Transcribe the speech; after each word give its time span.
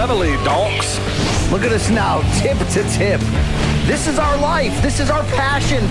Reveille, 0.00 0.42
donks. 0.44 0.98
Look 1.52 1.62
at 1.62 1.72
us 1.72 1.90
now, 1.90 2.22
tip 2.40 2.56
to 2.56 2.82
tip. 2.88 3.20
This 3.86 4.08
is 4.08 4.18
our 4.18 4.34
life. 4.38 4.80
This 4.80 4.98
is 4.98 5.10
our 5.10 5.22
passion. 5.24 5.84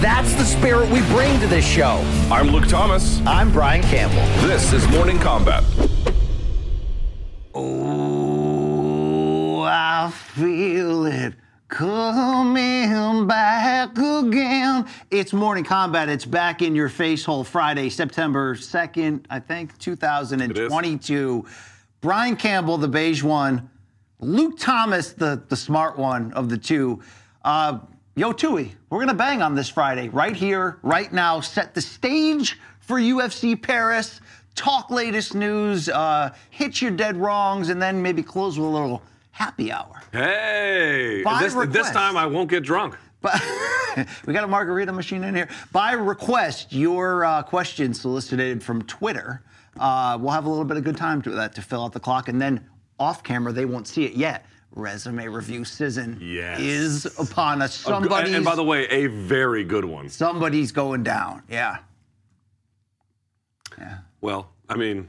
That's 0.00 0.34
the 0.34 0.44
spirit 0.44 0.90
we 0.90 1.00
bring 1.02 1.38
to 1.38 1.46
this 1.46 1.64
show. 1.64 2.04
I'm 2.28 2.48
Luke 2.48 2.66
Thomas. 2.66 3.20
I'm 3.24 3.52
Brian 3.52 3.82
Campbell. 3.82 4.24
This 4.44 4.72
is 4.72 4.84
Morning 4.88 5.16
Combat. 5.20 5.62
Oh, 7.54 8.00
I 9.60 10.10
feel 10.10 11.06
it 11.06 11.34
coming 11.68 13.28
back 13.28 13.96
again. 13.96 14.88
It's 15.12 15.32
Morning 15.32 15.62
Combat. 15.62 16.08
It's 16.08 16.24
back 16.24 16.62
in 16.62 16.74
your 16.74 16.88
face 16.88 17.24
hole 17.24 17.44
Friday, 17.44 17.90
September 17.90 18.56
2nd, 18.56 19.24
I 19.30 19.38
think, 19.38 19.78
2022. 19.78 21.46
Brian 22.02 22.34
Campbell, 22.34 22.78
the 22.78 22.88
beige 22.88 23.22
one. 23.22 23.70
Luke 24.18 24.58
Thomas, 24.58 25.12
the, 25.12 25.40
the 25.48 25.56
smart 25.56 25.96
one 25.96 26.32
of 26.32 26.48
the 26.48 26.58
two. 26.58 27.00
Uh, 27.44 27.78
yo, 28.16 28.32
Tui, 28.32 28.74
we're 28.90 28.98
going 28.98 29.08
to 29.08 29.14
bang 29.14 29.40
on 29.40 29.54
this 29.54 29.68
Friday, 29.68 30.08
right 30.08 30.34
here, 30.34 30.78
right 30.82 31.12
now. 31.12 31.40
Set 31.40 31.74
the 31.74 31.80
stage 31.80 32.58
for 32.80 32.98
UFC 32.98 33.60
Paris. 33.60 34.20
Talk 34.56 34.90
latest 34.90 35.36
news, 35.36 35.88
uh, 35.88 36.34
hit 36.50 36.82
your 36.82 36.90
dead 36.90 37.16
wrongs, 37.16 37.68
and 37.68 37.80
then 37.80 38.02
maybe 38.02 38.22
close 38.22 38.58
with 38.58 38.66
a 38.66 38.70
little 38.70 39.02
happy 39.30 39.70
hour. 39.70 40.02
Hey, 40.10 41.22
this, 41.40 41.54
this 41.68 41.90
time 41.90 42.16
I 42.16 42.26
won't 42.26 42.50
get 42.50 42.64
drunk. 42.64 42.98
But 43.20 43.40
we 44.26 44.32
got 44.32 44.42
a 44.42 44.48
margarita 44.48 44.92
machine 44.92 45.22
in 45.22 45.36
here. 45.36 45.48
By 45.70 45.92
request, 45.92 46.72
your 46.72 47.24
uh, 47.24 47.42
questions 47.44 48.00
solicited 48.00 48.60
from 48.62 48.82
Twitter. 48.82 49.42
Uh, 49.78 50.18
we'll 50.20 50.32
have 50.32 50.44
a 50.44 50.48
little 50.48 50.64
bit 50.64 50.76
of 50.76 50.84
good 50.84 50.96
time 50.96 51.22
to 51.22 51.30
that 51.30 51.54
to 51.54 51.62
fill 51.62 51.84
out 51.84 51.92
the 51.92 52.00
clock, 52.00 52.28
and 52.28 52.40
then 52.40 52.66
off 52.98 53.22
camera 53.22 53.52
they 53.52 53.64
won't 53.64 53.86
see 53.88 54.04
it 54.04 54.12
yet. 54.14 54.46
Resume 54.74 55.26
review 55.28 55.64
season 55.66 56.18
Yes. 56.20 56.58
is 56.60 57.18
upon 57.18 57.60
us. 57.60 57.74
Somebody's 57.74 58.28
and, 58.28 58.36
and 58.36 58.44
by 58.44 58.54
the 58.54 58.64
way, 58.64 58.86
a 58.88 59.06
very 59.06 59.64
good 59.64 59.84
one. 59.84 60.08
somebody's 60.08 60.72
going 60.72 61.02
down. 61.02 61.42
Yeah. 61.48 61.78
Yeah. 63.78 63.98
Well, 64.22 64.50
I 64.68 64.76
mean, 64.76 65.08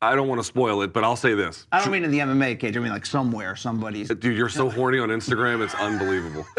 I 0.00 0.14
don't 0.14 0.28
want 0.28 0.38
to 0.40 0.44
spoil 0.44 0.82
it, 0.82 0.92
but 0.92 1.04
I'll 1.04 1.16
say 1.16 1.34
this. 1.34 1.66
I 1.72 1.80
don't 1.80 1.90
mean 1.90 2.04
in 2.04 2.10
the 2.10 2.18
MMA 2.20 2.58
cage. 2.60 2.76
I 2.76 2.80
mean 2.80 2.92
like 2.92 3.06
somewhere 3.06 3.56
somebody's. 3.56 4.08
Dude, 4.08 4.36
you're 4.36 4.48
so 4.48 4.70
horny 4.70 4.98
on 4.98 5.08
Instagram, 5.08 5.62
it's 5.62 5.74
unbelievable. 5.74 6.46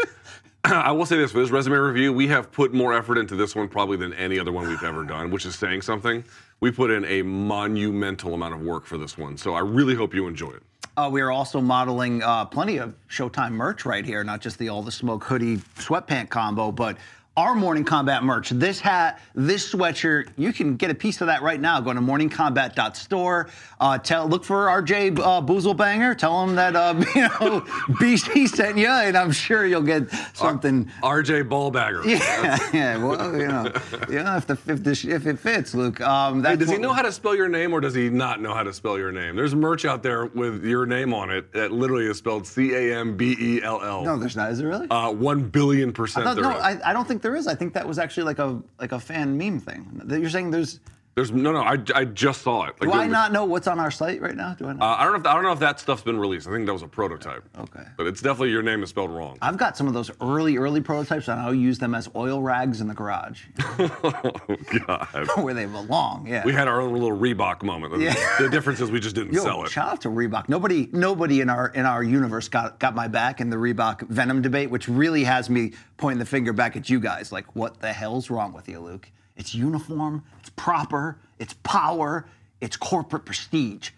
I 0.72 0.90
will 0.90 1.06
say 1.06 1.16
this 1.16 1.30
for 1.30 1.38
this 1.38 1.50
resume 1.50 1.76
review, 1.76 2.12
we 2.12 2.26
have 2.26 2.50
put 2.50 2.74
more 2.74 2.92
effort 2.92 3.18
into 3.18 3.36
this 3.36 3.54
one 3.54 3.68
probably 3.68 3.96
than 3.96 4.12
any 4.14 4.36
other 4.40 4.50
one 4.50 4.66
we've 4.66 4.82
ever 4.82 5.04
done, 5.14 5.30
which 5.30 5.46
is 5.46 5.54
saying 5.54 5.82
something. 5.82 6.24
We 6.58 6.72
put 6.72 6.90
in 6.90 7.04
a 7.04 7.22
monumental 7.22 8.34
amount 8.34 8.54
of 8.54 8.62
work 8.62 8.84
for 8.84 8.98
this 8.98 9.16
one, 9.16 9.36
so 9.36 9.54
I 9.54 9.60
really 9.60 9.94
hope 9.94 10.12
you 10.12 10.26
enjoy 10.26 10.50
it. 10.50 10.62
Uh, 10.96 11.08
we 11.12 11.20
are 11.20 11.30
also 11.30 11.60
modeling 11.60 12.20
uh, 12.22 12.46
plenty 12.46 12.78
of 12.78 12.94
Showtime 13.08 13.52
merch 13.52 13.84
right 13.84 14.04
here, 14.04 14.24
not 14.24 14.40
just 14.40 14.58
the 14.58 14.68
All 14.68 14.82
the 14.82 14.90
Smoke 14.90 15.22
hoodie 15.22 15.58
sweatpant 15.76 16.30
combo, 16.30 16.72
but 16.72 16.96
our 17.36 17.54
Morning 17.54 17.84
Combat 17.84 18.24
merch. 18.24 18.48
This 18.50 18.80
hat, 18.80 19.20
this 19.34 19.72
sweatshirt, 19.72 20.28
you 20.36 20.52
can 20.52 20.76
get 20.76 20.90
a 20.90 20.94
piece 20.94 21.20
of 21.20 21.26
that 21.26 21.42
right 21.42 21.60
now. 21.60 21.80
Go 21.80 21.92
to 21.92 22.00
morningcombat.store. 22.00 23.48
Uh, 23.78 23.98
tell, 23.98 24.26
look 24.26 24.42
for 24.42 24.66
RJ 24.66 25.18
uh, 25.18 25.42
Boozlebanger. 25.42 26.16
Tell 26.16 26.42
him 26.42 26.54
that 26.54 26.74
uh, 26.74 26.94
you 27.14 27.22
know 27.22 27.60
BC 28.00 28.48
sent 28.48 28.78
you, 28.78 28.88
and 28.88 29.16
I'm 29.16 29.32
sure 29.32 29.66
you'll 29.66 29.82
get 29.82 30.10
something. 30.34 30.86
RJ 31.02 31.48
Ballbagger. 31.48 32.04
Yeah, 32.16 32.58
yeah, 32.72 32.96
well, 33.04 33.36
you 33.36 33.48
know, 33.48 33.72
you 34.08 34.22
know 34.22 34.36
if 34.36 34.46
the 34.46 34.58
if, 34.66 34.82
the, 34.82 35.08
if 35.10 35.26
it 35.26 35.38
fits, 35.38 35.74
Luke. 35.74 36.00
Um, 36.00 36.42
Hey, 36.42 36.56
does 36.56 36.70
he 36.70 36.78
know 36.78 36.92
how 36.92 37.02
to 37.02 37.12
spell 37.12 37.34
your 37.34 37.48
name 37.48 37.72
or 37.72 37.80
does 37.80 37.94
he 37.94 38.08
not 38.08 38.40
know 38.40 38.54
how 38.54 38.62
to 38.62 38.72
spell 38.72 38.96
your 38.98 39.12
name? 39.12 39.36
There's 39.36 39.54
merch 39.54 39.84
out 39.84 40.02
there 40.02 40.26
with 40.26 40.64
your 40.64 40.86
name 40.86 41.12
on 41.12 41.30
it 41.30 41.52
that 41.52 41.72
literally 41.72 42.06
is 42.06 42.18
spelled 42.18 42.46
C 42.46 42.72
A 42.74 42.98
M 42.98 43.16
B 43.16 43.36
E 43.38 43.62
L 43.62 43.82
L. 43.82 44.04
No, 44.04 44.16
there's 44.18 44.36
not. 44.36 44.50
Is 44.50 44.58
there 44.58 44.68
really? 44.68 44.88
Uh, 44.88 45.12
one 45.12 45.42
billion 45.42 45.90
I 45.90 45.92
percent 45.92 46.24
thought, 46.24 46.36
there 46.36 46.44
no. 46.44 46.50
I, 46.50 46.78
I 46.84 46.92
don't 46.92 47.06
think 47.06 47.22
there 47.26 47.34
is. 47.34 47.48
I 47.48 47.56
think 47.56 47.74
that 47.74 47.88
was 47.88 47.98
actually 47.98 48.22
like 48.22 48.38
a 48.38 48.62
like 48.78 48.92
a 48.92 49.00
fan 49.00 49.36
meme 49.36 49.58
thing. 49.58 50.00
You're 50.08 50.30
saying 50.30 50.52
there's. 50.52 50.78
There's 51.16 51.32
no, 51.32 51.50
no. 51.50 51.62
I, 51.62 51.78
I 51.94 52.04
just 52.04 52.42
saw 52.42 52.64
it. 52.64 52.74
Like, 52.78 52.90
Do 52.90 52.92
I 52.92 53.06
not 53.06 53.32
know 53.32 53.46
what's 53.46 53.66
on 53.66 53.80
our 53.80 53.90
site 53.90 54.20
right 54.20 54.36
now? 54.36 54.52
Do 54.52 54.66
I 54.66 54.74
not? 54.74 54.82
Uh, 54.84 54.96
I 55.00 55.04
don't 55.04 55.14
know. 55.14 55.18
If, 55.20 55.26
I 55.26 55.32
don't 55.34 55.44
know 55.44 55.52
if 55.52 55.60
that 55.60 55.80
stuff's 55.80 56.02
been 56.02 56.18
released. 56.20 56.46
I 56.46 56.50
think 56.50 56.66
that 56.66 56.74
was 56.74 56.82
a 56.82 56.86
prototype. 56.88 57.42
Okay. 57.58 57.84
But 57.96 58.06
it's 58.06 58.20
definitely 58.20 58.50
your 58.50 58.62
name 58.62 58.82
is 58.82 58.90
spelled 58.90 59.10
wrong. 59.10 59.38
I've 59.40 59.56
got 59.56 59.78
some 59.78 59.88
of 59.88 59.94
those 59.94 60.10
early, 60.20 60.58
early 60.58 60.82
prototypes, 60.82 61.28
and 61.28 61.40
I'll 61.40 61.54
use 61.54 61.78
them 61.78 61.94
as 61.94 62.10
oil 62.14 62.42
rags 62.42 62.82
in 62.82 62.86
the 62.88 62.92
garage, 62.92 63.44
oh 63.78 64.40
God. 64.86 65.08
where 65.42 65.54
they 65.54 65.64
belong. 65.64 66.26
Yeah. 66.26 66.44
We 66.44 66.52
had 66.52 66.68
our 66.68 66.82
own 66.82 66.92
little 66.92 67.16
Reebok 67.16 67.62
moment. 67.62 67.94
The- 67.94 68.00
Yeah. 68.04 68.14
The 68.38 68.50
difference 68.50 68.82
is 68.82 68.90
we 68.90 69.00
just 69.00 69.14
didn't 69.16 69.32
Yo, 69.32 69.42
sell 69.42 69.64
it. 69.64 69.70
shout 69.70 69.88
out 69.88 70.00
to 70.02 70.08
Reebok. 70.10 70.50
Nobody, 70.50 70.90
nobody 70.92 71.40
in 71.40 71.48
our 71.48 71.68
in 71.68 71.86
our 71.86 72.02
universe 72.02 72.50
got 72.50 72.78
got 72.78 72.94
my 72.94 73.08
back 73.08 73.40
in 73.40 73.48
the 73.48 73.56
Reebok 73.56 74.02
Venom 74.02 74.42
debate, 74.42 74.68
which 74.70 74.86
really 74.86 75.24
has 75.24 75.48
me 75.48 75.72
pointing 75.96 76.18
the 76.18 76.26
finger 76.26 76.52
back 76.52 76.76
at 76.76 76.90
you 76.90 77.00
guys. 77.00 77.32
Like, 77.32 77.56
what 77.56 77.80
the 77.80 77.90
hell's 77.94 78.28
wrong 78.28 78.52
with 78.52 78.68
you, 78.68 78.80
Luke? 78.80 79.10
It's 79.36 79.54
uniform, 79.54 80.24
it's 80.40 80.50
proper, 80.50 81.18
it's 81.38 81.54
power, 81.62 82.26
it's 82.60 82.76
corporate 82.76 83.24
prestige, 83.24 83.90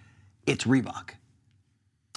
it's 0.47 0.65
Reebok. 0.65 1.10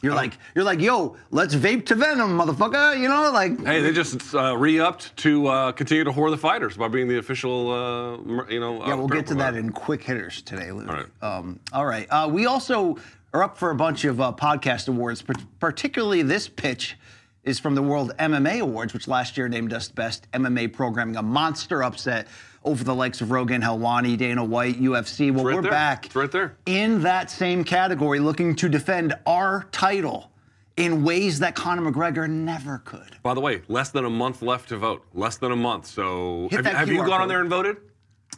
You're 0.01 0.15
like, 0.15 0.37
you're 0.55 0.63
like, 0.63 0.81
yo, 0.81 1.15
let's 1.29 1.53
vape 1.53 1.85
to 1.85 1.95
Venom, 1.95 2.35
motherfucker. 2.35 2.99
You 2.99 3.07
know, 3.07 3.29
like, 3.31 3.63
Hey, 3.63 3.81
they 3.81 3.91
just 3.91 4.33
uh, 4.33 4.57
re-upped 4.57 5.15
to 5.17 5.45
uh, 5.45 5.71
continue 5.73 6.03
to 6.03 6.11
whore 6.11 6.31
the 6.31 6.37
fighters 6.37 6.75
by 6.75 6.87
being 6.87 7.07
the 7.07 7.19
official, 7.19 7.69
uh, 7.69 8.17
you 8.49 8.59
know. 8.59 8.83
Yeah, 8.85 8.93
uh, 8.93 8.97
we'll 8.97 9.07
get 9.07 9.27
to 9.27 9.35
provider. 9.35 9.57
that 9.57 9.59
in 9.59 9.71
quick 9.71 10.01
hitters 10.03 10.41
today, 10.41 10.71
Luke. 10.71 10.89
All 10.89 10.95
right. 10.95 11.05
Um, 11.21 11.59
all 11.71 11.85
right. 11.85 12.07
Uh, 12.09 12.27
we 12.31 12.47
also 12.47 12.97
are 13.31 13.43
up 13.43 13.57
for 13.57 13.69
a 13.69 13.75
bunch 13.75 14.03
of 14.03 14.19
uh, 14.19 14.33
podcast 14.33 14.87
awards, 14.87 15.23
particularly 15.59 16.23
this 16.23 16.49
pitch 16.49 16.97
is 17.43 17.59
from 17.59 17.75
the 17.75 17.83
World 17.83 18.11
MMA 18.17 18.59
Awards, 18.59 18.93
which 18.93 19.07
last 19.07 19.37
year 19.37 19.47
named 19.47 19.71
us 19.71 19.87
Best 19.87 20.29
MMA 20.31 20.73
Programming, 20.73 21.15
a 21.15 21.23
monster 21.23 21.83
upset 21.83 22.27
over 22.63 22.83
the 22.83 22.93
likes 22.93 23.21
of 23.21 23.31
Rogan 23.31 23.61
Helwani, 23.61 24.17
Dana 24.17 24.43
White, 24.43 24.79
UFC. 24.81 25.33
Well, 25.33 25.45
right 25.45 25.55
we're 25.55 25.61
there. 25.61 25.71
back 25.71 26.05
It's 26.07 26.15
right 26.15 26.31
there. 26.31 26.57
in 26.65 27.01
that 27.01 27.29
same 27.31 27.63
category, 27.63 28.19
looking 28.19 28.55
to 28.57 28.69
defend 28.69 29.13
our 29.25 29.67
title 29.71 30.31
in 30.77 31.03
ways 31.03 31.39
that 31.39 31.55
Conor 31.55 31.91
McGregor 31.91 32.29
never 32.29 32.79
could. 32.79 33.17
By 33.23 33.33
the 33.33 33.41
way, 33.41 33.61
less 33.67 33.89
than 33.89 34.05
a 34.05 34.09
month 34.09 34.41
left 34.41 34.69
to 34.69 34.77
vote. 34.77 35.05
Less 35.13 35.37
than 35.37 35.51
a 35.51 35.55
month. 35.55 35.85
So 35.87 36.47
Hit 36.49 36.65
have, 36.65 36.75
have 36.75 36.89
you 36.89 37.05
gone 37.05 37.21
on 37.21 37.27
there 37.27 37.41
and 37.41 37.49
voted? 37.49 37.77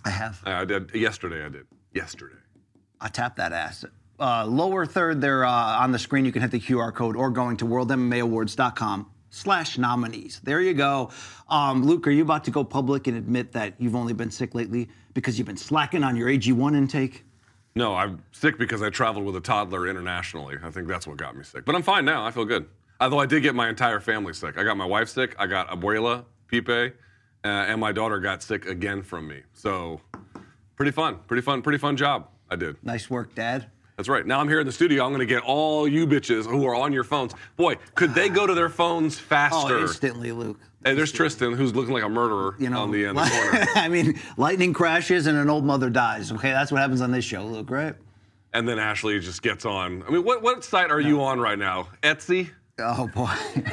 I 0.06 0.10
have. 0.10 0.42
I 0.46 0.66
did 0.66 0.94
yesterday. 0.94 1.46
I 1.46 1.50
did 1.50 1.66
yesterday. 1.94 2.36
I 3.00 3.08
tapped 3.10 3.38
that 3.38 3.52
ass. 3.54 3.86
Uh, 4.20 4.46
lower 4.46 4.86
third 4.86 5.20
there 5.22 5.44
uh, 5.44 5.52
on 5.52 5.92
the 5.92 6.00
screen, 6.00 6.24
you 6.24 6.32
can 6.32 6.42
hit 6.42 6.52
the 6.52 6.60
QR 6.60 6.94
code 6.94 7.16
or 7.16 7.30
going 7.30 7.58
to 7.58 7.66
worldmmaawards.com 7.66 9.10
slash 9.34 9.78
nominees. 9.78 10.40
There 10.44 10.62
you 10.62 10.74
go. 10.74 11.10
Um, 11.50 11.84
Luke, 11.84 12.08
are 12.08 12.12
you 12.12 12.22
about 12.22 12.44
to 12.46 12.52
go 12.52 12.64
public 12.64 13.08
and 13.08 13.18
admit 13.18 13.52
that 13.54 13.74
you've 13.80 13.96
only 13.96 14.14
been 14.14 14.30
sick 14.30 14.54
lately 14.54 14.90
because 15.14 15.38
you've 15.38 15.48
been 15.48 15.58
slacking 15.58 16.04
on 16.04 16.16
your 16.16 16.30
AG1 16.30 16.78
intake? 16.78 17.26
No, 17.76 17.96
I'm 17.96 18.24
sick 18.32 18.60
because 18.60 18.84
I 18.84 18.92
traveled 18.92 19.26
with 19.26 19.36
a 19.36 19.42
toddler 19.42 19.88
internationally. 19.88 20.58
I 20.64 20.70
think 20.70 20.88
that's 20.88 21.08
what 21.08 21.18
got 21.18 21.36
me 21.36 21.44
sick. 21.44 21.66
But 21.66 21.74
I'm 21.74 21.82
fine 21.82 22.06
now. 22.06 22.24
I 22.24 22.30
feel 22.30 22.46
good. 22.46 22.68
Although 23.02 23.20
I 23.20 23.26
did 23.26 23.42
get 23.42 23.56
my 23.56 23.68
entire 23.68 24.00
family 24.00 24.34
sick. 24.34 24.58
I 24.58 24.64
got 24.64 24.78
my 24.78 24.86
wife 24.86 25.10
sick. 25.10 25.36
I 25.40 25.48
got 25.48 25.68
Abuela, 25.70 26.26
Pipe, 26.52 26.70
uh, 27.44 27.48
and 27.48 27.82
my 27.82 27.92
daughter 27.92 28.20
got 28.20 28.44
sick 28.44 28.68
again 28.68 29.02
from 29.02 29.28
me. 29.28 29.42
So, 29.54 30.00
pretty 30.76 30.92
fun, 30.92 31.18
pretty 31.28 31.42
fun, 31.42 31.64
pretty 31.64 31.80
fun 31.80 31.98
job. 31.98 32.28
I 32.52 32.56
did. 32.56 32.78
Nice 32.84 33.10
work, 33.10 33.34
Dad. 33.34 33.66
That's 33.98 34.10
right. 34.10 34.26
Now 34.26 34.40
I'm 34.40 34.48
here 34.50 34.60
in 34.60 34.66
the 34.66 34.72
studio. 34.72 35.06
I'm 35.06 35.12
going 35.12 35.20
to 35.20 35.26
get 35.26 35.44
all 35.44 35.88
you 35.88 36.08
bitches 36.08 36.46
who 36.46 36.66
are 36.66 36.76
on 36.76 36.94
your 36.94 37.04
phones. 37.04 37.34
Boy, 37.56 37.76
could 37.96 38.14
they 38.16 38.30
go 38.30 38.48
to 38.48 38.54
their 38.54 38.70
phones 38.70 39.18
oh, 39.20 39.22
faster? 39.22 39.78
Oh, 39.78 39.82
instantly, 39.82 40.32
Luke. 40.32 40.60
Hey, 40.84 40.96
there's 40.96 41.14
Tristan, 41.14 41.54
who's 41.54 41.74
looking 41.74 41.94
like 41.94 42.04
a 42.04 42.10
murderer 42.10 42.56
You 42.60 42.70
know, 42.70 42.82
on 42.82 42.92
the 42.92 43.06
end 43.06 43.18
of 43.18 43.24
the 43.24 43.32
corner. 43.32 43.66
I 43.76 43.88
mean, 43.88 44.20
lightning 44.36 44.74
crashes 44.74 45.28
and 45.28 45.38
an 45.38 45.50
old 45.50 45.64
mother 45.64 45.90
dies. 45.90 46.32
Okay, 46.32 46.52
that's 46.52 46.74
what 46.74 46.82
happens 46.82 47.00
on 47.00 47.12
this 47.12 47.24
show, 47.24 47.46
Luke. 47.46 47.70
Right? 47.72 47.96
And 48.54 48.68
then 48.68 48.80
Ashley 48.80 49.20
just 49.20 49.42
gets 49.42 49.66
on. 49.66 50.04
I 50.04 50.12
mean, 50.12 50.24
what, 50.24 50.42
what 50.42 50.64
site 50.64 50.92
are 50.92 51.00
you 51.00 51.24
on 51.24 51.40
right 51.40 51.58
now? 51.58 51.88
Etsy? 52.04 52.50
Oh 52.80 53.08
boy. 53.08 53.32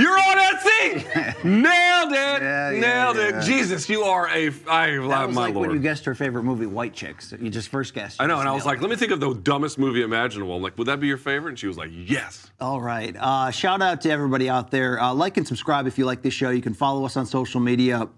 You're 0.00 0.18
on 0.18 0.38
Etsy! 0.38 1.44
Nailed 1.44 2.12
it! 2.12 2.42
Yeah, 2.42 2.70
yeah, 2.70 2.80
Nailed 2.80 3.16
yeah. 3.16 3.38
it. 3.40 3.44
Jesus, 3.44 3.86
you 3.88 4.02
are 4.02 4.28
a. 4.28 4.48
I, 4.66 4.92
That 4.92 5.00
my 5.08 5.26
was 5.26 5.36
like 5.36 5.54
lord. 5.54 5.68
when 5.68 5.76
you 5.76 5.82
guessed 5.82 6.06
her 6.06 6.14
favorite 6.14 6.44
movie, 6.44 6.64
White 6.64 6.94
Chicks. 6.94 7.34
You 7.38 7.50
just 7.50 7.68
first 7.68 7.92
guessed. 7.92 8.20
I 8.20 8.26
know, 8.26 8.40
and 8.40 8.48
I 8.48 8.52
was 8.52 8.64
like, 8.64 8.80
let 8.80 8.88
me 8.88 8.96
think 8.96 9.12
of 9.12 9.20
the 9.20 9.34
dumbest 9.34 9.78
movie 9.78 10.00
imaginable. 10.02 10.56
I'm 10.56 10.62
like, 10.62 10.78
would 10.78 10.86
that 10.86 11.00
be 11.00 11.06
your 11.06 11.18
favorite? 11.18 11.50
And 11.50 11.58
she 11.58 11.66
was 11.66 11.76
like, 11.76 11.90
yes. 11.92 12.50
All 12.60 12.80
right. 12.80 13.14
Uh, 13.18 13.50
shout 13.50 13.82
out 13.82 14.00
to 14.02 14.10
everybody 14.10 14.48
out 14.48 14.70
there. 14.70 14.98
Uh, 14.98 15.12
like 15.12 15.36
and 15.36 15.46
subscribe 15.46 15.86
if 15.86 15.98
you 15.98 16.06
like 16.06 16.22
this 16.22 16.32
show. 16.32 16.48
You 16.48 16.62
can 16.62 16.72
follow 16.74 17.04
us 17.04 17.18
on 17.18 17.26
social 17.26 17.60
media. 17.60 18.08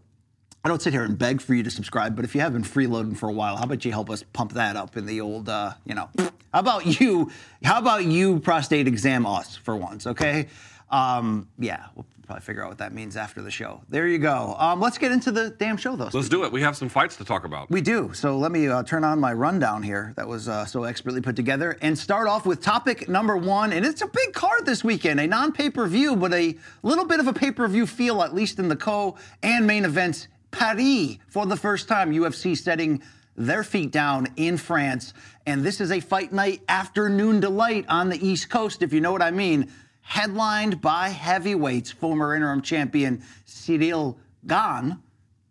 I 0.64 0.68
don't 0.68 0.80
sit 0.80 0.92
here 0.92 1.02
and 1.02 1.18
beg 1.18 1.40
for 1.40 1.54
you 1.54 1.64
to 1.64 1.70
subscribe, 1.70 2.14
but 2.14 2.24
if 2.24 2.36
you 2.36 2.40
have 2.40 2.52
been 2.52 2.62
freeloading 2.62 3.16
for 3.16 3.28
a 3.28 3.32
while, 3.32 3.56
how 3.56 3.64
about 3.64 3.84
you 3.84 3.90
help 3.90 4.08
us 4.08 4.22
pump 4.32 4.52
that 4.52 4.76
up 4.76 4.96
in 4.96 5.06
the 5.06 5.20
old, 5.20 5.48
uh, 5.48 5.72
you 5.84 5.96
know? 5.96 6.08
How 6.52 6.60
about 6.60 7.00
you? 7.00 7.30
How 7.64 7.78
about 7.78 8.04
you 8.04 8.38
prostate 8.38 8.86
exam 8.86 9.24
us 9.24 9.56
for 9.56 9.74
once, 9.74 10.06
okay? 10.06 10.48
Um, 10.92 11.48
yeah, 11.58 11.86
we'll 11.96 12.06
probably 12.26 12.42
figure 12.42 12.62
out 12.62 12.68
what 12.68 12.78
that 12.78 12.92
means 12.92 13.16
after 13.16 13.42
the 13.42 13.50
show. 13.50 13.80
There 13.88 14.06
you 14.06 14.18
go. 14.18 14.54
Um, 14.58 14.80
let's 14.80 14.98
get 14.98 15.10
into 15.10 15.32
the 15.32 15.50
damn 15.50 15.76
show, 15.76 15.96
though. 15.96 16.10
Let's 16.12 16.28
do 16.28 16.44
it. 16.44 16.52
We 16.52 16.60
have 16.62 16.76
some 16.76 16.88
fights 16.88 17.16
to 17.16 17.24
talk 17.24 17.44
about. 17.44 17.70
We 17.70 17.80
do. 17.80 18.12
So 18.12 18.38
let 18.38 18.52
me 18.52 18.68
uh, 18.68 18.82
turn 18.84 19.02
on 19.02 19.18
my 19.18 19.32
rundown 19.32 19.82
here 19.82 20.12
that 20.16 20.28
was 20.28 20.48
uh, 20.48 20.64
so 20.66 20.84
expertly 20.84 21.20
put 21.20 21.34
together 21.34 21.78
and 21.82 21.98
start 21.98 22.28
off 22.28 22.46
with 22.46 22.62
topic 22.62 23.08
number 23.08 23.36
one. 23.36 23.72
And 23.72 23.84
it's 23.84 24.02
a 24.02 24.06
big 24.06 24.32
card 24.34 24.66
this 24.66 24.84
weekend, 24.84 25.18
a 25.18 25.26
non 25.26 25.52
pay 25.52 25.70
per 25.70 25.86
view, 25.86 26.14
but 26.14 26.32
a 26.34 26.56
little 26.82 27.06
bit 27.06 27.20
of 27.20 27.26
a 27.26 27.32
pay 27.32 27.50
per 27.50 27.66
view 27.66 27.86
feel, 27.86 28.22
at 28.22 28.34
least 28.34 28.58
in 28.58 28.68
the 28.68 28.76
co 28.76 29.16
and 29.42 29.66
main 29.66 29.84
events. 29.84 30.28
Paris 30.50 31.16
for 31.28 31.46
the 31.46 31.56
first 31.56 31.88
time, 31.88 32.12
UFC 32.12 32.56
setting 32.56 33.02
their 33.36 33.64
feet 33.64 33.90
down 33.90 34.28
in 34.36 34.56
France. 34.58 35.14
And 35.46 35.64
this 35.64 35.80
is 35.80 35.90
a 35.90 36.00
fight 36.00 36.32
night 36.32 36.62
afternoon 36.68 37.40
delight 37.40 37.86
on 37.88 38.10
the 38.10 38.26
East 38.26 38.50
Coast, 38.50 38.82
if 38.82 38.92
you 38.92 39.00
know 39.00 39.10
what 39.10 39.22
I 39.22 39.30
mean. 39.30 39.72
Headlined 40.02 40.80
by 40.80 41.08
heavyweights, 41.08 41.90
former 41.90 42.34
interim 42.34 42.60
champion 42.60 43.22
Cyril 43.44 44.18
Gane. 44.46 44.98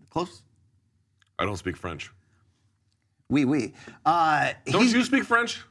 Close? 0.09 0.43
I 1.39 1.45
don't 1.45 1.57
speak 1.57 1.75
French. 1.77 2.11
Oui, 3.29 3.45
oui. 3.45 3.73
Uh, 4.05 4.51
Don't 4.65 4.91
you 4.93 5.03
speak 5.03 5.23
French? 5.23 5.63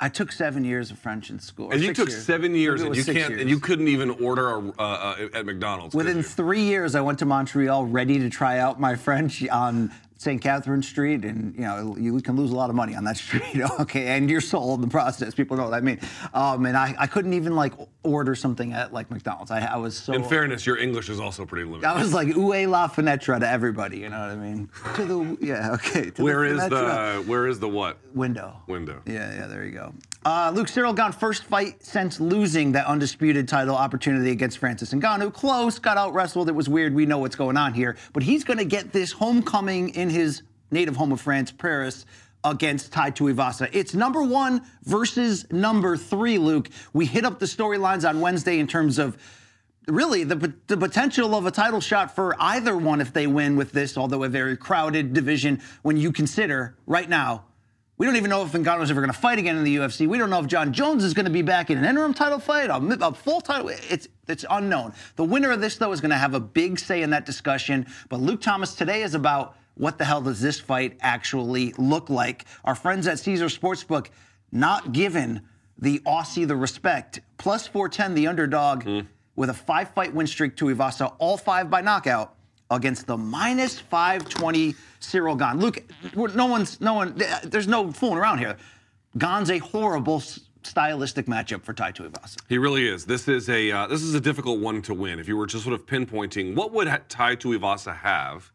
I 0.00 0.08
took 0.08 0.32
seven 0.32 0.64
years 0.64 0.90
of 0.90 0.98
French 0.98 1.30
in 1.30 1.38
school. 1.38 1.70
And 1.70 1.80
you 1.80 1.94
took 1.94 2.08
years. 2.08 2.24
seven 2.24 2.56
years, 2.56 2.82
and 2.82 2.96
you 2.96 3.04
can't, 3.04 3.16
years. 3.16 3.40
and 3.40 3.48
you 3.48 3.60
couldn't 3.60 3.86
even 3.86 4.10
order 4.10 4.48
a, 4.48 4.58
uh, 4.58 4.72
uh, 4.80 5.28
at 5.32 5.46
McDonald's. 5.46 5.94
Within 5.94 6.24
three 6.24 6.62
years, 6.62 6.96
I 6.96 7.00
went 7.02 7.20
to 7.20 7.24
Montreal 7.24 7.86
ready 7.86 8.18
to 8.18 8.28
try 8.28 8.58
out 8.58 8.80
my 8.80 8.96
French 8.96 9.46
on 9.48 9.92
St. 10.22 10.40
Catherine 10.40 10.82
Street, 10.82 11.24
and 11.24 11.54
you 11.54 11.62
know 11.62 11.96
you 11.98 12.20
can 12.20 12.36
lose 12.36 12.52
a 12.52 12.56
lot 12.56 12.70
of 12.70 12.76
money 12.76 12.94
on 12.94 13.04
that 13.04 13.16
street, 13.24 13.42
okay, 13.80 14.06
and 14.16 14.30
your 14.30 14.40
soul 14.40 14.74
in 14.74 14.80
the 14.80 14.86
process. 14.86 15.34
People 15.34 15.56
know 15.56 15.64
what 15.64 15.74
I 15.74 15.80
mean. 15.80 15.98
Um, 16.32 16.64
and 16.66 16.76
I, 16.76 16.94
I 16.98 17.06
couldn't 17.06 17.32
even 17.32 17.56
like 17.56 17.72
order 18.04 18.34
something 18.34 18.72
at 18.72 18.92
like 18.92 19.10
McDonald's. 19.10 19.50
I, 19.50 19.60
I 19.60 19.76
was 19.76 19.96
so. 19.96 20.12
In 20.12 20.24
fairness, 20.24 20.64
your 20.64 20.78
English 20.78 21.08
is 21.08 21.18
also 21.18 21.44
pretty 21.44 21.64
limited. 21.64 21.86
I 21.86 22.00
was 22.00 22.14
like 22.14 22.28
oué 22.28 22.68
la 22.68 22.88
fenêtre 22.88 23.38
to 23.38 23.48
everybody. 23.48 23.98
You 23.98 24.10
know 24.10 24.20
what 24.20 24.30
I 24.30 24.36
mean? 24.36 24.68
To 24.94 25.04
the 25.04 25.38
yeah, 25.40 25.72
okay. 25.74 26.10
To 26.10 26.22
Where 26.22 26.48
the 26.48 26.56
is 26.56 26.68
the 26.68 27.24
where 27.26 27.46
is 27.48 27.58
the 27.58 27.68
what 27.68 27.98
window? 28.14 28.56
window? 28.68 29.02
Yeah, 29.06 29.34
yeah, 29.34 29.46
there 29.48 29.64
you 29.64 29.72
go. 29.72 29.92
Uh, 30.24 30.52
Luke 30.54 30.68
Cyril 30.68 30.92
Gane, 30.92 31.10
first 31.10 31.42
fight 31.44 31.82
since 31.84 32.20
losing 32.20 32.70
that 32.72 32.86
undisputed 32.86 33.48
title 33.48 33.74
opportunity 33.74 34.30
against 34.30 34.58
Francis 34.58 34.94
Ngannou. 34.94 35.32
Close, 35.32 35.80
got 35.80 35.96
out 35.96 36.14
wrestled. 36.14 36.48
It 36.48 36.54
was 36.54 36.68
weird. 36.68 36.94
We 36.94 37.06
know 37.06 37.18
what's 37.18 37.34
going 37.34 37.56
on 37.56 37.74
here. 37.74 37.96
But 38.12 38.22
he's 38.22 38.44
going 38.44 38.58
to 38.58 38.64
get 38.64 38.92
this 38.92 39.10
homecoming 39.10 39.88
in 39.90 40.10
his 40.12 40.42
native 40.70 40.96
home 40.96 41.12
of 41.12 41.20
France, 41.20 41.50
Paris, 41.50 42.06
against 42.44 42.92
Tai 42.92 43.10
Tuivasa. 43.12 43.68
It's 43.72 43.94
number 43.94 44.22
one 44.22 44.62
versus 44.84 45.50
number 45.50 45.96
three, 45.96 46.38
Luke. 46.38 46.68
We 46.92 47.06
hit 47.06 47.24
up 47.24 47.38
the 47.38 47.46
storylines 47.46 48.08
on 48.08 48.20
Wednesday 48.20 48.58
in 48.58 48.66
terms 48.66 48.98
of 48.98 49.16
really 49.88 50.24
the, 50.24 50.52
the 50.66 50.76
potential 50.76 51.34
of 51.34 51.46
a 51.46 51.50
title 51.50 51.80
shot 51.80 52.14
for 52.14 52.36
either 52.38 52.76
one 52.76 53.00
if 53.00 53.12
they 53.12 53.26
win 53.26 53.56
with 53.56 53.72
this, 53.72 53.96
although 53.96 54.22
a 54.24 54.28
very 54.28 54.56
crowded 54.56 55.12
division 55.12 55.60
when 55.82 55.96
you 55.96 56.12
consider 56.12 56.76
right 56.86 57.08
now 57.08 57.44
we 58.02 58.06
don't 58.06 58.16
even 58.16 58.30
know 58.30 58.42
if 58.42 58.50
Ngannou's 58.50 58.90
ever 58.90 59.00
going 59.00 59.12
to 59.12 59.16
fight 59.16 59.38
again 59.38 59.56
in 59.56 59.62
the 59.62 59.76
UFC. 59.76 60.08
We 60.08 60.18
don't 60.18 60.28
know 60.28 60.40
if 60.40 60.48
Jon 60.48 60.72
Jones 60.72 61.04
is 61.04 61.14
going 61.14 61.26
to 61.26 61.30
be 61.30 61.42
back 61.42 61.70
in 61.70 61.78
an 61.78 61.84
interim 61.84 62.12
title 62.12 62.40
fight, 62.40 62.68
a, 62.68 62.76
a 62.76 63.14
full 63.14 63.40
title. 63.40 63.68
It's 63.68 64.08
it's 64.26 64.44
unknown. 64.50 64.92
The 65.14 65.22
winner 65.22 65.52
of 65.52 65.60
this 65.60 65.76
though 65.76 65.92
is 65.92 66.00
going 66.00 66.10
to 66.10 66.16
have 66.16 66.34
a 66.34 66.40
big 66.40 66.80
say 66.80 67.02
in 67.02 67.10
that 67.10 67.26
discussion. 67.26 67.86
But 68.08 68.20
Luke 68.20 68.40
Thomas 68.40 68.74
today 68.74 69.02
is 69.02 69.14
about 69.14 69.56
what 69.74 69.98
the 69.98 70.04
hell 70.04 70.20
does 70.20 70.40
this 70.40 70.60
fight 70.60 70.98
actually 71.00 71.72
look 71.78 72.10
like? 72.10 72.44
Our 72.64 72.74
friends 72.74 73.06
at 73.06 73.18
Caesar 73.20 73.46
Sportsbook 73.46 74.08
not 74.50 74.92
given 74.92 75.42
the 75.78 75.98
Aussie 76.00 76.46
the 76.46 76.56
respect. 76.56 77.20
Plus 77.38 77.66
410 77.66 78.14
the 78.14 78.26
underdog 78.26 78.86
with 79.34 79.50
a 79.50 79.54
five 79.54 79.90
fight 79.94 80.14
win 80.14 80.26
streak 80.26 80.56
Tuivasa, 80.56 81.14
all 81.18 81.36
five 81.36 81.70
by 81.70 81.80
knockout 81.80 82.34
against 82.70 83.06
the 83.06 83.16
minus 83.16 83.78
520 83.78 84.74
Cyril 85.00 85.36
Gane. 85.36 85.58
Luke, 85.58 85.82
no 86.14 86.46
one's, 86.46 86.80
no 86.80 86.94
one, 86.94 87.20
there's 87.44 87.66
no 87.68 87.90
fooling 87.92 88.18
around 88.18 88.38
here. 88.38 88.56
Gane's 89.18 89.50
a 89.50 89.58
horrible 89.58 90.22
stylistic 90.62 91.26
matchup 91.26 91.62
for 91.62 91.72
Tai 91.72 91.92
Tuivasa. 91.92 92.36
He 92.48 92.56
really 92.58 92.86
is. 92.86 93.04
This 93.04 93.28
is 93.28 93.48
a 93.48 93.70
uh, 93.70 93.86
this 93.88 94.02
is 94.02 94.14
a 94.14 94.20
difficult 94.20 94.60
one 94.60 94.80
to 94.82 94.94
win. 94.94 95.18
If 95.18 95.28
you 95.28 95.36
were 95.36 95.46
just 95.46 95.64
sort 95.64 95.74
of 95.74 95.86
pinpointing, 95.86 96.54
what 96.54 96.72
would 96.72 96.88
ha- 96.88 97.00
Tai 97.08 97.36
Tuivasa 97.36 97.96
have 97.96 98.52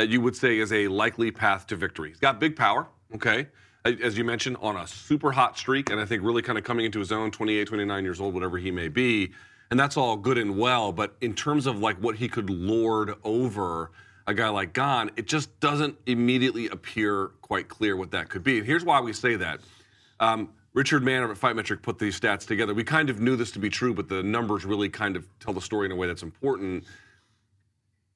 that 0.00 0.08
you 0.08 0.18
would 0.22 0.34
say 0.34 0.58
is 0.58 0.72
a 0.72 0.88
likely 0.88 1.30
path 1.30 1.66
to 1.66 1.76
victory? 1.76 2.08
He's 2.08 2.18
got 2.18 2.40
big 2.40 2.56
power. 2.56 2.86
Okay, 3.14 3.48
as 3.84 4.16
you 4.16 4.24
mentioned, 4.24 4.56
on 4.62 4.76
a 4.76 4.86
super 4.86 5.30
hot 5.30 5.58
streak, 5.58 5.90
and 5.90 6.00
I 6.00 6.06
think 6.06 6.22
really 6.22 6.40
kind 6.40 6.56
of 6.56 6.64
coming 6.64 6.86
into 6.86 7.00
his 7.00 7.12
own, 7.12 7.30
28, 7.30 7.66
29 7.66 8.04
years 8.04 8.18
old, 8.18 8.32
whatever 8.32 8.56
he 8.56 8.70
may 8.70 8.88
be, 8.88 9.32
and 9.70 9.78
that's 9.78 9.98
all 9.98 10.16
good 10.16 10.38
and 10.38 10.56
well. 10.56 10.90
But 10.90 11.16
in 11.20 11.34
terms 11.34 11.66
of 11.66 11.80
like 11.80 11.98
what 11.98 12.16
he 12.16 12.28
could 12.28 12.48
lord 12.48 13.14
over 13.24 13.90
a 14.26 14.32
guy 14.32 14.48
like 14.48 14.72
Gane, 14.72 15.10
it 15.16 15.26
just 15.26 15.58
doesn't 15.60 15.98
immediately 16.06 16.68
appear 16.68 17.32
quite 17.42 17.68
clear 17.68 17.94
what 17.94 18.10
that 18.12 18.30
could 18.30 18.42
be. 18.42 18.56
And 18.56 18.66
here's 18.66 18.84
why 18.84 19.00
we 19.02 19.12
say 19.12 19.36
that. 19.36 19.60
Um, 20.18 20.48
Richard 20.72 21.02
Mann 21.02 21.28
at 21.28 21.36
Fight 21.36 21.56
Metric 21.56 21.82
put 21.82 21.98
these 21.98 22.18
stats 22.18 22.46
together. 22.46 22.72
We 22.72 22.84
kind 22.84 23.10
of 23.10 23.20
knew 23.20 23.36
this 23.36 23.50
to 23.52 23.58
be 23.58 23.68
true, 23.68 23.92
but 23.92 24.08
the 24.08 24.22
numbers 24.22 24.64
really 24.64 24.88
kind 24.88 25.16
of 25.16 25.26
tell 25.40 25.52
the 25.52 25.60
story 25.60 25.86
in 25.86 25.92
a 25.92 25.96
way 25.96 26.06
that's 26.06 26.22
important. 26.22 26.84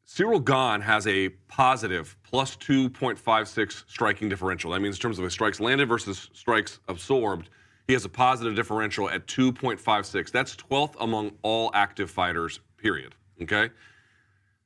Cyril 0.06 0.38
Gane 0.38 0.82
has 0.82 1.06
a 1.06 1.30
positive 1.48 2.16
plus 2.22 2.56
2.56 2.56 3.84
striking 3.88 4.28
differential. 4.28 4.70
That 4.70 4.80
means 4.80 4.96
in 4.96 5.00
terms 5.00 5.18
of 5.18 5.24
his 5.24 5.32
strikes 5.32 5.60
landed 5.60 5.88
versus 5.88 6.28
strikes 6.34 6.78
absorbed, 6.88 7.48
he 7.86 7.94
has 7.94 8.04
a 8.04 8.08
positive 8.08 8.54
differential 8.54 9.08
at 9.10 9.26
2.56. 9.26 10.30
That's 10.30 10.54
12th 10.56 10.94
among 11.00 11.32
all 11.42 11.70
active 11.74 12.10
fighters, 12.10 12.60
period. 12.76 13.14
Okay? 13.42 13.70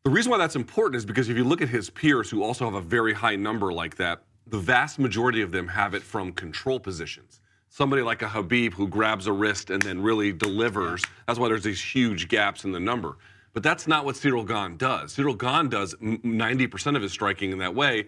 The 0.04 0.10
reason 0.10 0.30
why 0.30 0.38
that's 0.38 0.56
important 0.56 0.96
is 0.96 1.06
because 1.06 1.28
if 1.28 1.36
you 1.36 1.44
look 1.44 1.62
at 1.62 1.68
his 1.68 1.88
peers 1.88 2.28
who 2.28 2.42
also 2.42 2.64
have 2.64 2.74
a 2.74 2.80
very 2.80 3.14
high 3.14 3.36
number 3.36 3.72
like 3.72 3.96
that, 3.96 4.22
the 4.48 4.58
vast 4.58 4.98
majority 4.98 5.40
of 5.40 5.52
them 5.52 5.68
have 5.68 5.94
it 5.94 6.02
from 6.02 6.32
control 6.32 6.80
positions. 6.80 7.40
Somebody 7.68 8.02
like 8.02 8.22
a 8.22 8.26
Khabib 8.26 8.72
who 8.72 8.88
grabs 8.88 9.26
a 9.26 9.32
wrist 9.32 9.70
and 9.70 9.80
then 9.82 10.00
really 10.00 10.32
delivers. 10.32 11.04
That's 11.26 11.38
why 11.38 11.48
there's 11.48 11.64
these 11.64 11.82
huge 11.82 12.28
gaps 12.28 12.64
in 12.64 12.72
the 12.72 12.80
number. 12.80 13.16
But 13.52 13.62
that's 13.62 13.86
not 13.86 14.04
what 14.04 14.16
Cyril 14.16 14.44
Gane 14.44 14.76
does. 14.76 15.12
Cyril 15.12 15.34
Gane 15.34 15.68
does 15.68 15.94
90% 15.94 16.96
of 16.96 17.02
his 17.02 17.12
striking 17.12 17.50
in 17.50 17.58
that 17.58 17.74
way, 17.74 18.06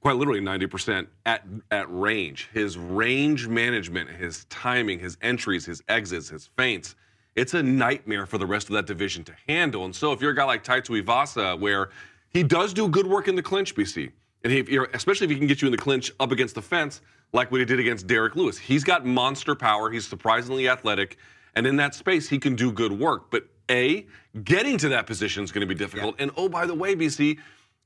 quite 0.00 0.16
literally 0.16 0.40
90% 0.40 1.06
at, 1.24 1.44
at 1.70 1.86
range. 1.88 2.50
His 2.52 2.76
range 2.76 3.48
management, 3.48 4.10
his 4.10 4.44
timing, 4.46 4.98
his 4.98 5.16
entries, 5.22 5.64
his 5.64 5.82
exits, 5.88 6.28
his 6.28 6.50
feints, 6.56 6.96
it's 7.34 7.54
a 7.54 7.62
nightmare 7.62 8.26
for 8.26 8.38
the 8.38 8.46
rest 8.46 8.68
of 8.68 8.74
that 8.74 8.86
division 8.86 9.24
to 9.24 9.32
handle. 9.48 9.84
And 9.84 9.94
so 9.94 10.12
if 10.12 10.20
you're 10.20 10.30
a 10.30 10.36
guy 10.36 10.44
like 10.44 10.62
Tai 10.62 10.82
Tuivasa, 10.82 11.58
where 11.58 11.90
he 12.28 12.42
does 12.42 12.72
do 12.72 12.88
good 12.88 13.06
work 13.06 13.28
in 13.28 13.34
the 13.34 13.42
clinch, 13.42 13.74
BC, 13.74 14.12
and 14.44 14.86
especially 14.92 15.24
if 15.24 15.30
he 15.30 15.38
can 15.38 15.46
get 15.46 15.62
you 15.62 15.68
in 15.68 15.72
the 15.72 15.78
clinch 15.78 16.12
up 16.20 16.30
against 16.30 16.54
the 16.54 16.62
fence, 16.62 17.00
like 17.32 17.50
what 17.50 17.60
he 17.60 17.66
did 17.66 17.80
against 17.80 18.06
Derrick 18.06 18.36
Lewis. 18.36 18.58
He's 18.58 18.84
got 18.84 19.04
monster 19.04 19.54
power. 19.54 19.90
He's 19.90 20.06
surprisingly 20.06 20.68
athletic. 20.68 21.16
And 21.56 21.66
in 21.66 21.76
that 21.76 21.94
space, 21.94 22.28
he 22.28 22.38
can 22.38 22.54
do 22.54 22.70
good 22.70 22.92
work. 22.92 23.30
But 23.30 23.46
A, 23.70 24.06
getting 24.44 24.78
to 24.78 24.88
that 24.90 25.06
position 25.06 25.44
is 25.44 25.52
going 25.52 25.66
to 25.66 25.72
be 25.72 25.78
difficult. 25.78 26.16
And 26.18 26.30
oh, 26.36 26.48
by 26.48 26.66
the 26.66 26.74
way, 26.74 26.94
BC, 26.94 27.38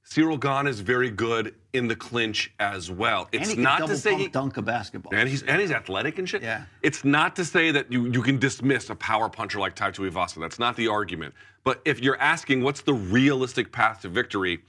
Cyril 0.02 0.38
Gane 0.38 0.66
is 0.66 0.80
very 0.80 1.11
good 1.11 1.54
in 1.73 1.87
the 1.87 1.94
clinch 1.97 2.52
as 2.58 2.90
well. 2.90 3.28
It's 3.30 3.56
not 3.56 3.87
to 3.87 3.97
say 3.97 4.14
he, 4.16 4.28
dunk 4.28 4.56
a 4.56 4.62
basketball. 4.62 5.12
and 5.14 5.28
he's 5.28 5.42
and 5.42 5.61
he's 5.61 5.70
athletic 5.70 6.18
and 6.18 6.28
shit. 6.28 6.42
Yeah. 6.42 6.64
It's 6.82 7.04
not 7.04 7.37
to 7.37 7.44
say 7.44 7.70
that 7.73 7.92
you 7.92 8.06
you 8.11 8.23
can 8.23 8.38
dismiss 8.38 8.88
a 8.90 8.94
power 8.94 9.28
puncher 9.28 9.58
like 9.61 9.75
Tai 9.75 9.90
Tuivasa. 9.90 10.40
That's 10.40 10.58
not 10.58 10.76
the 10.76 10.88
argument. 10.88 11.35
But 11.62 11.82
if 11.85 12.00
you're 12.00 12.18
asking 12.20 12.62
what's 12.62 12.80
the 12.80 12.94
realistic 12.94 13.70
path 13.70 14.00
to 14.02 14.08
victory, 14.08 14.61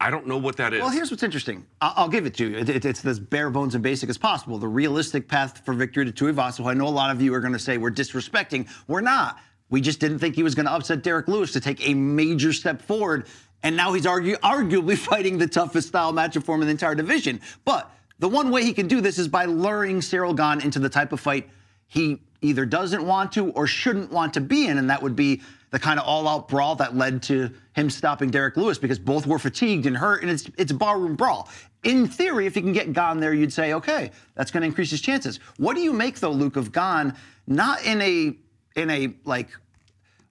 I 0.00 0.08
don't 0.10 0.26
know 0.26 0.38
what 0.38 0.56
that 0.56 0.72
is. 0.72 0.80
Well, 0.80 0.88
here's 0.88 1.10
what's 1.10 1.22
interesting. 1.22 1.66
I'll 1.82 2.08
give 2.08 2.24
it 2.24 2.32
to 2.36 2.48
you. 2.48 2.56
It- 2.56 2.68
it- 2.70 2.84
it's 2.86 3.04
as 3.04 3.20
bare 3.20 3.50
bones 3.50 3.74
and 3.74 3.84
basic 3.84 4.08
as 4.08 4.16
possible. 4.16 4.56
The 4.56 4.66
realistic 4.68 5.28
path 5.28 5.62
for 5.66 5.74
victory 5.74 6.10
to 6.10 6.12
Tuivasa, 6.12 6.62
who 6.62 6.68
I 6.70 6.72
know 6.72 6.86
a 6.86 6.88
lot 6.88 7.10
of 7.10 7.20
you 7.20 7.34
are 7.34 7.40
going 7.40 7.52
to 7.52 7.58
say 7.58 7.76
we're 7.76 7.90
disrespecting. 7.90 8.66
We're 8.88 9.02
not. 9.02 9.38
We 9.68 9.80
just 9.80 9.98
didn't 10.00 10.18
think 10.20 10.34
he 10.34 10.42
was 10.42 10.54
going 10.54 10.66
to 10.66 10.72
upset 10.72 11.02
Derrick 11.02 11.28
Lewis 11.28 11.52
to 11.52 11.60
take 11.60 11.86
a 11.88 11.94
major 11.94 12.52
step 12.52 12.80
forward. 12.80 13.26
And 13.62 13.76
now 13.76 13.92
he's 13.92 14.04
argu- 14.04 14.38
arguably 14.40 14.96
fighting 15.10 15.38
the 15.38 15.46
toughest 15.46 15.88
style 15.88 16.12
matchup 16.12 16.44
for 16.44 16.54
him 16.54 16.62
in 16.62 16.68
the 16.68 16.72
entire 16.72 16.94
division. 16.94 17.40
But 17.64 17.90
the 18.18 18.28
one 18.28 18.50
way 18.50 18.64
he 18.64 18.72
can 18.72 18.86
do 18.86 19.00
this 19.00 19.18
is 19.18 19.28
by 19.28 19.44
luring 19.44 20.00
Cyril 20.00 20.34
Gane 20.34 20.60
into 20.60 20.78
the 20.78 20.88
type 20.88 21.12
of 21.12 21.20
fight 21.20 21.50
he 21.86 22.20
either 22.42 22.66
doesn't 22.66 23.04
want 23.04 23.32
to 23.32 23.50
or 23.52 23.66
shouldn't 23.66 24.10
want 24.10 24.34
to 24.34 24.40
be 24.40 24.66
in, 24.66 24.78
and 24.78 24.90
that 24.90 25.02
would 25.02 25.16
be 25.16 25.42
the 25.70 25.78
kind 25.78 25.98
of 25.98 26.06
all-out 26.06 26.48
brawl 26.48 26.76
that 26.76 26.96
led 26.96 27.22
to 27.24 27.50
him 27.74 27.90
stopping 27.90 28.30
Derrick 28.30 28.56
Lewis 28.56 28.78
because 28.78 28.98
both 28.98 29.26
were 29.26 29.38
fatigued 29.38 29.86
and 29.86 29.96
hurt, 29.96 30.22
and 30.22 30.30
it's 30.30 30.48
it's 30.56 30.72
a 30.72 30.74
barroom 30.74 31.16
brawl. 31.16 31.48
In 31.82 32.06
theory, 32.06 32.46
if 32.46 32.54
he 32.54 32.60
can 32.62 32.72
get 32.72 32.92
Gane 32.92 33.20
there, 33.20 33.34
you'd 33.34 33.52
say, 33.52 33.74
okay, 33.74 34.10
that's 34.34 34.50
going 34.50 34.62
to 34.62 34.66
increase 34.66 34.90
his 34.90 35.00
chances. 35.00 35.38
What 35.58 35.74
do 35.74 35.82
you 35.82 35.92
make 35.92 36.20
though, 36.20 36.32
Luke, 36.32 36.56
of 36.56 36.72
Gane? 36.72 37.14
Not 37.46 37.84
in 37.84 38.00
a 38.00 38.36
in 38.76 38.90
a 38.90 39.12
like 39.24 39.48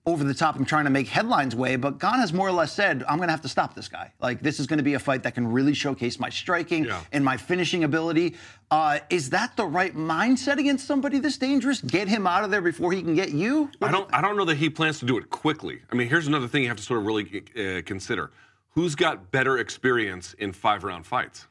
over 0.08 0.24
the 0.24 0.36
top 0.36 0.56
I'm 0.56 0.66
trying 0.66 0.84
to 0.84 0.92
make 0.92 1.08
headlines 1.08 1.56
way, 1.56 1.78
but 1.78 2.00
Gane 2.00 2.20
has 2.20 2.32
more 2.32 2.48
or 2.48 2.52
less 2.52 2.72
said, 2.72 3.04
I'm 3.10 3.18
going 3.18 3.28
to 3.28 3.32
have 3.34 3.42
to 3.42 3.50
stop 3.50 3.74
this 3.74 3.88
guy. 3.88 4.14
Like, 4.22 4.40
this 4.40 4.60
is 4.60 4.68
going 4.68 4.78
to 4.78 4.84
be 4.84 4.94
a 4.94 5.00
fight 5.00 5.24
that 5.24 5.34
can 5.34 5.48
really 5.52 5.74
showcase 5.74 6.20
my 6.20 6.30
striking 6.30 6.86
Yeah. 6.86 7.02
and 7.12 7.26
my 7.26 7.38
finishing 7.38 7.84
ability. 7.84 8.36
Uh, 8.70 9.00
is 9.10 9.32
that 9.32 9.58
the 9.58 9.66
right 9.66 9.96
mindset 9.96 10.58
against 10.60 10.86
somebody 10.86 11.18
this 11.18 11.40
dangerous? 11.40 11.82
Get 11.82 12.08
him 12.08 12.28
out 12.28 12.44
of 12.44 12.52
there 12.52 12.62
before 12.62 12.92
he 12.92 13.02
can 13.02 13.16
get 13.16 13.32
you? 13.32 13.72
I 13.82 13.92
don't. 13.92 14.08
I 14.14 14.22
don't 14.22 14.38
know 14.38 14.46
that 14.46 14.58
he 14.58 14.70
plans 14.70 15.00
to 15.00 15.06
do 15.08 15.18
it 15.18 15.32
quickly. 15.32 15.82
I 15.92 15.96
mean, 15.96 16.08
here's 16.08 16.28
another 16.28 16.48
thing 16.48 16.62
you 16.62 16.68
have 16.70 16.78
to 16.78 16.84
sort 16.84 17.00
of 17.00 17.08
really 17.08 17.44
uh, 17.58 17.82
consider: 17.84 18.30
who's 18.76 18.94
got 18.94 19.32
better 19.32 19.58
experience 19.58 20.36
in 20.36 20.54
five-round 20.54 21.08
fights? 21.08 21.48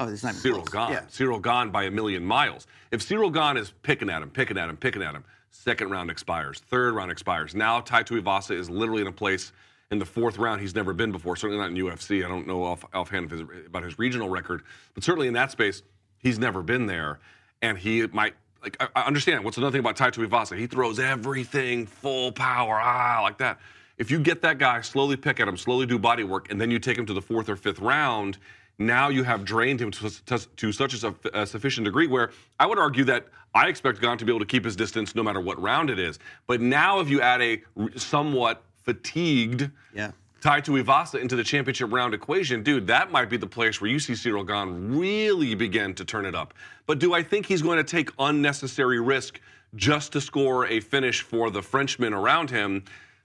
Oh, 0.00 0.08
it's 0.08 0.24
not 0.24 0.34
Cyril 0.34 0.62
close. 0.62 0.88
Gane. 0.88 0.94
Yeah. 0.96 1.04
Cyril 1.10 1.38
Gane 1.38 1.70
by 1.70 1.84
a 1.84 1.92
million 1.92 2.24
miles. 2.24 2.66
If 2.90 3.02
Cyril 3.02 3.30
Gane 3.30 3.56
is 3.56 3.72
picking 3.84 4.10
at 4.10 4.20
him, 4.20 4.30
picking 4.30 4.58
at 4.58 4.68
him, 4.68 4.76
picking 4.76 5.02
at 5.02 5.14
him, 5.14 5.22
second 5.52 5.90
round 5.90 6.10
expires, 6.10 6.58
third 6.58 6.94
round 6.94 7.12
expires. 7.12 7.54
Now 7.54 7.80
Tai 7.80 8.02
Tuivasa 8.02 8.56
is 8.56 8.68
literally 8.68 9.02
in 9.02 9.08
a 9.08 9.12
place 9.12 9.52
in 9.92 9.98
the 9.98 10.06
fourth 10.06 10.38
round 10.38 10.60
he's 10.60 10.74
never 10.74 10.92
been 10.92 11.12
before. 11.12 11.36
Certainly 11.36 11.62
not 11.62 11.70
in 11.70 11.76
UFC. 11.76 12.24
I 12.24 12.28
don't 12.28 12.46
know 12.46 12.64
off, 12.64 12.84
offhand 12.94 13.26
of 13.26 13.30
his, 13.30 13.40
about 13.66 13.84
his 13.84 13.98
regional 13.98 14.28
record, 14.28 14.62
but 14.94 15.04
certainly 15.04 15.28
in 15.28 15.34
that 15.34 15.50
space, 15.52 15.82
he's 16.18 16.38
never 16.38 16.62
been 16.62 16.86
there, 16.86 17.20
and 17.60 17.78
he 17.78 18.06
might. 18.08 18.34
Like 18.62 18.76
I, 18.80 18.88
I 18.96 19.02
understand. 19.02 19.44
What's 19.44 19.58
another 19.58 19.72
thing 19.72 19.80
about 19.80 19.96
Tai 19.96 20.10
Tuivasa? 20.10 20.56
He 20.56 20.66
throws 20.66 20.98
everything 20.98 21.86
full 21.86 22.32
power, 22.32 22.80
ah, 22.82 23.20
like 23.22 23.38
that. 23.38 23.58
If 23.98 24.10
you 24.10 24.18
get 24.18 24.40
that 24.42 24.58
guy, 24.58 24.80
slowly 24.80 25.16
pick 25.16 25.40
at 25.40 25.46
him, 25.46 25.56
slowly 25.56 25.84
do 25.84 25.98
body 25.98 26.24
work, 26.24 26.50
and 26.50 26.60
then 26.60 26.70
you 26.70 26.78
take 26.78 26.96
him 26.96 27.06
to 27.06 27.12
the 27.12 27.20
fourth 27.20 27.48
or 27.48 27.56
fifth 27.56 27.80
round, 27.80 28.38
now 28.78 29.08
you 29.08 29.22
have 29.24 29.44
drained 29.44 29.80
him 29.80 29.90
to, 29.90 30.24
to, 30.26 30.38
to 30.56 30.72
such 30.72 31.02
a, 31.02 31.14
a 31.34 31.46
sufficient 31.46 31.84
degree 31.84 32.06
where 32.06 32.30
I 32.58 32.66
would 32.66 32.78
argue 32.78 33.04
that 33.04 33.26
I 33.54 33.68
expect 33.68 34.00
Gane 34.00 34.16
to 34.18 34.24
be 34.24 34.32
able 34.32 34.40
to 34.40 34.46
keep 34.46 34.64
his 34.64 34.76
distance 34.76 35.14
no 35.14 35.22
matter 35.22 35.40
what 35.40 35.60
round 35.60 35.90
it 35.90 35.98
is. 35.98 36.18
But 36.46 36.60
now, 36.60 37.00
if 37.00 37.10
you 37.10 37.20
add 37.20 37.42
a 37.42 37.62
somewhat 37.96 38.62
fatigued 38.82 39.70
Yeah. 39.94 40.12
to 40.42 40.50
Ivasa 40.72 41.20
into 41.20 41.36
the 41.36 41.44
championship 41.44 41.92
round 41.92 42.14
equation, 42.14 42.62
dude, 42.62 42.86
that 42.86 43.10
might 43.12 43.28
be 43.28 43.36
the 43.36 43.46
place 43.46 43.80
where 43.80 43.90
you 43.90 43.98
see 43.98 44.14
Cyril 44.14 44.42
Gane 44.44 44.96
really 44.98 45.54
begin 45.54 45.94
to 45.94 46.04
turn 46.04 46.24
it 46.24 46.34
up. 46.34 46.54
But 46.86 46.98
do 46.98 47.12
I 47.14 47.22
think 47.22 47.46
he's 47.46 47.62
going 47.62 47.76
to 47.78 47.84
take 47.84 48.10
unnecessary 48.18 49.00
risk 49.00 49.40
just 49.76 50.12
to 50.12 50.20
score 50.20 50.66
a 50.66 50.80
finish 50.80 51.20
for 51.20 51.50
the 51.50 51.62
Frenchmen 51.62 52.14
around 52.14 52.50
him? 52.50 52.84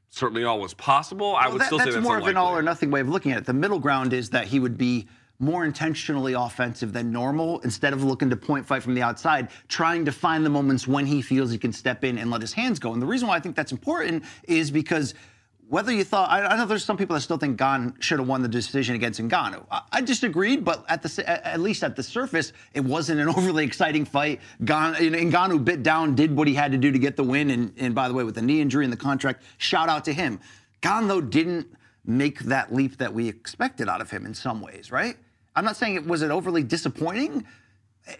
Certainly 0.09 0.43
always 0.43 0.73
possible. 0.73 1.35
I 1.35 1.47
would 1.47 1.59
that- 1.61 1.65
still 1.67 1.77
that's 1.77 1.89
say 1.89 1.93
that's 1.95 2.03
more 2.03 2.17
of 2.17 2.27
an 2.27 2.37
all 2.37 2.55
or 2.55 2.61
nothing 2.61 2.91
way 2.91 2.99
of 3.01 3.09
looking 3.09 3.31
at 3.31 3.39
it. 3.39 3.45
The 3.45 3.53
middle 3.53 3.79
ground 3.79 4.13
is 4.13 4.29
that 4.31 4.47
he 4.47 4.59
would 4.59 4.77
be 4.77 5.07
more 5.39 5.65
intentionally 5.65 6.33
offensive 6.33 6.93
than 6.93 7.11
normal 7.11 7.59
instead 7.59 7.93
of 7.93 8.03
looking 8.03 8.29
to 8.29 8.35
point 8.35 8.65
fight 8.65 8.81
from 8.81 8.95
the 8.95 9.01
outside, 9.01 9.49
trying 9.67 10.05
to 10.05 10.11
find 10.11 10.45
the 10.45 10.49
moments 10.49 10.87
when 10.87 11.05
he 11.05 11.21
feels 11.21 11.51
he 11.51 11.57
can 11.57 11.71
step 11.71 12.03
in 12.03 12.17
and 12.17 12.31
let 12.31 12.41
his 12.41 12.53
hands 12.53 12.79
go. 12.79 12.93
And 12.93 13.01
the 13.01 13.05
reason 13.05 13.27
why 13.27 13.35
I 13.35 13.39
think 13.39 13.55
that's 13.55 13.71
important 13.71 14.23
is 14.47 14.71
because 14.71 15.13
whether 15.69 15.91
you 15.91 16.03
thought, 16.05 16.29
I, 16.29 16.55
know 16.55 16.65
there's 16.65 16.85
some 16.85 16.95
people 16.95 17.13
that 17.15 17.21
still 17.21 17.37
think 17.37 17.57
Gane 17.57 17.93
should 17.99 18.19
have 18.19 18.27
won 18.27 18.41
the 18.41 18.47
decision 18.47 18.95
against 18.95 19.19
Ngannou. 19.19 19.65
I, 19.69 19.81
I 19.91 20.01
disagreed, 20.01 20.63
but 20.63 20.85
at 20.87 21.03
the 21.03 21.29
at 21.45 21.59
least 21.59 21.83
at 21.83 21.95
the 21.95 22.03
surface, 22.03 22.53
it 22.73 22.83
wasn't 22.83 23.19
an 23.19 23.27
overly 23.37 23.65
exciting 23.65 24.05
fight. 24.05 24.39
Ngannou 24.63 25.63
bit 25.63 25.83
down, 25.83 26.15
did 26.15 26.35
what 26.35 26.47
he 26.47 26.53
had 26.53 26.71
to 26.71 26.77
do 26.77 26.91
to 26.91 26.99
get 26.99 27.17
the 27.17 27.23
win, 27.23 27.51
and, 27.51 27.73
and 27.77 27.93
by 27.93 28.07
the 28.07 28.13
way, 28.13 28.23
with 28.23 28.35
the 28.35 28.41
knee 28.41 28.61
injury 28.61 28.85
and 28.85 28.93
the 28.93 28.97
contract, 28.97 29.43
shout 29.57 29.89
out 29.89 30.05
to 30.05 30.13
him. 30.13 30.39
Gane 30.81 31.07
though 31.07 31.21
didn't 31.21 31.67
make 32.05 32.39
that 32.39 32.73
leap 32.73 32.97
that 32.97 33.13
we 33.13 33.27
expected 33.27 33.89
out 33.89 33.99
of 33.99 34.09
him 34.09 34.25
in 34.25 34.33
some 34.33 34.61
ways, 34.61 34.89
right? 34.89 35.17
I'm 35.57 35.65
not 35.65 35.75
saying 35.75 35.95
it 35.95 36.05
was 36.05 36.21
it 36.21 36.29
overly 36.29 36.61
disappointing. 36.61 37.43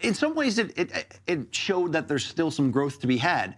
In 0.00 0.12
some 0.12 0.34
ways, 0.34 0.58
it 0.58 0.76
it, 0.76 1.20
it 1.26 1.54
showed 1.54 1.92
that 1.92 2.08
there's 2.08 2.26
still 2.26 2.50
some 2.50 2.72
growth 2.72 3.00
to 3.00 3.06
be 3.06 3.16
had. 3.16 3.56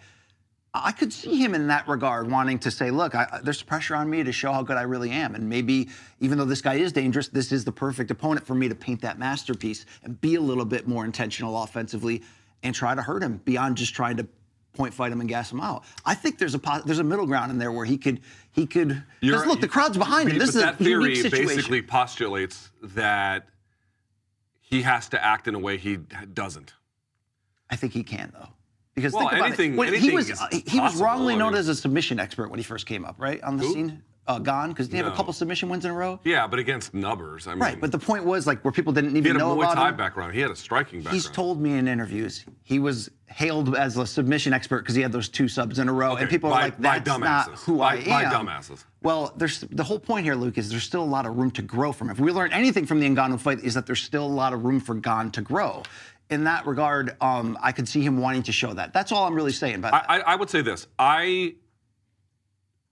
I 0.72 0.92
could 0.92 1.12
see 1.12 1.36
him 1.36 1.54
in 1.54 1.66
that 1.68 1.88
regard, 1.88 2.30
wanting 2.30 2.58
to 2.60 2.70
say, 2.70 2.90
"Look, 2.90 3.14
I, 3.14 3.40
there's 3.42 3.62
pressure 3.62 3.96
on 3.96 4.08
me 4.08 4.22
to 4.22 4.32
show 4.32 4.52
how 4.52 4.62
good 4.62 4.76
I 4.76 4.82
really 4.82 5.10
am, 5.10 5.34
and 5.34 5.48
maybe 5.48 5.88
even 6.20 6.36
though 6.36 6.44
this 6.44 6.60
guy 6.60 6.74
is 6.74 6.92
dangerous, 6.92 7.28
this 7.28 7.52
is 7.52 7.64
the 7.64 7.72
perfect 7.72 8.10
opponent 8.10 8.46
for 8.46 8.54
me 8.54 8.68
to 8.68 8.74
paint 8.74 9.00
that 9.00 9.18
masterpiece 9.18 9.86
and 10.04 10.20
be 10.20 10.34
a 10.34 10.40
little 10.40 10.66
bit 10.66 10.86
more 10.86 11.06
intentional 11.06 11.60
offensively 11.62 12.22
and 12.62 12.74
try 12.74 12.94
to 12.94 13.00
hurt 13.00 13.22
him 13.22 13.40
beyond 13.46 13.78
just 13.78 13.94
trying 13.94 14.18
to 14.18 14.28
point 14.74 14.92
fight 14.92 15.10
him 15.10 15.20
and 15.20 15.28
gas 15.28 15.50
him 15.50 15.60
out. 15.60 15.84
I 16.04 16.14
think 16.14 16.38
there's 16.38 16.54
a 16.54 16.60
there's 16.84 16.98
a 16.98 17.04
middle 17.04 17.26
ground 17.26 17.50
in 17.50 17.58
there 17.58 17.72
where 17.72 17.86
he 17.86 17.96
could 17.96 18.20
he 18.52 18.66
could. 18.66 19.02
Because 19.20 19.46
look, 19.46 19.62
the 19.62 19.68
crowd's 19.68 19.96
behind 19.96 20.28
him. 20.28 20.38
This 20.38 20.50
is 20.50 20.56
a 20.56 20.60
that 20.60 20.76
theory 20.76 21.16
situation. 21.16 21.46
basically 21.46 21.82
postulates 21.82 22.70
that 22.82 23.48
he 24.70 24.82
has 24.82 25.08
to 25.08 25.22
act 25.22 25.48
in 25.48 25.54
a 25.54 25.58
way 25.58 25.76
he 25.76 25.96
doesn't. 26.32 26.74
I 27.68 27.76
think 27.76 27.92
he 27.92 28.02
can 28.04 28.30
though. 28.32 28.48
Because 28.94 29.12
Well, 29.12 29.22
think 29.28 29.32
about 29.34 29.46
anything- 29.46 29.74
it. 29.74 29.76
When 29.78 29.94
he 29.94 30.10
was 30.12 30.28
he 30.66 30.80
was 30.80 30.96
wrongly 30.96 31.36
known 31.36 31.54
as 31.54 31.68
a 31.68 31.74
submission 31.74 32.18
expert 32.20 32.48
when 32.50 32.58
he 32.58 32.64
first 32.64 32.86
came 32.86 33.04
up, 33.04 33.16
right 33.18 33.42
on 33.42 33.56
the 33.56 33.64
Who? 33.64 33.72
scene. 33.74 34.02
Uh, 34.26 34.38
gone 34.38 34.68
because 34.68 34.86
he 34.88 34.96
have 34.96 35.06
a 35.06 35.10
couple 35.16 35.32
submission 35.32 35.68
wins 35.68 35.84
in 35.84 35.90
a 35.90 35.94
row. 35.94 36.20
Yeah, 36.22 36.46
but 36.46 36.60
against 36.60 36.94
nubbers. 36.94 37.48
I 37.48 37.52
mean, 37.52 37.58
Right, 37.60 37.80
but 37.80 37.90
the 37.90 37.98
point 37.98 38.24
was 38.24 38.46
like 38.46 38.62
where 38.62 38.70
people 38.70 38.92
didn't 38.92 39.10
he 39.12 39.16
even 39.18 39.32
had 39.32 39.36
a 39.36 39.38
know 39.40 39.56
Muay 39.56 39.62
about 39.64 39.74
Thai 39.74 39.88
him. 39.88 39.96
background. 39.96 40.34
He 40.34 40.40
had 40.40 40.52
a 40.52 40.56
striking 40.56 41.00
background. 41.00 41.14
He's 41.16 41.28
told 41.30 41.60
me 41.60 41.72
in 41.72 41.88
interviews 41.88 42.44
he 42.62 42.78
was 42.78 43.10
hailed 43.26 43.74
as 43.74 43.96
a 43.96 44.06
submission 44.06 44.52
expert 44.52 44.80
because 44.82 44.94
he 44.94 45.02
had 45.02 45.10
those 45.10 45.28
two 45.28 45.48
subs 45.48 45.80
in 45.80 45.88
a 45.88 45.92
row, 45.92 46.12
Okay, 46.12 46.20
and 46.22 46.30
people 46.30 46.48
by- 46.50 46.56
are 46.58 46.62
like, 46.64 46.80
by 46.80 46.98
"That's 47.00 47.18
not 47.18 47.48
dumbasses. 47.48 47.64
who 47.64 47.78
By- 47.78 47.96
I 47.96 48.04
by 48.04 48.22
am." 48.24 48.46
dumbasses. 48.46 48.84
Well, 49.02 49.32
there's 49.36 49.60
the 49.62 49.82
whole 49.82 49.98
point 49.98 50.24
here, 50.24 50.36
Luke, 50.36 50.58
is 50.58 50.70
there's 50.70 50.84
still 50.84 51.02
a 51.02 51.04
lot 51.04 51.26
of 51.26 51.36
room 51.36 51.50
to 51.52 51.62
grow 51.62 51.90
from. 51.90 52.08
If 52.10 52.20
we 52.20 52.30
learn 52.30 52.52
anything 52.52 52.86
from 52.86 53.00
the 53.00 53.08
Ngannou 53.08 53.40
fight, 53.40 53.60
is 53.64 53.74
that 53.74 53.86
there's 53.86 54.02
still 54.02 54.26
a 54.26 54.28
lot 54.28 54.52
of 54.52 54.64
room 54.64 54.78
for 54.78 54.94
Gane 54.94 55.30
to 55.32 55.40
grow. 55.42 55.82
In 56.28 56.44
that 56.44 56.66
regard, 56.66 57.16
um, 57.20 57.58
I 57.60 57.72
could 57.72 57.88
see 57.88 58.02
him 58.02 58.18
wanting 58.18 58.44
to 58.44 58.52
show 58.52 58.72
that. 58.74 58.92
That's 58.92 59.10
all 59.10 59.26
I'm 59.26 59.34
really 59.34 59.50
saying. 59.50 59.80
But 59.80 59.92
I, 59.94 60.04
I, 60.06 60.18
I 60.20 60.36
would 60.36 60.50
say 60.50 60.60
this. 60.62 60.86
I 60.98 61.54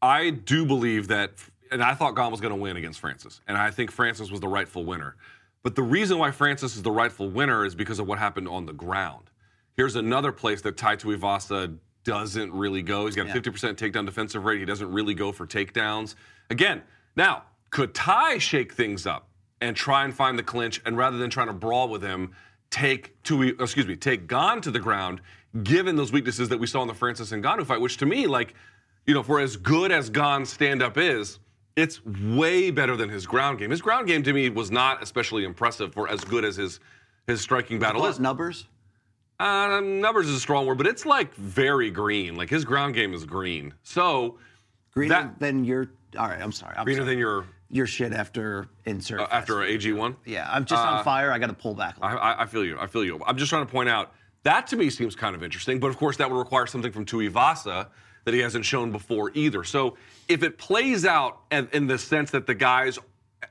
I 0.00 0.30
do 0.30 0.64
believe 0.64 1.08
that, 1.08 1.32
and 1.70 1.82
I 1.82 1.94
thought 1.94 2.16
Gane 2.16 2.30
was 2.30 2.40
going 2.40 2.54
to 2.54 2.60
win 2.60 2.76
against 2.76 3.00
Francis, 3.00 3.40
and 3.46 3.56
I 3.56 3.70
think 3.70 3.90
Francis 3.90 4.30
was 4.30 4.40
the 4.40 4.48
rightful 4.48 4.84
winner. 4.84 5.16
But 5.62 5.74
the 5.74 5.82
reason 5.82 6.18
why 6.18 6.30
Francis 6.30 6.76
is 6.76 6.82
the 6.82 6.92
rightful 6.92 7.30
winner 7.30 7.64
is 7.64 7.74
because 7.74 7.98
of 7.98 8.06
what 8.06 8.18
happened 8.18 8.48
on 8.48 8.66
the 8.66 8.72
ground. 8.72 9.30
Here's 9.76 9.96
another 9.96 10.32
place 10.32 10.62
that 10.62 10.76
Tai 10.76 10.96
Tuivasa 10.96 11.76
doesn't 12.04 12.52
really 12.52 12.82
go. 12.82 13.06
He's 13.06 13.16
got 13.16 13.28
a 13.28 13.32
50% 13.32 13.74
takedown 13.74 14.06
defensive 14.06 14.44
rate. 14.44 14.60
He 14.60 14.64
doesn't 14.64 14.90
really 14.90 15.14
go 15.14 15.32
for 15.32 15.46
takedowns. 15.46 16.14
Again, 16.48 16.82
now, 17.16 17.42
could 17.70 17.94
Tai 17.94 18.38
shake 18.38 18.72
things 18.72 19.06
up 19.06 19.28
and 19.60 19.76
try 19.76 20.04
and 20.04 20.14
find 20.14 20.38
the 20.38 20.42
clinch, 20.42 20.80
and 20.86 20.96
rather 20.96 21.18
than 21.18 21.30
trying 21.30 21.48
to 21.48 21.52
brawl 21.52 21.88
with 21.88 22.02
him, 22.02 22.32
take 22.70 23.20
to 23.24 23.42
excuse 23.42 23.86
me, 23.86 23.96
take 23.96 24.28
Gane 24.28 24.60
to 24.60 24.70
the 24.70 24.78
ground, 24.78 25.20
given 25.62 25.96
those 25.96 26.12
weaknesses 26.12 26.48
that 26.48 26.58
we 26.58 26.66
saw 26.66 26.82
in 26.82 26.88
the 26.88 26.94
Francis 26.94 27.32
and 27.32 27.42
Ngannou 27.42 27.66
fight, 27.66 27.80
which 27.80 27.96
to 27.98 28.06
me, 28.06 28.26
like, 28.26 28.54
you 29.08 29.14
know, 29.14 29.22
for 29.22 29.40
as 29.40 29.56
good 29.56 29.90
as 29.90 30.10
Gane's 30.10 30.50
stand-up 30.50 30.98
is, 30.98 31.38
it's 31.76 32.04
way 32.04 32.70
better 32.70 32.94
than 32.94 33.08
his 33.08 33.26
ground 33.26 33.58
game. 33.58 33.70
His 33.70 33.80
ground 33.80 34.06
game 34.06 34.22
to 34.24 34.32
me 34.34 34.50
was 34.50 34.70
not 34.70 35.02
especially 35.02 35.44
impressive 35.44 35.94
for 35.94 36.08
as 36.08 36.20
good 36.22 36.44
as 36.44 36.56
his 36.56 36.78
his 37.26 37.40
striking 37.40 37.78
battle 37.78 38.04
is. 38.06 38.20
Numbers. 38.20 38.66
Uh, 39.40 39.80
numbers 39.82 40.28
is 40.28 40.34
a 40.36 40.40
strong 40.40 40.66
word, 40.66 40.76
but 40.78 40.86
it's 40.86 41.06
like 41.06 41.34
very 41.34 41.90
green. 41.90 42.36
Like 42.36 42.50
his 42.50 42.64
ground 42.64 42.94
game 42.94 43.14
is 43.14 43.24
green. 43.24 43.72
So 43.82 44.38
Greener 44.92 45.14
That- 45.14 45.40
than 45.40 45.64
your. 45.64 45.90
All 46.18 46.26
right, 46.28 46.40
I'm 46.40 46.52
sorry. 46.52 46.74
I'm 46.76 46.84
greener 46.84 47.00
sorry. 47.02 47.10
than 47.12 47.18
your 47.18 47.44
your 47.70 47.86
shit 47.86 48.12
after 48.12 48.66
insert. 48.84 49.20
uh, 49.20 49.28
after. 49.30 49.62
AG 49.62 49.90
one. 49.92 50.16
Yeah, 50.26 50.48
I'm 50.50 50.64
just 50.64 50.82
on 50.82 51.02
fire. 51.04 51.30
I 51.32 51.38
got 51.38 51.46
to 51.48 51.52
pull 51.54 51.74
back. 51.74 51.96
A 51.98 52.04
I, 52.04 52.08
little. 52.08 52.22
I, 52.24 52.42
I 52.42 52.46
feel 52.46 52.64
you. 52.64 52.78
I 52.78 52.86
feel 52.86 53.04
you. 53.04 53.20
I'm 53.26 53.36
just 53.38 53.48
trying 53.50 53.64
to 53.64 53.70
point 53.72 53.88
out 53.88 54.12
that 54.42 54.66
to 54.68 54.76
me 54.76 54.90
seems 54.90 55.14
kind 55.16 55.34
of 55.36 55.42
interesting, 55.42 55.78
but 55.80 55.88
of 55.88 55.96
course 55.96 56.16
that 56.18 56.30
would 56.30 56.38
require 56.38 56.66
something 56.66 56.92
from 56.92 57.04
Tuivasa 57.06 57.88
that 58.28 58.34
he 58.34 58.40
hasn't 58.40 58.66
shown 58.66 58.92
before 58.92 59.30
either. 59.32 59.64
So 59.64 59.96
if 60.28 60.42
it 60.42 60.58
plays 60.58 61.06
out 61.06 61.40
in, 61.50 61.86
the 61.86 61.96
sense 61.96 62.30
that 62.32 62.46
the 62.46 62.54
guys 62.54 62.98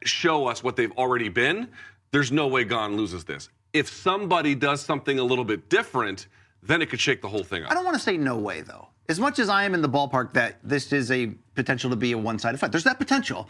show 0.04 0.46
us 0.46 0.64
what 0.64 0.76
they've 0.76 0.92
already 0.92 1.30
been, 1.30 1.68
there's 2.12 2.32
no 2.32 2.46
way 2.46 2.64
Gane 2.64 2.96
loses 2.96 3.24
this. 3.24 3.50
If 3.74 3.90
somebody 3.90 4.54
does 4.54 4.80
something 4.86 5.18
a 5.18 5.24
little 5.24 5.46
bit 5.46 5.68
different, 5.68 6.28
then 6.62 6.84
it 6.84 6.92
could 6.92 7.00
shake 7.02 7.24
the 7.24 7.28
whole 7.28 7.44
thing 7.44 7.64
up. 7.64 7.72
I 7.72 7.74
don't 7.74 7.86
want 7.86 7.98
to 7.98 8.04
say 8.04 8.18
no 8.18 8.38
way 8.38 8.62
though. 8.62 8.88
As 9.10 9.20
much 9.20 9.40
as 9.40 9.50
I 9.50 9.64
am 9.64 9.74
in 9.74 9.82
the 9.82 9.90
ballpark 9.90 10.34
that 10.34 10.58
this 10.64 10.94
is 10.94 11.10
a 11.10 11.32
potential 11.56 11.90
to 11.90 11.96
be 11.96 12.12
a 12.12 12.18
one-sided 12.20 12.60
fight, 12.60 12.72
there's 12.72 12.84
that 12.84 13.00
potential. 13.00 13.50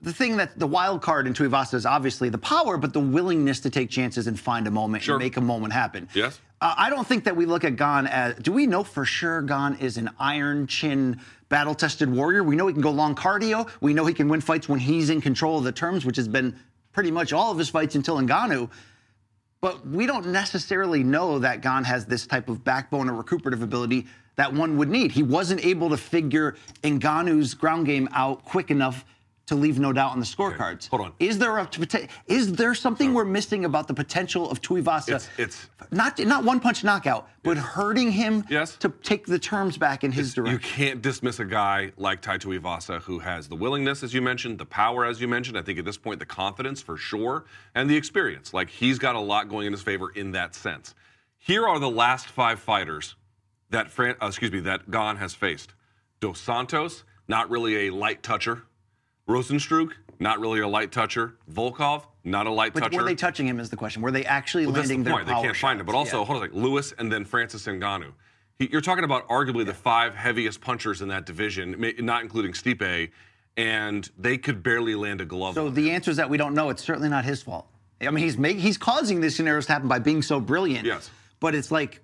The 0.00 0.12
thing 0.12 0.38
that 0.38 0.58
the 0.58 0.66
wild 0.66 1.02
card 1.02 1.26
in 1.26 1.34
Tuivasa 1.34 1.74
is 1.74 1.84
obviously 1.84 2.30
the 2.30 2.38
power, 2.38 2.78
but 2.78 2.94
the 2.94 3.00
willingness 3.00 3.60
to 3.60 3.70
take 3.70 3.90
chances 3.90 4.26
and 4.26 4.40
find 4.40 4.66
a 4.66 4.70
moment 4.70 5.02
Sure. 5.02 5.16
and 5.16 5.22
make 5.22 5.36
a 5.36 5.40
moment 5.42 5.74
happen. 5.74 6.08
Yes. 6.14 6.40
Uh, 6.64 6.74
I 6.78 6.88
don't 6.88 7.06
think 7.06 7.24
that 7.24 7.36
we 7.36 7.44
look 7.44 7.62
at 7.62 7.76
Gane 7.76 8.06
as. 8.06 8.36
Do 8.36 8.50
we 8.50 8.66
know 8.66 8.82
for 8.84 9.04
sure 9.04 9.42
Gane 9.42 9.76
is 9.80 9.98
an 9.98 10.08
iron 10.18 10.66
chin, 10.66 11.20
battle 11.50 11.74
tested 11.74 12.10
warrior? 12.10 12.42
We 12.42 12.56
know 12.56 12.66
he 12.66 12.72
can 12.72 12.80
go 12.80 12.90
long 12.90 13.14
cardio. 13.14 13.68
We 13.82 13.92
know 13.92 14.06
he 14.06 14.14
can 14.14 14.30
win 14.30 14.40
fights 14.40 14.66
when 14.66 14.78
he's 14.78 15.10
in 15.10 15.20
control 15.20 15.58
of 15.58 15.64
the 15.64 15.72
terms, 15.72 16.06
which 16.06 16.16
has 16.16 16.26
been 16.26 16.58
pretty 16.92 17.10
much 17.10 17.34
all 17.34 17.52
of 17.52 17.58
his 17.58 17.68
fights 17.68 17.96
until 17.96 18.16
Ngannou. 18.16 18.70
But 19.60 19.86
we 19.86 20.06
don't 20.06 20.28
necessarily 20.28 21.04
know 21.04 21.38
that 21.38 21.60
Gane 21.60 21.84
has 21.84 22.06
this 22.06 22.26
type 22.26 22.48
of 22.48 22.64
backbone 22.64 23.10
or 23.10 23.12
recuperative 23.12 23.62
ability 23.62 24.06
that 24.36 24.50
one 24.50 24.78
would 24.78 24.88
need. 24.88 25.12
He 25.12 25.22
wasn't 25.22 25.62
able 25.66 25.90
to 25.90 25.98
figure 25.98 26.56
Ngannou's 26.82 27.52
ground 27.52 27.84
game 27.84 28.08
out 28.14 28.42
quick 28.42 28.70
enough 28.70 29.04
to 29.46 29.54
leave 29.54 29.78
no 29.78 29.92
doubt 29.92 30.12
on 30.12 30.20
the 30.20 30.24
scorecards. 30.26 30.88
hold 30.88 31.02
on. 31.02 31.12
Is 31.18 31.38
there 31.38 31.58
a 31.58 31.68
is 32.26 32.52
there 32.52 32.74
something 32.74 33.12
we're 33.12 33.24
missing 33.24 33.64
about 33.64 33.88
the 33.88 33.94
potential 33.94 34.50
of 34.50 34.60
Tuivasa? 34.62 35.08
It's- 35.08 35.28
it's- 35.36 35.66
not 35.90 36.18
not 36.20 36.44
one 36.44 36.60
punch 36.60 36.82
knockout, 36.82 37.28
but 37.42 37.56
hurting 37.58 38.12
him 38.12 38.44
Yes. 38.48 38.76
to 38.76 38.88
take 39.02 39.26
the 39.26 39.38
terms 39.38 39.76
back 39.76 40.02
in 40.02 40.12
his 40.12 40.34
You 40.36 40.44
direction. 40.44 40.60
You 40.70 40.74
can't 40.86 41.02
dismiss 41.02 41.38
a 41.40 41.44
guy 41.44 41.92
like 41.96 42.22
Tai 42.22 42.38
Tuivasa 42.38 43.02
who 43.02 43.18
has 43.18 43.48
the 43.48 43.56
willingness, 43.56 44.02
as 44.02 44.14
you 44.14 44.22
mentioned, 44.22 44.58
the 44.58 44.64
power, 44.66 45.04
as 45.04 45.20
you 45.20 45.28
mentioned. 45.28 45.58
I 45.58 45.62
think 45.62 45.78
at 45.78 45.84
this 45.84 45.98
point, 45.98 46.20
the 46.20 46.26
confidence 46.26 46.80
for 46.80 46.96
sure, 46.96 47.44
and 47.74 47.88
the 47.90 47.96
experience. 47.96 48.54
Like 48.54 48.70
he's 48.70 48.98
got 48.98 49.14
a 49.14 49.20
lot 49.20 49.48
going 49.50 49.66
in 49.66 49.72
his 49.72 49.82
favor 49.82 50.10
in 50.10 50.32
that 50.32 50.54
sense. 50.54 50.94
Here 51.38 51.66
are 51.68 51.78
the 51.78 51.90
last 51.90 52.26
five 52.28 52.58
fighters 52.60 53.14
that 53.68 53.90
Fran- 53.90 54.16
uh, 54.22 54.26
excuse 54.28 54.50
me 54.52 54.60
that 54.60 54.90
Gane 54.90 55.16
has 55.16 55.34
faced. 55.34 55.74
Dos 56.20 56.40
Santos, 56.40 57.04
not 57.28 57.50
really 57.50 57.88
a 57.88 57.90
light 57.90 58.22
toucher. 58.22 58.62
Rozenstruik, 59.28 59.92
not 60.20 60.38
really 60.40 60.60
a 60.60 60.68
light 60.68 60.92
toucher. 60.92 61.36
Volkov, 61.50 62.04
not 62.24 62.46
a 62.46 62.50
light 62.50 62.74
But 62.74 62.80
toucher. 62.84 62.98
were 62.98 63.04
they 63.04 63.14
touching 63.14 63.46
him? 63.48 63.58
Is 63.58 63.70
the 63.70 63.76
question. 63.76 64.02
Were 64.02 64.10
they 64.10 64.24
actually 64.24 64.66
Well, 64.66 64.74
that's 64.74 64.88
landing 64.88 65.04
the 65.04 65.10
their 65.10 65.24
point. 65.24 65.26
They 65.26 65.42
can't 65.48 65.56
find 65.56 65.80
him. 65.80 65.86
But 65.86 65.94
also, 65.94 66.20
Yeah. 66.20 66.26
hold 66.26 66.42
on, 66.42 66.50
Lewis 66.52 66.92
and 66.98 67.10
then 67.10 67.24
Francis 67.24 67.66
Ngannou. 67.66 68.12
He, 68.58 68.68
you're 68.70 68.80
talking 68.80 69.04
about 69.04 69.26
arguably 69.28 69.64
the 69.66 69.74
five 69.74 70.14
heaviest 70.14 70.60
punchers 70.60 71.02
in 71.02 71.08
that 71.08 71.26
division, 71.26 71.74
not 72.00 72.22
including 72.22 72.52
Stipe, 72.52 73.10
and 73.56 74.08
they 74.18 74.36
could 74.38 74.62
barely 74.62 74.94
land 74.94 75.20
a 75.20 75.24
glove. 75.24 75.54
So 75.54 75.70
the 75.70 75.90
answer 75.90 76.10
is 76.10 76.16
that 76.18 76.28
we 76.28 76.36
don't 76.36 76.54
know. 76.54 76.70
It's 76.70 76.82
certainly 76.84 77.08
not 77.08 77.24
his 77.24 77.42
fault. 77.42 77.66
I 78.00 78.10
mean, 78.10 78.22
he's 78.24 78.36
make, 78.36 78.58
he's 78.58 78.76
causing 78.76 79.20
these 79.20 79.34
scenarios 79.34 79.66
to 79.66 79.72
happen 79.72 79.88
by 79.88 79.98
being 79.98 80.20
so 80.20 80.38
brilliant. 80.38 80.84
Yes. 80.86 81.10
But 81.40 81.54
it's 81.54 81.70
like 81.70 82.00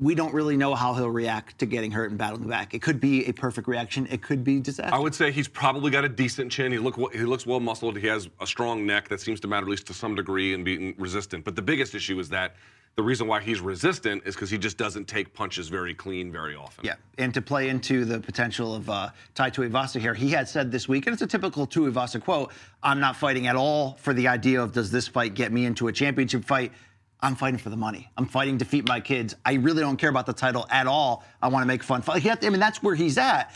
we 0.00 0.14
don't 0.14 0.32
really 0.32 0.56
know 0.56 0.74
how 0.74 0.94
he'll 0.94 1.10
react 1.10 1.58
to 1.58 1.66
getting 1.66 1.90
hurt 1.90 2.10
and 2.10 2.18
battling 2.18 2.48
back. 2.48 2.72
It 2.72 2.82
could 2.82 3.00
be 3.00 3.26
a 3.26 3.32
perfect 3.32 3.66
reaction. 3.66 4.06
It 4.10 4.22
could 4.22 4.44
be 4.44 4.60
disaster. 4.60 4.94
I 4.94 4.98
would 4.98 5.14
say 5.14 5.32
he's 5.32 5.48
probably 5.48 5.90
got 5.90 6.04
a 6.04 6.08
decent 6.08 6.52
chin. 6.52 6.70
He 6.70 6.78
look 6.78 6.96
he 7.12 7.20
looks 7.20 7.46
well 7.46 7.60
muscled. 7.60 7.98
He 7.98 8.06
has 8.06 8.28
a 8.40 8.46
strong 8.46 8.86
neck 8.86 9.08
that 9.08 9.20
seems 9.20 9.40
to 9.40 9.48
matter 9.48 9.66
at 9.66 9.70
least 9.70 9.86
to 9.88 9.94
some 9.94 10.14
degree 10.14 10.54
and 10.54 10.64
being 10.64 10.94
resistant. 10.98 11.44
But 11.44 11.56
the 11.56 11.62
biggest 11.62 11.94
issue 11.94 12.18
is 12.20 12.28
that 12.28 12.54
the 12.94 13.02
reason 13.02 13.28
why 13.28 13.40
he's 13.40 13.60
resistant 13.60 14.22
is 14.24 14.34
because 14.34 14.50
he 14.50 14.58
just 14.58 14.76
doesn't 14.76 15.06
take 15.06 15.32
punches 15.32 15.68
very 15.68 15.94
clean 15.94 16.32
very 16.32 16.56
often. 16.56 16.84
Yeah, 16.84 16.94
and 17.16 17.32
to 17.34 17.40
play 17.40 17.68
into 17.68 18.04
the 18.04 18.18
potential 18.18 18.74
of 18.74 18.90
uh, 18.90 19.10
Tai 19.36 19.50
Tuivasa 19.50 20.00
here, 20.00 20.14
he 20.14 20.30
had 20.30 20.48
said 20.48 20.72
this 20.72 20.88
week, 20.88 21.06
and 21.06 21.12
it's 21.12 21.22
a 21.22 21.26
typical 21.26 21.66
Tuivasa 21.66 22.20
quote: 22.20 22.52
"I'm 22.84 23.00
not 23.00 23.16
fighting 23.16 23.48
at 23.48 23.56
all 23.56 23.96
for 24.00 24.14
the 24.14 24.28
idea 24.28 24.62
of 24.62 24.72
does 24.72 24.92
this 24.92 25.08
fight 25.08 25.34
get 25.34 25.50
me 25.50 25.64
into 25.64 25.88
a 25.88 25.92
championship 25.92 26.44
fight. 26.44 26.72
I'm 27.20 27.34
fighting 27.34 27.58
for 27.58 27.70
the 27.70 27.76
money. 27.76 28.10
I'm 28.16 28.26
fighting 28.26 28.58
to 28.58 28.64
feed 28.64 28.86
my 28.86 29.00
kids. 29.00 29.34
I 29.44 29.54
really 29.54 29.80
don't 29.80 29.96
care 29.96 30.10
about 30.10 30.26
the 30.26 30.32
title 30.32 30.66
at 30.70 30.86
all. 30.86 31.24
I 31.42 31.48
want 31.48 31.62
to 31.62 31.66
make 31.66 31.82
fun. 31.82 32.02
I 32.06 32.20
mean, 32.42 32.60
that's 32.60 32.82
where 32.82 32.94
he's 32.94 33.18
at. 33.18 33.54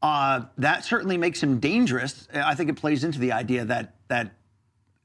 Uh, 0.00 0.42
that 0.58 0.84
certainly 0.84 1.16
makes 1.16 1.42
him 1.42 1.58
dangerous. 1.58 2.28
I 2.34 2.54
think 2.54 2.70
it 2.70 2.76
plays 2.76 3.04
into 3.04 3.18
the 3.18 3.32
idea 3.32 3.64
that 3.64 3.94
that 4.08 4.34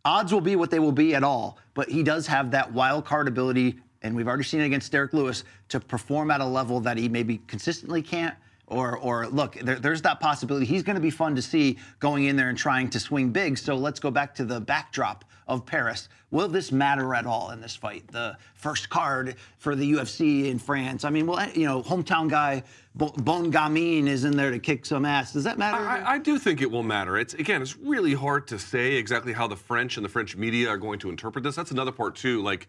odds 0.05 0.33
will 0.33 0.41
be 0.41 0.55
what 0.55 0.71
they 0.71 0.79
will 0.79 0.91
be 0.91 1.15
at 1.15 1.23
all. 1.23 1.59
But 1.73 1.89
he 1.89 2.03
does 2.03 2.27
have 2.27 2.51
that 2.51 2.71
wild 2.71 3.05
card 3.05 3.27
ability, 3.27 3.79
and 4.01 4.15
we've 4.15 4.27
already 4.27 4.43
seen 4.43 4.62
it 4.62 4.65
against 4.65 4.91
Derrick 4.91 5.13
Lewis 5.13 5.43
to 5.69 5.79
perform 5.79 6.31
at 6.31 6.41
a 6.41 6.45
level 6.45 6.79
that 6.81 6.97
he 6.97 7.10
maybe 7.10 7.39
consistently 7.47 8.01
can't. 8.01 8.36
Or, 8.67 8.97
or 8.97 9.27
look, 9.27 9.55
there, 9.55 9.79
there's 9.79 10.01
that 10.01 10.19
possibility. 10.19 10.65
He's 10.65 10.83
going 10.83 10.95
to 10.95 11.01
be 11.01 11.10
fun 11.10 11.36
to 11.36 11.41
see 11.41 11.77
going 11.99 12.25
in 12.25 12.36
there 12.36 12.49
and 12.49 12.57
trying 12.57 12.89
to 12.89 12.99
swing 12.99 13.29
big. 13.29 13.57
So 13.57 13.75
let's 13.75 13.99
go 13.99 14.12
back 14.12 14.36
to 14.36 14.45
the 14.45 14.60
backdrop 14.60 15.23
of 15.47 15.65
Paris. 15.65 16.10
Will 16.31 16.47
this 16.47 16.71
matter 16.71 17.15
at 17.15 17.25
all 17.25 17.51
in 17.51 17.62
this 17.62 17.75
fight? 17.75 18.07
The 18.10 18.38
first 18.55 18.89
card 18.89 19.36
for 19.57 19.75
the 19.75 19.93
UFC 19.93 20.45
in 20.47 20.60
France. 20.60 21.05
I 21.05 21.10
mean, 21.10 21.25
well, 21.25 21.49
you 21.51 21.65
know, 21.65 21.81
hometown 21.81 22.29
guy 22.29 22.63
Bon 22.97 23.51
Gamin 23.51 24.07
is 24.07 24.23
in 24.23 24.36
there 24.36 24.51
to 24.51 24.60
kick 24.60 24.86
some 24.86 25.05
ass. 25.05 25.33
Does 25.33 25.43
that 25.43 25.57
matter? 25.57 25.77
I, 25.77 26.15
I 26.15 26.17
do 26.17 26.39
think 26.39 26.62
it 26.62 26.69
will 26.69 26.83
matter. 26.83 27.17
It's 27.17 27.36
again, 27.36 27.62
it's 27.62 27.77
really 27.77 28.13
hard 28.13 28.47
to 28.47 28.60
say 28.60 28.93
exactly 28.93 29.33
how 29.33 29.47
the 29.47 29.55
French 29.55 29.97
and 29.97 30.05
the 30.05 30.10
French 30.10 30.36
media 30.36 30.69
are 30.69 30.77
going 30.77 30.99
to 30.99 31.10
interpret 31.10 31.43
this. 31.43 31.55
That's 31.55 31.71
another 31.71 31.91
part 31.91 32.15
too. 32.15 32.41
Like, 32.41 32.67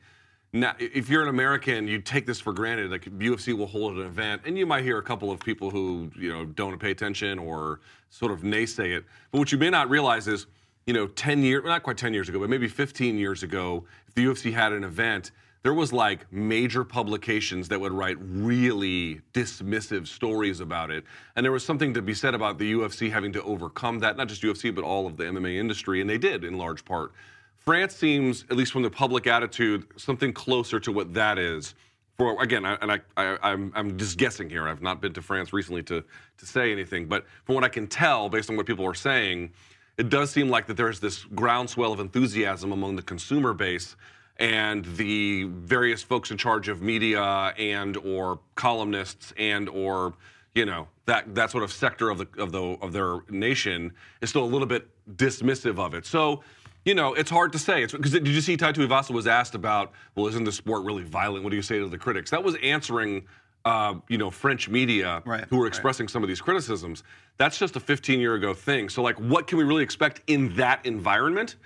now, 0.52 0.74
if 0.78 1.08
you're 1.08 1.22
an 1.22 1.28
American, 1.28 1.86
you 1.86 2.00
take 2.00 2.26
this 2.26 2.40
for 2.40 2.52
granted. 2.52 2.90
Like 2.90 3.04
UFC 3.04 3.56
will 3.56 3.66
hold 3.66 3.96
an 3.96 4.06
event, 4.06 4.42
and 4.44 4.56
you 4.56 4.66
might 4.66 4.82
hear 4.82 4.98
a 4.98 5.02
couple 5.02 5.30
of 5.30 5.40
people 5.40 5.70
who 5.70 6.10
you 6.16 6.30
know 6.30 6.44
don't 6.44 6.78
pay 6.78 6.90
attention 6.90 7.38
or 7.38 7.80
sort 8.10 8.32
of 8.32 8.40
naysay 8.40 8.96
it. 8.96 9.04
But 9.30 9.38
what 9.38 9.52
you 9.52 9.58
may 9.58 9.70
not 9.70 9.90
realize 9.90 10.28
is, 10.28 10.46
you 10.88 10.94
know, 10.94 11.06
10 11.06 11.42
years, 11.42 11.62
not 11.66 11.82
quite 11.82 11.98
10 11.98 12.14
years 12.14 12.30
ago, 12.30 12.40
but 12.40 12.48
maybe 12.48 12.66
15 12.66 13.18
years 13.18 13.42
ago, 13.42 13.84
if 14.08 14.14
the 14.14 14.24
UFC 14.24 14.50
had 14.50 14.72
an 14.72 14.84
event, 14.84 15.32
there 15.62 15.74
was 15.74 15.92
like 15.92 16.24
major 16.32 16.82
publications 16.82 17.68
that 17.68 17.78
would 17.78 17.92
write 17.92 18.16
really 18.18 19.20
dismissive 19.34 20.06
stories 20.06 20.60
about 20.60 20.90
it. 20.90 21.04
And 21.36 21.44
there 21.44 21.52
was 21.52 21.62
something 21.62 21.92
to 21.92 22.00
be 22.00 22.14
said 22.14 22.34
about 22.34 22.56
the 22.56 22.72
UFC 22.72 23.10
having 23.10 23.34
to 23.34 23.42
overcome 23.42 23.98
that, 23.98 24.16
not 24.16 24.28
just 24.28 24.40
UFC, 24.40 24.74
but 24.74 24.82
all 24.82 25.06
of 25.06 25.18
the 25.18 25.24
MMA 25.24 25.58
industry, 25.58 26.00
and 26.00 26.08
they 26.08 26.16
did 26.16 26.42
in 26.42 26.56
large 26.56 26.86
part. 26.86 27.12
France 27.58 27.94
seems, 27.94 28.46
at 28.50 28.56
least 28.56 28.72
from 28.72 28.82
the 28.82 28.90
public 28.90 29.26
attitude, 29.26 29.86
something 29.96 30.32
closer 30.32 30.80
to 30.80 30.90
what 30.90 31.12
that 31.12 31.38
is. 31.38 31.74
For 32.16 32.42
again, 32.42 32.64
I, 32.64 32.74
and 32.76 32.92
I, 32.92 33.00
I, 33.18 33.36
I'm, 33.42 33.72
I'm 33.76 33.98
just 33.98 34.16
guessing 34.16 34.48
here. 34.48 34.66
I've 34.66 34.80
not 34.80 35.02
been 35.02 35.12
to 35.12 35.22
France 35.22 35.52
recently 35.52 35.82
to 35.82 36.02
to 36.38 36.46
say 36.46 36.72
anything, 36.72 37.06
but 37.08 37.26
from 37.44 37.56
what 37.56 37.62
I 37.62 37.68
can 37.68 37.86
tell, 37.86 38.30
based 38.30 38.48
on 38.48 38.56
what 38.56 38.64
people 38.64 38.86
are 38.86 38.94
saying, 38.94 39.52
it 39.98 40.08
does 40.08 40.30
seem 40.30 40.48
like 40.48 40.66
that 40.66 40.76
there's 40.76 41.00
this 41.00 41.24
groundswell 41.24 41.92
of 41.92 42.00
enthusiasm 42.00 42.72
among 42.72 42.96
the 42.96 43.02
consumer 43.02 43.52
base 43.52 43.96
and 44.38 44.84
the 44.96 45.44
various 45.44 46.02
folks 46.02 46.30
in 46.30 46.38
charge 46.38 46.68
of 46.68 46.80
media 46.80 47.22
and 47.58 47.96
or 47.98 48.38
columnists 48.54 49.34
and 49.36 49.68
or 49.68 50.14
you 50.54 50.64
know 50.64 50.88
that 51.06 51.34
that 51.34 51.50
sort 51.50 51.64
of 51.64 51.72
sector 51.72 52.08
of 52.08 52.18
the 52.18 52.28
of 52.38 52.52
the 52.52 52.62
of 52.80 52.92
their 52.92 53.18
nation 53.28 53.92
is 54.20 54.30
still 54.30 54.44
a 54.44 54.46
little 54.46 54.66
bit 54.66 54.88
dismissive 55.16 55.78
of 55.78 55.94
it. 55.94 56.06
So 56.06 56.42
you 56.84 56.94
know, 56.94 57.12
it's 57.12 57.28
hard 57.28 57.52
to 57.52 57.58
say. 57.58 57.82
It's 57.82 57.92
because 57.92 58.12
did 58.12 58.26
you 58.26 58.40
see 58.40 58.56
Tai 58.56 58.72
Tuivasa 58.72 59.10
was 59.10 59.26
asked 59.26 59.54
about, 59.54 59.92
well, 60.14 60.26
isn't 60.28 60.44
the 60.44 60.52
sport 60.52 60.84
really 60.84 61.02
violent? 61.02 61.44
What 61.44 61.50
do 61.50 61.56
you 61.56 61.62
say 61.62 61.78
to 61.78 61.86
the 61.86 61.98
critics? 61.98 62.30
That 62.30 62.42
was 62.42 62.54
answering, 62.62 63.26
uh, 63.64 63.94
you 64.08 64.18
know, 64.18 64.30
French 64.30 64.68
media 64.68 65.22
Right, 65.24 65.44
who 65.48 65.56
were 65.58 65.64
right. 65.64 65.68
expressing 65.68 66.08
some 66.08 66.22
of 66.22 66.28
these 66.28 66.40
criticisms. 66.40 67.02
That's 67.36 67.58
just 67.58 67.76
a 67.76 67.80
15 67.80 68.20
year 68.20 68.34
ago 68.34 68.54
thing. 68.54 68.88
So, 68.88 69.02
like, 69.02 69.18
what 69.18 69.46
can 69.46 69.58
we 69.58 69.64
really 69.64 69.82
expect 69.82 70.22
in 70.26 70.54
that 70.56 70.84
environment? 70.86 71.56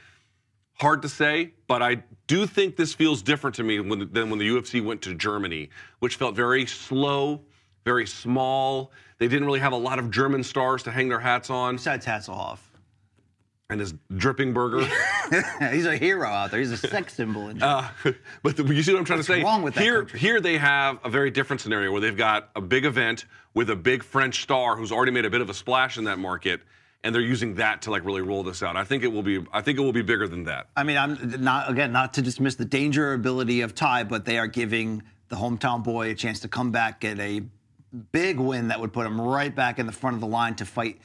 Hard 0.74 1.02
to 1.02 1.08
say, 1.08 1.52
but 1.68 1.82
I 1.82 2.02
do 2.26 2.46
think 2.46 2.76
this 2.76 2.92
feels 2.94 3.22
different 3.22 3.54
to 3.56 3.62
me 3.62 3.78
when, 3.80 4.10
than 4.12 4.30
when 4.30 4.38
the 4.38 4.48
UFC 4.48 4.84
went 4.84 5.02
to 5.02 5.14
Germany, 5.14 5.68
which 6.00 6.16
felt 6.16 6.34
very 6.34 6.66
slow, 6.66 7.42
very 7.84 8.06
small. 8.06 8.90
They 9.18 9.28
didn't 9.28 9.46
really 9.46 9.60
have 9.60 9.72
a 9.72 9.76
lot 9.76 9.98
of 9.98 10.10
German 10.10 10.42
stars 10.42 10.82
to 10.84 10.90
hang 10.90 11.08
their 11.08 11.20
hats 11.20 11.50
on, 11.50 11.76
Besides 11.76 12.06
Hasselhoff. 12.06 12.58
And 13.72 13.80
his 13.80 13.94
dripping 14.14 14.52
burger. 14.52 14.86
He's 15.72 15.86
a 15.86 15.96
hero 15.96 16.28
out 16.28 16.50
there. 16.50 16.60
He's 16.60 16.72
a 16.72 16.76
sex 16.76 17.14
symbol. 17.14 17.48
In 17.48 17.62
Uh, 17.62 17.88
but 18.42 18.54
the, 18.56 18.64
you 18.64 18.82
see 18.82 18.92
what 18.92 18.98
I'm 18.98 19.06
trying 19.06 19.20
to 19.20 19.24
say? 19.24 19.42
wrong 19.42 19.62
with 19.62 19.74
that 19.74 19.82
here, 19.82 20.00
country? 20.00 20.20
here 20.20 20.40
they 20.42 20.58
have 20.58 20.98
a 21.04 21.08
very 21.08 21.30
different 21.30 21.62
scenario 21.62 21.90
where 21.90 22.02
they've 22.02 22.16
got 22.16 22.50
a 22.54 22.60
big 22.60 22.84
event 22.84 23.24
with 23.54 23.70
a 23.70 23.76
big 23.76 24.02
French 24.02 24.42
star 24.42 24.76
who's 24.76 24.92
already 24.92 25.10
made 25.12 25.24
a 25.24 25.30
bit 25.30 25.40
of 25.40 25.48
a 25.48 25.54
splash 25.54 25.96
in 25.96 26.04
that 26.04 26.18
market, 26.18 26.60
and 27.02 27.14
they're 27.14 27.22
using 27.22 27.54
that 27.54 27.80
to 27.82 27.90
like 27.90 28.04
really 28.04 28.20
roll 28.20 28.42
this 28.42 28.62
out. 28.62 28.76
I 28.76 28.84
think 28.84 29.04
it 29.04 29.08
will 29.08 29.22
be. 29.22 29.42
I 29.54 29.62
think 29.62 29.78
it 29.78 29.82
will 29.82 29.94
be 29.94 30.02
bigger 30.02 30.28
than 30.28 30.44
that. 30.44 30.68
I 30.76 30.82
mean, 30.82 30.98
I'm 30.98 31.42
not 31.42 31.70
again 31.70 31.92
not 31.92 32.12
to 32.14 32.22
dismiss 32.22 32.56
the 32.56 32.66
danger 32.66 33.14
ability 33.14 33.62
of 33.62 33.74
Tai, 33.74 34.04
but 34.04 34.26
they 34.26 34.38
are 34.38 34.46
giving 34.46 35.02
the 35.28 35.36
hometown 35.36 35.82
boy 35.82 36.10
a 36.10 36.14
chance 36.14 36.40
to 36.40 36.48
come 36.48 36.72
back, 36.72 37.00
get 37.00 37.18
a 37.18 37.40
big 38.12 38.38
win 38.38 38.68
that 38.68 38.80
would 38.80 38.92
put 38.92 39.06
him 39.06 39.18
right 39.18 39.54
back 39.54 39.78
in 39.78 39.86
the 39.86 39.92
front 39.92 40.14
of 40.14 40.20
the 40.20 40.26
line 40.26 40.54
to 40.56 40.66
fight. 40.66 41.00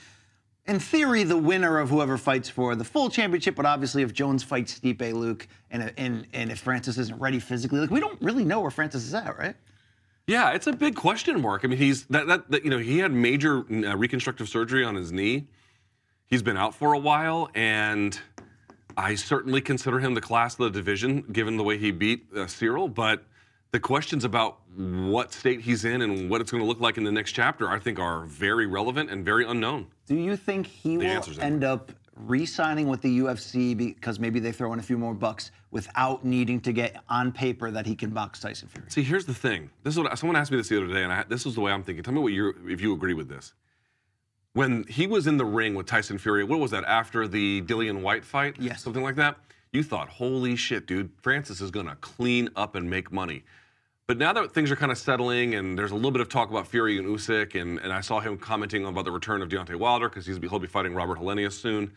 In 0.68 0.80
theory, 0.80 1.24
the 1.24 1.38
winner 1.38 1.80
of 1.80 1.90
whoever 1.90 2.18
fights 2.18 2.50
for 2.50 2.76
the 2.76 2.84
full 2.84 3.10
championship, 3.10 3.56
but 3.56 3.66
obviously, 3.66 4.04
if 4.04 4.14
Jones 4.14 4.44
fights 4.44 4.78
Stipe 4.78 5.14
Luke, 5.14 5.48
and 5.72 5.94
and 5.98 6.28
and 6.34 6.52
if 6.52 6.60
Francis 6.60 6.98
isn't 6.98 7.20
ready 7.20 7.40
physically, 7.40 7.80
like 7.80 7.90
we 7.90 8.02
don't 8.02 8.22
really 8.22 8.44
know 8.44 8.60
where 8.60 8.72
Francis 8.72 9.06
is 9.06 9.14
at, 9.14 9.38
right? 9.38 9.56
Yeah, 10.28 10.52
it's 10.52 10.68
a 10.68 10.74
big 10.74 10.96
question 10.96 11.42
mark. 11.42 11.64
I 11.64 11.68
mean, 11.68 11.78
he's 11.78 12.06
that 12.08 12.28
that, 12.28 12.52
that 12.52 12.64
you 12.66 12.70
know 12.70 12.80
he 12.80 13.00
had 13.00 13.14
major 13.14 13.60
uh, 13.60 13.96
reconstructive 13.96 14.50
surgery 14.50 14.84
on 14.84 14.96
his 14.96 15.14
knee. 15.14 15.48
He's 16.26 16.44
been 16.44 16.58
out 16.58 16.76
for 16.76 16.92
a 16.92 17.00
while, 17.00 17.50
and 17.56 18.20
I 18.98 19.16
certainly 19.16 19.62
consider 19.62 20.00
him 20.00 20.16
the 20.16 20.22
class 20.22 20.56
of 20.56 20.60
the 20.60 20.70
division, 20.70 21.22
given 21.32 21.56
the 21.56 21.64
way 21.64 21.78
he 21.78 21.92
beat 21.92 22.26
uh, 22.36 22.46
Cyril. 22.48 22.90
But 22.90 23.24
the 23.72 23.80
questions 23.80 24.24
about 24.24 24.60
what 24.76 25.34
state 25.34 25.62
he's 25.62 25.86
in 25.86 26.02
and 26.02 26.30
what 26.30 26.42
it's 26.42 26.52
going 26.52 26.62
to 26.62 26.68
look 26.68 26.80
like 26.80 26.98
in 26.98 27.04
the 27.04 27.12
next 27.12 27.34
chapter, 27.34 27.70
I 27.70 27.80
think, 27.80 28.00
are 28.00 28.26
very 28.26 28.66
relevant 28.66 29.10
and 29.10 29.26
very 29.26 29.46
unknown. 29.46 29.88
Do 30.06 30.16
you 30.16 30.36
think 30.38 30.68
he 30.68 30.98
will 30.98 31.06
answer's 31.06 31.40
end 31.40 31.64
up 31.64 31.92
re-signing 32.16 32.88
with 32.88 33.02
the 33.02 33.20
UFC 33.20 33.78
because 33.78 34.20
maybe 34.20 34.40
they 34.40 34.52
throw 34.52 34.74
in 34.74 34.80
a 34.80 34.84
few 34.84 34.98
more 34.98 35.14
bucks 35.14 35.52
without 35.70 36.26
needing 36.26 36.60
to 36.62 36.72
get 36.72 37.04
on 37.10 37.32
paper 37.32 37.70
that 37.70 37.86
he 37.86 37.96
can 37.96 38.10
box 38.10 38.40
Tyson 38.40 38.68
Fury? 38.70 38.90
See, 38.90 39.04
here's 39.04 39.26
the 39.26 39.34
thing. 39.34 39.70
This 39.84 39.94
is 39.94 40.00
what 40.00 40.18
someone 40.18 40.36
asked 40.36 40.52
me 40.52 40.58
this 40.58 40.70
the 40.70 40.78
other 40.78 40.92
day, 40.92 41.04
and 41.04 41.12
I, 41.12 41.24
this 41.28 41.46
is 41.46 41.56
the 41.56 41.62
way 41.62 41.72
I'm 41.72 41.84
thinking. 41.84 42.04
Tell 42.04 42.14
me 42.14 42.22
what 42.22 42.34
you 42.34 42.54
if 42.68 42.82
you 42.82 42.94
agree 42.94 43.14
with 43.14 43.30
this. 43.30 43.54
When 44.54 44.86
he 44.86 45.06
was 45.06 45.28
in 45.28 45.38
the 45.38 45.46
ring 45.46 45.76
with 45.76 45.86
Tyson 45.86 46.18
Fury, 46.18 46.44
what 46.44 46.60
was 46.60 46.72
that 46.72 46.84
after 46.86 47.28
the 47.28 47.62
Dillian 47.62 48.02
Whyte 48.02 48.26
fight? 48.26 48.56
Yes. 48.60 48.82
something 48.82 49.04
like 49.04 49.16
that. 49.18 49.38
You 49.78 49.84
thought, 49.84 50.10
holy 50.10 50.56
shit, 50.56 50.88
dude, 50.88 51.12
Francis 51.22 51.62
is 51.62 51.70
gonna 51.70 51.96
clean 52.02 52.50
up 52.56 52.74
and 52.74 52.90
make 52.90 53.12
money. 53.12 53.44
But 54.08 54.18
now 54.18 54.34
that 54.34 54.52
things 54.52 54.72
are 54.72 54.76
kind 54.76 54.92
of 54.92 54.98
settling, 54.98 55.54
and 55.54 55.78
there's 55.78 55.92
a 55.92 55.96
little 55.96 56.10
bit 56.10 56.20
of 56.20 56.30
talk 56.30 56.50
about 56.50 56.66
Fury 56.66 56.98
and 56.98 57.08
Usyk, 57.08 57.54
and, 57.54 57.78
and 57.78 57.94
I 57.94 58.02
saw 58.02 58.20
him 58.20 58.40
commenting 58.40 58.86
about 58.86 59.06
the 59.06 59.12
return 59.12 59.44
of 59.44 59.50
Deontay 59.50 59.76
Wilder 59.76 60.10
because 60.10 60.26
he's 60.26 60.38
he'll 60.40 60.58
be 60.58 60.66
fighting 60.66 60.96
Robert 60.96 61.20
Helenius 61.20 61.52
soon. 61.52 61.94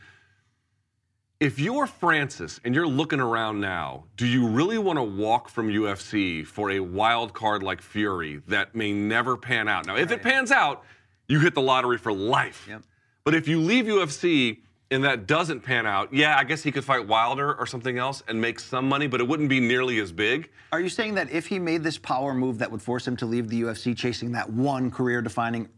If 1.40 1.59
you're 1.59 1.87
Francis 1.87 2.61
and 2.66 2.75
you're 2.75 2.87
looking 2.87 3.19
around 3.19 3.61
now, 3.61 4.05
do 4.19 4.27
you 4.27 4.47
really 4.47 4.77
want 4.77 4.99
to 4.99 5.03
walk 5.03 5.49
from 5.49 5.71
UFC 5.71 6.47
for 6.47 6.73
a 6.73 6.81
wild 6.81 7.33
card 7.33 7.62
like 7.62 7.81
Fury 7.81 8.43
that 8.49 8.75
may 8.75 8.93
never 8.93 9.38
pan 9.38 9.69
out? 9.69 9.87
Now, 9.87 9.97
if 9.97 10.11
it 10.11 10.23
pans 10.23 10.53
out, 10.53 10.85
you 11.29 11.40
hit 11.40 11.55
the 11.55 11.62
lottery 11.62 11.97
for 11.97 12.12
life. 12.12 12.66
Yep. 12.69 12.83
But 13.25 13.35
if 13.35 13.49
you 13.49 13.59
leave 13.59 13.87
UFC 13.87 14.59
and 14.90 15.05
that 15.05 15.26
doesn't 15.26 15.61
pan 15.61 15.87
out, 15.87 16.12
yeah, 16.12 16.37
I 16.37 16.44
guess 16.44 16.62
he 16.62 16.72
could 16.72 16.85
fight 16.85 17.07
Wilder 17.07 17.55
or 17.55 17.66
something 17.66 17.98
else 17.98 18.22
and 18.26 18.40
make 18.40 18.59
some 18.59 18.88
money, 18.88 19.07
but 19.07 19.20
it 19.20 19.29
wouldn't 19.29 19.48
be 19.48 19.61
nearly 19.61 20.00
as 20.00 20.11
big. 20.11 20.50
Are 20.72 20.81
you 20.81 20.88
saying 20.88 21.14
that 21.14 21.31
if 21.31 21.46
he 21.46 21.59
made 21.59 21.85
this 21.85 21.98
power 21.98 22.35
move 22.35 22.59
that 22.59 22.70
would 22.70 22.83
force 22.83 23.07
him 23.07 23.16
to 23.18 23.26
leave 23.26 23.48
the 23.48 23.62
UFC 23.62 23.96
chasing 23.96 24.33
that 24.33 24.50
one 24.50 24.90
career-defining 24.90 25.68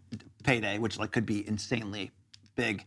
payday, 0.44 0.78
which 0.78 0.98
like 0.98 1.12
could 1.12 1.26
be 1.26 1.46
insanely 1.46 2.10
big, 2.56 2.84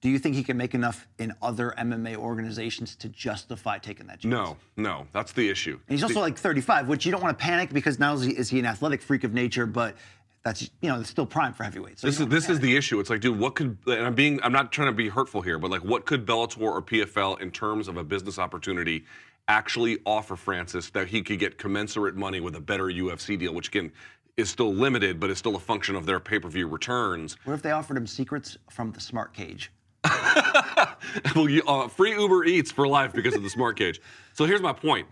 do 0.00 0.10
you 0.10 0.18
think 0.18 0.36
he 0.36 0.44
can 0.44 0.56
make 0.56 0.74
enough 0.74 1.08
in 1.18 1.34
other 1.40 1.74
MMA 1.78 2.16
organizations 2.16 2.94
to 2.96 3.08
justify 3.08 3.78
taking 3.78 4.06
that 4.06 4.20
chance? 4.20 4.30
No, 4.30 4.56
no, 4.76 5.06
that's 5.12 5.32
the 5.32 5.48
issue. 5.48 5.80
And 5.88 5.98
he's 5.98 6.02
also 6.02 6.20
like 6.20 6.36
35, 6.36 6.88
which 6.88 7.06
you 7.06 7.10
don't 7.10 7.22
want 7.22 7.36
to 7.36 7.42
panic 7.42 7.72
because 7.72 7.98
not 7.98 8.14
only 8.14 8.36
is 8.36 8.50
he 8.50 8.58
an 8.58 8.66
athletic 8.66 9.00
freak 9.00 9.24
of 9.24 9.32
nature, 9.32 9.64
but 9.64 9.96
that's 10.44 10.62
you 10.62 10.88
know 10.90 11.00
it's 11.00 11.08
still 11.08 11.26
prime 11.26 11.52
for 11.52 11.64
heavyweights. 11.64 12.02
So 12.02 12.06
This 12.06 12.20
is 12.20 12.28
this 12.28 12.48
is 12.48 12.60
the 12.60 12.76
issue. 12.76 13.00
It's 13.00 13.10
like, 13.10 13.20
dude, 13.20 13.38
what 13.38 13.54
could 13.54 13.78
and 13.86 14.06
I'm 14.06 14.14
being 14.14 14.38
I'm 14.42 14.52
not 14.52 14.70
trying 14.70 14.88
to 14.88 14.92
be 14.92 15.08
hurtful 15.08 15.40
here, 15.40 15.58
but 15.58 15.70
like 15.70 15.82
what 15.82 16.04
could 16.04 16.26
Bellator 16.26 16.60
or 16.60 16.82
PFL 16.82 17.40
in 17.40 17.50
terms 17.50 17.88
of 17.88 17.96
a 17.96 18.04
business 18.04 18.38
opportunity 18.38 19.04
actually 19.48 19.98
offer 20.06 20.36
Francis 20.36 20.90
that 20.90 21.08
he 21.08 21.22
could 21.22 21.38
get 21.38 21.58
commensurate 21.58 22.14
money 22.14 22.40
with 22.40 22.54
a 22.56 22.60
better 22.60 22.84
UFC 22.84 23.38
deal, 23.38 23.54
which 23.54 23.68
again 23.68 23.90
is 24.36 24.50
still 24.50 24.72
limited, 24.74 25.18
but 25.18 25.30
is 25.30 25.38
still 25.38 25.56
a 25.56 25.60
function 25.60 25.96
of 25.96 26.06
their 26.06 26.18
pay-per-view 26.20 26.66
returns. 26.66 27.36
What 27.44 27.54
if 27.54 27.62
they 27.62 27.70
offered 27.70 27.96
him 27.96 28.06
secrets 28.06 28.58
from 28.68 28.90
the 28.92 29.00
smart 29.00 29.32
cage? 29.32 29.70
well, 31.36 31.48
you, 31.48 31.62
uh, 31.66 31.88
free 31.88 32.12
Uber 32.12 32.44
Eats 32.44 32.70
for 32.70 32.86
life 32.86 33.12
because 33.12 33.34
of 33.34 33.42
the 33.42 33.48
smart 33.48 33.78
cage. 33.78 34.00
So 34.32 34.44
here's 34.44 34.60
my 34.60 34.72
point. 34.72 35.06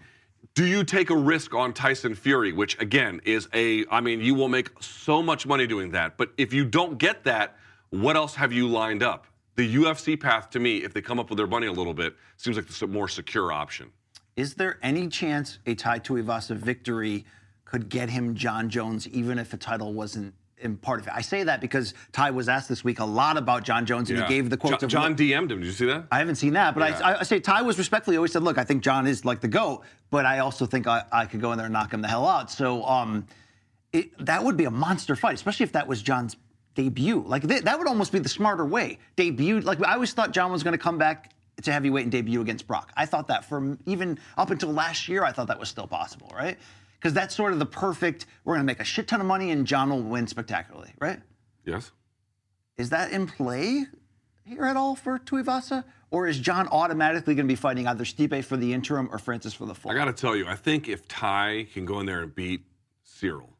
Do 0.54 0.66
you 0.66 0.84
take 0.84 1.10
a 1.10 1.16
risk 1.16 1.54
on 1.54 1.72
Tyson 1.72 2.14
Fury, 2.14 2.52
which 2.52 2.78
again 2.80 3.20
is 3.24 3.48
a, 3.54 3.86
I 3.90 4.00
mean, 4.00 4.20
you 4.20 4.34
will 4.34 4.48
make 4.48 4.70
so 4.80 5.22
much 5.22 5.46
money 5.46 5.66
doing 5.66 5.90
that. 5.92 6.18
But 6.18 6.32
if 6.36 6.52
you 6.52 6.64
don't 6.64 6.98
get 6.98 7.24
that, 7.24 7.56
what 7.90 8.16
else 8.16 8.34
have 8.34 8.52
you 8.52 8.68
lined 8.68 9.02
up? 9.02 9.26
The 9.56 9.74
UFC 9.76 10.18
path 10.18 10.50
to 10.50 10.60
me, 10.60 10.78
if 10.78 10.92
they 10.92 11.00
come 11.00 11.18
up 11.18 11.30
with 11.30 11.36
their 11.36 11.46
money 11.46 11.66
a 11.66 11.72
little 11.72 11.94
bit, 11.94 12.14
seems 12.36 12.56
like 12.56 12.66
the 12.66 12.86
more 12.86 13.08
secure 13.08 13.52
option. 13.52 13.90
Is 14.36 14.54
there 14.54 14.78
any 14.82 15.08
chance 15.08 15.58
a 15.66 15.74
Tai 15.74 16.00
Tuivasa 16.00 16.56
victory 16.56 17.24
could 17.64 17.88
get 17.88 18.10
him 18.10 18.34
Jon 18.34 18.68
Jones, 18.68 19.08
even 19.08 19.38
if 19.38 19.52
a 19.52 19.56
title 19.56 19.92
wasn't 19.92 20.34
in 20.62 20.76
part 20.76 21.00
of 21.00 21.06
it? 21.06 21.12
I 21.14 21.20
say 21.20 21.42
that 21.44 21.60
because 21.60 21.94
Tai 22.12 22.30
was 22.30 22.48
asked 22.48 22.68
this 22.68 22.82
week 22.84 23.00
a 23.00 23.04
lot 23.04 23.36
about 23.36 23.64
Jon 23.64 23.84
Jones, 23.86 24.10
and 24.10 24.18
he 24.20 24.26
gave 24.26 24.50
the 24.50 24.56
quote 24.56 24.80
Jon, 24.80 24.88
Jon 24.88 25.14
DM'd 25.16 25.50
him. 25.52 25.60
Did 25.60 25.66
you 25.66 25.72
see 25.72 25.86
that? 25.86 26.06
I 26.10 26.18
haven't 26.18 26.36
seen 26.36 26.54
that, 26.54 26.74
but 26.74 26.88
Yeah. 26.88 27.00
I, 27.06 27.20
I 27.20 27.22
say 27.24 27.40
Tai 27.40 27.62
was 27.62 27.78
respectfully 27.78 28.16
always 28.16 28.32
said, 28.32 28.42
"Look, 28.42 28.58
I 28.58 28.64
think 28.64 28.82
Jon 28.82 29.06
is 29.06 29.24
like 29.24 29.40
the 29.40 29.48
goat, 29.48 29.82
but 30.10 30.24
I 30.26 30.38
also 30.38 30.66
think 30.66 30.86
I, 30.86 31.04
I 31.12 31.26
could 31.26 31.40
go 31.40 31.52
in 31.52 31.58
there 31.58 31.66
and 31.66 31.72
knock 31.72 31.92
him 31.92 32.00
the 32.02 32.08
hell 32.08 32.26
out." 32.26 32.50
So 32.50 32.84
um, 32.84 33.26
it, 33.92 34.10
that 34.24 34.42
would 34.44 34.56
be 34.56 34.64
a 34.64 34.70
monster 34.70 35.16
fight, 35.16 35.34
especially 35.34 35.64
if 35.64 35.72
that 35.72 35.86
was 35.86 36.02
Jon's 36.02 36.36
debut. 36.74 37.22
Like 37.26 37.46
th- 37.46 37.62
that 37.62 37.78
would 37.78 37.88
almost 37.88 38.12
be 38.12 38.18
the 38.18 38.28
smarter 38.28 38.64
way. 38.64 38.98
Debut, 39.16 39.60
like 39.60 39.84
I 39.84 39.94
always 39.94 40.12
thought 40.12 40.32
Jon 40.32 40.50
was 40.50 40.62
going 40.62 40.72
to 40.72 40.82
come 40.82 40.98
back 40.98 41.32
to 41.62 41.72
heavyweight 41.72 42.04
and 42.04 42.10
debut 42.12 42.40
against 42.40 42.66
Brock. 42.66 42.92
I 42.96 43.04
thought 43.06 43.28
that 43.28 43.44
from 43.44 43.78
even 43.86 44.18
up 44.38 44.50
until 44.50 44.72
last 44.72 45.06
year, 45.08 45.22
I 45.22 45.32
thought 45.32 45.48
that 45.48 45.60
was 45.60 45.68
still 45.68 45.86
possible, 45.86 46.32
right? 46.34 46.58
Because 47.02 47.14
that's 47.14 47.34
sort 47.34 47.52
of 47.52 47.58
the 47.58 47.66
perfect. 47.66 48.26
We're 48.44 48.54
going 48.54 48.64
to 48.64 48.70
make 48.70 48.78
a 48.78 48.84
shit 48.84 49.08
ton 49.08 49.20
of 49.20 49.26
money 49.26 49.50
and 49.50 49.66
Jon 49.66 49.90
will 49.90 50.02
win 50.02 50.28
spectacularly, 50.28 50.92
right? 51.00 51.18
Yes. 51.64 51.90
Is 52.76 52.90
that 52.90 53.10
in 53.10 53.26
play 53.26 53.86
here 54.44 54.64
at 54.64 54.76
all 54.76 54.94
for 54.94 55.18
Tuivasa? 55.18 55.82
Or 56.12 56.28
is 56.28 56.38
Jon 56.38 56.68
automatically 56.68 57.34
going 57.34 57.48
to 57.48 57.52
be 57.52 57.56
fighting 57.56 57.88
either 57.88 58.04
Stipe 58.04 58.44
for 58.44 58.56
the 58.56 58.72
interim 58.72 59.08
or 59.10 59.18
Francis 59.18 59.52
for 59.52 59.66
the 59.66 59.74
full? 59.74 59.90
I 59.90 59.94
got 59.94 60.04
to 60.04 60.12
tell 60.12 60.36
you, 60.36 60.46
I 60.46 60.54
think 60.54 60.88
if 60.88 61.08
Tai 61.08 61.66
can 61.72 61.86
go 61.86 61.98
in 62.00 62.06
there 62.06 62.22
and 62.22 62.32
beat 62.34 62.64
Cyril, 63.02 63.56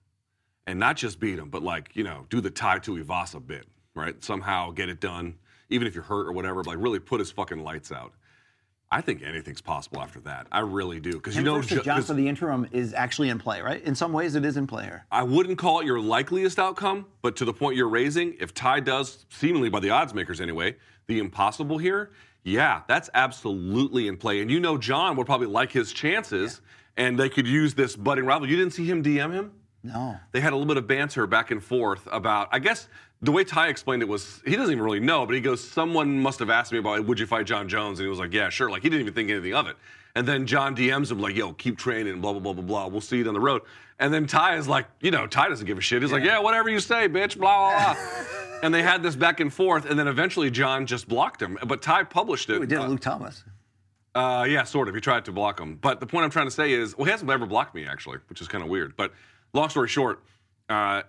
and 0.67 0.79
not 0.79 0.97
just 0.97 1.19
beat 1.19 1.39
him, 1.39 1.51
but 1.51 1.63
like 1.63 1.91
you 1.95 2.05
know, 2.05 2.27
do 2.31 2.41
the 2.41 2.51
Ty 2.51 2.79
to 2.81 3.03
Ivasa 3.03 3.45
bit, 3.45 3.67
right? 3.95 4.23
Somehow 4.23 4.71
get 4.71 4.89
it 4.89 5.01
done, 5.01 5.35
even 5.71 5.87
if 5.87 5.95
you're 5.95 6.05
hurt 6.05 6.27
or 6.27 6.33
whatever. 6.33 6.63
But 6.63 6.67
Like 6.69 6.79
really 6.79 7.01
put 7.01 7.21
his 7.21 7.33
fucking 7.33 7.65
lights 7.65 7.91
out. 7.91 8.13
I 8.93 9.01
think 9.01 9.23
anything's 9.23 9.63
possible 9.63 10.03
after 10.03 10.21
that. 10.21 10.47
I 10.53 10.61
really 10.61 11.01
do, 11.01 11.13
because 11.13 11.35
you 11.35 11.43
know, 11.43 11.63
Jon 11.63 12.03
for 12.03 12.13
the 12.13 12.29
interim 12.29 12.69
is 12.73 12.93
actually 12.93 13.31
in 13.31 13.39
play, 13.39 13.63
right? 13.63 13.83
In 13.83 13.95
some 13.95 14.13
ways, 14.13 14.35
it 14.35 14.45
is 14.45 14.59
in 14.59 14.67
play 14.67 14.85
here. 14.85 15.07
I 15.11 15.23
wouldn't 15.23 15.57
call 15.57 15.81
it 15.81 15.87
your 15.87 15.99
likeliest 15.99 16.59
outcome, 16.59 17.07
but 17.23 17.35
to 17.37 17.47
the 17.47 17.55
point 17.55 17.77
you're 17.77 17.89
raising, 17.89 18.37
if 18.39 18.53
Tai 18.53 18.81
does, 18.81 19.25
seemingly 19.31 19.71
by 19.71 19.81
the 19.81 19.89
odds 19.89 20.13
makers 20.13 20.43
anyway, 20.43 20.77
the 21.07 21.19
impossible 21.19 21.79
here, 21.79 22.11
yeah, 22.45 22.83
that's 22.87 23.09
absolutely 23.15 24.09
in 24.09 24.19
play. 24.19 24.43
And 24.43 24.51
you 24.51 24.61
know, 24.61 24.77
Jon 24.77 25.17
would 25.17 25.27
probably 25.27 25.47
like 25.47 25.73
his 25.73 25.93
chances, 25.95 26.61
and 26.99 27.19
they 27.19 27.31
could 27.31 27.49
use 27.49 27.73
this 27.73 27.97
budding 27.97 28.27
rival. 28.27 28.47
You 28.47 28.57
didn't 28.57 28.75
see 28.75 28.85
him 28.85 29.03
DM 29.03 29.33
him? 29.33 29.53
No. 29.83 30.17
They 30.33 30.41
had 30.41 30.53
a 30.53 30.57
little 30.57 30.69
bit 30.69 30.77
of 30.77 30.87
banter 30.87 31.27
back 31.27 31.51
and 31.51 31.65
forth 31.65 32.07
about, 32.13 32.49
I 32.53 32.59
guess 32.59 32.89
the 33.23 33.33
way 33.33 33.45
Tai 33.45 33.69
explained 33.69 34.03
it 34.03 34.09
was, 34.09 34.43
he 34.45 34.57
doesn't 34.57 34.73
even 34.73 34.83
really 34.85 35.01
know, 35.01 35.25
but 35.27 35.35
he 35.35 35.41
goes, 35.41 35.63
someone 35.67 36.19
must 36.21 36.39
have 36.41 36.51
asked 36.51 36.73
me 36.73 36.79
about, 36.79 37.05
would 37.07 37.19
you 37.21 37.27
fight 37.27 37.47
Jon 37.47 37.69
Jones? 37.69 37.99
And 38.01 38.07
he 38.07 38.11
was 38.11 38.19
like, 38.19 38.33
yeah, 38.33 38.49
sure. 38.49 38.69
Like, 38.71 38.83
he 38.83 38.89
didn't 38.89 39.03
even 39.03 39.15
think 39.15 39.31
anything 39.31 39.55
of 39.55 39.67
it. 39.69 39.77
And 40.15 40.27
then 40.27 40.47
Jon 40.47 40.75
DMs 40.77 41.11
him, 41.11 41.21
like, 41.21 41.37
yo, 41.37 41.53
keep 41.53 41.79
training, 41.79 42.21
blah, 42.21 42.33
blah, 42.33 42.41
blah, 42.41 42.53
blah, 42.53 42.63
blah. 42.65 42.87
We'll 42.89 43.01
see 43.01 43.19
you 43.19 43.25
down 43.25 43.35
the 43.35 43.41
road. 43.41 43.63
And 43.99 44.13
then 44.13 44.27
Tai 44.27 44.57
is 44.57 44.67
like, 44.69 44.87
you 45.01 45.11
know, 45.13 45.27
Tai 45.27 45.49
doesn't 45.49 45.67
give 45.67 45.79
a 45.79 45.81
shit. 45.81 46.03
He's 46.03 46.11
like, 46.13 46.25
yeah, 46.25 46.41
whatever 46.41 46.69
you 46.69 46.81
say, 46.81 47.09
bitch, 47.09 47.39
blah, 47.39 47.71
blah, 47.71 47.95
blah. 47.95 48.25
and 48.65 48.75
they 48.75 48.83
had 48.83 49.03
this 49.03 49.15
back 49.17 49.39
and 49.41 49.53
forth, 49.53 49.89
and 49.89 49.97
then 49.99 50.09
eventually 50.09 50.51
Jon 50.51 50.85
just 50.87 51.09
blocked 51.09 51.41
him. 51.41 51.57
But 51.67 51.81
Tai 51.81 52.05
published 52.05 52.51
it. 52.51 52.59
We 52.61 52.67
did 52.67 52.79
Uh, 52.79 52.89
Luke 52.89 53.01
Thomas. 53.01 53.45
uh, 54.17 54.45
yeah, 54.49 54.65
sort 54.65 54.89
of. 54.89 54.95
He 54.97 55.01
tried 55.01 55.25
to 55.27 55.33
block 55.33 55.61
him. 55.61 55.77
But 55.77 56.01
the 56.01 56.07
point 56.07 56.25
I'm 56.25 56.31
trying 56.31 56.49
to 56.49 56.51
say 56.51 56.73
is, 56.73 56.97
well, 56.99 57.05
he 57.05 57.11
hasn't 57.13 57.31
ever 57.31 57.47
blocked 57.47 57.75
me, 57.75 57.87
actually, 57.87 58.19
which 58.29 58.41
is 58.41 58.49
kind 58.49 58.65
of 58.65 58.69
weird. 58.69 58.97
But 58.97 59.13
long 59.55 59.69
story 59.71 59.89
short, 59.89 60.23
uh, 60.69 61.03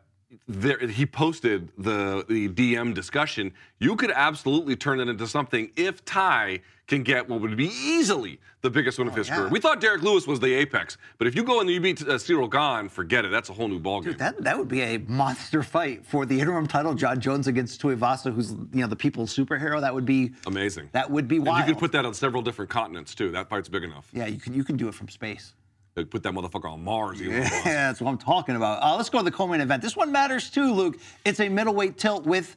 there, 0.47 0.79
he 0.87 1.05
posted 1.05 1.69
the, 1.77 2.25
the 2.27 2.49
DM 2.49 2.93
discussion. 2.93 3.53
You 3.79 3.95
could 3.95 4.11
absolutely 4.11 4.75
turn 4.75 4.99
it 4.99 5.07
into 5.07 5.27
something 5.27 5.71
if 5.75 6.03
Tai 6.05 6.61
can 6.87 7.03
get 7.03 7.29
what 7.29 7.41
would 7.41 7.55
be 7.55 7.67
easily 7.67 8.39
the 8.61 8.69
biggest 8.69 8.97
win 8.97 9.07
of 9.07 9.15
his 9.15 9.27
yeah. 9.27 9.35
career. 9.35 9.49
We 9.49 9.59
thought 9.59 9.79
Derrick 9.79 10.01
Lewis 10.01 10.27
was 10.27 10.39
the 10.39 10.53
apex. 10.53 10.97
But 11.17 11.27
if 11.27 11.35
you 11.35 11.43
go 11.43 11.59
and 11.59 11.69
you 11.69 11.79
beat 11.79 12.01
uh, 12.01 12.17
Cyril 12.17 12.47
Gane, 12.47 12.89
forget 12.89 13.25
it. 13.25 13.31
That's 13.31 13.49
a 13.49 13.53
whole 13.53 13.67
new 13.67 13.79
ballgame. 13.79 14.03
Dude, 14.03 14.19
That, 14.19 14.43
that 14.43 14.57
would 14.57 14.67
be 14.67 14.81
a 14.81 14.97
monster 14.99 15.63
fight 15.63 16.05
for 16.05 16.25
the 16.25 16.39
interim 16.39 16.67
title. 16.67 16.93
Jon 16.93 17.19
Jones 17.19 17.47
against 17.47 17.81
Tuivasa, 17.81 18.33
who's 18.33 18.51
you 18.51 18.81
know 18.81 18.87
the 18.87 18.95
people's 18.95 19.35
superhero. 19.35 19.79
That 19.79 19.93
would 19.93 20.05
be 20.05 20.33
Amazing. 20.45 20.89
That 20.91 21.09
would 21.09 21.27
be 21.27 21.37
and 21.37 21.45
wild. 21.45 21.67
you 21.67 21.73
could 21.73 21.79
put 21.79 21.91
that 21.93 22.05
on 22.05 22.13
several 22.13 22.41
different 22.41 22.69
continents, 22.69 23.15
too. 23.15 23.31
That 23.31 23.49
fight's 23.49 23.69
big 23.69 23.83
enough. 23.83 24.09
yeah, 24.13 24.27
you 24.27 24.39
can 24.39 24.53
you 24.53 24.63
can 24.63 24.77
do 24.77 24.87
it 24.87 24.93
from 24.93 25.09
space. 25.09 25.53
Like, 25.95 26.09
put 26.09 26.23
that 26.23 26.33
motherfucker 26.33 26.71
on 26.71 26.83
Mars. 26.83 27.21
Yeah, 27.21 27.47
that's 27.63 28.01
what 28.01 28.09
I'm 28.09 28.17
talking 28.17 28.55
about. 28.55 28.81
Uh, 28.81 28.95
let's 28.95 29.09
go 29.09 29.19
to 29.19 29.23
the 29.23 29.31
co-main 29.31 29.61
event. 29.61 29.81
This 29.83 29.95
one 29.95 30.11
matters 30.11 30.49
too, 30.49 30.73
Luke. 30.73 30.97
It's 31.23 31.39
a 31.39 31.49
middleweight 31.49 31.97
tilt 31.97 32.25
with 32.25 32.55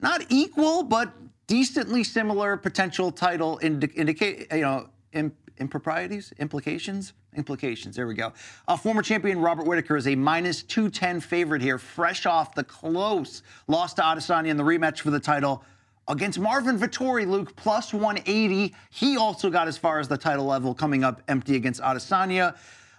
not 0.00 0.24
equal, 0.30 0.82
but 0.82 1.12
decently 1.46 2.02
similar 2.02 2.56
potential 2.56 3.12
title 3.12 3.60
indi- 3.62 3.92
indicate, 3.94 4.48
you 4.52 4.62
know, 4.62 4.88
im- 5.12 5.32
improprieties, 5.58 6.32
implications, 6.40 7.12
implications. 7.36 7.94
There 7.94 8.08
we 8.08 8.14
go. 8.14 8.32
Uh, 8.66 8.76
former 8.76 9.02
champion 9.02 9.38
Robert 9.40 9.64
Whitaker 9.66 9.96
is 9.96 10.08
a 10.08 10.16
minus 10.16 10.64
210 10.64 11.20
favorite 11.20 11.62
here, 11.62 11.78
fresh 11.78 12.26
off 12.26 12.54
the 12.56 12.64
close 12.64 13.42
loss 13.68 13.94
to 13.94 14.02
Adesanya 14.02 14.48
in 14.48 14.56
the 14.56 14.64
rematch 14.64 15.00
for 15.00 15.12
the 15.12 15.20
title 15.20 15.62
against 16.08 16.38
Marvin 16.38 16.78
Vettori, 16.78 17.26
Luke, 17.26 17.54
plus 17.56 17.92
180. 17.92 18.74
He 18.90 19.16
also 19.16 19.50
got 19.50 19.68
as 19.68 19.76
far 19.76 19.98
as 19.98 20.08
the 20.08 20.16
title 20.16 20.44
level, 20.44 20.74
coming 20.74 21.04
up 21.04 21.22
empty 21.28 21.56
against 21.56 21.80
Adesanya. 21.80 22.56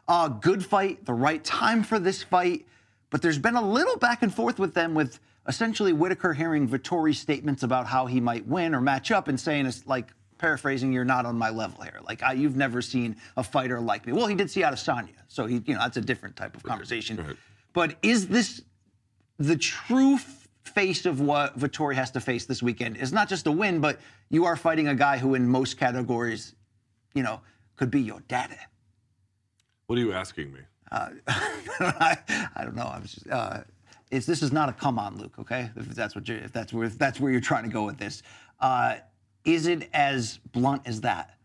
Uh, 0.07 0.27
good 0.27 0.65
fight, 0.65 1.05
the 1.05 1.13
right 1.13 1.43
time 1.43 1.83
for 1.83 1.99
this 1.99 2.23
fight, 2.23 2.65
but 3.09 3.21
there's 3.21 3.39
been 3.39 3.55
a 3.55 3.61
little 3.61 3.97
back 3.97 4.23
and 4.23 4.33
forth 4.33 4.57
with 4.57 4.73
them 4.73 4.93
with 4.93 5.19
essentially 5.47 5.93
Whitaker 5.93 6.33
hearing 6.33 6.67
Vettori's 6.67 7.19
statements 7.19 7.63
about 7.63 7.87
how 7.87 8.05
he 8.05 8.19
might 8.19 8.45
win 8.47 8.73
or 8.75 8.81
match 8.81 9.11
up 9.11 9.27
and 9.27 9.39
saying 9.39 9.65
it's 9.65 9.85
like 9.87 10.13
paraphrasing, 10.37 10.93
"You're 10.93 11.05
not 11.05 11.25
on 11.25 11.37
my 11.37 11.49
level 11.49 11.83
here. 11.83 11.99
Like 12.05 12.23
I, 12.23 12.33
you've 12.33 12.55
never 12.55 12.81
seen 12.81 13.15
a 13.35 13.43
fighter 13.43 13.79
like 13.81 14.05
me." 14.05 14.13
Well, 14.13 14.27
he 14.27 14.35
did 14.35 14.49
see 14.49 14.61
Adesanya, 14.61 15.09
so 15.27 15.45
he, 15.45 15.61
you 15.65 15.73
know, 15.73 15.79
that's 15.79 15.97
a 15.97 16.01
different 16.01 16.35
type 16.35 16.55
of 16.55 16.63
conversation. 16.63 17.17
Right. 17.17 17.35
But 17.73 17.95
is 18.01 18.27
this 18.27 18.61
the 19.39 19.55
true 19.55 20.17
face 20.67 21.05
of 21.05 21.21
what 21.21 21.57
Vettori 21.57 21.95
has 21.95 22.11
to 22.11 22.19
face 22.19 22.45
this 22.45 22.61
weekend? 22.61 22.97
Is 22.97 23.13
not 23.13 23.29
just 23.29 23.47
a 23.47 23.51
win, 23.51 23.79
but 23.79 23.99
you 24.29 24.45
are 24.45 24.55
fighting 24.55 24.87
a 24.87 24.95
guy 24.95 25.17
who, 25.17 25.35
in 25.35 25.47
most 25.47 25.77
categories, 25.77 26.55
you 27.13 27.23
know, 27.23 27.41
could 27.75 27.91
be 27.91 28.01
your 28.01 28.21
daddy. 28.27 28.57
What 29.87 29.97
are 29.97 30.01
you 30.01 30.13
asking 30.13 30.53
me? 30.53 30.59
I, 30.91 32.17
I 32.55 32.63
don't 32.63 32.75
know. 32.75 32.83
I 32.83 32.99
was 32.99 33.13
just, 33.13 33.29
uh, 33.29 33.61
it's, 34.11 34.25
this 34.25 34.41
is 34.41 34.51
not 34.51 34.69
a 34.69 34.73
come 34.73 34.99
on, 34.99 35.17
Luke. 35.17 35.33
Okay, 35.39 35.69
if 35.75 35.87
that's 35.89 36.15
what 36.15 36.27
you, 36.27 36.35
if 36.35 36.51
that's 36.51 36.71
where 36.71 36.85
if 36.85 36.97
that's 36.97 37.19
where 37.19 37.31
you're 37.31 37.41
trying 37.41 37.63
to 37.63 37.69
go 37.69 37.85
with 37.85 37.97
this, 37.97 38.23
uh, 38.59 38.95
is 39.43 39.67
it 39.67 39.89
as 39.93 40.39
blunt 40.51 40.81
as 40.85 41.01
that? 41.01 41.37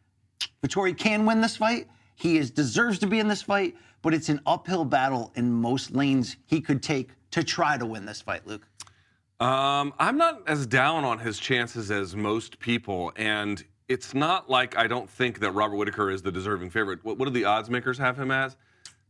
Vettori 0.62 0.96
can 0.96 1.26
win 1.26 1.40
this 1.40 1.56
fight. 1.56 1.88
He 2.14 2.36
is 2.36 2.50
deserves 2.50 2.98
to 3.00 3.06
be 3.06 3.18
in 3.18 3.28
this 3.28 3.42
fight, 3.42 3.76
but 4.00 4.14
it's 4.14 4.28
an 4.28 4.40
uphill 4.46 4.84
battle 4.84 5.32
in 5.34 5.50
most 5.50 5.92
lanes 5.92 6.36
he 6.46 6.60
could 6.60 6.82
take 6.82 7.10
to 7.32 7.42
try 7.42 7.76
to 7.78 7.86
win 7.86 8.04
this 8.04 8.20
fight, 8.20 8.46
Luke. 8.46 8.66
Um, 9.42 9.92
I'm 9.98 10.16
not 10.16 10.42
as 10.46 10.68
down 10.68 11.04
on 11.04 11.18
his 11.18 11.38
chances 11.38 11.90
as 11.90 12.14
most 12.14 12.60
people, 12.60 13.12
and 13.16 13.64
it's 13.88 14.14
not 14.14 14.48
like 14.48 14.76
I 14.76 14.86
don't 14.86 15.10
think 15.10 15.40
that 15.40 15.50
Robert 15.50 15.76
Whitaker 15.76 16.10
is 16.10 16.22
the 16.22 16.30
deserving 16.30 16.70
favorite. 16.70 17.04
What, 17.04 17.18
what 17.18 17.24
do 17.24 17.32
the 17.32 17.44
odds 17.44 17.68
makers 17.68 17.98
have 17.98 18.16
him 18.16 18.30
as? 18.30 18.56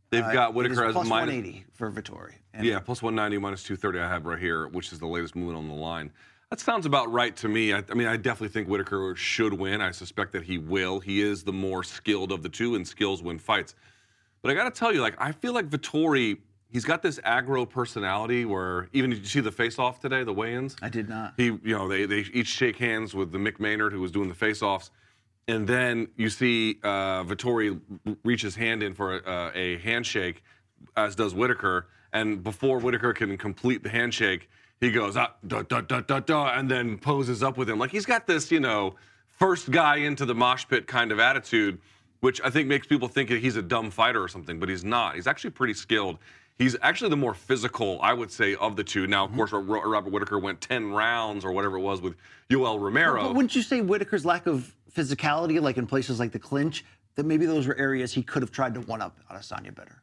They've 0.09 0.23
got 0.23 0.47
Uh, 0.47 0.49
is 0.49 0.55
Whitaker 0.55 0.85
as 0.85 0.93
plus 0.93 1.07
minus 1.07 1.33
180 1.33 1.65
for 1.73 1.91
Vettori. 1.91 2.33
And 2.53 2.65
Yeah, 2.65 2.79
plus 2.79 3.03
190, 3.03 3.37
minus 3.37 3.61
230 3.63 3.99
I 3.99 4.09
have 4.09 4.25
right 4.25 4.39
here, 4.39 4.67
which 4.67 4.91
is 4.91 4.99
the 4.99 5.07
latest 5.07 5.35
movement 5.35 5.57
on 5.57 5.67
the 5.67 5.75
line. 5.75 6.11
That 6.49 6.59
sounds 6.59 6.87
about 6.87 7.11
right 7.11 7.35
to 7.37 7.47
me. 7.47 7.73
I, 7.73 7.83
I 7.89 7.93
mean, 7.93 8.07
I 8.07 8.17
definitely 8.17 8.49
think 8.49 8.67
Whitaker 8.67 9.15
should 9.15 9.53
win. 9.53 9.81
I 9.81 9.91
suspect 9.91 10.31
that 10.33 10.43
he 10.43 10.57
will. 10.57 10.99
He 10.99 11.21
is 11.21 11.43
the 11.43 11.53
more 11.53 11.83
skilled 11.83 12.31
of 12.31 12.41
the 12.41 12.49
two, 12.49 12.73
and 12.75 12.87
skills 12.87 13.21
win 13.21 13.37
fights. 13.37 13.75
But 14.41 14.51
I 14.51 14.55
got 14.55 14.65
to 14.65 14.79
tell 14.79 14.93
you, 14.93 15.01
like, 15.01 15.15
I 15.19 15.31
feel 15.31 15.53
like 15.53 15.69
Vettori, 15.69 16.39
he's 16.73 16.83
got 16.83 17.01
this 17.01 17.19
aggro 17.19 17.69
personality 17.69 18.43
where 18.43 18.89
even 18.91 19.11
did 19.11 19.19
you 19.19 19.25
see 19.25 19.39
the 19.39 19.51
face-off 19.51 20.01
today, 20.01 20.23
the 20.23 20.33
weigh-ins? 20.33 20.75
I 20.81 20.89
did 20.89 21.07
not. 21.07 21.35
He, 21.37 21.45
you 21.45 21.59
know, 21.63 21.87
they, 21.87 22.05
they 22.05 22.25
each 22.33 22.47
shake 22.47 22.77
hands 22.77 23.13
with 23.13 23.31
the 23.31 23.37
Mick 23.37 23.59
Maynard 23.59 23.93
who 23.93 24.01
was 24.01 24.11
doing 24.11 24.27
the 24.27 24.35
face-offs, 24.35 24.91
and 25.47 25.67
then 25.67 26.09
you 26.17 26.29
see 26.29 26.79
uh, 26.83 27.23
Vettori 27.23 27.79
reach 28.23 28.41
his 28.41 28.55
hand 28.55 28.83
in 28.83 28.93
for 28.93 29.17
a, 29.19 29.51
a 29.55 29.77
handshake, 29.77 30.43
as 30.97 31.15
does 31.15 31.33
Whitaker. 31.33 31.87
And 32.11 32.43
before 32.43 32.79
Whitaker 32.79 33.13
can 33.13 33.37
complete 33.37 33.83
the 33.83 33.89
handshake, 33.89 34.49
he 34.79 34.91
goes 34.91 35.15
ah, 35.15 35.33
da, 35.47 35.61
da, 35.61 35.81
da, 35.81 36.01
da, 36.01 36.19
da, 36.19 36.57
and 36.57 36.69
then 36.69 36.97
poses 36.97 37.43
up 37.43 37.57
with 37.57 37.69
him. 37.69 37.79
Like 37.79 37.91
he's 37.91 38.05
got 38.05 38.27
this, 38.27 38.51
you 38.51 38.59
know, 38.59 38.95
first 39.29 39.71
guy 39.71 39.97
into 39.97 40.25
the 40.25 40.35
mosh 40.35 40.65
pit 40.67 40.87
kind 40.87 41.11
of 41.11 41.19
attitude, 41.19 41.79
which 42.19 42.39
I 42.43 42.49
think 42.49 42.67
makes 42.67 42.87
people 42.87 43.07
think 43.07 43.29
that 43.29 43.39
he's 43.39 43.55
a 43.55 43.61
dumb 43.61 43.91
fighter 43.91 44.21
or 44.21 44.27
something, 44.27 44.59
but 44.59 44.69
he's 44.69 44.83
not. 44.83 45.15
He's 45.15 45.27
actually 45.27 45.51
pretty 45.51 45.73
skilled. 45.73 46.19
He's 46.59 46.75
actually 46.81 47.09
the 47.09 47.17
more 47.17 47.33
physical, 47.33 47.99
I 48.01 48.13
would 48.13 48.31
say, 48.31 48.55
of 48.55 48.75
the 48.75 48.83
two. 48.83 49.07
Now, 49.07 49.23
of 49.23 49.31
mm-hmm. 49.31 49.39
course, 49.39 49.51
Robert 49.51 50.11
Whitaker 50.11 50.37
went 50.37 50.61
10 50.61 50.91
rounds 50.91 51.43
or 51.43 51.51
whatever 51.51 51.77
it 51.77 51.81
was 51.81 52.01
with 52.01 52.15
Yoel 52.49 52.79
Romero. 52.79 53.23
But 53.23 53.35
wouldn't 53.35 53.55
you 53.55 53.63
say 53.63 53.81
Whitaker's 53.81 54.25
lack 54.25 54.45
of 54.45 54.73
physicality, 54.95 55.59
like 55.59 55.77
in 55.77 55.87
places 55.87 56.19
like 56.19 56.31
the 56.31 56.39
clinch, 56.39 56.85
that 57.15 57.25
maybe 57.25 57.45
those 57.45 57.67
were 57.67 57.75
areas 57.75 58.13
he 58.13 58.21
could 58.21 58.43
have 58.43 58.51
tried 58.51 58.75
to 58.75 58.81
one 58.81 59.01
up 59.01 59.17
Adesanya 59.31 59.73
better? 59.73 60.02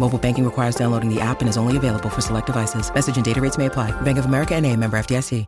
Mobile 0.00 0.18
banking 0.18 0.46
requires 0.46 0.74
downloading 0.76 1.14
the 1.14 1.20
app 1.20 1.40
and 1.40 1.48
is 1.48 1.58
only 1.58 1.76
available 1.76 2.08
for 2.08 2.22
select 2.22 2.46
devices. 2.46 2.90
Message 2.94 3.16
and 3.16 3.24
data 3.24 3.38
rates 3.38 3.58
may 3.58 3.66
apply. 3.66 3.90
Bank 4.00 4.16
of 4.16 4.24
America 4.24 4.54
and 4.54 4.64
a 4.64 4.74
member 4.74 4.96
FDIC. 4.98 5.44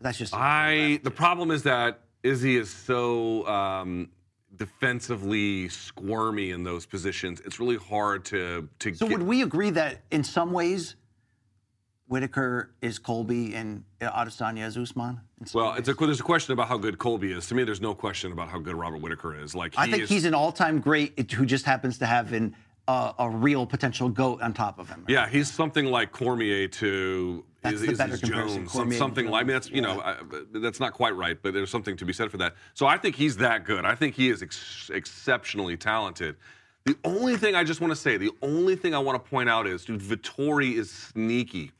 That's 0.00 0.18
just 0.18 0.34
I 0.34 0.98
the 1.04 1.12
problem 1.12 1.52
is 1.52 1.62
that 1.62 2.00
Izzy 2.24 2.56
is 2.56 2.68
so 2.68 3.46
um, 3.46 4.08
defensively 4.56 5.68
squirmy 5.68 6.50
in 6.50 6.64
those 6.64 6.84
positions. 6.84 7.40
It's 7.46 7.60
really 7.60 7.76
hard 7.76 8.24
to 8.26 8.68
to 8.80 8.92
So 8.92 9.06
get. 9.06 9.18
would 9.18 9.26
we 9.28 9.42
agree 9.42 9.70
that 9.70 10.00
in 10.10 10.24
some 10.24 10.50
ways, 10.50 10.96
Whitaker 12.08 12.72
is 12.82 12.98
Colby 12.98 13.54
and 13.54 13.84
Adesanya 14.00 14.66
is 14.66 14.76
Usman? 14.76 15.20
in 15.40 15.46
some 15.46 15.60
well, 15.62 15.74
it's 15.74 15.88
a, 15.88 15.94
there's 15.94 16.18
a 16.18 16.24
question 16.24 16.52
about 16.52 16.66
how 16.66 16.76
good 16.76 16.98
Colby 16.98 17.30
is. 17.30 17.46
To 17.46 17.54
me, 17.54 17.62
there's 17.62 17.80
no 17.80 17.94
question 17.94 18.32
about 18.32 18.48
how 18.48 18.58
good 18.58 18.74
Robert 18.74 19.00
Whitaker 19.00 19.40
is. 19.40 19.54
Like 19.54 19.74
I 19.76 19.88
think 19.88 20.02
is- 20.02 20.08
he's 20.08 20.24
an 20.24 20.34
all-time 20.34 20.80
great 20.80 21.30
who 21.30 21.46
just 21.46 21.64
happens 21.64 21.98
to 21.98 22.06
have 22.06 22.32
an, 22.32 22.56
uh, 22.88 23.12
a 23.18 23.30
real 23.30 23.66
potential 23.66 24.08
goat 24.08 24.42
on 24.42 24.52
top 24.52 24.78
of 24.78 24.88
him. 24.88 25.04
Yeah, 25.08 25.28
he's 25.28 25.50
something 25.50 25.86
like 25.86 26.12
Cormier 26.12 26.68
to 26.68 27.44
That's 27.62 27.76
is, 27.76 27.80
the 27.82 27.92
is, 27.92 27.98
better 27.98 28.14
is 28.14 28.20
comparison, 28.20 28.58
Jones. 28.58 28.72
Cormier 28.72 28.98
something 28.98 29.26
and 29.26 29.32
like 29.32 29.42
I 29.42 29.44
mean, 29.44 29.54
that's 29.54 29.70
you 29.70 29.82
know 29.82 30.00
I, 30.00 30.16
that's 30.54 30.80
not 30.80 30.92
quite 30.92 31.14
right, 31.16 31.38
but 31.40 31.54
there's 31.54 31.70
something 31.70 31.96
to 31.96 32.04
be 32.04 32.12
said 32.12 32.30
for 32.30 32.38
that. 32.38 32.54
So 32.74 32.86
I 32.86 32.98
think 32.98 33.16
he's 33.16 33.36
that 33.38 33.64
good. 33.64 33.84
I 33.84 33.94
think 33.94 34.14
he 34.14 34.28
is 34.28 34.42
ex- 34.42 34.90
exceptionally 34.92 35.76
talented. 35.76 36.36
The 36.84 36.96
only 37.04 37.36
thing 37.36 37.54
I 37.54 37.62
just 37.62 37.80
want 37.80 37.92
to 37.92 37.96
say, 37.96 38.16
the 38.16 38.32
only 38.42 38.74
thing 38.74 38.92
I 38.94 38.98
want 38.98 39.22
to 39.22 39.30
point 39.30 39.48
out 39.48 39.68
is, 39.68 39.84
dude, 39.84 40.00
Vettori 40.00 40.74
is 40.74 40.90
sneaky. 40.90 41.70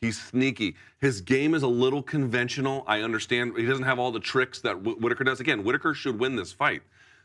He's 0.00 0.20
sneaky. 0.20 0.74
His 1.00 1.20
game 1.20 1.54
is 1.54 1.62
a 1.62 1.68
little 1.68 2.02
conventional. 2.02 2.84
I 2.86 3.02
understand 3.02 3.56
he 3.56 3.66
doesn't 3.66 3.84
have 3.84 4.00
all 4.00 4.10
the 4.10 4.20
tricks 4.20 4.60
that 4.62 4.74
Wh- 4.74 5.00
Whitaker 5.00 5.22
does. 5.22 5.38
Again, 5.38 5.62
Whitaker 5.62 5.94
should 5.94 6.18
win 6.18 6.34
this 6.34 6.52
fight, 6.52 6.82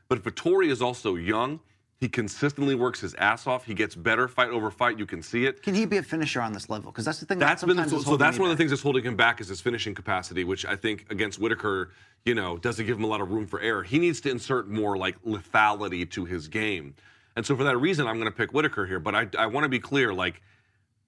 but 0.08 0.24
Vettori 0.24 0.70
is 0.70 0.82
also 0.82 1.16
young. 1.16 1.60
He 2.00 2.10
consistently 2.10 2.76
works 2.76 3.00
his 3.00 3.14
ass 3.16 3.48
off. 3.48 3.66
He 3.66 3.74
gets 3.74 3.96
better 3.96 4.28
fight 4.28 4.50
over 4.50 4.70
fight. 4.70 5.00
You 5.00 5.06
can 5.06 5.24
see 5.24 5.46
it. 5.46 5.64
Can 5.64 5.74
he 5.74 5.86
be 5.86 5.98
a 5.98 6.04
finisher 6.04 6.42
on 6.42 6.52
this 6.52 6.70
level? 6.70 6.92
Because 6.92 7.06
that's 7.06 7.20
the 7.20 7.26
thing. 7.26 7.40
That's 7.40 7.62
that 7.62 7.68
been 7.68 7.78
the, 7.78 7.88
so, 7.88 8.02
so 8.02 8.18
that's 8.18 8.38
one 8.38 8.50
of 8.50 8.58
the 8.58 8.62
things 8.62 8.72
that's 8.72 8.82
holding 8.82 9.04
him 9.04 9.16
back 9.16 9.40
is 9.40 9.48
his 9.48 9.62
finishing 9.62 9.96
capacity, 9.96 10.44
which 10.44 10.66
I 10.66 10.76
think 10.76 11.06
against 11.10 11.40
Whitaker, 11.40 11.92
you 12.26 12.36
know, 12.36 12.58
doesn't 12.58 12.86
give 12.86 12.98
him 12.98 13.06
a 13.06 13.08
lot 13.08 13.22
of 13.22 13.32
room 13.32 13.48
for 13.48 13.62
error. 13.62 13.84
He 13.84 14.00
needs 14.00 14.20
to 14.22 14.32
insert 14.32 14.68
more 14.68 14.98
like 14.98 15.22
lethality 15.24 16.10
to 16.12 16.26
his 16.26 16.50
game, 16.50 16.96
and 17.38 17.46
so 17.46 17.56
for 17.56 17.64
that 17.64 17.78
reason, 17.78 18.06
I'm 18.06 18.20
going 18.20 18.30
to 18.30 18.38
pick 18.38 18.54
Whitaker 18.54 18.86
here. 18.86 19.00
But 19.00 19.16
I, 19.16 19.28
I 19.38 19.46
want 19.48 19.64
to 19.64 19.70
be 19.70 19.80
clear, 19.80 20.14
like 20.14 20.42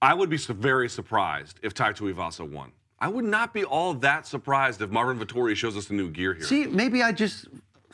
I 0.00 0.14
would 0.14 0.30
be 0.30 0.38
very 0.38 0.88
surprised 0.88 1.60
if 1.62 1.74
Tai 1.74 1.92
Tuivasa 1.92 2.48
won. 2.48 2.72
I 2.98 3.08
would 3.08 3.24
not 3.24 3.52
be 3.52 3.64
all 3.64 3.92
that 3.94 4.26
surprised 4.26 4.80
if 4.80 4.90
Marvin 4.90 5.18
Vettori 5.18 5.54
shows 5.54 5.76
us 5.76 5.90
a 5.90 5.92
new 5.92 6.10
gear 6.10 6.32
here. 6.32 6.44
See, 6.44 6.66
maybe 6.66 7.02
I 7.02 7.12
just 7.12 7.46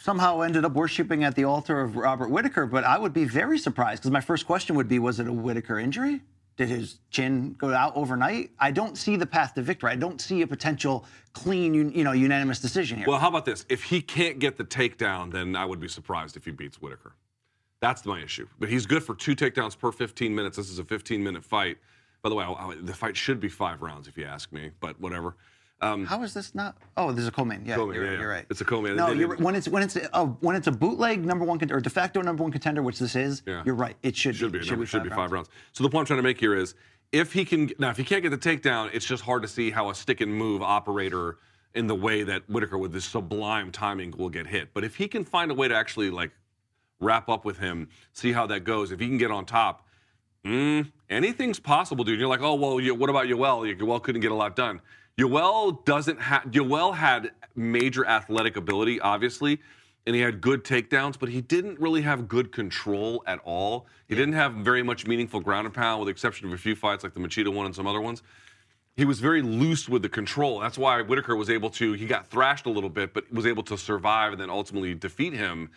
somehow 0.02 0.40
ended 0.40 0.64
up 0.64 0.72
worshiping 0.72 1.22
at 1.22 1.36
the 1.36 1.44
altar 1.44 1.80
of 1.80 1.94
Robert 1.96 2.28
Whitaker, 2.28 2.66
but 2.66 2.82
I 2.82 2.98
would 2.98 3.12
be 3.12 3.24
very 3.24 3.56
surprised 3.56 4.02
because 4.02 4.10
my 4.10 4.20
first 4.20 4.46
question 4.46 4.74
would 4.74 4.88
be 4.88 4.98
was 4.98 5.20
it 5.20 5.28
a 5.28 5.32
Whitaker 5.32 5.78
injury? 5.78 6.20
Did 6.56 6.68
his 6.68 6.98
chin 7.10 7.54
go 7.56 7.72
out 7.72 7.96
overnight? 7.96 8.50
I 8.58 8.72
don't 8.72 8.98
see 8.98 9.16
the 9.16 9.26
path 9.26 9.54
to 9.54 9.62
victory. 9.62 9.90
I 9.92 9.94
don't 9.96 10.20
see 10.20 10.42
a 10.42 10.46
potential 10.46 11.06
clean, 11.32 11.72
you 11.72 12.04
know, 12.04 12.12
unanimous 12.12 12.58
decision 12.58 12.98
here. 12.98 13.06
Well, 13.06 13.18
how 13.20 13.28
about 13.28 13.44
this? 13.46 13.64
If 13.68 13.84
he 13.84 14.02
can't 14.02 14.38
get 14.38 14.58
the 14.58 14.64
takedown, 14.64 15.30
then 15.32 15.56
I 15.56 15.64
would 15.64 15.80
be 15.80 15.88
surprised 15.88 16.36
if 16.36 16.44
he 16.44 16.50
beats 16.50 16.82
Whitaker. 16.82 17.14
That's 17.80 18.04
my 18.04 18.20
issue. 18.20 18.48
But 18.58 18.68
he's 18.68 18.86
good 18.86 19.02
for 19.02 19.14
two 19.14 19.34
takedowns 19.34 19.78
per 19.78 19.92
15 19.92 20.34
minutes. 20.34 20.56
This 20.56 20.68
is 20.68 20.78
a 20.78 20.84
15 20.84 21.22
minute 21.22 21.44
fight. 21.44 21.78
By 22.22 22.28
the 22.28 22.34
way, 22.34 22.44
I- 22.44 22.52
I- 22.52 22.74
the 22.80 22.92
fight 22.94 23.16
should 23.16 23.40
be 23.40 23.48
five 23.48 23.80
rounds 23.82 24.06
if 24.06 24.18
you 24.18 24.24
ask 24.24 24.52
me, 24.52 24.72
but 24.80 25.00
whatever. 25.00 25.36
Um, 25.82 26.06
How 26.06 26.22
is 26.22 26.32
this 26.32 26.54
not? 26.54 26.76
Oh, 26.96 27.10
there's 27.10 27.26
a 27.26 27.32
co-main. 27.32 27.64
Yeah, 27.66 27.74
Co-main, 27.74 27.96
you're, 27.96 28.04
yeah, 28.12 28.20
you're 28.20 28.30
right. 28.30 28.46
It's 28.48 28.60
a 28.60 28.64
co-main. 28.64 28.94
No, 28.94 29.10
you're, 29.10 29.36
when 29.36 29.56
it's 29.56 29.68
when 29.68 29.82
it's 29.82 29.96
a, 29.96 30.24
when 30.40 30.54
it's 30.54 30.68
a 30.68 30.72
bootleg 30.72 31.24
number 31.24 31.44
one 31.44 31.58
or 31.72 31.80
de 31.80 31.90
facto 31.90 32.22
number 32.22 32.44
one 32.44 32.52
contender, 32.52 32.82
which 32.82 33.00
this 33.00 33.16
is. 33.16 33.42
Yeah. 33.46 33.62
You're 33.66 33.74
right. 33.74 33.96
It 34.02 34.16
should, 34.16 34.36
should 34.36 34.52
be, 34.52 34.58
It 34.60 34.66
a 34.68 34.70
number, 34.70 34.86
should 34.86 35.02
be 35.02 35.08
rounds. 35.08 35.20
five 35.20 35.32
rounds. 35.32 35.48
So 35.72 35.82
the 35.82 35.90
point 35.90 36.02
I'm 36.02 36.06
trying 36.06 36.18
to 36.18 36.22
make 36.22 36.38
here 36.38 36.54
is 36.54 36.74
if 37.10 37.32
he 37.32 37.44
can 37.44 37.70
now 37.80 37.90
if 37.90 37.96
he 37.96 38.04
can't 38.04 38.22
get 38.22 38.30
the 38.30 38.38
takedown, 38.38 38.90
it's 38.94 39.04
just 39.04 39.24
hard 39.24 39.42
to 39.42 39.48
see 39.48 39.70
how 39.72 39.90
a 39.90 39.94
stick 39.94 40.20
and 40.20 40.32
move 40.32 40.62
operator 40.62 41.38
in 41.74 41.88
the 41.88 41.96
way 41.96 42.22
that 42.22 42.48
Whitaker 42.48 42.78
with 42.78 42.92
this 42.92 43.04
sublime 43.04 43.72
timing 43.72 44.12
will 44.16 44.28
get 44.30 44.46
hit. 44.46 44.68
But 44.74 44.84
if 44.84 44.94
he 44.96 45.08
can 45.08 45.24
find 45.24 45.50
a 45.50 45.54
way 45.54 45.66
to 45.66 45.74
actually 45.74 46.10
like 46.10 46.30
wrap 47.00 47.28
up 47.28 47.44
with 47.44 47.58
him, 47.58 47.88
see 48.12 48.30
how 48.30 48.46
that 48.46 48.60
goes. 48.60 48.92
If 48.92 49.00
he 49.00 49.08
can 49.08 49.18
get 49.18 49.32
on 49.32 49.46
top, 49.46 49.84
mm, 50.44 50.90
anything's 51.10 51.58
possible, 51.58 52.04
dude. 52.04 52.20
You're 52.20 52.28
like, 52.28 52.42
oh 52.42 52.54
well, 52.54 52.78
you, 52.78 52.94
what 52.94 53.10
about 53.10 53.26
Yoel? 53.26 53.76
Yoel 53.76 54.00
couldn't 54.00 54.20
get 54.20 54.30
a 54.30 54.36
lot 54.36 54.54
done. 54.54 54.80
Yoel 55.18 55.84
doesn't 55.84 56.20
have. 56.20 56.44
Yoel 56.44 56.94
had 56.94 57.32
major 57.54 58.06
athletic 58.06 58.56
ability, 58.56 59.00
obviously, 59.00 59.60
and 60.06 60.16
he 60.16 60.22
had 60.22 60.40
good 60.40 60.64
takedowns, 60.64 61.18
but 61.18 61.28
he 61.28 61.40
didn't 61.40 61.78
really 61.78 62.02
have 62.02 62.28
good 62.28 62.50
control 62.50 63.22
at 63.26 63.40
all. 63.44 63.86
He 64.08 64.14
didn't 64.14 64.34
have 64.34 64.54
very 64.54 64.82
much 64.82 65.06
meaningful 65.06 65.40
ground 65.40 65.66
and 65.66 65.74
pound, 65.74 66.00
with 66.00 66.06
the 66.06 66.12
exception 66.12 66.46
of 66.46 66.52
a 66.52 66.58
few 66.58 66.74
fights 66.74 67.04
like 67.04 67.14
the 67.14 67.20
Machida 67.20 67.52
one 67.52 67.66
and 67.66 67.74
some 67.74 67.86
other 67.86 68.00
ones 68.00 68.22
he 68.96 69.04
was 69.04 69.20
very 69.20 69.42
loose 69.42 69.88
with 69.88 70.02
the 70.02 70.08
control. 70.08 70.60
That's 70.60 70.76
why 70.76 71.00
Whitaker 71.02 71.34
was 71.34 71.48
able 71.48 71.70
to, 71.70 71.94
he 71.94 72.06
got 72.06 72.26
thrashed 72.26 72.66
a 72.66 72.70
little 72.70 72.90
bit, 72.90 73.14
but 73.14 73.30
was 73.32 73.46
able 73.46 73.62
to 73.64 73.78
survive 73.78 74.32
and 74.32 74.40
then 74.40 74.50
ultimately 74.50 74.94
defeat 74.94 75.32
him. 75.32 75.70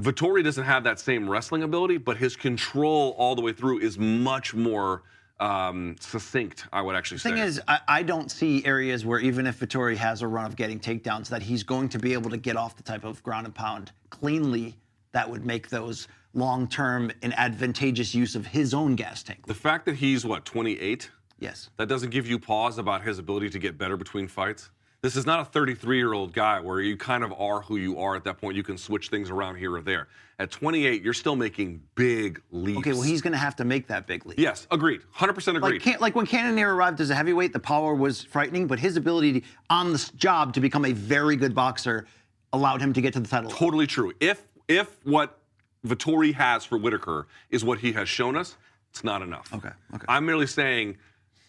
Vettori 0.00 0.42
doesn't 0.42 0.64
have 0.64 0.84
that 0.84 0.98
same 0.98 1.28
wrestling 1.28 1.62
ability, 1.62 1.98
but 1.98 2.16
his 2.16 2.36
control 2.36 3.14
all 3.18 3.34
the 3.34 3.42
way 3.42 3.52
through 3.52 3.80
is 3.80 3.98
much 3.98 4.54
more 4.54 5.02
um, 5.40 5.96
succinct, 6.00 6.66
I 6.72 6.80
would 6.82 6.96
actually 6.96 7.16
The 7.16 7.20
say. 7.20 7.30
thing 7.30 7.38
is, 7.38 7.60
I, 7.68 7.80
I 7.88 8.02
don't 8.02 8.30
see 8.30 8.64
areas 8.64 9.04
where 9.04 9.18
even 9.20 9.46
if 9.46 9.60
Vettori 9.60 9.96
has 9.96 10.22
a 10.22 10.26
run 10.28 10.46
of 10.46 10.56
getting 10.56 10.80
takedowns, 10.80 11.28
that 11.28 11.42
he's 11.42 11.62
going 11.62 11.88
to 11.90 11.98
be 11.98 12.12
able 12.14 12.30
to 12.30 12.36
get 12.38 12.56
off 12.56 12.76
the 12.76 12.82
type 12.82 13.04
of 13.04 13.22
ground 13.22 13.46
and 13.46 13.54
pound 13.54 13.92
cleanly 14.10 14.76
that 15.12 15.28
would 15.28 15.44
make 15.44 15.68
those 15.68 16.08
long-term 16.34 17.10
and 17.22 17.32
advantageous 17.38 18.14
use 18.14 18.34
of 18.34 18.46
his 18.46 18.74
own 18.74 18.94
gas 18.94 19.22
tank. 19.22 19.46
the 19.46 19.54
fact 19.54 19.86
that 19.86 19.96
he's, 19.96 20.24
what, 20.24 20.44
28? 20.44 21.10
Yes. 21.38 21.70
That 21.76 21.86
doesn't 21.88 22.10
give 22.10 22.26
you 22.26 22.38
pause 22.38 22.78
about 22.78 23.02
his 23.02 23.18
ability 23.18 23.50
to 23.50 23.58
get 23.58 23.76
better 23.78 23.96
between 23.96 24.28
fights. 24.28 24.70
This 25.06 25.14
is 25.14 25.24
not 25.24 25.38
a 25.38 25.44
33 25.44 25.98
year 25.98 26.14
old 26.14 26.32
guy 26.32 26.58
where 26.58 26.80
you 26.80 26.96
kind 26.96 27.22
of 27.22 27.32
are 27.34 27.60
who 27.60 27.76
you 27.76 28.00
are 28.00 28.16
at 28.16 28.24
that 28.24 28.38
point. 28.38 28.56
You 28.56 28.64
can 28.64 28.76
switch 28.76 29.08
things 29.08 29.30
around 29.30 29.54
here 29.54 29.72
or 29.72 29.80
there. 29.80 30.08
At 30.40 30.50
28, 30.50 31.00
you're 31.00 31.14
still 31.14 31.36
making 31.36 31.80
big 31.94 32.42
leaps. 32.50 32.80
Okay, 32.80 32.92
well, 32.92 33.02
he's 33.02 33.22
going 33.22 33.32
to 33.32 33.38
have 33.38 33.54
to 33.54 33.64
make 33.64 33.86
that 33.86 34.08
big 34.08 34.26
leap. 34.26 34.36
Yes, 34.36 34.66
agreed. 34.68 35.02
100% 35.16 35.58
agreed. 35.58 35.86
Like, 35.86 36.00
like 36.00 36.16
when 36.16 36.26
Cannonier 36.26 36.74
arrived 36.74 37.00
as 37.00 37.10
a 37.10 37.14
heavyweight, 37.14 37.52
the 37.52 37.60
power 37.60 37.94
was 37.94 38.24
frightening, 38.24 38.66
but 38.66 38.80
his 38.80 38.96
ability 38.96 39.42
to, 39.42 39.46
on 39.70 39.92
the 39.92 40.10
job 40.16 40.52
to 40.54 40.60
become 40.60 40.84
a 40.84 40.90
very 40.90 41.36
good 41.36 41.54
boxer 41.54 42.08
allowed 42.52 42.82
him 42.82 42.92
to 42.92 43.00
get 43.00 43.12
to 43.12 43.20
the 43.20 43.28
title. 43.28 43.48
Totally 43.48 43.86
true. 43.86 44.12
If 44.18 44.42
if 44.66 44.98
what 45.04 45.38
Vettori 45.86 46.34
has 46.34 46.64
for 46.64 46.78
Whittaker 46.78 47.28
is 47.50 47.64
what 47.64 47.78
he 47.78 47.92
has 47.92 48.08
shown 48.08 48.34
us, 48.36 48.56
it's 48.90 49.04
not 49.04 49.22
enough. 49.22 49.54
Okay, 49.54 49.70
okay. 49.94 50.04
I'm 50.08 50.26
merely 50.26 50.48
saying, 50.48 50.96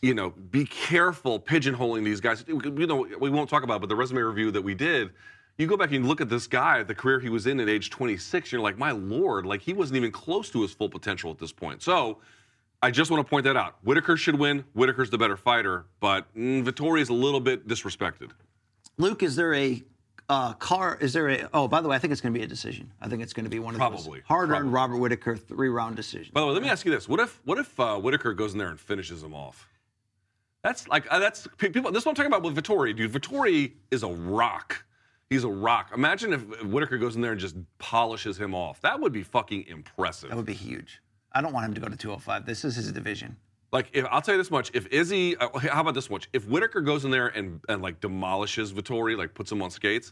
you 0.02 0.14
know, 0.14 0.30
be 0.30 0.66
careful 0.66 1.40
pigeonholing 1.40 2.04
these 2.04 2.22
guys. 2.22 2.44
You 2.48 2.88
know, 2.88 3.08
we 3.20 3.30
won't 3.30 3.50
talk 3.50 3.64
about, 3.64 3.78
it, 3.78 3.80
but 3.82 3.90
the 3.90 3.96
resume 3.96 4.22
review 4.22 4.52
that 4.52 4.62
we 4.62 4.76
did, 4.76 5.12
you 5.58 5.68
go 5.68 5.78
back 5.78 5.92
and 5.92 6.08
look 6.08 6.22
at 6.22 6.30
this 6.30 6.48
guy, 6.48 6.84
the 6.84 6.96
career 6.96 7.20
he 7.20 7.30
was 7.30 7.48
in 7.48 7.60
at 7.60 7.70
age 7.70 7.90
26, 7.90 8.52
you're 8.52 8.62
like, 8.62 8.78
my 8.78 8.92
lord, 8.92 9.46
like 9.46 9.62
he 9.62 9.74
wasn't 9.74 9.98
even 9.98 10.12
close 10.12 10.50
to 10.52 10.62
his 10.62 10.72
full 10.72 10.90
potential 10.90 11.32
at 11.32 11.40
this 11.40 11.52
point. 11.52 11.82
So. 11.82 12.20
I 12.80 12.92
just 12.92 13.10
want 13.10 13.26
to 13.26 13.28
point 13.28 13.44
that 13.46 13.58
out. 13.58 13.78
Whittaker 13.84 14.18
should 14.18 14.36
win. 14.36 14.64
Whittaker's 14.74 15.10
the 15.10 15.18
better 15.18 15.36
fighter, 15.36 15.88
but 16.00 16.32
mm, 16.36 16.64
Vettori 16.64 17.02
is 17.02 17.10
a 17.10 17.14
little 17.14 17.40
bit 17.40 17.68
disrespected. 17.68 18.30
Luke, 19.00 19.24
is 19.24 19.36
there 19.36 19.52
a 19.56 19.82
uh, 20.30 20.54
car? 20.54 20.98
Is 21.02 21.14
there 21.14 21.30
a? 21.30 21.50
Oh, 21.54 21.68
by 21.68 21.82
the 21.82 21.88
way, 21.88 21.96
I 21.96 22.00
think 22.00 22.12
it's 22.12 22.22
going 22.22 22.34
to 22.34 22.40
be 22.40 22.44
a 22.44 22.48
decision. 22.48 22.92
I 23.02 23.08
think 23.08 23.24
it's 23.24 23.34
going 23.34 23.46
to 23.46 23.50
be 23.50 23.60
one 23.60 23.74
of 23.74 23.80
Probably, 23.80 24.20
those 24.20 24.28
hard-earned. 24.28 24.72
Robert 24.72 24.98
Whittaker 24.98 25.36
three-round 25.36 25.96
decision. 25.96 26.32
By 26.34 26.42
the 26.42 26.48
way, 26.48 26.54
let 26.54 26.62
me 26.62 26.70
ask 26.70 26.86
you 26.86 26.92
this: 26.92 27.08
What 27.08 27.20
if 27.20 27.42
what 27.46 27.58
if 27.58 27.80
uh, 27.80 27.98
Whittaker 27.98 28.34
goes 28.34 28.54
in 28.54 28.60
there 28.60 28.70
and 28.70 28.80
finishes 28.80 29.24
him 29.24 29.34
off? 29.34 29.68
That's 30.68 30.86
like 30.90 31.08
uh, 31.10 31.20
that's 31.20 31.48
people. 31.58 31.92
This 31.94 32.02
is 32.02 32.06
what 32.06 32.12
I'm 32.12 32.16
talking 32.16 32.34
about 32.34 32.44
with 32.44 32.62
Vettori, 32.62 32.94
dude. 32.94 33.14
Vettori 33.14 33.72
is 33.90 34.04
a 34.04 34.10
rock. 34.10 34.84
He's 35.30 35.46
a 35.46 35.50
rock. 35.50 35.92
Imagine 35.96 36.34
if 36.34 36.42
Whittaker 36.64 36.98
goes 36.98 37.16
in 37.16 37.22
there 37.22 37.32
and 37.32 37.40
just 37.40 37.56
polishes 37.78 38.38
him 38.38 38.54
off. 38.54 38.82
That 38.82 39.00
would 39.00 39.14
be 39.14 39.24
fucking 39.24 39.66
impressive. 39.68 40.30
That 40.30 40.36
would 40.36 40.46
be 40.46 40.54
huge. 40.54 41.02
I 41.32 41.40
don't 41.40 41.54
want 41.54 41.68
him 41.68 41.74
to 41.76 41.80
go 41.80 41.88
to 41.88 41.96
205. 41.96 42.46
This 42.46 42.66
is 42.66 42.76
his 42.76 42.92
division. 42.92 43.38
Like, 43.72 43.88
if 43.94 44.06
I'll 44.12 44.22
tell 44.22 44.34
you 44.34 44.42
this 44.42 44.52
much: 44.52 44.72
if 44.74 44.88
Izzy, 44.88 45.38
uh, 45.38 45.58
how 45.60 45.80
about 45.80 45.94
this 45.94 46.10
much? 46.10 46.28
If 46.34 46.46
Whittaker 46.50 46.82
goes 46.82 47.06
in 47.06 47.12
there 47.12 47.28
and 47.28 47.62
and 47.70 47.82
like 47.82 48.02
demolishes 48.02 48.74
Vettori, 48.74 49.18
like 49.18 49.34
puts 49.34 49.50
him 49.50 49.62
on 49.62 49.72
skates, 49.72 50.12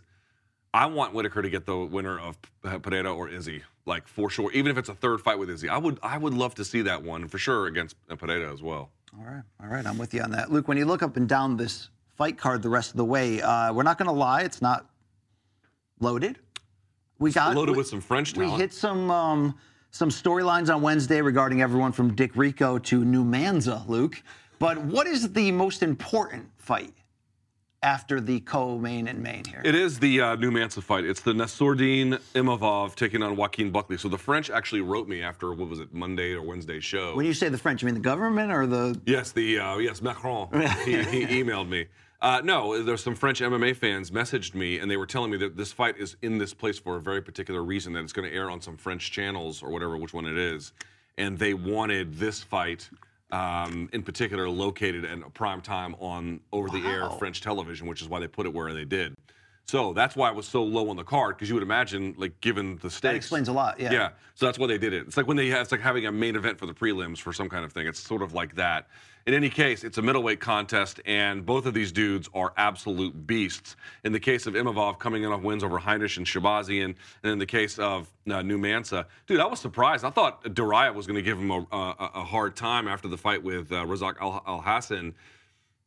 I 0.74 0.86
want 0.86 1.14
Whittaker 1.14 1.42
to 1.42 1.50
get 1.50 1.66
the 1.66 1.78
winner 1.78 2.18
of 2.18 2.42
P- 2.42 2.80
Pereira 2.80 3.14
or 3.14 3.28
Izzy, 3.28 3.62
like 3.86 4.08
for 4.08 4.30
sure. 4.30 4.54
Even 4.54 4.72
if 4.72 4.78
it's 4.78 4.90
a 4.90 4.96
third 4.96 5.20
fight 5.20 5.38
with 5.38 5.50
Izzy, 5.50 5.68
I 5.68 5.78
would 5.78 6.00
I 6.02 6.18
would 6.18 6.34
love 6.34 6.56
to 6.56 6.64
see 6.64 6.82
that 6.84 7.04
one 7.04 7.28
for 7.28 7.40
sure 7.40 7.68
against 7.68 7.98
uh, 8.10 8.16
Pereira 8.16 8.54
as 8.54 8.62
well. 8.62 8.92
All 9.18 9.26
right, 9.26 9.44
all 9.62 9.68
right, 9.70 9.86
I'm 9.86 9.98
with 9.98 10.14
you 10.14 10.22
on 10.22 10.32
that. 10.32 10.52
Luke, 10.52 10.68
when 10.68 10.78
you 10.78 10.86
look 10.86 11.02
up 11.02 11.16
and 11.16 11.28
down 11.28 11.56
this 11.56 11.90
fight 12.16 12.38
card 12.38 12.62
the 12.62 12.70
rest 12.70 12.92
of 12.92 12.98
the 12.98 13.06
way, 13.06 13.42
uh, 13.42 13.72
we're 13.72 13.84
not 13.84 13.98
going 13.98 14.08
to 14.08 14.14
lie, 14.14 14.42
it's 14.42 14.62
not 14.62 14.90
loaded. 16.00 16.40
We 17.20 17.32
got 17.32 17.56
loaded 17.56 17.72
we- 17.72 17.78
with 17.78 17.88
some 17.88 18.02
French 18.02 18.36
We 18.36 18.50
hit 18.50 18.74
some 18.74 19.10
um, 19.10 19.56
some 19.92 20.10
storylines 20.10 20.74
on 20.74 20.82
Wednesday 20.82 21.22
regarding 21.22 21.62
everyone 21.62 21.94
from 21.94 22.14
Dick 22.14 22.36
Rico 22.36 22.78
to 22.80 23.06
New 23.06 23.24
Mansa, 23.24 23.86
Luke. 23.88 24.22
But 24.60 24.78
what 24.78 25.08
is 25.08 25.32
the 25.32 25.52
most 25.52 25.82
important 25.82 26.50
fight 26.58 26.94
after 27.86 28.20
the 28.20 28.40
co-main 28.42 29.08
and 29.08 29.22
main 29.22 29.46
here? 29.46 29.62
It 29.64 29.76
is 29.76 30.00
the 30.00 30.20
uh, 30.20 30.36
new 30.36 30.50
Mansa 30.50 30.82
fight. 30.82 31.06
It's 31.06 31.22
the 31.22 31.34
Nassourdine 31.34 32.20
Imavov 32.34 32.96
taking 32.96 33.22
on 33.22 33.36
Joaquin 33.36 33.70
Buckley. 33.70 33.98
So 33.98 34.10
the 34.10 34.18
French 34.18 34.50
actually 34.50 34.82
wrote 34.82 35.08
me 35.08 35.22
after 35.22 35.54
what 35.54 35.70
was 35.70 35.80
it 35.80 35.94
Monday 35.94 36.34
or 36.34 36.42
Wednesday 36.42 36.80
show. 36.80 37.16
when 37.16 37.28
you 37.28 37.34
say 37.34 37.48
the 37.48 37.60
French, 37.60 37.84
you 37.84 37.86
mean 37.86 37.94
the 37.94 38.02
government 38.02 38.52
or 38.52 38.66
the? 38.66 39.00
Yes, 39.06 39.32
the 39.32 39.60
uh, 39.60 39.78
yes 39.78 40.02
Macron. 40.02 40.50
he, 40.86 41.04
he 41.04 41.44
emailed 41.44 41.70
me. 41.70 41.86
Uh, 42.22 42.42
no, 42.44 42.82
there's 42.82 43.04
some 43.04 43.14
French 43.14 43.40
MMA 43.40 43.76
fans 43.76 44.10
messaged 44.10 44.56
me, 44.56 44.80
and 44.80 44.90
they 44.90 44.98
were 44.98 45.06
telling 45.06 45.30
me 45.30 45.38
that 45.38 45.56
this 45.56 45.72
fight 45.72 45.96
is 45.98 46.18
in 46.24 46.40
this 46.40 46.56
place 46.56 46.80
for 46.80 46.96
a 46.96 47.02
very 47.02 47.22
particular 47.22 47.64
reason. 47.64 47.94
That 47.94 48.04
it's 48.04 48.14
going 48.14 48.28
to 48.28 48.36
air 48.36 48.50
on 48.50 48.62
some 48.62 48.78
French 48.78 49.12
channels 49.12 49.62
or 49.62 49.70
whatever, 49.70 49.96
which 49.96 50.14
one 50.14 50.26
it 50.26 50.38
is, 50.38 50.74
and 51.20 51.38
they 51.38 51.54
wanted 51.54 52.16
this 52.16 52.42
fight. 52.42 52.90
Um, 53.36 53.90
in 53.92 54.02
particular, 54.02 54.50
located 54.50 55.04
at 55.04 55.34
prime 55.34 55.62
time 55.62 55.96
on 56.00 56.40
over-the-air 56.54 57.02
Wow. 57.02 57.18
French 57.18 57.42
television, 57.42 57.86
which 57.88 58.02
is 58.02 58.08
why 58.08 58.20
they 58.20 58.28
put 58.28 58.46
it 58.46 58.54
where 58.54 58.74
they 58.74 58.86
did. 58.86 59.14
So 59.66 59.94
that's 59.94 60.16
why 60.16 60.30
it 60.30 60.36
was 60.36 60.48
so 60.48 60.64
low 60.64 60.90
on 60.90 60.96
the 60.96 61.04
card, 61.04 61.36
because 61.36 61.50
you 61.50 61.56
would 61.56 61.64
imagine, 61.64 62.14
like, 62.18 62.40
given 62.40 62.78
the 62.84 62.90
stakes, 62.90 63.02
That 63.02 63.16
explains 63.16 63.48
a 63.50 63.52
lot. 63.52 63.80
Yeah. 63.80 63.92
yeah. 63.92 64.10
So 64.36 64.46
that's 64.46 64.60
why 64.60 64.68
they 64.68 64.78
did 64.78 64.94
it. 64.94 65.08
It's 65.08 65.18
like 65.18 65.28
when 65.28 65.38
they 65.38 65.48
have, 65.50 65.64
it's 65.64 65.72
like 65.72 65.82
having 65.82 66.06
a 66.06 66.12
main 66.12 66.36
event 66.36 66.60
for 66.60 66.68
the 66.68 66.74
prelims 66.74 67.18
for 67.18 67.34
some 67.34 67.50
kind 67.50 67.66
of 67.66 67.74
thing. 67.74 67.88
It's 67.88 68.00
sort 68.00 68.22
of 68.22 68.34
like 68.34 68.56
that. 68.56 68.88
In 69.28 69.34
any 69.34 69.50
case, 69.50 69.84
it's 69.84 69.98
a 69.98 70.04
middleweight 70.04 70.40
contest, 70.40 71.00
and 71.04 71.44
both 71.44 71.66
of 71.66 71.74
these 71.74 71.92
dudes 71.92 72.30
are 72.36 72.54
absolute 72.58 73.26
beasts. 73.26 73.76
In 74.04 74.12
the 74.12 74.20
case 74.20 74.46
of 74.46 74.54
Imavov 74.54 75.00
coming 75.00 75.24
in 75.24 75.32
off 75.32 75.42
wins 75.42 75.64
over 75.64 75.80
Heinisch 75.80 76.18
and 76.18 76.28
Shahbazyan, 76.28 76.94
and 77.24 77.32
in 77.32 77.40
the 77.40 77.46
case 77.48 77.80
of 77.80 78.12
uh, 78.30 78.44
New 78.44 78.60
Mansa, 78.60 79.08
dude, 79.26 79.40
I 79.40 79.48
was 79.48 79.60
surprised. 79.60 80.06
I 80.06 80.12
thought 80.12 80.54
Daria 80.54 80.94
was 80.94 81.08
going 81.08 81.16
to 81.16 81.24
give 81.24 81.40
him 81.40 81.50
a, 81.50 81.66
a, 81.72 81.96
a 82.16 82.24
hard 82.24 82.56
time 82.56 82.88
after 82.88 83.08
the 83.08 83.18
fight 83.18 83.42
with 83.42 83.72
uh, 83.72 83.84
Razak 83.86 84.18
Al, 84.22 84.62
Hassan. 84.64 85.16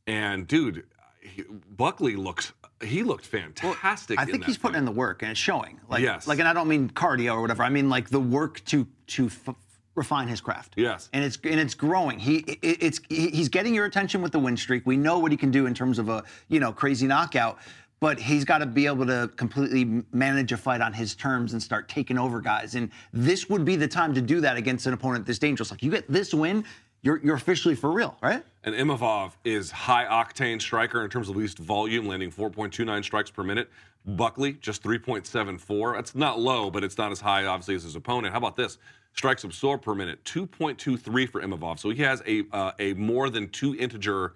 And 0.08 0.48
dude, 0.48 0.86
he, 1.20 1.44
Buckley 1.76 2.16
looks 2.16 2.52
he 2.82 3.04
looked 3.04 3.24
fantastic. 3.26 4.18
I 4.18 4.22
in 4.22 4.30
think 4.30 4.46
he's 4.46 4.58
putting 4.58 4.74
fight. 4.74 4.78
in 4.80 4.84
the 4.84 4.90
work 4.92 5.22
and 5.22 5.30
it's 5.30 5.40
showing. 5.40 5.78
Like, 5.88 6.02
Yes. 6.02 6.26
Like, 6.26 6.38
and 6.40 6.48
I 6.48 6.52
don't 6.52 6.68
mean 6.68 6.88
cardio 6.90 7.34
or 7.34 7.40
whatever. 7.40 7.62
I 7.62 7.68
mean 7.68 7.88
like 7.88 8.08
the 8.08 8.20
work 8.20 8.64
to 8.66 8.86
to 9.08 9.26
f- 9.26 9.54
refine 9.98 10.28
his 10.28 10.40
craft. 10.40 10.74
Yes. 10.76 11.10
And 11.12 11.24
it's 11.24 11.36
and 11.44 11.60
it's 11.60 11.74
growing. 11.74 12.18
He 12.18 12.38
it, 12.38 12.58
it's 12.62 13.00
he's 13.10 13.48
getting 13.48 13.74
your 13.74 13.84
attention 13.84 14.22
with 14.22 14.32
the 14.32 14.38
win 14.38 14.56
streak. 14.56 14.86
We 14.86 14.96
know 14.96 15.18
what 15.18 15.30
he 15.30 15.36
can 15.36 15.50
do 15.50 15.66
in 15.66 15.74
terms 15.74 15.98
of 15.98 16.08
a 16.08 16.24
you 16.48 16.60
know 16.60 16.72
crazy 16.72 17.06
knockout. 17.06 17.58
But 18.00 18.20
he's 18.20 18.44
got 18.44 18.58
to 18.58 18.66
be 18.66 18.86
able 18.86 19.06
to 19.06 19.28
completely 19.34 20.04
manage 20.12 20.52
a 20.52 20.56
fight 20.56 20.80
on 20.80 20.92
his 20.92 21.16
terms 21.16 21.52
and 21.52 21.60
start 21.60 21.88
taking 21.88 22.16
over 22.16 22.40
guys. 22.40 22.76
And 22.76 22.92
this 23.12 23.50
would 23.50 23.64
be 23.64 23.74
the 23.74 23.88
time 23.88 24.14
to 24.14 24.20
do 24.20 24.40
that 24.40 24.56
against 24.56 24.86
an 24.86 24.92
opponent 24.92 25.26
this 25.26 25.40
dangerous. 25.40 25.72
Like 25.72 25.82
you 25.82 25.90
get 25.90 26.08
this 26.08 26.32
win, 26.32 26.64
you're 27.02 27.18
you're 27.24 27.34
officially 27.34 27.74
for 27.74 27.90
real, 27.90 28.16
right? 28.22 28.44
And 28.62 28.74
Imavov 28.74 29.32
is 29.44 29.70
high 29.70 30.04
octane 30.04 30.60
striker 30.60 31.02
in 31.02 31.10
terms 31.10 31.28
of 31.28 31.36
least 31.36 31.58
volume, 31.58 32.06
landing 32.06 32.30
4.29 32.30 33.02
strikes 33.02 33.30
per 33.30 33.42
minute. 33.42 33.68
Buckley 34.06 34.54
just 34.54 34.82
3.74. 34.82 35.94
That's 35.94 36.14
not 36.14 36.40
low, 36.40 36.70
but 36.70 36.82
it's 36.82 36.98
not 36.98 37.12
as 37.12 37.20
high, 37.20 37.44
obviously, 37.44 37.74
as 37.74 37.82
his 37.82 37.96
opponent. 37.96 38.32
How 38.32 38.38
about 38.38 38.56
this? 38.56 38.78
Strikes 39.18 39.42
absorbed 39.42 39.82
per 39.82 39.96
minute, 39.96 40.22
2.23 40.22 41.28
for 41.28 41.42
Imavov. 41.42 41.80
So 41.80 41.90
he 41.90 42.02
has 42.02 42.22
a 42.24 42.44
uh, 42.52 42.70
a 42.78 42.94
more 42.94 43.28
than 43.30 43.48
two 43.48 43.74
integer 43.74 44.34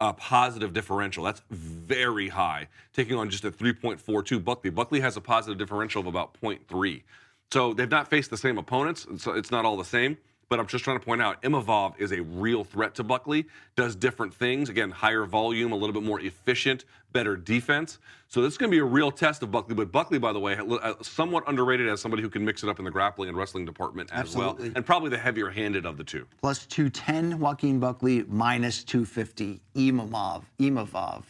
uh, 0.00 0.12
positive 0.14 0.72
differential. 0.72 1.22
That's 1.22 1.40
very 1.50 2.30
high, 2.30 2.66
taking 2.92 3.16
on 3.16 3.30
just 3.30 3.44
a 3.44 3.52
3.42 3.52 4.42
Buckley. 4.42 4.70
Buckley 4.70 4.98
has 4.98 5.16
a 5.16 5.20
positive 5.20 5.56
differential 5.56 6.00
of 6.00 6.08
about 6.08 6.36
0.3. 6.42 7.02
So 7.52 7.74
they've 7.74 7.88
not 7.88 8.10
faced 8.10 8.28
the 8.30 8.36
same 8.36 8.58
opponents, 8.58 9.06
so 9.18 9.34
it's 9.34 9.52
not 9.52 9.64
all 9.64 9.76
the 9.76 9.84
same. 9.84 10.16
But 10.48 10.58
I'm 10.58 10.66
just 10.66 10.82
trying 10.82 10.98
to 10.98 11.04
point 11.04 11.22
out, 11.22 11.40
Imavov 11.42 11.94
is 12.00 12.10
a 12.10 12.20
real 12.22 12.64
threat 12.64 12.96
to 12.96 13.04
Buckley. 13.04 13.46
Does 13.76 13.94
different 13.94 14.34
things. 14.34 14.68
Again, 14.68 14.90
higher 14.90 15.26
volume, 15.26 15.70
a 15.70 15.76
little 15.76 15.94
bit 15.94 16.02
more 16.02 16.20
efficient, 16.20 16.84
better 17.14 17.36
defense. 17.36 17.98
So 18.28 18.42
this 18.42 18.52
is 18.52 18.58
going 18.58 18.70
to 18.70 18.74
be 18.74 18.80
a 18.80 18.84
real 18.84 19.10
test 19.10 19.42
of 19.42 19.50
Buckley. 19.50 19.74
But 19.74 19.90
Buckley, 19.90 20.18
by 20.18 20.34
the 20.34 20.40
way, 20.40 20.58
uh, 20.58 20.94
somewhat 21.00 21.44
underrated 21.46 21.88
as 21.88 22.02
somebody 22.02 22.22
who 22.22 22.28
can 22.28 22.44
mix 22.44 22.62
it 22.62 22.68
up 22.68 22.78
in 22.78 22.84
the 22.84 22.90
grappling 22.90 23.30
and 23.30 23.38
wrestling 23.38 23.64
department 23.64 24.10
as 24.12 24.36
well, 24.36 24.58
and 24.60 24.84
probably 24.84 25.08
the 25.08 25.16
heavier-handed 25.16 25.86
of 25.86 25.96
the 25.96 26.04
two. 26.04 26.26
Plus 26.42 26.66
210, 26.66 27.38
Joaquin 27.38 27.78
Buckley, 27.78 28.24
minus 28.28 28.84
250, 28.84 29.62
Imamov, 29.76 30.42
Imavov. 30.60 31.22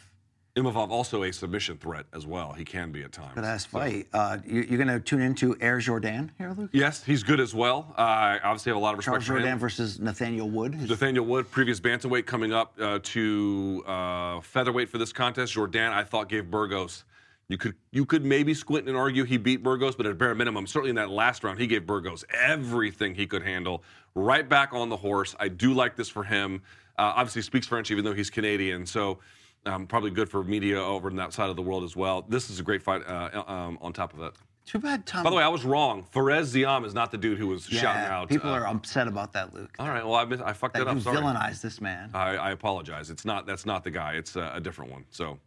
Imavov 0.55 0.89
also 0.89 1.23
a 1.23 1.33
submission 1.33 1.77
threat 1.77 2.05
as 2.13 2.25
well. 2.25 2.53
He 2.53 2.63
can 2.63 2.89
be 2.93 3.03
at 3.03 3.11
times. 3.11 3.37
Ass 3.37 3.63
So- 3.63 3.69
fight. 3.77 4.07
Uh, 4.13 4.37
you, 4.45 4.61
you're 4.61 4.77
going 4.77 4.87
to 4.87 5.01
tune 5.01 5.21
into 5.21 5.57
Air 5.59 5.79
Jordan 5.79 6.31
here, 6.37 6.55
Luke? 6.57 6.69
Yes, 6.71 7.03
he's 7.03 7.23
good 7.23 7.41
as 7.41 7.53
well. 7.53 7.93
Uh, 7.97 8.37
obviously 8.41 8.69
have 8.69 8.77
a 8.77 8.79
lot 8.79 8.93
of 8.93 8.99
respect 8.99 9.15
Charles 9.15 9.23
for 9.25 9.33
Jordan 9.33 9.49
him. 9.49 9.59
versus 9.59 9.99
Nathaniel 9.99 10.49
Wood. 10.49 10.89
Nathaniel 10.89 11.25
Wood, 11.25 11.51
previous 11.51 11.81
bantamweight, 11.81 12.25
coming 12.25 12.53
up 12.53 12.73
uh, 12.79 12.99
to 13.03 13.83
uh, 13.85 14.39
featherweight 14.39 14.87
for 14.87 14.97
this 14.97 15.11
contest. 15.11 15.53
Jourdain, 15.53 15.91
I 15.91 16.05
thought 16.05 16.29
gave 16.29 16.49
Burgos. 16.49 17.03
You 17.49 17.57
could 17.57 17.75
you 17.91 18.05
could 18.05 18.23
maybe 18.25 18.53
squint 18.55 18.87
and 18.87 18.97
argue 18.97 19.23
he 19.23 19.37
beat 19.37 19.61
Burgos, 19.61 19.95
but 19.95 20.05
at 20.07 20.17
bare 20.17 20.33
minimum, 20.33 20.65
certainly 20.65 20.89
in 20.89 20.95
that 20.95 21.11
last 21.11 21.43
round, 21.43 21.59
he 21.59 21.67
gave 21.67 21.85
Burgos 21.85 22.23
everything 22.33 23.13
he 23.13 23.27
could 23.27 23.43
handle. 23.43 23.83
Right 24.15 24.47
back 24.49 24.73
on 24.73 24.87
the 24.89 24.97
horse. 24.97 25.35
I 25.39 25.49
do 25.49 25.73
like 25.73 25.95
this 25.97 26.09
for 26.09 26.23
him. 26.23 26.63
Uh, 26.97 27.11
obviously 27.17 27.41
speaks 27.43 27.67
French, 27.67 27.91
even 27.91 28.03
though 28.05 28.13
he's 28.15 28.29
Canadian. 28.31 28.85
So 28.85 29.19
um, 29.65 29.87
probably 29.87 30.11
good 30.11 30.29
for 30.29 30.43
media 30.43 30.81
over 30.81 31.09
in 31.09 31.15
that 31.17 31.33
side 31.33 31.49
of 31.49 31.55
the 31.55 31.61
world 31.61 31.83
as 31.83 31.95
well. 31.95 32.25
This 32.27 32.49
is 32.49 32.59
a 32.59 32.63
great 32.63 32.81
fight. 32.83 33.05
Uh, 33.07 33.43
um, 33.47 33.77
on 33.81 33.93
top 33.93 34.13
of 34.13 34.19
that. 34.19 34.33
Too 34.65 34.79
bad 34.79 35.05
Tom. 35.05 35.23
By 35.23 35.29
the 35.29 35.35
way, 35.35 35.43
I 35.43 35.47
was 35.47 35.63
wrong. 35.63 36.03
Fares 36.03 36.53
Ziam 36.53 36.85
is 36.85 36.95
not 36.95 37.11
the 37.11 37.19
dude 37.19 37.37
who 37.37 37.47
was 37.47 37.71
yeah, 37.71 37.81
shouting 37.81 38.11
out. 38.11 38.29
people 38.29 38.49
uh, 38.49 38.59
are 38.59 38.67
upset 38.67 39.07
about 39.07 39.31
that, 39.33 39.53
Luke. 39.53 39.75
all 39.77 39.87
right. 39.87 40.03
Well, 40.03 40.15
I, 40.15 40.23
I 40.49 40.53
fucked 40.53 40.73
that 40.73 40.85
that 40.85 40.87
up. 40.87 40.95
you 40.95 41.01
Sorry. 41.01 41.17
villainized 41.17 41.61
this 41.61 41.79
man. 41.79 42.09
I, 42.15 42.35
I 42.35 42.51
apologize. 42.51 43.11
It's 43.11 43.25
not. 43.25 43.45
That's 43.45 43.65
not 43.65 43.83
the 43.83 43.91
guy. 43.91 44.13
It's 44.13 44.35
uh, 44.35 44.51
a 44.55 44.59
different 44.59 44.91
one. 44.91 45.05
So, 45.11 45.39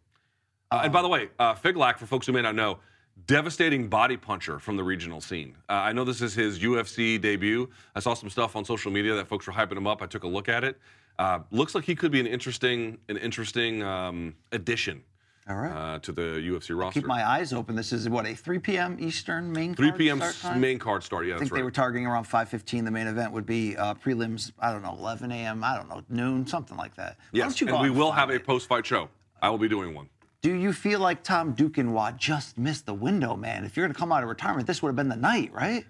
uh, 0.71 0.83
and 0.85 0.93
by 0.93 1.03
the 1.03 1.09
way, 1.09 1.31
uh, 1.41 1.55
Figlak, 1.55 1.99
for 1.99 2.07
folks 2.07 2.27
who 2.29 2.33
may 2.33 2.43
not 2.43 2.55
know, 2.55 2.79
devastating 3.27 3.89
body 3.89 4.17
puncher 4.17 4.61
from 4.61 4.77
the 4.77 4.85
regional 4.85 5.21
scene. 5.21 5.57
Uh, 5.69 5.73
I 5.73 5.93
know 5.93 6.05
this 6.05 6.23
is 6.23 6.35
his 6.35 6.61
UFC 6.61 7.21
debut. 7.21 7.69
I 7.97 8.01
saw 8.01 8.15
some 8.15 8.31
stuff 8.31 8.55
on 8.55 8.65
social 8.65 8.93
media 8.93 9.15
that 9.17 9.27
folks 9.27 9.49
were 9.49 9.53
hyping 9.53 9.77
him 9.77 9.89
up. 9.89 10.01
I 10.01 10.07
took 10.07 10.23
a 10.23 10.29
look 10.29 10.49
at 10.49 10.63
it. 10.63 10.79
Uh, 11.19 11.41
looks 11.51 11.75
like 11.75 11.85
he 11.85 11.95
could 11.95 12.13
be 12.13 12.21
an 12.21 12.27
interesting, 12.27 12.99
an 13.09 13.17
interesting 13.17 13.83
um, 13.83 14.35
addition 14.53 15.03
All 15.49 15.57
right. 15.57 15.73
uh, 15.73 15.99
to 15.99 16.13
the 16.13 16.23
UFC 16.23 16.79
roster. 16.79 17.01
Keep 17.01 17.09
my 17.09 17.29
eyes 17.29 17.53
open. 17.53 17.75
This 17.75 17.93
is 17.93 18.09
what 18.09 18.25
a 18.25 18.35
3 18.35 18.61
p.m. 18.61 18.97
Eastern 19.01 19.53
main 19.53 19.75
3 19.75 19.89
card 19.89 19.99
p.m. 19.99 20.61
main 20.61 20.79
card 20.79 21.03
start. 21.03 21.27
Yeah, 21.27 21.35
I 21.35 21.39
think 21.39 21.51
right. 21.51 21.59
they 21.59 21.65
were 21.65 21.73
targeting 21.73 22.07
around 22.07 22.25
5:15. 22.25 22.85
The 22.85 22.91
main 22.93 23.09
event 23.09 23.33
would 23.33 23.47
be 23.47 23.77
uh, 23.77 23.95
prelims. 23.95 24.53
I 24.61 24.73
don't 24.73 24.83
know, 24.83 24.95
11 24.97 25.33
a.m. 25.33 25.65
I 25.65 25.77
don't 25.77 25.89
know, 25.89 26.03
noon, 26.09 26.47
something 26.47 26.77
like 26.77 26.95
that. 26.95 27.17
Why 27.31 27.39
yes, 27.39 27.59
don't 27.59 27.61
you 27.63 27.75
and 27.75 27.83
we 27.83 27.91
will 27.91 28.13
have 28.13 28.31
a 28.31 28.39
post-fight 28.39 28.87
show. 28.87 29.09
I 29.43 29.51
will 29.51 29.59
be 29.59 29.69
doing 29.69 29.95
one. 29.95 30.09
Do 30.41 30.55
you 30.55 30.73
feel 30.73 31.01
like 31.01 31.25
Tom 31.25 31.55
Duquesnoy 31.55 32.17
just 32.17 32.59
missed 32.59 32.87
the 32.87 32.95
window, 32.95 33.35
man? 33.35 33.65
If 33.65 33.77
you're 33.77 33.85
going 33.85 33.93
to 33.93 33.99
come 33.99 34.13
out 34.13 34.23
of 34.23 34.29
retirement, 34.29 34.69
this 34.69 34.83
would 34.83 34.89
have 34.91 34.97
been 34.97 35.09
the 35.09 35.17
night, 35.17 35.53
right? 35.53 35.85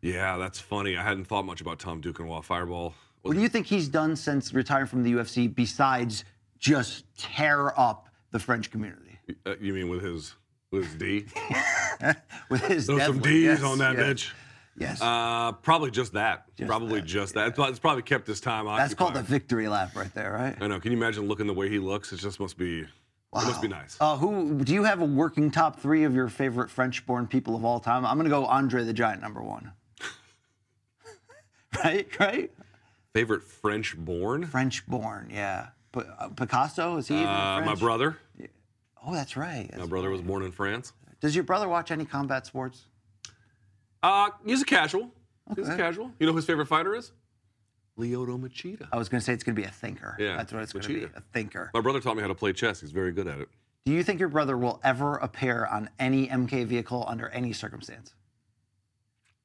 Yeah, 0.00 0.38
that's 0.38 0.60
funny. 0.60 0.96
I 0.96 1.02
hadn't 1.02 1.24
thought 1.24 1.44
much 1.44 1.60
about 1.60 1.80
Tom 1.80 2.00
Duquesnoy 2.00 2.44
Fireball. 2.44 2.94
What 3.22 3.34
do 3.34 3.40
you 3.42 3.48
think 3.48 3.66
he's 3.66 3.88
done 3.88 4.16
since 4.16 4.52
retiring 4.54 4.86
from 4.86 5.02
the 5.02 5.12
UFC 5.12 5.52
besides 5.54 6.24
just 6.58 7.04
tear 7.18 7.78
up 7.78 8.08
the 8.30 8.38
French 8.38 8.70
community 8.70 9.18
Uh, 9.46 9.54
you 9.60 9.72
mean 9.74 9.88
with 9.88 10.02
his 10.02 10.34
with 10.70 10.84
his 10.84 10.94
D? 10.94 11.26
with 12.50 12.64
his 12.66 12.86
Throw 12.86 12.98
some? 12.98 13.18
D's 13.18 13.42
Yes, 13.44 13.62
on 13.62 13.78
that 13.78 13.96
bitch. 13.96 14.30
Yes, 14.78 15.02
Uh, 15.02 15.52
probably 15.52 15.90
just 15.90 16.12
that. 16.14 16.44
Just 16.56 16.68
probably 16.68 17.00
that, 17.00 17.06
just 17.06 17.34
that. 17.34 17.48
It's, 17.48 17.58
it's 17.58 17.78
probably 17.78 18.02
kept 18.02 18.26
his 18.26 18.40
time 18.40 18.66
occupied. 18.66 18.80
that's 18.80 18.94
called 18.94 19.16
a 19.16 19.22
victory 19.22 19.68
lap 19.68 19.94
right 19.94 20.12
there, 20.14 20.32
right? 20.32 20.56
I 20.60 20.68
know. 20.68 20.80
Can 20.80 20.92
you 20.92 20.96
imagine 20.96 21.26
looking 21.28 21.46
the 21.46 21.52
way 21.52 21.68
he 21.68 21.78
looks? 21.78 22.12
It 22.12 22.16
just 22.18 22.40
must 22.40 22.56
be. 22.56 22.80
It 22.80 22.88
must 23.32 23.60
be 23.60 23.68
nice. 23.68 23.96
Uh, 24.00 24.16
who 24.16 24.58
do 24.64 24.72
you 24.72 24.82
have 24.84 25.02
a 25.02 25.04
working 25.04 25.50
top 25.50 25.78
three 25.78 26.04
of 26.04 26.14
your 26.14 26.28
favorite 26.28 26.70
French-born 26.70 27.26
people 27.26 27.54
of 27.54 27.64
all 27.64 27.78
time? 27.78 28.04
I'm 28.06 28.16
going 28.16 28.24
to 28.24 28.30
go 28.30 28.46
Andre 28.46 28.84
the 28.84 28.92
Giant, 28.92 29.20
number 29.20 29.42
one. 29.42 29.72
right, 31.84 32.08
right. 32.18 32.50
Favorite 33.14 33.42
French-born? 33.42 34.46
French-born, 34.46 35.30
yeah. 35.32 35.68
P- 35.92 36.00
uh, 36.18 36.28
Picasso 36.28 36.96
is 36.98 37.08
he? 37.08 37.14
even 37.16 37.26
Uh, 37.26 37.58
my 37.60 37.64
French? 37.64 37.80
brother. 37.80 38.18
Oh, 39.04 39.12
that's 39.12 39.36
right. 39.36 39.68
My 39.72 39.78
That's 39.78 39.88
brother 39.88 40.10
was 40.10 40.20
born 40.20 40.42
in 40.42 40.52
France. 40.52 40.92
Does 41.20 41.34
your 41.34 41.44
brother 41.44 41.68
watch 41.68 41.90
any 41.90 42.04
combat 42.04 42.46
sports? 42.46 42.86
Uh, 44.02 44.30
he's 44.44 44.62
a 44.62 44.64
casual. 44.64 45.10
He's 45.56 45.68
a 45.68 45.76
casual. 45.76 46.12
You 46.20 46.26
know 46.26 46.32
who 46.32 46.36
his 46.36 46.46
favorite 46.46 46.66
fighter 46.66 46.94
is? 46.94 47.12
Lyoto 47.98 48.38
Machida. 48.40 48.88
I 48.92 48.96
was 48.96 49.08
going 49.08 49.20
to 49.20 49.24
say 49.24 49.32
it's 49.32 49.42
going 49.42 49.56
to 49.56 49.60
be 49.60 49.66
a 49.66 49.70
thinker. 49.70 50.16
Yeah, 50.18 50.36
that's 50.36 50.52
what 50.52 50.62
it's 50.62 50.72
going 50.72 50.84
to 50.84 50.94
be. 50.94 51.04
A 51.04 51.20
thinker. 51.32 51.70
My 51.74 51.80
brother 51.80 52.00
taught 52.00 52.14
me 52.16 52.22
how 52.22 52.28
to 52.28 52.34
play 52.34 52.52
chess. 52.52 52.80
He's 52.80 52.92
very 52.92 53.12
good 53.12 53.26
at 53.26 53.40
it. 53.40 53.48
Do 53.84 53.92
you 53.92 54.02
think 54.04 54.20
your 54.20 54.28
brother 54.28 54.56
will 54.56 54.80
ever 54.84 55.16
appear 55.16 55.66
on 55.66 55.90
any 55.98 56.28
MK 56.28 56.66
vehicle 56.66 57.04
under 57.08 57.28
any 57.30 57.52
circumstance? 57.52 58.14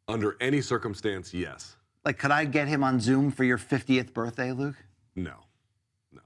Under 0.08 0.38
any 0.40 0.62
circumstance, 0.62 1.34
yes. 1.34 1.76
Like, 2.06 2.20
could 2.20 2.32
I 2.32 2.46
get 2.46 2.68
him 2.68 2.84
on 2.84 3.00
Zoom 3.00 3.32
for 3.32 3.44
your 3.44 3.58
50th 3.58 4.14
birthday, 4.14 4.52
Luke? 4.52 4.76
No. 5.16 5.34
No. 6.14 6.22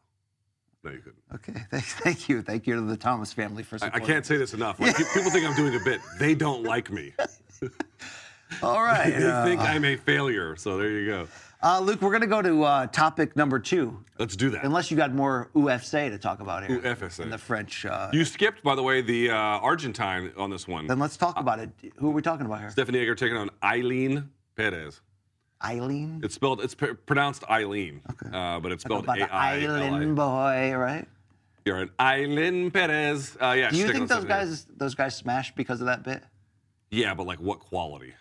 No, 0.84 0.92
you 0.92 0.98
couldn't. 1.00 1.24
Okay, 1.36 1.54
thank, 1.72 1.84
thank 1.86 2.30
you. 2.30 2.42
Thank 2.42 2.68
you 2.68 2.76
to 2.76 2.82
the 2.82 2.98
Thomas 2.98 3.32
family 3.32 3.64
for 3.64 3.78
I, 3.82 3.92
I 3.94 4.00
can't 4.00 4.26
say 4.26 4.36
this 4.36 4.54
enough. 4.54 4.80
Like, 4.80 4.98
People 4.98 5.32
think 5.32 5.48
I'm 5.48 5.56
doing 5.56 5.76
a 5.76 5.84
bit. 5.84 6.02
They 6.20 6.36
don't 6.36 6.64
like 6.64 6.92
me. 6.92 7.14
All 8.64 8.82
right. 8.84 9.10
They 9.18 9.26
uh, 9.30 9.46
think 9.46 9.62
I'm 9.62 9.86
a 9.86 9.96
failure. 9.96 10.56
So 10.58 10.78
there 10.78 10.90
you 10.90 11.06
go. 11.06 11.28
uh, 11.64 11.80
Luke, 11.80 12.02
we're 12.02 12.10
going 12.10 12.22
to 12.22 12.28
go 12.28 12.42
to 12.42 12.64
uh, 12.64 12.88
topic 12.88 13.36
number 13.38 13.60
two, 13.60 14.04
Let's 14.18 14.36
do 14.36 14.50
that. 14.50 14.66
unless 14.66 14.90
you 14.92 14.98
got 14.98 15.14
more 15.14 15.50
UFC 15.56 16.10
to 16.10 16.18
talk 16.18 16.42
about 16.42 16.66
here. 16.68 16.80
UFC. 16.80 17.20
In 17.22 17.30
the 17.30 17.38
French. 17.38 17.86
Uh, 17.86 18.10
You 18.12 18.26
skipped, 18.26 18.64
by 18.64 18.76
the 18.76 18.84
way, 18.84 19.02
the 19.02 19.30
uh, 19.30 19.36
Argentine 19.36 20.32
on 20.36 20.50
this 20.50 20.68
one. 20.68 20.88
then 20.88 21.00
let's 21.00 21.16
talk 21.16 21.40
about 21.40 21.60
it. 21.60 21.70
Who 21.98 22.10
are 22.10 22.14
we 22.14 22.22
talking 22.22 22.46
about 22.48 22.60
here? 22.60 22.70
Stephanie 22.72 23.00
Egger 23.00 23.16
taking 23.16 23.38
on 23.38 23.50
Eileen 23.64 24.30
Perez. 24.56 25.00
Eileen? 25.64 26.22
It's 26.24 26.36
spelled. 26.36 26.62
It's 26.62 26.76
pr- 26.76 26.94
pronounced 26.94 27.44
Eileen, 27.50 28.02
uh, 28.32 28.60
but 28.60 28.72
it's 28.72 28.84
spelled 28.84 29.06
A 29.10 29.14
the 29.16 29.34
Island 29.34 30.16
boy, 30.16 30.74
right? 30.76 31.06
You're 31.66 31.78
an 31.78 31.92
Eileen 32.00 32.72
Perez. 32.72 33.38
Uh, 33.42 33.56
yeah. 33.58 33.70
Do 33.70 33.78
you 33.78 33.88
think 33.92 34.08
those 34.08 34.26
guys 34.26 34.66
those 34.78 34.96
guys 34.96 35.16
smashed 35.16 35.56
because 35.56 35.82
of 35.82 35.88
that 35.88 36.04
bit? 36.04 36.24
Yeah, 36.92 37.14
but 37.14 37.28
like 37.28 37.40
what 37.40 37.60
quality? 37.60 38.14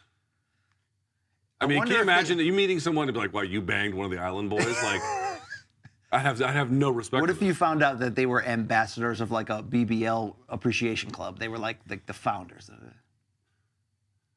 I, 1.61 1.64
I 1.64 1.68
mean, 1.68 1.78
can 1.78 1.89
you 1.89 1.93
if 1.95 1.99
they- 1.99 2.03
imagine 2.03 2.39
you 2.39 2.53
meeting 2.53 2.80
someone 2.80 3.09
and 3.09 3.14
be 3.14 3.20
like, 3.20 3.32
"Wow, 3.32 3.43
you 3.43 3.61
banged 3.62 3.95
one 3.95 4.05
of 4.05 4.11
the 4.11 4.18
Island 4.18 4.51
boys"? 4.51 4.82
Like, 4.82 5.01
I 6.12 6.18
have 6.18 6.43
I 6.43 6.53
have 6.53 6.70
no 6.70 6.91
respect. 6.91 7.20
What 7.20 7.30
if 7.30 7.39
them. 7.39 7.49
you 7.49 7.55
found 7.55 7.82
out 7.82 8.01
that 8.01 8.14
they 8.14 8.26
were 8.26 8.45
ambassadors 8.45 9.20
of 9.20 9.30
like 9.30 9.51
a 9.51 9.62
BBL 9.62 10.34
appreciation 10.49 11.11
club? 11.11 11.39
They 11.39 11.49
were 11.49 11.59
like 11.59 11.84
the, 11.86 12.01
the 12.07 12.12
founders 12.12 12.68
of 12.68 12.82
it. 12.82 12.95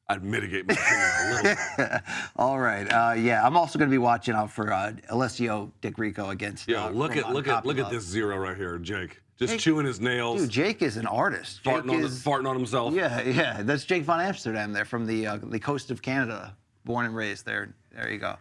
I'd 0.08 0.24
mitigate 0.24 0.66
my 0.66 0.74
opinion 0.74 1.08
a 1.08 1.34
little. 1.34 1.56
bit. 1.76 2.02
All 2.36 2.58
right. 2.58 2.84
Uh, 2.84 3.14
yeah, 3.14 3.46
I'm 3.46 3.56
also 3.56 3.78
going 3.78 3.88
to 3.90 3.94
be 3.94 3.98
watching 3.98 4.34
out 4.34 4.50
for 4.50 4.72
uh, 4.72 4.92
Alessio 5.08 5.72
Di 5.80 5.90
Chirico 5.90 6.30
against. 6.30 6.68
Yeah, 6.68 6.86
uh, 6.86 6.90
look 6.90 7.16
at 7.16 7.22
Roman 7.22 7.34
look 7.34 7.48
at 7.48 7.64
look 7.64 7.78
at 7.78 7.90
this 7.90 8.04
zero 8.04 8.36
right 8.36 8.56
here, 8.56 8.78
Jake. 8.78 9.20
Just 9.38 9.54
Hey, 9.54 9.58
chewing 9.58 9.86
his 9.86 10.00
nails, 10.00 10.42
Dude, 10.42 10.50
Jake 10.50 10.82
is 10.82 10.96
an 10.96 11.06
artist. 11.06 11.64
Jake 11.64 11.74
farting, 11.74 11.90
on, 11.90 12.04
is, 12.04 12.22
farting 12.22 12.48
on 12.48 12.56
himself. 12.56 12.94
Yeah, 12.94 13.22
yeah. 13.22 13.62
That's 13.62 13.84
Jake 13.84 14.04
von 14.04 14.20
Amsterdam 14.20 14.72
there 14.72 14.84
from 14.84 15.06
the 15.06 15.26
uh, 15.26 15.38
the 15.42 15.58
coast 15.58 15.90
of 15.90 16.02
Canada, 16.02 16.56
born 16.84 17.06
and 17.06 17.16
raised 17.16 17.46
there. 17.46 17.74
There 17.92 18.10
you 18.10 18.18
go. 18.18 18.36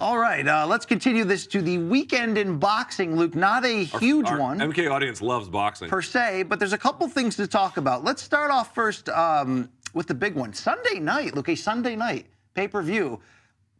All 0.00 0.16
right, 0.16 0.46
uh, 0.46 0.64
let's 0.64 0.86
continue 0.86 1.24
this 1.24 1.44
to 1.48 1.60
the 1.60 1.78
weekend 1.78 2.38
in 2.38 2.60
boxing, 2.60 3.16
Luke. 3.16 3.34
Not 3.34 3.64
a 3.64 3.82
huge 3.82 4.28
Our 4.28 4.38
one. 4.38 4.58
MK 4.60 4.88
audience 4.88 5.20
loves 5.20 5.48
boxing. 5.48 5.88
per 5.88 6.02
se, 6.02 6.44
but 6.44 6.60
there's 6.60 6.72
a 6.72 6.78
couple 6.78 7.08
things 7.08 7.34
to 7.34 7.48
talk 7.48 7.78
about. 7.78 8.04
Let's 8.04 8.22
start 8.22 8.52
off 8.52 8.72
first 8.76 9.08
um, 9.08 9.68
with 9.94 10.06
the 10.06 10.14
big 10.14 10.34
one. 10.34 10.52
Sunday 10.52 10.98
night, 10.98 11.34
look, 11.34 11.48
a 11.48 11.54
Sunday 11.54 11.96
night 11.96 12.26
pay 12.54 12.68
per 12.68 12.82
view. 12.82 13.20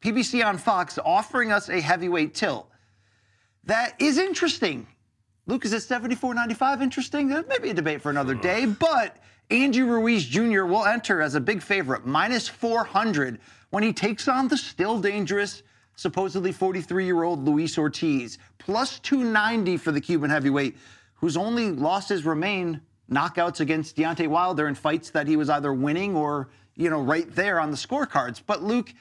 PBC 0.00 0.44
on 0.44 0.58
Fox 0.58 0.98
offering 1.04 1.50
us 1.50 1.68
a 1.68 1.80
heavyweight 1.80 2.34
tilt. 2.34 2.70
That 3.64 4.00
is 4.00 4.16
interesting. 4.18 4.86
Luke, 5.46 5.64
is 5.64 5.72
it 5.72 5.82
74.95 5.82 6.82
interesting? 6.82 7.28
There 7.28 7.42
may 7.48 7.58
be 7.58 7.70
a 7.70 7.74
debate 7.74 8.02
for 8.02 8.10
another 8.10 8.34
day, 8.34 8.66
but 8.66 9.16
Andy 9.50 9.82
Ruiz 9.82 10.26
Jr. 10.26 10.64
will 10.64 10.84
enter 10.84 11.22
as 11.22 11.34
a 11.34 11.40
big 11.40 11.62
favorite, 11.62 12.06
minus 12.06 12.48
400, 12.48 13.40
when 13.70 13.82
he 13.82 13.92
takes 13.92 14.28
on 14.28 14.48
the 14.48 14.56
still 14.56 15.00
dangerous, 15.00 15.62
supposedly 15.96 16.52
43 16.52 17.06
year 17.06 17.22
old 17.22 17.44
Luis 17.44 17.78
Ortiz, 17.78 18.38
plus 18.58 18.98
290 19.00 19.78
for 19.78 19.90
the 19.90 20.00
Cuban 20.00 20.30
heavyweight, 20.30 20.76
whose 21.14 21.36
only 21.36 21.72
losses 21.72 22.24
remain 22.24 22.80
knockouts 23.10 23.60
against 23.60 23.96
Deontay 23.96 24.28
Wilder 24.28 24.68
in 24.68 24.74
fights 24.74 25.10
that 25.10 25.26
he 25.26 25.36
was 25.36 25.48
either 25.48 25.72
winning 25.72 26.14
or, 26.14 26.48
you 26.76 26.90
know, 26.90 27.00
right 27.00 27.32
there 27.34 27.60
on 27.60 27.70
the 27.70 27.76
scorecards. 27.76 28.40
But 28.44 28.62
Luke, 28.62 28.92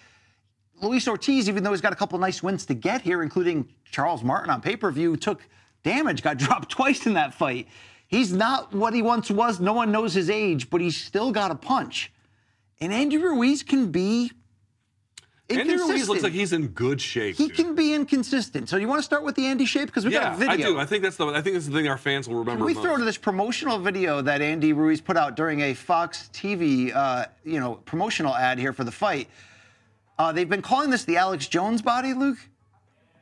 Luis 0.81 1.07
Ortiz, 1.07 1.49
even 1.49 1.63
though 1.63 1.71
he's 1.71 1.81
got 1.81 1.93
a 1.93 1.97
couple 1.97 2.17
nice 2.19 2.41
wins 2.41 2.65
to 2.67 2.73
get 2.73 3.01
here, 3.01 3.23
including 3.23 3.73
Charles 3.91 4.23
Martin 4.23 4.49
on 4.49 4.61
pay 4.61 4.75
per 4.75 4.91
view, 4.91 5.17
took 5.17 5.47
damage, 5.83 6.23
got 6.23 6.37
dropped 6.37 6.69
twice 6.69 7.05
in 7.05 7.13
that 7.13 7.33
fight. 7.33 7.67
He's 8.07 8.31
not 8.31 8.73
what 8.73 8.93
he 8.93 9.01
once 9.01 9.29
was. 9.29 9.59
No 9.59 9.73
one 9.73 9.91
knows 9.91 10.13
his 10.13 10.29
age, 10.29 10.69
but 10.69 10.79
he's 10.79 10.95
still 10.95 11.31
got 11.31 11.51
a 11.51 11.55
punch. 11.55 12.11
And 12.79 12.93
Andy 12.93 13.17
Ruiz 13.17 13.63
can 13.63 13.91
be. 13.91 14.31
Andy 15.49 15.75
Ruiz 15.75 16.09
looks 16.09 16.23
like 16.23 16.33
he's 16.33 16.51
in 16.51 16.67
good 16.67 16.99
shape. 16.99 17.37
He 17.37 17.47
dude. 17.47 17.55
can 17.55 17.75
be 17.75 17.93
inconsistent. 17.93 18.67
So 18.67 18.75
you 18.77 18.87
want 18.87 18.99
to 18.99 19.03
start 19.03 19.23
with 19.23 19.35
the 19.35 19.45
Andy 19.45 19.65
shape 19.65 19.85
because 19.87 20.05
we 20.05 20.11
yeah, 20.11 20.23
got 20.23 20.33
a 20.33 20.37
video. 20.37 20.67
I 20.67 20.69
do. 20.71 20.79
I 20.79 20.85
think 20.85 21.03
that's 21.03 21.15
the. 21.15 21.27
I 21.27 21.41
think 21.41 21.53
that's 21.55 21.67
the 21.67 21.73
thing 21.73 21.87
our 21.87 21.97
fans 21.97 22.27
will 22.27 22.35
remember. 22.35 22.59
Can 22.59 22.65
we 22.65 22.73
most. 22.73 22.83
throw 22.83 22.97
to 22.97 23.05
this 23.05 23.17
promotional 23.17 23.79
video 23.79 24.21
that 24.21 24.41
Andy 24.41 24.73
Ruiz 24.73 24.99
put 24.99 25.15
out 25.15 25.35
during 25.35 25.61
a 25.61 25.73
Fox 25.73 26.29
TV, 26.33 26.93
uh, 26.93 27.25
you 27.45 27.59
know, 27.59 27.75
promotional 27.85 28.35
ad 28.35 28.59
here 28.59 28.73
for 28.73 28.83
the 28.83 28.91
fight? 28.91 29.29
Uh, 30.19 30.31
they've 30.31 30.49
been 30.49 30.61
calling 30.61 30.89
this 30.89 31.05
the 31.05 31.17
Alex 31.17 31.47
Jones 31.47 31.81
body, 31.81 32.13
Luke. 32.13 32.39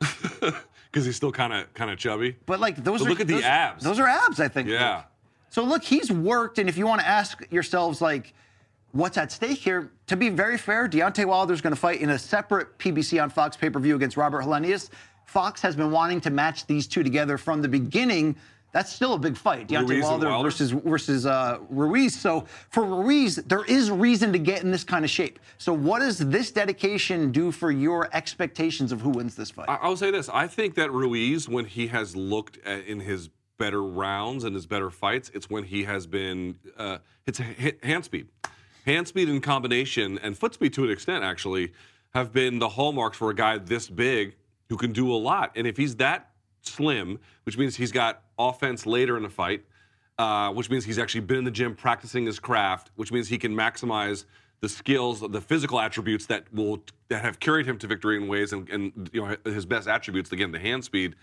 because 0.00 1.04
he's 1.04 1.16
still 1.16 1.32
kind 1.32 1.52
of 1.52 1.72
kind 1.74 1.90
of 1.90 1.98
chubby. 1.98 2.36
But 2.46 2.58
like 2.58 2.82
those 2.82 3.00
But 3.00 3.06
are 3.06 3.10
look 3.10 3.20
at 3.20 3.28
the 3.28 3.34
those- 3.34 3.44
abs. 3.44 3.84
Those 3.84 3.98
are 4.00 4.08
abs, 4.08 4.40
I 4.40 4.48
think. 4.48 4.68
Yeah. 4.68 4.96
Luke. 4.96 5.04
So 5.50 5.62
look, 5.62 5.84
he's 5.84 6.10
worked, 6.10 6.58
and 6.58 6.68
if 6.68 6.76
you 6.76 6.86
want 6.86 7.00
to 7.02 7.06
ask 7.06 7.40
yourselves 7.50 8.00
like, 8.00 8.34
what's 8.92 9.18
at 9.18 9.30
stake 9.30 9.58
here? 9.58 9.90
To 10.08 10.16
be 10.16 10.28
very 10.28 10.58
fair, 10.58 10.88
Deontay 10.88 11.26
Wilder's 11.26 11.60
going 11.60 11.74
to 11.74 11.80
fight 11.80 12.00
in 12.00 12.10
a 12.10 12.18
separate 12.18 12.78
PBC 12.78 13.22
on 13.22 13.30
Fox 13.30 13.56
pay-per-view 13.56 13.94
against 13.94 14.16
Robert 14.16 14.42
Helenius. 14.42 14.90
Fox 15.26 15.60
has 15.60 15.76
been 15.76 15.90
wanting 15.90 16.20
to 16.22 16.30
match 16.30 16.66
these 16.66 16.86
two 16.86 17.02
together 17.02 17.36
from 17.36 17.60
the 17.60 17.68
beginning. 17.68 18.36
That's 18.72 18.92
still 18.92 19.14
a 19.14 19.18
big 19.18 19.36
fight, 19.36 19.68
Deontay 19.68 19.88
Ruiz 19.88 20.04
Wilder, 20.04 20.28
Wilder? 20.28 20.48
versus 20.48 20.70
versus 20.70 21.26
uh, 21.26 21.58
Ruiz. 21.70 22.18
So 22.18 22.44
for 22.68 22.84
Ruiz, 22.84 23.36
there 23.36 23.64
is 23.64 23.90
reason 23.90 24.32
to 24.32 24.38
get 24.38 24.62
in 24.62 24.70
this 24.70 24.84
kind 24.84 25.04
of 25.04 25.10
shape. 25.10 25.38
So 25.58 25.72
what 25.72 26.00
does 26.00 26.18
this 26.18 26.52
dedication 26.52 27.32
do 27.32 27.50
for 27.50 27.70
your 27.70 28.08
expectations 28.12 28.92
of 28.92 29.00
who 29.00 29.10
wins 29.10 29.34
this 29.34 29.50
fight? 29.50 29.68
I, 29.68 29.76
I'll 29.76 29.96
say 29.96 30.10
this: 30.10 30.28
I 30.28 30.46
think 30.46 30.74
that 30.74 30.92
Ruiz, 30.92 31.48
when 31.48 31.64
he 31.64 31.86
has 31.88 32.14
looked 32.14 32.58
at, 32.66 32.84
in 32.84 33.00
his 33.00 33.30
better 33.58 33.82
rounds 33.82 34.44
and 34.44 34.54
his 34.54 34.66
better 34.66 34.90
fights, 34.90 35.30
it's 35.32 35.48
when 35.48 35.64
he 35.64 35.84
has 35.84 36.06
been 36.06 36.58
uh, 36.76 36.98
it's 37.26 37.38
hand 37.82 38.04
speed, 38.04 38.28
hand 38.86 39.08
speed 39.08 39.28
in 39.28 39.40
combination, 39.40 40.18
and 40.18 40.38
foot 40.38 40.54
speed 40.54 40.72
to 40.74 40.84
an 40.84 40.90
extent 40.90 41.24
actually 41.24 41.72
have 42.14 42.32
been 42.32 42.58
the 42.58 42.68
hallmarks 42.68 43.18
for 43.18 43.30
a 43.30 43.34
guy 43.34 43.58
this 43.58 43.88
big 43.88 44.36
who 44.68 44.76
can 44.76 44.92
do 44.92 45.12
a 45.12 45.16
lot. 45.16 45.52
And 45.56 45.66
if 45.66 45.76
he's 45.76 45.96
that 45.96 46.30
slim, 46.62 47.18
which 47.44 47.58
means 47.58 47.76
he's 47.76 47.92
got 47.92 48.22
offense 48.38 48.86
later 48.86 49.16
in 49.16 49.22
the 49.22 49.28
fight, 49.28 49.64
uh, 50.18 50.50
which 50.52 50.70
means 50.70 50.84
he's 50.84 50.98
actually 50.98 51.20
been 51.20 51.38
in 51.38 51.44
the 51.44 51.50
gym 51.50 51.74
practicing 51.74 52.24
his 52.24 52.38
craft, 52.38 52.90
which 52.96 53.12
means 53.12 53.28
he 53.28 53.38
can 53.38 53.54
maximize 53.54 54.24
the 54.60 54.68
skills, 54.68 55.20
the 55.20 55.40
physical 55.40 55.78
attributes 55.78 56.26
that 56.26 56.44
will 56.52 56.82
that 57.08 57.22
have 57.22 57.38
carried 57.38 57.66
him 57.66 57.78
to 57.78 57.86
victory 57.86 58.16
in 58.16 58.26
ways, 58.26 58.52
and, 58.52 58.68
and 58.70 59.10
you 59.12 59.20
know 59.20 59.36
his 59.44 59.66
best 59.66 59.86
attributes 59.86 60.32
again, 60.32 60.50
the 60.50 60.58
hand 60.58 60.82
speed. 60.82 61.14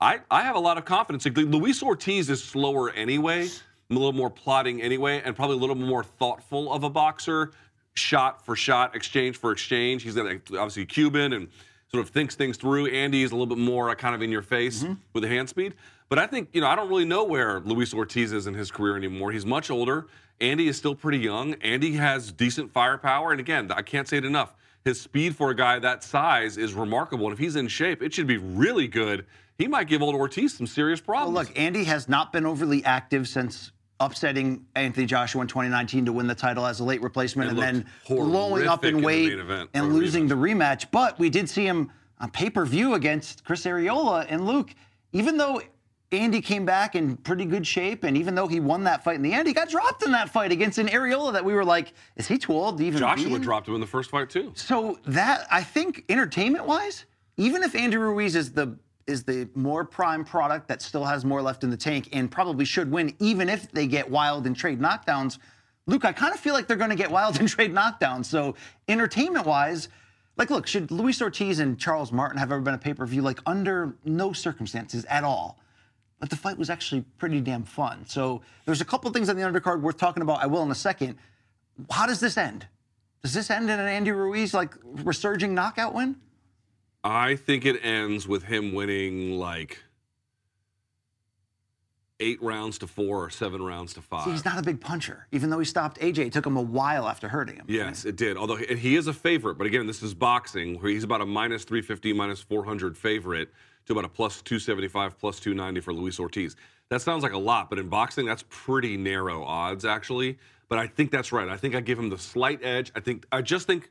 I, 0.00 0.20
I 0.32 0.42
have 0.42 0.56
a 0.56 0.60
lot 0.60 0.78
of 0.78 0.84
confidence. 0.84 1.24
Luis 1.24 1.80
Ortiz 1.80 2.28
is 2.28 2.42
slower 2.42 2.90
anyway, 2.90 3.48
a 3.96 3.98
little 3.98 4.12
more 4.12 4.30
plotting 4.30 4.80
anyway, 4.82 5.20
and 5.24 5.34
probably 5.36 5.56
a 5.56 5.60
little 5.60 5.76
more 5.76 6.04
thoughtful 6.04 6.72
of 6.72 6.84
a 6.84 6.90
boxer, 6.90 7.52
shot 7.94 8.44
for 8.44 8.56
shot, 8.56 8.94
exchange 8.96 9.36
for 9.36 9.52
exchange. 9.52 10.02
He's 10.02 10.16
obviously 10.16 10.86
Cuban 10.86 11.32
and 11.32 11.48
sort 11.90 12.04
of 12.04 12.10
thinks 12.10 12.34
things 12.34 12.56
through. 12.56 12.86
Andy 12.86 13.22
is 13.22 13.32
a 13.32 13.34
little 13.34 13.54
bit 13.54 13.58
more 13.58 13.90
uh, 13.90 13.94
kind 13.94 14.14
of 14.14 14.22
in 14.22 14.30
your 14.30 14.42
face 14.42 14.84
with 15.12 15.22
the 15.22 15.28
hand 15.28 15.48
speed. 15.48 15.74
But 16.08 16.18
I 16.18 16.26
think, 16.26 16.48
you 16.52 16.60
know, 16.60 16.66
I 16.66 16.74
don't 16.76 16.88
really 16.88 17.04
know 17.04 17.24
where 17.24 17.60
Luis 17.60 17.92
Ortiz 17.94 18.32
is 18.32 18.46
in 18.46 18.54
his 18.54 18.70
career 18.70 18.96
anymore. 18.96 19.30
He's 19.32 19.46
much 19.46 19.70
older. 19.70 20.06
Andy 20.40 20.68
is 20.68 20.76
still 20.76 20.94
pretty 20.94 21.18
young. 21.18 21.54
Andy 21.62 21.92
has 21.94 22.32
decent 22.32 22.70
firepower. 22.72 23.30
And 23.30 23.40
again, 23.40 23.70
I 23.72 23.82
can't 23.82 24.08
say 24.08 24.18
it 24.18 24.24
enough. 24.24 24.54
His 24.84 25.00
speed 25.00 25.36
for 25.36 25.50
a 25.50 25.54
guy 25.54 25.78
that 25.78 26.02
size 26.02 26.56
is 26.58 26.74
remarkable. 26.74 27.26
And 27.26 27.32
if 27.32 27.38
he's 27.38 27.56
in 27.56 27.68
shape, 27.68 28.02
it 28.02 28.12
should 28.12 28.26
be 28.26 28.36
really 28.38 28.88
good. 28.88 29.24
He 29.56 29.68
might 29.68 29.86
give 29.86 30.02
old 30.02 30.14
Ortiz 30.14 30.54
some 30.56 30.66
serious 30.66 31.00
Well, 31.06 31.18
problems. 31.18 31.48
look, 31.48 31.58
Andy 31.58 31.84
has 31.84 32.08
not 32.08 32.32
been 32.32 32.44
overly 32.46 32.84
active 32.84 33.28
since 33.28 33.70
upsetting 34.04 34.64
Anthony 34.74 35.06
Joshua 35.06 35.42
in 35.42 35.48
2019 35.48 36.06
to 36.06 36.12
win 36.12 36.26
the 36.26 36.34
title 36.34 36.66
as 36.66 36.80
a 36.80 36.84
late 36.84 37.02
replacement 37.02 37.50
And 37.50 37.58
and, 37.58 37.76
then 37.76 37.86
blowing 38.06 38.66
up 38.66 38.84
in 38.84 38.98
in 38.98 39.02
weight 39.02 39.38
and 39.74 39.94
losing 39.94 40.26
the 40.28 40.34
rematch. 40.34 40.86
But 40.90 41.18
we 41.18 41.30
did 41.30 41.48
see 41.48 41.66
him 41.66 41.90
on 42.20 42.30
pay 42.30 42.50
per 42.50 42.64
view 42.64 42.94
against 42.94 43.44
Chris 43.44 43.64
Arreola. 43.64 44.26
And 44.28 44.46
Luke, 44.46 44.74
even 45.12 45.36
though 45.36 45.62
Andy 46.10 46.40
came 46.40 46.64
back 46.64 46.94
in 46.94 47.16
pretty 47.16 47.44
good 47.44 47.66
shape, 47.66 48.04
and 48.04 48.16
even 48.16 48.34
though 48.34 48.46
he 48.46 48.60
won 48.60 48.84
that 48.84 49.02
fight 49.02 49.16
in 49.16 49.22
the 49.22 49.32
end, 49.32 49.48
he 49.48 49.54
got 49.54 49.68
dropped 49.68 50.04
in 50.04 50.12
that 50.12 50.28
fight 50.28 50.52
against 50.52 50.78
an 50.78 50.88
Arreola 50.88 51.32
that 51.32 51.44
we 51.44 51.54
were 51.54 51.64
like, 51.64 51.94
is 52.16 52.28
he 52.28 52.36
too 52.38 52.52
old 52.52 52.78
to 52.78 52.84
even 52.84 52.98
Joshua 52.98 53.38
dropped 53.38 53.68
him 53.68 53.74
in 53.74 53.80
the 53.80 53.86
first 53.86 54.10
fight, 54.10 54.28
too. 54.28 54.52
So 54.54 54.98
that 55.06 55.46
I 55.50 55.62
think 55.62 56.04
entertainment 56.08 56.66
wise, 56.66 57.06
even 57.36 57.62
if 57.62 57.74
Andy 57.74 57.96
Ruiz 57.96 58.36
is 58.36 58.52
the 58.52 58.76
is 59.06 59.24
the 59.24 59.48
more 59.54 59.84
prime 59.84 60.24
product 60.24 60.68
that 60.68 60.82
still 60.82 61.04
has 61.04 61.24
more 61.24 61.42
left 61.42 61.64
in 61.64 61.70
the 61.70 61.76
tank 61.76 62.08
and 62.12 62.30
probably 62.30 62.64
should 62.64 62.90
win, 62.90 63.14
even 63.18 63.48
if 63.48 63.70
they 63.72 63.86
get 63.86 64.10
wild 64.10 64.46
and 64.46 64.56
trade 64.56 64.80
knockdowns. 64.80 65.38
Luke, 65.86 66.04
I 66.04 66.12
kind 66.12 66.32
of 66.32 66.40
feel 66.40 66.54
like 66.54 66.68
they're 66.68 66.76
going 66.76 66.90
to 66.90 66.96
get 66.96 67.10
wild 67.10 67.38
and 67.38 67.48
trade 67.48 67.72
knockdowns. 67.72 68.26
So 68.26 68.54
entertainment 68.88 69.46
wise, 69.46 69.88
like, 70.36 70.50
look, 70.50 70.66
should 70.66 70.90
Luis 70.90 71.20
Ortiz 71.20 71.58
and 71.58 71.78
Charles 71.78 72.12
Martin 72.12 72.38
have 72.38 72.52
ever 72.52 72.60
been 72.60 72.74
a 72.74 72.78
pay 72.78 72.94
per 72.94 73.04
view? 73.04 73.22
Like, 73.22 73.40
under 73.44 73.94
no 74.04 74.32
circumstances 74.32 75.04
at 75.06 75.24
all. 75.24 75.58
But 76.20 76.30
the 76.30 76.36
fight 76.36 76.56
was 76.56 76.70
actually 76.70 77.04
pretty 77.18 77.40
damn 77.40 77.64
fun. 77.64 78.06
So 78.06 78.42
there's 78.64 78.80
a 78.80 78.84
couple 78.84 79.10
things 79.10 79.28
on 79.28 79.36
the 79.36 79.42
undercard 79.42 79.80
worth 79.80 79.98
talking 79.98 80.22
about. 80.22 80.42
I 80.42 80.46
will 80.46 80.62
in 80.62 80.70
a 80.70 80.74
second. 80.74 81.16
How 81.90 82.06
does 82.06 82.20
this 82.20 82.36
end? 82.36 82.66
Does 83.22 83.34
this 83.34 83.50
end 83.50 83.70
in 83.70 83.78
an 83.78 83.88
Andy 83.88 84.12
Ruiz 84.12 84.54
like 84.54 84.74
resurging 84.84 85.54
knockout 85.54 85.94
win? 85.94 86.16
I 87.04 87.36
think 87.36 87.64
it 87.64 87.84
ends 87.84 88.28
with 88.28 88.44
him 88.44 88.72
winning 88.72 89.38
like 89.38 89.78
eight 92.20 92.40
rounds 92.40 92.78
to 92.78 92.86
four 92.86 93.24
or 93.24 93.30
seven 93.30 93.60
rounds 93.62 93.94
to 93.94 94.00
five. 94.00 94.24
See, 94.24 94.30
he's 94.30 94.44
not 94.44 94.58
a 94.58 94.62
big 94.62 94.80
puncher, 94.80 95.26
even 95.32 95.50
though 95.50 95.58
he 95.58 95.64
stopped 95.64 96.00
AJ. 96.00 96.18
It 96.18 96.32
took 96.32 96.46
him 96.46 96.56
a 96.56 96.62
while 96.62 97.08
after 97.08 97.28
hurting 97.28 97.56
him. 97.56 97.64
Yes, 97.68 98.04
it 98.04 98.16
did. 98.16 98.36
Although 98.36 98.56
he, 98.56 98.74
he 98.76 98.96
is 98.96 99.08
a 99.08 99.12
favorite, 99.12 99.56
but 99.56 99.66
again, 99.66 99.86
this 99.86 100.02
is 100.02 100.14
boxing, 100.14 100.80
where 100.80 100.92
he's 100.92 101.02
about 101.02 101.20
a 101.20 101.26
minus 101.26 101.64
350, 101.64 102.12
minus 102.12 102.40
400 102.40 102.96
favorite 102.96 103.50
to 103.86 103.92
about 103.92 104.04
a 104.04 104.08
plus 104.08 104.40
275, 104.42 105.18
plus 105.18 105.40
290 105.40 105.80
for 105.80 105.92
Luis 105.92 106.20
Ortiz. 106.20 106.54
That 106.88 107.02
sounds 107.02 107.24
like 107.24 107.32
a 107.32 107.38
lot, 107.38 107.68
but 107.68 107.80
in 107.80 107.88
boxing, 107.88 108.26
that's 108.26 108.44
pretty 108.48 108.96
narrow 108.96 109.42
odds, 109.42 109.84
actually. 109.84 110.38
But 110.68 110.78
I 110.78 110.86
think 110.86 111.10
that's 111.10 111.32
right. 111.32 111.48
I 111.48 111.56
think 111.56 111.74
I 111.74 111.80
give 111.80 111.98
him 111.98 112.08
the 112.08 112.18
slight 112.18 112.60
edge. 112.62 112.92
I 112.94 113.00
think 113.00 113.26
I 113.32 113.42
just 113.42 113.66
think 113.66 113.90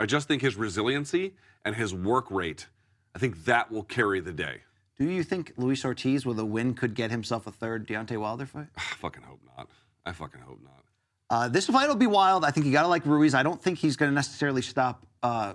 I 0.00 0.06
just 0.06 0.28
think 0.28 0.42
his 0.42 0.56
resiliency 0.56 1.34
and 1.66 1.74
his 1.74 1.92
work 1.92 2.30
rate, 2.30 2.68
I 3.14 3.18
think 3.18 3.44
that 3.44 3.70
will 3.70 3.82
carry 3.82 4.20
the 4.20 4.32
day. 4.32 4.62
Do 4.98 5.10
you 5.10 5.24
think 5.24 5.52
Luis 5.58 5.84
Ortiz 5.84 6.24
with 6.24 6.38
a 6.38 6.44
win 6.44 6.72
could 6.72 6.94
get 6.94 7.10
himself 7.10 7.46
a 7.46 7.52
third 7.52 7.86
Deontay 7.86 8.16
Wilder 8.16 8.46
fight? 8.46 8.68
I 8.76 8.80
fucking 8.80 9.24
hope 9.24 9.40
not. 9.56 9.68
I 10.06 10.12
fucking 10.12 10.40
hope 10.40 10.60
not. 10.62 10.84
Uh, 11.28 11.48
this 11.48 11.66
fight 11.66 11.88
will 11.88 11.96
be 11.96 12.06
wild. 12.06 12.44
I 12.44 12.52
think 12.52 12.66
you 12.66 12.72
got 12.72 12.82
to 12.82 12.88
like 12.88 13.04
Ruiz. 13.04 13.34
I 13.34 13.42
don't 13.42 13.60
think 13.60 13.78
he's 13.78 13.96
going 13.96 14.10
to 14.10 14.14
necessarily 14.14 14.62
stop 14.62 15.04
uh, 15.24 15.54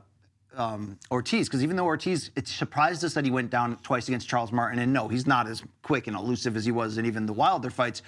um, 0.55 0.99
Ortiz 1.09 1.47
because 1.47 1.63
even 1.63 1.77
though 1.77 1.85
Ortiz, 1.85 2.29
it 2.35 2.45
surprised 2.45 3.05
us 3.05 3.13
that 3.13 3.23
he 3.23 3.31
went 3.31 3.49
down 3.49 3.77
twice 3.77 4.09
against 4.09 4.27
Charles 4.27 4.51
Martin. 4.51 4.79
And 4.79 4.91
no, 4.91 5.07
he's 5.07 5.25
not 5.25 5.47
as 5.47 5.63
quick 5.81 6.07
and 6.07 6.15
elusive 6.17 6.57
as 6.57 6.65
he 6.65 6.73
was 6.73 6.97
in 6.97 7.05
even 7.05 7.25
the 7.25 7.33
Wilder 7.33 7.69
fights. 7.69 8.01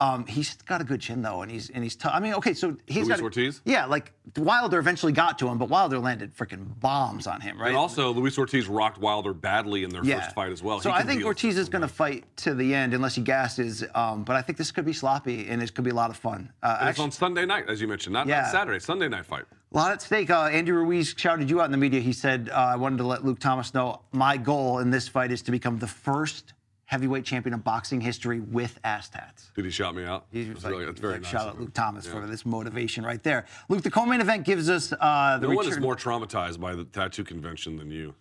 Um, 0.00 0.26
he's 0.26 0.54
got 0.62 0.80
a 0.80 0.84
good 0.84 1.00
chin 1.00 1.22
though, 1.22 1.42
and 1.42 1.50
he's 1.50 1.70
and 1.70 1.82
he's 1.82 1.96
tough. 1.96 2.12
I 2.14 2.20
mean, 2.20 2.34
okay, 2.34 2.54
so 2.54 2.76
he's 2.86 2.98
Luis 2.98 3.08
got 3.08 3.20
Ortiz? 3.20 3.60
Yeah, 3.64 3.84
like 3.86 4.12
Wilder 4.36 4.78
eventually 4.78 5.12
got 5.12 5.40
to 5.40 5.48
him, 5.48 5.58
but 5.58 5.68
Wilder 5.68 5.98
landed 5.98 6.36
freaking 6.36 6.78
bombs 6.78 7.26
on 7.26 7.40
him, 7.40 7.60
right? 7.60 7.68
And 7.68 7.76
also, 7.76 8.12
Luis 8.12 8.38
Ortiz 8.38 8.68
rocked 8.68 8.98
Wilder 8.98 9.34
badly 9.34 9.82
in 9.82 9.90
their 9.90 10.04
yeah. 10.04 10.20
first 10.20 10.36
fight 10.36 10.52
as 10.52 10.62
well. 10.62 10.80
So 10.80 10.92
I 10.92 11.02
think 11.02 11.24
Ortiz 11.24 11.58
is 11.58 11.68
going 11.68 11.82
to 11.82 11.88
fight 11.88 12.24
to 12.38 12.54
the 12.54 12.74
end 12.76 12.94
unless 12.94 13.16
he 13.16 13.22
gasses. 13.22 13.82
Um, 13.92 14.22
but 14.22 14.36
I 14.36 14.42
think 14.42 14.56
this 14.56 14.70
could 14.70 14.84
be 14.84 14.92
sloppy 14.92 15.48
and 15.48 15.60
it 15.60 15.74
could 15.74 15.84
be 15.84 15.90
a 15.90 15.94
lot 15.94 16.10
of 16.10 16.16
fun. 16.16 16.52
Uh, 16.62 16.76
And 16.80 16.90
it's 16.90 17.00
on 17.00 17.10
Sunday 17.10 17.44
night, 17.44 17.64
as 17.68 17.80
you 17.80 17.88
mentioned, 17.88 18.12
not, 18.12 18.28
Yeah. 18.28 18.42
not 18.42 18.52
Saturday. 18.52 18.78
Sunday 18.78 19.08
night 19.08 19.26
fight. 19.26 19.46
a 19.72 19.76
lot 19.76 19.90
at 19.90 20.00
stake. 20.00 20.30
Uh, 20.30 20.44
Andy 20.44 20.70
Ruiz 20.70 21.12
shouted 21.16 21.50
you 21.50 21.60
out 21.60 21.64
in 21.64 21.72
the 21.72 21.76
media. 21.76 22.00
He 22.00 22.12
said, 22.12 22.50
uh, 22.50 22.54
I 22.56 22.76
wanted 22.76 22.98
to 22.98 23.04
let 23.04 23.24
Luke 23.24 23.40
Thomas 23.40 23.74
know 23.74 24.00
my 24.12 24.36
goal 24.36 24.78
in 24.78 24.90
this 24.90 25.08
fight 25.08 25.32
is 25.32 25.42
to 25.42 25.50
become 25.50 25.78
the 25.80 25.88
first 25.88 26.52
heavyweight 26.88 27.22
champion 27.22 27.52
of 27.52 27.62
boxing 27.62 28.00
history 28.00 28.40
with 28.40 28.78
ass 28.82 29.10
tats. 29.10 29.50
Did 29.54 29.66
he 29.66 29.70
shout 29.70 29.94
me 29.94 30.04
out? 30.04 30.24
He 30.32 30.44
That's 30.44 30.54
was 30.54 30.64
like, 30.64 30.70
really, 30.72 30.84
that's 30.86 31.00
very 31.00 31.12
like, 31.12 31.22
nice. 31.22 31.30
shout 31.30 31.48
out. 31.48 31.60
Luke 31.60 31.74
Thomas 31.74 32.06
Yeah. 32.06 32.12
for 32.12 32.26
this 32.26 32.46
motivation 32.46 33.04
right 33.04 33.22
there. 33.22 33.44
Luke, 33.68 33.82
the 33.82 33.90
co-main 33.90 34.22
event 34.22 34.46
gives 34.46 34.70
us 34.70 34.94
uh, 34.98 35.36
the 35.38 35.48
No 35.48 35.54
one 35.54 35.68
is 35.68 35.78
more 35.78 35.96
traumatized 35.96 36.58
by 36.58 36.74
the 36.74 36.84
tattoo 36.84 37.24
convention 37.24 37.76
than 37.76 37.90
you. 37.90 38.14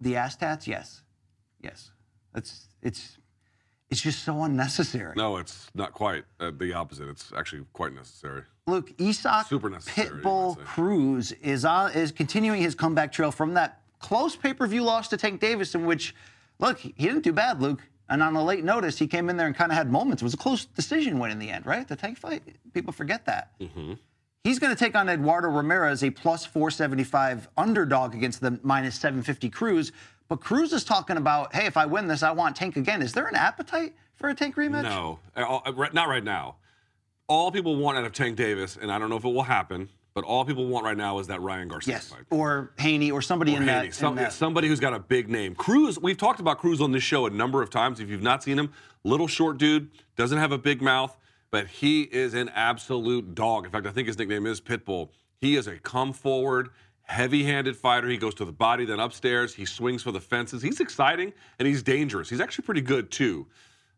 the 0.00 0.16
ass 0.16 0.34
tats. 0.36 0.66
Yes, 0.66 1.02
yes. 1.62 1.90
It's 2.34 2.68
it's 2.82 3.18
it's 3.90 4.00
just 4.00 4.24
so 4.24 4.42
unnecessary. 4.44 5.12
No, 5.14 5.36
it's 5.36 5.68
not 5.74 5.92
quite 5.92 6.24
uh, 6.40 6.52
the 6.58 6.72
opposite. 6.72 7.06
It's 7.10 7.32
actually 7.36 7.66
quite 7.74 7.92
necessary. 7.94 8.44
Look, 8.66 8.92
Isaac 8.98 9.46
Super 9.46 9.68
necessary, 9.68 10.08
Pitbull. 10.22 10.56
Cruz 10.64 11.32
is 11.32 11.66
on, 11.66 11.92
is 11.92 12.12
continuing 12.12 12.62
his 12.62 12.74
comeback 12.74 13.12
trail 13.12 13.30
from 13.30 13.52
that 13.54 13.82
close 14.00 14.34
pay-per-view 14.36 14.82
loss 14.82 15.06
to 15.08 15.16
Tank 15.16 15.40
Davis, 15.40 15.74
in 15.74 15.86
which, 15.86 16.14
look, 16.58 16.78
he 16.78 16.92
didn't 16.92 17.22
do 17.22 17.32
bad, 17.32 17.60
Luke. 17.60 17.82
And 18.08 18.22
on 18.22 18.36
a 18.36 18.44
late 18.44 18.62
notice, 18.62 18.98
he 18.98 19.08
came 19.08 19.28
in 19.28 19.36
there 19.36 19.48
and 19.48 19.56
kind 19.56 19.72
of 19.72 19.76
had 19.76 19.90
moments. 19.90 20.22
It 20.22 20.24
was 20.24 20.34
a 20.34 20.38
close 20.38 20.64
decision 20.64 21.18
win 21.18 21.32
in 21.32 21.38
the 21.38 21.50
end, 21.50 21.66
right? 21.66 21.86
The 21.86 21.96
Tank 21.96 22.18
fight. 22.18 22.42
People 22.72 22.92
forget 22.92 23.26
that. 23.26 23.58
Mm-hmm. 23.60 23.94
He's 24.44 24.60
going 24.60 24.72
to 24.72 24.78
take 24.78 24.94
on 24.94 25.08
Eduardo 25.08 25.48
Ramirez, 25.48 26.04
a 26.04 26.10
plus 26.10 26.46
475 26.46 27.48
underdog 27.56 28.14
against 28.14 28.40
the 28.40 28.60
minus 28.62 28.94
750 28.94 29.50
Cruz. 29.50 29.90
But 30.28 30.40
Cruz 30.40 30.72
is 30.72 30.84
talking 30.84 31.16
about, 31.16 31.52
hey, 31.52 31.66
if 31.66 31.76
I 31.76 31.86
win 31.86 32.06
this, 32.06 32.22
I 32.22 32.30
want 32.30 32.54
Tank 32.54 32.76
again. 32.76 33.02
Is 33.02 33.12
there 33.12 33.26
an 33.26 33.34
appetite 33.34 33.96
for 34.14 34.28
a 34.28 34.34
Tank 34.34 34.54
rematch? 34.54 34.84
No, 34.84 35.18
not 35.36 36.08
right 36.08 36.22
now. 36.22 36.56
All 37.26 37.50
people 37.50 37.74
want 37.74 37.98
out 37.98 38.04
of 38.04 38.12
Tank 38.12 38.36
Davis, 38.36 38.78
and 38.80 38.92
I 38.92 39.00
don't 39.00 39.10
know 39.10 39.16
if 39.16 39.24
it 39.24 39.32
will 39.32 39.42
happen, 39.42 39.88
but 40.16 40.24
all 40.24 40.46
people 40.46 40.66
want 40.66 40.82
right 40.82 40.96
now 40.96 41.18
is 41.18 41.26
that 41.26 41.42
Ryan 41.42 41.68
Garcia 41.68 41.92
Yes. 41.96 42.08
fight. 42.08 42.22
Or 42.30 42.72
Haney 42.78 43.10
or 43.10 43.20
somebody 43.20 43.52
Or 43.52 43.58
in, 43.60 43.68
Haney, 43.68 43.88
that, 43.88 43.94
some- 43.94 44.16
in 44.16 44.24
that. 44.24 44.32
somebody 44.32 44.66
who's 44.66 44.80
got 44.80 44.94
a 44.94 44.98
big 44.98 45.28
name. 45.28 45.54
Cruz, 45.54 45.98
we've 46.00 46.16
talked 46.16 46.40
about 46.40 46.58
Cruz 46.58 46.80
on 46.80 46.90
this 46.90 47.02
show 47.02 47.26
a 47.26 47.30
number 47.30 47.60
of 47.60 47.68
times. 47.68 48.00
If 48.00 48.08
you've 48.08 48.22
not 48.22 48.42
seen 48.42 48.58
him, 48.58 48.72
little 49.04 49.28
short 49.28 49.58
dude, 49.58 49.90
doesn't 50.16 50.38
have 50.38 50.52
a 50.52 50.58
big 50.58 50.80
mouth, 50.80 51.14
but 51.50 51.66
he 51.66 52.00
is 52.04 52.32
an 52.32 52.48
absolute 52.54 53.34
dog. 53.34 53.66
In 53.66 53.70
fact, 53.70 53.86
I 53.86 53.90
think 53.90 54.06
his 54.08 54.16
nickname 54.18 54.46
is 54.46 54.58
Pitbull. 54.58 55.10
He 55.38 55.54
is 55.54 55.66
a 55.66 55.76
come 55.80 56.14
forward, 56.14 56.70
heavy 57.02 57.44
handed 57.44 57.76
fighter. 57.76 58.08
He 58.08 58.16
goes 58.16 58.34
to 58.36 58.46
the 58.46 58.52
body, 58.52 58.86
then 58.86 58.98
upstairs. 59.00 59.52
He 59.54 59.66
swings 59.66 60.02
for 60.02 60.12
the 60.12 60.20
fences. 60.20 60.62
He's 60.62 60.80
exciting 60.80 61.34
and 61.58 61.68
he's 61.68 61.82
dangerous. 61.82 62.30
He's 62.30 62.40
actually 62.40 62.64
pretty 62.64 62.80
good 62.80 63.10
too. 63.10 63.48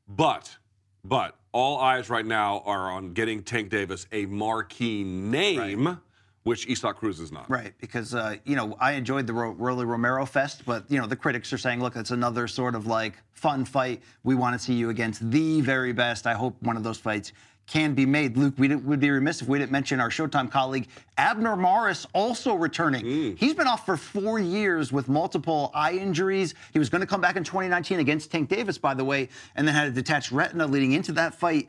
But 0.09 0.57
But 1.05 1.37
all 1.53 1.79
eyes 1.79 2.11
right 2.11 2.27
now 2.27 2.61
are 2.67 2.91
on 2.91 3.13
getting 3.13 3.45
Tank 3.45 3.71
Davis 3.71 4.09
a 4.11 4.27
marquee 4.27 5.05
name, 5.05 6.01
which 6.49 6.69
Isaac 6.69 6.97
Cruz 6.97 7.21
is 7.21 7.31
not. 7.31 7.49
Right, 7.51 7.75
because 7.79 8.15
uh, 8.15 8.37
you 8.45 8.57
know 8.57 8.77
I 8.81 8.93
enjoyed 8.93 9.27
the 9.27 9.35
Ro- 9.35 9.53
Rolly 9.53 9.85
Romero 9.85 10.25
Fest, 10.25 10.63
but 10.65 10.85
you 10.89 10.99
know 10.99 11.07
the 11.07 11.17
critics 11.17 11.53
are 11.53 11.59
saying, 11.59 11.81
look, 11.81 11.95
it's 11.95 12.11
another 12.11 12.49
sort 12.49 12.75
of 12.75 12.87
like 12.87 13.15
fun 13.35 13.65
fight. 13.65 14.03
We 14.25 14.35
want 14.35 14.59
to 14.59 14.59
see 14.59 14.75
you 14.75 14.91
against 14.91 15.31
the 15.31 15.61
very 15.61 15.93
best. 15.93 16.27
I 16.27 16.33
hope 16.33 16.57
one 16.61 16.77
of 16.77 16.83
those 16.83 16.99
fights 16.99 17.33
can 17.67 17.93
be 17.93 18.07
made. 18.07 18.37
Luke, 18.39 18.55
we 18.57 18.75
would 18.75 18.99
be 18.99 19.11
remiss 19.11 19.43
if 19.43 19.49
we 19.49 19.59
didn't 19.59 19.73
mention 19.73 20.01
our 20.01 20.09
Showtime 20.09 20.51
colleague 20.51 20.89
Abner 21.19 21.55
Mares 21.55 22.07
also 22.15 22.55
returning. 22.55 23.05
He's 23.37 23.53
been 23.53 23.67
off 23.67 23.85
for 23.85 23.99
four 23.99 24.39
years 24.39 24.91
with 24.91 25.07
multiple 25.07 25.71
eye 25.75 25.93
injuries. 25.93 26.55
He 26.73 26.79
was 26.79 26.89
going 26.89 27.03
to 27.03 27.07
come 27.07 27.21
back 27.21 27.37
in 27.37 27.45
2019 27.45 28.01
against 28.01 28.31
Tank 28.31 28.49
Davis, 28.49 28.79
by 28.79 28.95
the 28.95 29.05
way, 29.05 29.29
and 29.55 29.69
then 29.69 29.75
had 29.75 29.89
a 29.89 29.91
detached 29.91 30.33
retina 30.33 30.67
leading 30.67 30.93
into 30.93 31.13
that 31.13 31.35
fight. 31.35 31.69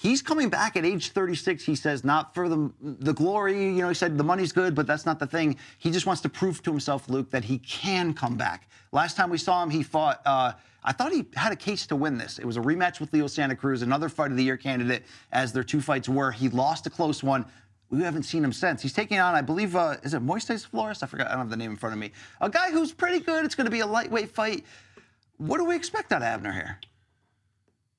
He's 0.00 0.22
coming 0.22 0.48
back 0.48 0.76
at 0.76 0.84
age 0.84 1.10
36. 1.10 1.64
He 1.64 1.74
says, 1.74 2.04
not 2.04 2.32
for 2.32 2.48
the 2.48 2.70
the 2.80 3.12
glory. 3.12 3.64
You 3.64 3.82
know, 3.82 3.88
he 3.88 3.94
said 3.94 4.16
the 4.16 4.22
money's 4.22 4.52
good, 4.52 4.76
but 4.76 4.86
that's 4.86 5.04
not 5.04 5.18
the 5.18 5.26
thing. 5.26 5.56
He 5.78 5.90
just 5.90 6.06
wants 6.06 6.22
to 6.22 6.28
prove 6.28 6.62
to 6.62 6.70
himself, 6.70 7.08
Luke, 7.08 7.30
that 7.32 7.42
he 7.42 7.58
can 7.58 8.14
come 8.14 8.36
back. 8.36 8.70
Last 8.92 9.16
time 9.16 9.28
we 9.28 9.38
saw 9.38 9.60
him, 9.60 9.70
he 9.70 9.82
fought. 9.82 10.22
Uh, 10.24 10.52
I 10.84 10.92
thought 10.92 11.10
he 11.10 11.26
had 11.34 11.50
a 11.50 11.56
case 11.56 11.84
to 11.88 11.96
win 11.96 12.16
this. 12.16 12.38
It 12.38 12.44
was 12.44 12.56
a 12.56 12.60
rematch 12.60 13.00
with 13.00 13.12
Leo 13.12 13.26
Santa 13.26 13.56
Cruz, 13.56 13.82
another 13.82 14.08
fight 14.08 14.30
of 14.30 14.36
the 14.36 14.44
year 14.44 14.56
candidate, 14.56 15.02
as 15.32 15.52
their 15.52 15.64
two 15.64 15.80
fights 15.80 16.08
were. 16.08 16.30
He 16.30 16.48
lost 16.48 16.86
a 16.86 16.90
close 16.90 17.24
one. 17.24 17.44
We 17.90 18.02
haven't 18.02 18.22
seen 18.22 18.44
him 18.44 18.52
since. 18.52 18.80
He's 18.80 18.92
taking 18.92 19.18
on, 19.18 19.34
I 19.34 19.42
believe, 19.42 19.74
uh, 19.74 19.96
is 20.04 20.14
it 20.14 20.24
Moises 20.24 20.64
Flores? 20.64 21.02
I 21.02 21.06
forgot. 21.06 21.26
I 21.26 21.30
don't 21.30 21.40
have 21.40 21.50
the 21.50 21.56
name 21.56 21.72
in 21.72 21.76
front 21.76 21.94
of 21.94 21.98
me. 21.98 22.12
A 22.40 22.48
guy 22.48 22.70
who's 22.70 22.92
pretty 22.92 23.18
good. 23.18 23.44
It's 23.44 23.56
going 23.56 23.64
to 23.64 23.70
be 23.72 23.80
a 23.80 23.86
lightweight 23.86 24.30
fight. 24.30 24.64
What 25.38 25.58
do 25.58 25.64
we 25.64 25.74
expect 25.74 26.12
out 26.12 26.22
of 26.22 26.28
Abner 26.28 26.52
here? 26.52 26.78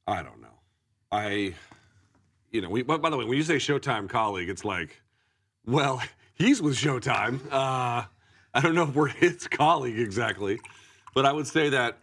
I 0.07 0.23
don't 0.23 0.41
know. 0.41 0.47
I, 1.11 1.55
you 2.51 2.61
know, 2.61 2.69
we, 2.69 2.83
by 2.83 2.97
the 3.09 3.17
way, 3.17 3.25
when 3.25 3.37
you 3.37 3.43
say 3.43 3.55
Showtime 3.55 4.09
colleague, 4.09 4.49
it's 4.49 4.65
like, 4.65 5.01
well, 5.65 6.01
he's 6.35 6.61
with 6.61 6.75
Showtime. 6.75 7.39
Uh, 7.51 8.03
I 8.53 8.61
don't 8.61 8.75
know 8.75 8.83
if 8.83 8.95
we're 8.95 9.07
his 9.07 9.47
colleague 9.47 9.99
exactly, 9.99 10.59
but 11.13 11.25
I 11.25 11.31
would 11.31 11.47
say 11.47 11.69
that, 11.69 11.97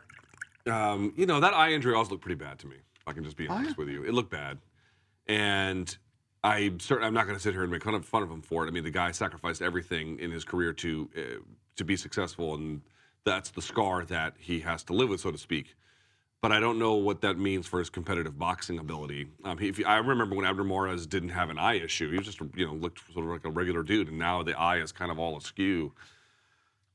um, 0.67 1.13
you 1.17 1.27
know, 1.27 1.41
that 1.41 1.55
eye 1.55 1.73
injury 1.73 1.95
also 1.95 2.13
looked 2.13 2.23
pretty 2.23 2.43
bad 2.43 2.59
to 2.61 2.67
me. 2.67 2.77
If 2.77 3.09
I 3.09 3.13
can 3.13 3.25
just 3.25 3.37
be 3.37 3.49
honest 3.49 3.79
with 3.79 3.89
you, 3.89 4.05
it 4.05 4.15
looked 4.15 4.31
bad, 4.31 4.59
and 5.27 5.97
I 6.43 6.73
certainly 6.79 7.07
I'm 7.07 7.15
not 7.15 7.27
going 7.27 7.37
to 7.37 7.43
sit 7.43 7.53
here 7.53 7.63
and 7.63 7.71
make 7.71 7.85
fun 7.85 7.95
of, 7.95 8.05
fun 8.05 8.23
of 8.23 8.31
him 8.31 8.43
for 8.43 8.65
it. 8.65 8.69
I 8.69 8.73
mean, 8.73 8.83
the 8.83 8.91
guy 8.91 9.13
sacrificed 9.13 9.63
everything 9.63 10.19
in 10.19 10.33
his 10.33 10.45
career 10.45 10.73
to 10.73 11.09
uh, 11.17 11.21
to 11.77 11.85
be 11.85 11.97
successful, 11.97 12.55
and 12.55 12.83
that's 13.25 13.51
the 13.51 13.63
scar 13.63 14.05
that 14.07 14.35
he 14.39 14.61
has 14.61 14.83
to 14.85 14.93
live 14.93 15.09
with, 15.09 15.21
so 15.21 15.31
to 15.31 15.39
speak 15.39 15.77
but 16.49 16.55
I 16.55 16.61
don't 16.61 16.79
know 16.79 16.95
what 16.95 17.23
that 17.23 17.37
means 17.41 17.67
for 17.67 17.81
his 17.81 17.91
competitive 17.91 18.39
boxing 18.39 18.79
ability. 18.79 19.27
Um, 19.43 19.59
he, 19.59 19.67
if 19.69 19.81
you- 19.81 19.85
I 19.85 19.97
remember 19.97 20.37
when 20.37 20.47
Abner 20.47 20.63
Mares 20.63 21.05
didn't 21.05 21.31
have 21.31 21.51
an 21.51 21.59
eye 21.59 21.75
issue; 21.75 22.09
he 22.09 22.19
was 22.19 22.25
just 22.25 22.41
you 22.55 22.65
know 22.65 22.73
looked 22.73 23.01
sort 23.13 23.25
of 23.27 23.33
like 23.33 23.45
a 23.45 23.51
regular 23.51 23.83
dude, 23.83 24.07
and 24.07 24.17
now 24.17 24.45
the 24.45 24.57
eye 24.57 24.77
is 24.79 24.93
kind 24.93 25.11
of 25.11 25.19
all 25.19 25.37
askew. 25.37 25.93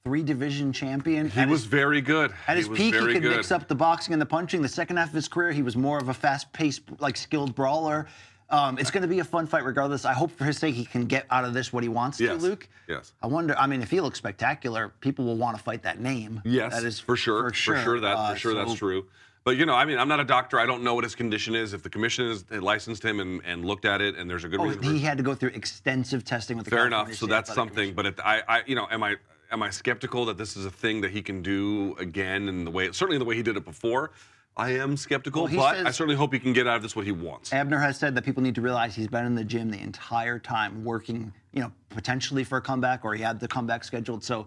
Three 0.05 0.23
division 0.23 0.71
champion. 0.71 1.29
He 1.29 1.37
At 1.41 1.49
was 1.49 1.63
his- 1.63 1.67
very 1.69 1.99
good. 1.99 2.33
At 2.47 2.55
his 2.55 2.67
he 2.67 2.73
peak, 2.75 2.95
he 2.95 3.01
could 3.01 3.21
good. 3.23 3.35
mix 3.35 3.51
up 3.51 3.67
the 3.67 3.75
boxing 3.75 4.13
and 4.13 4.21
the 4.21 4.25
punching. 4.25 4.61
The 4.61 4.69
second 4.69 4.95
half 4.95 5.09
of 5.09 5.13
his 5.15 5.27
career, 5.27 5.51
he 5.51 5.61
was 5.63 5.75
more 5.75 5.97
of 5.97 6.07
a 6.07 6.13
fast-paced, 6.13 6.83
like 7.01 7.17
skilled 7.17 7.53
brawler. 7.53 8.07
Um, 8.51 8.77
it's 8.77 8.91
going 8.91 9.01
to 9.01 9.07
be 9.07 9.19
a 9.19 9.23
fun 9.23 9.47
fight, 9.47 9.63
regardless. 9.63 10.03
I 10.03 10.11
hope 10.13 10.29
for 10.31 10.43
his 10.43 10.57
sake 10.57 10.75
he 10.75 10.83
can 10.85 11.05
get 11.05 11.25
out 11.31 11.45
of 11.45 11.53
this 11.53 11.71
what 11.71 11.83
he 11.83 11.89
wants 11.89 12.19
Yes. 12.19 12.41
to, 12.41 12.49
Luke. 12.49 12.67
Yes. 12.87 13.13
I 13.23 13.27
wonder. 13.27 13.57
I 13.57 13.65
mean, 13.65 13.81
if 13.81 13.89
he 13.89 14.01
looks 14.01 14.17
spectacular, 14.17 14.91
people 14.99 15.23
will 15.25 15.37
want 15.37 15.57
to 15.57 15.63
fight 15.63 15.83
that 15.83 15.99
name. 15.99 16.41
Yes, 16.43 16.73
that 16.75 16.83
is 16.83 16.99
for 16.99 17.15
sure, 17.15 17.49
For 17.49 17.55
sure, 17.55 17.75
For 17.77 17.81
sure 17.83 17.99
that 18.01 18.17
Uh, 18.17 18.33
for 18.33 18.37
sure 18.39 18.53
that's 18.53 18.73
true. 18.75 19.07
But 19.43 19.55
you 19.57 19.65
know, 19.65 19.73
I 19.73 19.85
mean, 19.85 19.97
I'm 19.97 20.09
not 20.09 20.19
a 20.19 20.23
doctor. 20.25 20.59
I 20.59 20.65
don't 20.65 20.83
know 20.83 20.93
what 20.93 21.03
his 21.05 21.15
condition 21.15 21.55
is. 21.55 21.73
If 21.73 21.81
the 21.81 21.89
commission 21.89 22.27
has 22.27 22.45
licensed 22.51 23.03
him 23.03 23.19
and, 23.21 23.41
and 23.45 23.65
looked 23.65 23.85
at 23.85 24.01
it, 24.01 24.15
and 24.15 24.29
there's 24.29 24.43
a 24.43 24.49
good 24.49 24.59
Oh, 24.59 24.65
reason. 24.65 24.83
he 24.83 24.99
had 24.99 25.17
to 25.17 25.23
go 25.23 25.33
through 25.33 25.49
extensive 25.51 26.23
testing 26.25 26.57
with 26.57 26.65
the 26.65 26.71
Fair 26.71 26.85
enough. 26.85 27.13
So 27.15 27.25
that's 27.25 27.51
something. 27.53 27.93
But 27.95 28.05
it, 28.05 28.19
I, 28.23 28.43
I, 28.47 28.61
you 28.67 28.75
know, 28.75 28.87
am 28.91 29.01
I 29.01 29.15
am 29.51 29.63
I 29.63 29.69
skeptical 29.69 30.25
that 30.25 30.37
this 30.37 30.55
is 30.57 30.65
a 30.65 30.69
thing 30.71 31.01
that 31.01 31.11
he 31.11 31.21
can 31.23 31.41
do 31.41 31.95
again 31.99 32.49
in 32.49 32.65
the 32.65 32.71
way, 32.71 32.91
certainly 32.91 33.17
the 33.17 33.25
way 33.25 33.35
he 33.35 33.41
did 33.43 33.55
it 33.57 33.65
before? 33.65 34.11
I 34.61 34.73
am 34.73 34.95
skeptical, 34.95 35.45
Well, 35.45 35.55
but 35.55 35.87
I 35.87 35.89
certainly 35.89 36.15
hope 36.15 36.31
he 36.33 36.37
can 36.39 36.53
get 36.53 36.67
out 36.67 36.75
of 36.75 36.83
this 36.83 36.95
what 36.95 37.03
he 37.03 37.11
wants. 37.11 37.51
Abner 37.51 37.79
has 37.79 37.97
said 37.97 38.13
that 38.13 38.23
people 38.23 38.43
need 38.43 38.53
to 38.53 38.61
realize 38.61 38.93
he's 38.93 39.07
been 39.07 39.25
in 39.25 39.33
the 39.33 39.43
gym 39.43 39.71
the 39.71 39.81
entire 39.81 40.37
time, 40.37 40.83
working, 40.83 41.33
you 41.51 41.61
know, 41.61 41.71
potentially 41.89 42.43
for 42.43 42.59
a 42.59 42.61
comeback, 42.61 43.03
or 43.03 43.15
he 43.15 43.23
had 43.23 43.39
the 43.39 43.47
comeback 43.47 43.83
scheduled. 43.83 44.23
So 44.23 44.45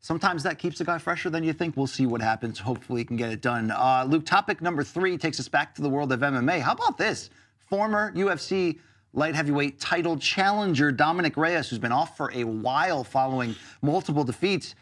sometimes 0.00 0.42
that 0.42 0.58
keeps 0.58 0.82
a 0.82 0.84
guy 0.84 0.98
fresher 0.98 1.30
than 1.30 1.42
you 1.44 1.54
think. 1.54 1.78
We'll 1.78 1.86
see 1.86 2.04
what 2.04 2.20
happens. 2.20 2.58
Hopefully, 2.58 3.00
he 3.00 3.04
can 3.06 3.16
get 3.16 3.30
it 3.30 3.40
done. 3.40 3.70
Uh, 3.70 4.04
Luke, 4.06 4.26
topic 4.26 4.60
number 4.60 4.84
three 4.84 5.16
takes 5.16 5.40
us 5.40 5.48
back 5.48 5.74
to 5.76 5.82
the 5.82 5.88
world 5.88 6.12
of 6.12 6.20
MMA. 6.20 6.60
How 6.60 6.72
about 6.72 6.98
this? 6.98 7.30
Former 7.56 8.12
UFC 8.12 8.78
light 9.14 9.34
heavyweight 9.34 9.80
title 9.80 10.18
challenger 10.18 10.92
Dominic 10.92 11.38
Reyes, 11.38 11.70
who's 11.70 11.78
been 11.78 11.90
off 11.90 12.18
for 12.18 12.30
a 12.34 12.44
while 12.44 13.02
following 13.02 13.54
multiple 13.80 14.24
defeats, 14.24 14.74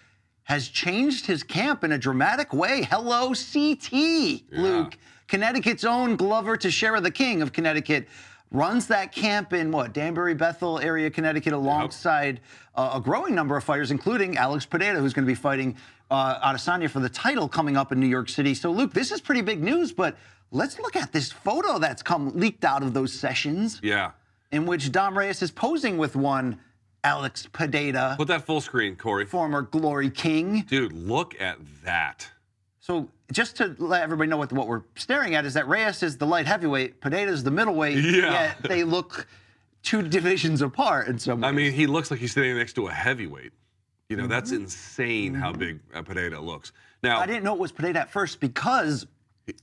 has 0.44 0.68
changed 0.68 1.26
his 1.26 1.42
camp 1.42 1.84
in 1.84 1.92
a 1.92 1.98
dramatic 1.98 2.52
way. 2.52 2.82
Hello, 2.90 3.28
CT, 3.34 4.42
Luke. 4.50 4.98
Connecticut's 5.28 5.84
own 5.84 6.16
Glover 6.16 6.56
Teixeira, 6.56 7.00
the 7.00 7.10
king 7.10 7.42
of 7.42 7.52
Connecticut, 7.52 8.08
runs 8.50 8.86
that 8.88 9.12
camp 9.12 9.52
in 9.54 9.70
what 9.70 9.94
Danbury, 9.94 10.34
Bethel 10.34 10.78
area, 10.78 11.10
Connecticut, 11.10 11.52
alongside 11.54 12.40
uh, 12.74 12.92
a 12.94 13.00
growing 13.00 13.34
number 13.34 13.56
of 13.56 13.64
fighters, 13.64 13.90
including 13.90 14.36
Alex 14.36 14.66
Pereira, 14.66 15.00
who's 15.00 15.14
going 15.14 15.24
to 15.24 15.30
be 15.30 15.34
fighting 15.34 15.74
uh, 16.10 16.52
Adesanya 16.52 16.90
for 16.90 17.00
the 17.00 17.08
title 17.08 17.48
coming 17.48 17.76
up 17.76 17.92
in 17.92 18.00
New 18.00 18.06
York 18.06 18.28
City. 18.28 18.52
So, 18.54 18.70
Luke, 18.70 18.92
this 18.92 19.10
is 19.10 19.22
pretty 19.22 19.40
big 19.40 19.62
news, 19.62 19.90
but 19.92 20.18
let's 20.50 20.78
look 20.78 20.96
at 20.96 21.12
this 21.12 21.32
photo 21.32 21.78
that's 21.78 22.02
come 22.02 22.30
leaked 22.36 22.64
out 22.64 22.82
of 22.82 22.92
those 22.92 23.12
sessions, 23.12 23.80
Yeah. 23.82 24.10
in 24.50 24.66
which 24.66 24.92
Dom 24.92 25.16
Reyes 25.16 25.40
is 25.40 25.50
posing 25.50 25.96
with 25.96 26.14
one 26.14 26.58
Alex 27.04 27.48
Pereira, 27.52 28.14
Put 28.16 28.28
that 28.28 28.46
full 28.46 28.60
screen, 28.60 28.96
Corey. 28.96 29.26
former 29.26 29.62
Glory 29.62 30.08
King. 30.10 30.62
Dude, 30.68 30.92
look 30.92 31.34
at 31.40 31.58
that. 31.84 32.28
So 32.80 33.08
just 33.32 33.56
to 33.56 33.74
let 33.78 34.02
everybody 34.02 34.28
know 34.28 34.36
what, 34.36 34.52
what 34.52 34.66
we're 34.68 34.82
staring 34.96 35.34
at 35.34 35.44
is 35.44 35.54
that 35.54 35.66
Reyes 35.68 36.02
is 36.02 36.16
the 36.16 36.26
light 36.26 36.46
heavyweight, 36.46 37.00
Pereira's 37.00 37.42
the 37.42 37.50
middleweight, 37.50 37.96
Yeah. 38.04 38.32
yet 38.32 38.56
they 38.62 38.84
look 38.84 39.26
two 39.82 40.02
divisions 40.02 40.62
apart 40.62 41.08
in 41.08 41.18
some 41.18 41.40
ways. 41.40 41.48
I 41.48 41.52
mean, 41.52 41.72
he 41.72 41.86
looks 41.86 42.10
like 42.10 42.20
he's 42.20 42.32
standing 42.32 42.56
next 42.56 42.74
to 42.74 42.86
a 42.86 42.92
heavyweight. 42.92 43.52
You 44.08 44.16
know, 44.16 44.26
that's 44.26 44.50
Mm-hmm. 44.52 44.62
insane 44.64 45.34
how 45.34 45.52
big 45.52 45.80
uh, 45.94 46.02
Pereira 46.02 46.40
looks. 46.40 46.72
Now, 47.02 47.18
I 47.18 47.26
didn't 47.26 47.42
know 47.44 47.54
it 47.54 47.60
was 47.60 47.72
Pereira 47.72 47.98
at 48.00 48.10
first 48.12 48.38
because 48.40 49.06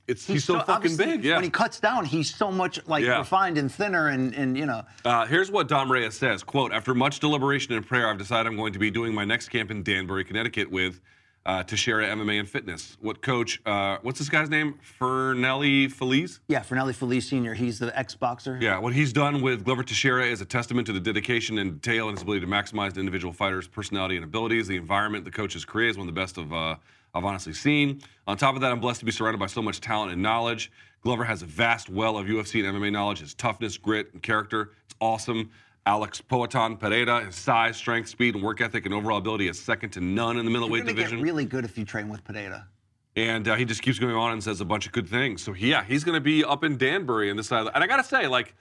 it's 0.08 0.26
he's, 0.26 0.44
so, 0.44 0.60
fucking 0.62 0.98
big. 0.98 1.24
Yeah. 1.24 1.36
When 1.36 1.44
he 1.44 1.50
cuts 1.50 1.80
down, 1.80 2.06
he's 2.06 2.34
so 2.34 2.52
much 2.52 2.86
like 2.88 3.04
Yeah. 3.04 3.20
refined 3.20 3.58
and 3.58 3.72
thinner 3.72 4.10
and, 4.10 4.34
and 4.36 4.58
you 4.58 4.66
know. 4.66 4.84
Uh, 5.06 5.26
here's 5.26 5.52
what 5.52 5.68
Dom 5.68 5.92
Reyes 5.92 6.18
says: 6.18 6.44
"Quote: 6.44 6.74
After 6.74 6.94
much 6.94 7.20
deliberation 7.20 7.74
and 7.74 7.86
prayer, 7.86 8.10
I've 8.10 8.18
decided 8.18 8.48
I'm 8.48 8.58
going 8.58 8.74
to 8.74 8.80
be 8.80 8.92
doing 8.92 9.14
my 9.14 9.26
next 9.26 9.50
camp 9.50 9.72
in 9.72 9.84
Danbury, 9.84 10.24
Connecticut, 10.26 10.70
with 10.70 11.00
uh, 11.46 11.64
Teixeira 11.64 12.06
MMA 12.08 12.40
and 12.40 12.50
Fitness. 12.50 12.98
What 13.00 13.22
coach? 13.22 13.62
Uh, 13.66 13.98
what's 14.02 14.20
this 14.20 14.30
guy's 14.30 14.50
name? 14.50 14.76
Fernelli 15.00 15.92
Feliz. 15.92 16.42
Yeah, 16.48 16.60
Fernelli 16.62 16.94
Feliz 16.94 17.30
Sr., 17.30 17.54
he's 17.54 17.80
the 17.80 17.98
ex-boxer. 17.98 18.60
Yeah, 18.62 18.78
what 18.80 18.94
he's 18.94 19.14
done 19.14 19.42
with 19.42 19.64
Glover 19.66 19.84
Teixeira 19.84 20.26
is 20.26 20.42
a 20.42 20.46
testament 20.46 20.86
to 20.88 20.94
the 20.94 21.00
dedication 21.00 21.58
and 21.58 21.82
detail 21.82 22.10
and 22.10 22.18
his 22.18 22.24
ability 22.24 22.42
to 22.42 22.52
maximize 22.52 22.94
the 22.94 23.00
individual 23.00 23.34
fighter's 23.34 23.68
personality 23.68 24.16
and 24.16 24.26
abilities. 24.26 24.68
The 24.68 24.76
environment 24.76 25.26
the 25.26 25.32
coach 25.32 25.54
has 25.54 25.66
created 25.66 25.92
is 25.92 25.98
one 25.98 26.08
of 26.08 26.14
the 26.14 26.20
best 26.22 26.38
of 26.38 26.54
uh, 26.54 26.76
I've 27.14 27.26
honestly 27.26 27.54
seen. 27.54 28.02
On 28.28 28.38
top 28.38 28.56
of 28.56 28.62
that, 28.62 28.72
I'm 28.72 28.80
blessed 28.80 29.00
to 29.00 29.06
be 29.06 29.12
surrounded 29.12 29.40
by 29.40 29.48
so 29.48 29.62
much 29.62 29.82
talent 29.82 30.12
and 30.12 30.22
knowledge. 30.22 30.72
Glover 31.02 31.24
has 31.24 31.42
a 31.42 31.46
vast 31.46 31.90
well 31.90 32.18
of 32.18 32.28
UFC 32.28 32.64
and 32.68 32.78
MMA 32.78 32.92
knowledge. 32.92 33.20
His 33.20 33.34
toughness, 33.34 33.78
grit, 33.78 34.10
and 34.14 34.22
character, 34.22 34.72
it's 34.86 34.96
awesome. 35.00 35.50
Alex 35.86 36.22
Poatan 36.22 36.78
Pereira, 36.80 37.26
his 37.26 37.36
size, 37.36 37.78
strength, 37.78 38.10
speed, 38.10 38.36
and 38.36 38.44
work 38.44 38.62
ethic 38.62 38.86
and 38.86 38.94
overall 38.94 39.18
ability 39.18 39.48
is 39.48 39.60
second 39.60 39.90
to 39.92 40.02
none 40.02 40.38
in 40.38 40.46
the 40.46 40.52
You're 40.52 40.60
middleweight 40.60 40.82
gonna 40.84 40.94
division. 40.94 41.18
get 41.18 41.24
really 41.24 41.46
good 41.46 41.66
if 41.66 41.78
you 41.78 41.86
train 41.86 42.10
with 42.10 42.24
Pereira. 42.24 42.68
And 43.16 43.48
uh, 43.48 43.56
he 43.56 43.66
just 43.66 43.82
keeps 43.82 43.98
going 43.98 44.14
on 44.16 44.32
and 44.34 44.44
says 44.44 44.62
a 44.62 44.66
bunch 44.66 44.86
of 44.86 44.92
good 44.92 45.08
things. 45.08 45.42
So 45.42 45.54
yeah, 45.54 45.84
he's 45.84 46.04
going 46.04 46.14
to 46.16 46.22
be 46.22 46.44
up 46.44 46.64
in 46.64 46.78
Danbury 46.78 47.32
on 47.32 47.38
this 47.38 47.48
side. 47.48 47.60
Of 47.62 47.66
the, 47.68 47.76
and 47.76 47.84
I 47.84 47.88
got 47.88 47.98
to 47.98 48.04
say, 48.04 48.28
like, 48.28 48.54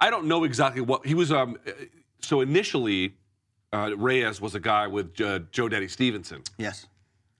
I 0.00 0.10
don't 0.10 0.26
know 0.26 0.44
exactly 0.44 0.82
what 0.82 1.06
he 1.06 1.14
was. 1.14 1.32
Um, 1.32 1.56
so 2.20 2.40
initially, 2.42 3.14
uh, 3.72 3.96
Reyes 3.96 4.40
was 4.40 4.54
a 4.54 4.60
guy 4.60 4.86
with 4.86 5.18
uh, 5.20 5.40
Joe 5.52 5.68
Daddy 5.68 5.88
Stevenson, 5.88 6.42
Yes. 6.58 6.86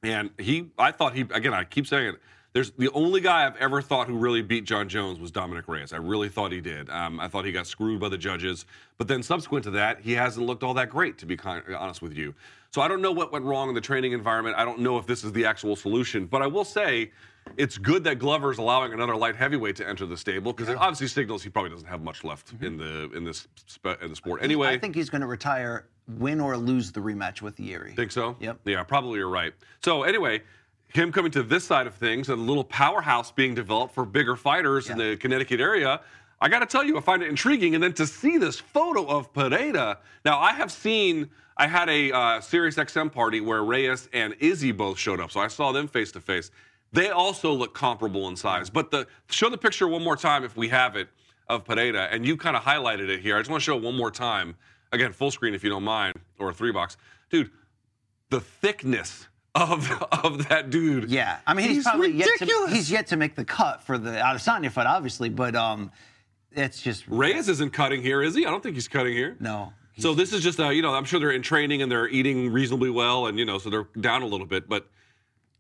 And 0.02 0.30
he. 0.38 0.70
I 0.78 0.92
thought 0.92 1.14
he. 1.14 1.22
Again, 1.22 1.54
I 1.54 1.64
keep 1.64 1.86
saying 1.86 2.14
it. 2.14 2.20
There's 2.52 2.72
the 2.72 2.90
only 2.90 3.20
guy 3.20 3.46
I've 3.46 3.56
ever 3.58 3.80
thought 3.80 4.08
who 4.08 4.16
really 4.16 4.42
beat 4.42 4.64
Jon 4.64 4.88
Jones 4.88 5.20
was 5.20 5.30
Dominic 5.30 5.68
Reyes. 5.68 5.92
I 5.92 5.98
really 5.98 6.28
thought 6.28 6.50
he 6.50 6.60
did. 6.60 6.90
Um, 6.90 7.20
I 7.20 7.28
thought 7.28 7.44
he 7.44 7.52
got 7.52 7.68
screwed 7.68 8.00
by 8.00 8.08
the 8.08 8.18
judges, 8.18 8.66
but 8.98 9.06
then 9.06 9.22
subsequent 9.22 9.62
to 9.64 9.70
that, 9.72 10.00
he 10.00 10.12
hasn't 10.12 10.44
looked 10.44 10.64
all 10.64 10.74
that 10.74 10.90
great, 10.90 11.16
to 11.18 11.26
be 11.26 11.38
honest 11.44 12.02
with 12.02 12.12
you. 12.12 12.34
So 12.72 12.80
I 12.80 12.88
don't 12.88 13.00
know 13.02 13.12
what 13.12 13.30
went 13.30 13.44
wrong 13.44 13.68
in 13.68 13.74
the 13.76 13.80
training 13.80 14.12
environment. 14.12 14.56
I 14.56 14.64
don't 14.64 14.80
know 14.80 14.98
if 14.98 15.06
this 15.06 15.22
is 15.22 15.30
the 15.30 15.44
actual 15.44 15.76
solution, 15.76 16.26
but 16.26 16.42
I 16.42 16.48
will 16.48 16.64
say 16.64 17.12
it's 17.56 17.78
good 17.78 18.02
that 18.04 18.18
Glover's 18.18 18.58
allowing 18.58 18.92
another 18.92 19.16
light 19.16 19.36
heavyweight 19.36 19.76
to 19.76 19.88
enter 19.88 20.06
the 20.06 20.16
stable 20.16 20.52
because 20.52 20.68
it 20.68 20.76
obviously 20.76 21.06
signals 21.06 21.42
he 21.42 21.50
probably 21.50 21.70
doesn't 21.70 21.88
have 21.88 22.02
much 22.02 22.24
left 22.24 22.52
in 22.60 22.76
the 22.76 23.10
in 23.12 23.24
this 23.24 23.46
spe- 23.66 24.00
in 24.02 24.10
the 24.10 24.16
sport. 24.16 24.42
Anyway, 24.42 24.68
I 24.68 24.78
think 24.78 24.94
he's 24.94 25.10
going 25.10 25.20
to 25.20 25.26
retire, 25.26 25.86
win 26.18 26.40
or 26.40 26.56
lose 26.56 26.92
the 26.92 27.00
rematch 27.00 27.42
with 27.42 27.56
Jiri. 27.56 27.94
Think 27.94 28.12
so? 28.12 28.36
Yep. 28.40 28.60
Yeah, 28.64 28.82
probably 28.82 29.18
you're 29.18 29.28
right. 29.28 29.52
So 29.82 30.02
anyway, 30.02 30.42
him 30.88 31.12
coming 31.12 31.30
to 31.32 31.42
this 31.42 31.64
side 31.64 31.86
of 31.86 31.94
things 31.94 32.28
and 32.28 32.38
a 32.38 32.42
little 32.42 32.64
powerhouse 32.64 33.30
being 33.30 33.54
developed 33.54 33.94
for 33.94 34.04
bigger 34.04 34.36
fighters 34.36 34.90
in 34.90 34.98
the 34.98 35.16
Connecticut 35.16 35.60
area. 35.60 36.00
I 36.40 36.48
got 36.48 36.60
to 36.60 36.66
tell 36.66 36.82
you, 36.82 36.96
I 36.96 37.00
find 37.00 37.22
it 37.22 37.28
intriguing. 37.28 37.74
And 37.74 37.84
then 37.84 37.92
to 37.94 38.06
see 38.06 38.38
this 38.38 38.58
photo 38.58 39.06
of 39.06 39.32
Pereira. 39.32 39.98
Now, 40.24 40.38
I 40.38 40.52
have 40.52 40.72
seen, 40.72 41.28
I 41.56 41.66
had 41.66 41.88
a 41.90 42.10
uh, 42.12 42.40
Sirius 42.40 42.76
XM 42.76 43.12
party 43.12 43.40
where 43.40 43.62
Reyes 43.62 44.08
and 44.12 44.34
Izzy 44.40 44.72
both 44.72 44.98
showed 44.98 45.20
up. 45.20 45.30
So 45.30 45.40
I 45.40 45.48
saw 45.48 45.70
them 45.70 45.86
face 45.86 46.12
to 46.12 46.20
face. 46.20 46.50
They 46.92 47.10
also 47.10 47.52
look 47.52 47.74
comparable 47.74 48.26
in 48.28 48.36
size. 48.36 48.70
But 48.70 48.90
the 48.90 49.06
show 49.28 49.48
the 49.50 49.58
picture 49.58 49.86
one 49.86 50.02
more 50.02 50.16
time 50.16 50.42
if 50.42 50.56
we 50.56 50.68
have 50.68 50.96
it 50.96 51.08
of 51.48 51.64
Pereira. 51.64 52.08
And 52.10 52.24
you 52.24 52.36
kind 52.36 52.56
of 52.56 52.62
highlighted 52.62 53.08
it 53.08 53.20
here. 53.20 53.36
I 53.36 53.40
just 53.40 53.50
want 53.50 53.60
to 53.60 53.64
show 53.64 53.76
it 53.76 53.82
one 53.82 53.96
more 53.96 54.10
time. 54.10 54.56
Again, 54.92 55.12
full 55.12 55.30
screen 55.30 55.54
if 55.54 55.62
you 55.62 55.70
don't 55.70 55.84
mind, 55.84 56.14
or 56.38 56.50
a 56.50 56.54
three 56.54 56.72
box. 56.72 56.96
Dude, 57.30 57.50
the 58.30 58.40
thickness 58.40 59.28
of 59.54 59.90
of 60.24 60.48
that 60.48 60.70
dude. 60.70 61.10
Yeah, 61.10 61.38
I 61.46 61.54
mean 61.54 61.66
he's, 61.68 61.76
He's 61.78 61.84
probably 61.84 62.12
yet 62.12 62.26
to 62.26 62.32
ridiculous. 62.44 62.72
he's 62.72 62.90
yet 62.90 63.06
to 63.08 63.16
make 63.16 63.34
the 63.36 63.44
cut 63.44 63.82
for 63.82 63.98
the 63.98 64.10
Adesanya 64.12 64.70
fight, 64.70 64.86
obviously, 64.86 65.28
but 65.28 65.54
um, 65.54 65.90
it's 66.52 66.82
just 66.82 67.04
Reyes 67.08 67.48
isn't 67.48 67.72
cutting 67.72 68.02
here, 68.02 68.22
is 68.22 68.34
he? 68.34 68.46
I 68.46 68.50
don't 68.50 68.62
think 68.62 68.74
he's 68.74 68.88
cutting 68.88 69.12
here. 69.14 69.36
no. 69.40 69.72
So 69.98 70.14
this 70.14 70.32
is 70.32 70.42
just 70.42 70.58
a, 70.60 70.72
you 70.72 70.80
know, 70.80 70.94
I'm 70.94 71.04
sure 71.04 71.20
they're 71.20 71.30
in 71.32 71.42
training 71.42 71.82
and 71.82 71.92
they're 71.92 72.08
eating 72.08 72.50
reasonably 72.50 72.88
well, 72.88 73.26
and 73.26 73.38
you 73.38 73.44
know, 73.44 73.58
so 73.58 73.68
they're 73.68 73.86
down 74.00 74.22
a 74.22 74.26
little 74.26 74.46
bit. 74.46 74.66
But 74.66 74.88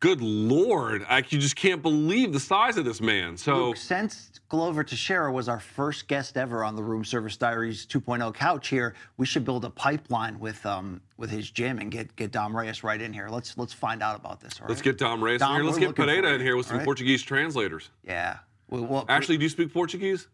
good 0.00 0.20
lord, 0.22 1.04
I 1.08 1.18
you 1.18 1.38
just 1.38 1.56
can't 1.56 1.82
believe 1.82 2.32
the 2.32 2.40
size 2.40 2.76
of 2.78 2.84
this 2.84 3.00
man. 3.00 3.36
So 3.36 3.68
Luke, 3.68 3.76
since 3.76 4.40
Glover 4.48 4.82
Teixeira 4.82 5.30
was 5.30 5.48
our 5.48 5.60
first 5.60 6.08
guest 6.08 6.36
ever 6.36 6.64
on 6.64 6.74
the 6.74 6.82
Room 6.82 7.04
Service 7.04 7.36
Diaries 7.36 7.86
2.0 7.86 8.34
couch 8.34 8.68
here, 8.68 8.94
we 9.18 9.26
should 9.26 9.44
build 9.44 9.64
a 9.64 9.70
pipeline 9.70 10.38
with 10.40 10.64
um 10.66 11.00
with 11.16 11.30
his 11.30 11.50
gym 11.50 11.78
and 11.78 11.90
get 11.92 12.16
get 12.16 12.32
Dom 12.32 12.56
Reyes 12.56 12.82
right 12.82 13.00
in 13.00 13.12
here. 13.12 13.28
Let's 13.28 13.56
let's 13.56 13.72
find 13.72 14.02
out 14.02 14.16
about 14.18 14.40
this. 14.40 14.54
All 14.58 14.64
right? 14.64 14.70
let's 14.70 14.82
get 14.82 14.98
Dom 14.98 15.22
Reyes 15.22 15.40
Dom, 15.40 15.52
in 15.52 15.56
here. 15.58 15.64
Let's 15.66 15.78
get 15.78 15.94
Pereira 15.94 16.34
in 16.34 16.40
here 16.40 16.56
with 16.56 16.66
some 16.66 16.78
right? 16.78 16.84
Portuguese 16.84 17.22
translators. 17.22 17.90
Yeah. 18.02 18.38
Well, 18.68 18.84
well, 18.84 19.04
Actually, 19.08 19.36
do 19.36 19.42
you 19.44 19.48
speak 19.48 19.72
Portuguese? 19.72 20.28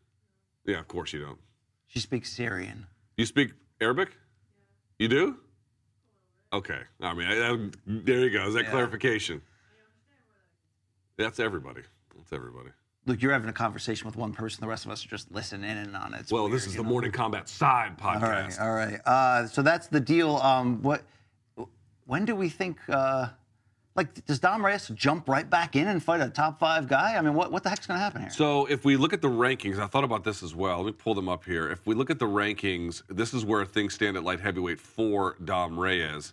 Yeah, 0.67 0.79
of 0.79 0.89
course 0.89 1.13
you 1.13 1.21
don't. 1.23 1.39
she 1.87 2.01
speaks 2.01 2.31
Syrian. 2.31 2.87
You 3.17 3.25
speak 3.25 3.53
Arabic? 3.81 4.11
You 4.99 5.09
do? 5.09 5.37
Okay. 6.53 6.81
I 7.01 7.15
mean, 7.15 7.27
I, 7.27 7.53
I- 7.53 7.71
there 7.87 8.21
you 8.21 8.31
go. 8.31 8.47
Is 8.47 8.55
that 8.55 8.65
Yeah. 8.65 8.71
clarification? 8.71 9.43
That's 11.17 11.41
everybody. 11.41 11.83
That's 12.17 12.33
everybody. 12.33 12.71
Luke, 13.07 13.23
you're 13.23 13.33
having 13.33 13.49
a 13.49 13.53
conversation 13.53 14.07
with 14.07 14.17
one 14.17 14.33
person. 14.33 14.61
The 14.61 14.67
rest 14.67 14.85
of 14.85 14.91
us 14.91 15.05
are 15.05 15.09
just 15.09 15.31
listening 15.31 15.71
in 15.71 15.95
on 15.95 16.13
it. 16.15 16.21
It's 16.21 16.33
well, 16.33 16.45
weird, 16.45 16.55
this 16.55 16.67
is 16.67 16.75
the 16.75 16.83
know? 16.83 16.89
Morning 16.89 17.13
Kombat 17.13 17.49
Side 17.49 17.97
podcast. 17.97 18.61
All 18.61 18.75
right, 18.75 18.91
all 18.91 18.97
right. 18.97 19.01
Uh, 19.07 19.47
so 19.47 19.63
that's 19.63 19.87
the 19.87 20.01
deal. 20.01 20.37
Um, 20.37 20.83
what? 20.83 21.03
When 22.07 22.25
do 22.25 22.35
we 22.35 22.49
think? 22.49 22.79
Uh, 22.89 23.29
like, 23.95 24.27
does 24.27 24.39
Dom 24.39 24.65
Reyes 24.65 24.89
jump 24.89 25.27
right 25.29 25.49
back 25.49 25.75
in 25.75 25.89
and 25.89 26.03
fight 26.03 26.21
a 26.21 26.29
top 26.29 26.59
five 26.59 26.87
guy? 26.87 27.17
I 27.17 27.21
mean, 27.23 27.35
what 27.35 27.51
what 27.51 27.63
the 27.63 27.71
heck's 27.71 27.87
going 27.87 27.99
to 27.99 28.03
happen 28.03 28.23
here? 28.23 28.31
So 28.31 28.67
if 28.67 28.85
we 28.85 28.97
look 28.97 29.13
at 29.13 29.23
the 29.23 29.31
rankings, 29.31 29.79
I 29.79 29.87
thought 29.87 30.05
about 30.05 30.25
this 30.25 30.43
as 30.43 30.55
well. 30.55 30.79
Let 30.79 30.87
me 30.87 30.93
pull 30.93 31.15
them 31.15 31.29
up 31.29 31.45
here. 31.45 31.71
If 31.71 31.87
we 31.87 31.95
look 31.95 32.11
at 32.11 32.19
the 32.19 32.27
rankings, 32.27 33.03
this 33.09 33.33
is 33.33 33.45
where 33.45 33.65
things 33.65 33.95
stand 33.95 34.17
at 34.17 34.25
light 34.25 34.41
heavyweight 34.41 34.81
for 34.81 35.37
Dom 35.45 35.79
Reyes. 35.79 36.33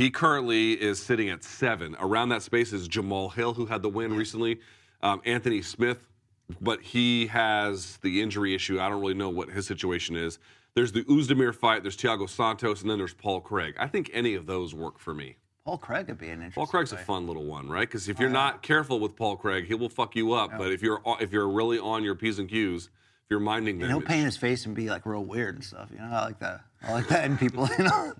He 0.00 0.10
currently 0.10 0.72
is 0.80 0.98
sitting 0.98 1.28
at 1.28 1.44
seven. 1.44 1.94
Around 2.00 2.30
that 2.30 2.40
space 2.40 2.72
is 2.72 2.88
Jamahal 2.88 3.34
Hill, 3.34 3.52
who 3.52 3.66
had 3.66 3.82
the 3.82 3.90
win 3.90 4.16
recently. 4.16 4.58
Um, 5.02 5.20
Anthony 5.26 5.60
Smith, 5.60 6.08
but 6.58 6.80
he 6.80 7.26
has 7.26 7.98
the 7.98 8.22
injury 8.22 8.54
issue. 8.54 8.80
I 8.80 8.88
don't 8.88 9.02
really 9.02 9.12
know 9.12 9.28
what 9.28 9.50
his 9.50 9.66
situation 9.66 10.16
is. 10.16 10.38
There's 10.72 10.90
the 10.90 11.04
Oezdemir 11.04 11.54
fight. 11.54 11.82
There's 11.82 11.98
Thiago 11.98 12.30
Santos, 12.30 12.80
and 12.80 12.90
then 12.90 12.96
there's 12.96 13.12
Paul 13.12 13.42
Craig. 13.42 13.74
I 13.78 13.88
think 13.88 14.08
any 14.14 14.34
of 14.36 14.46
those 14.46 14.74
work 14.74 14.98
for 14.98 15.12
me. 15.12 15.36
Paul 15.66 15.76
Craig 15.76 16.08
would 16.08 16.16
be 16.16 16.28
an 16.28 16.32
interesting. 16.32 16.62
Paul 16.62 16.66
Craig's 16.68 16.92
a 16.94 16.96
fun 16.96 17.26
little 17.26 17.44
one, 17.44 17.68
right? 17.68 17.86
Because 17.86 18.08
if 18.08 18.18
you're 18.18 18.30
not 18.30 18.62
careful 18.62 19.00
with 19.00 19.14
Paul 19.14 19.36
Craig, 19.36 19.66
he 19.66 19.74
will 19.74 19.90
fuck 19.90 20.16
you 20.16 20.32
up. 20.32 20.56
But 20.56 20.72
if 20.72 20.80
you're 20.80 21.02
if 21.20 21.30
you're 21.30 21.50
really 21.50 21.78
on 21.78 22.04
your 22.04 22.14
p's 22.14 22.38
and 22.38 22.48
q's, 22.48 22.86
if 22.86 22.90
you're 23.28 23.38
minding 23.38 23.78
them, 23.78 23.90
And 23.90 23.98
he'll 23.98 24.08
paint 24.08 24.24
his 24.24 24.38
face 24.38 24.64
and 24.64 24.74
be 24.74 24.88
like 24.88 25.04
real 25.04 25.26
weird 25.26 25.56
and 25.56 25.64
stuff. 25.64 25.90
You 25.92 25.98
know, 25.98 26.08
I 26.10 26.24
like 26.24 26.38
that. 26.38 26.62
I 26.82 26.92
like 26.92 27.08
that 27.08 27.26
in 27.26 27.36
people. 27.36 27.68
You 27.78 27.84
know. 27.84 28.14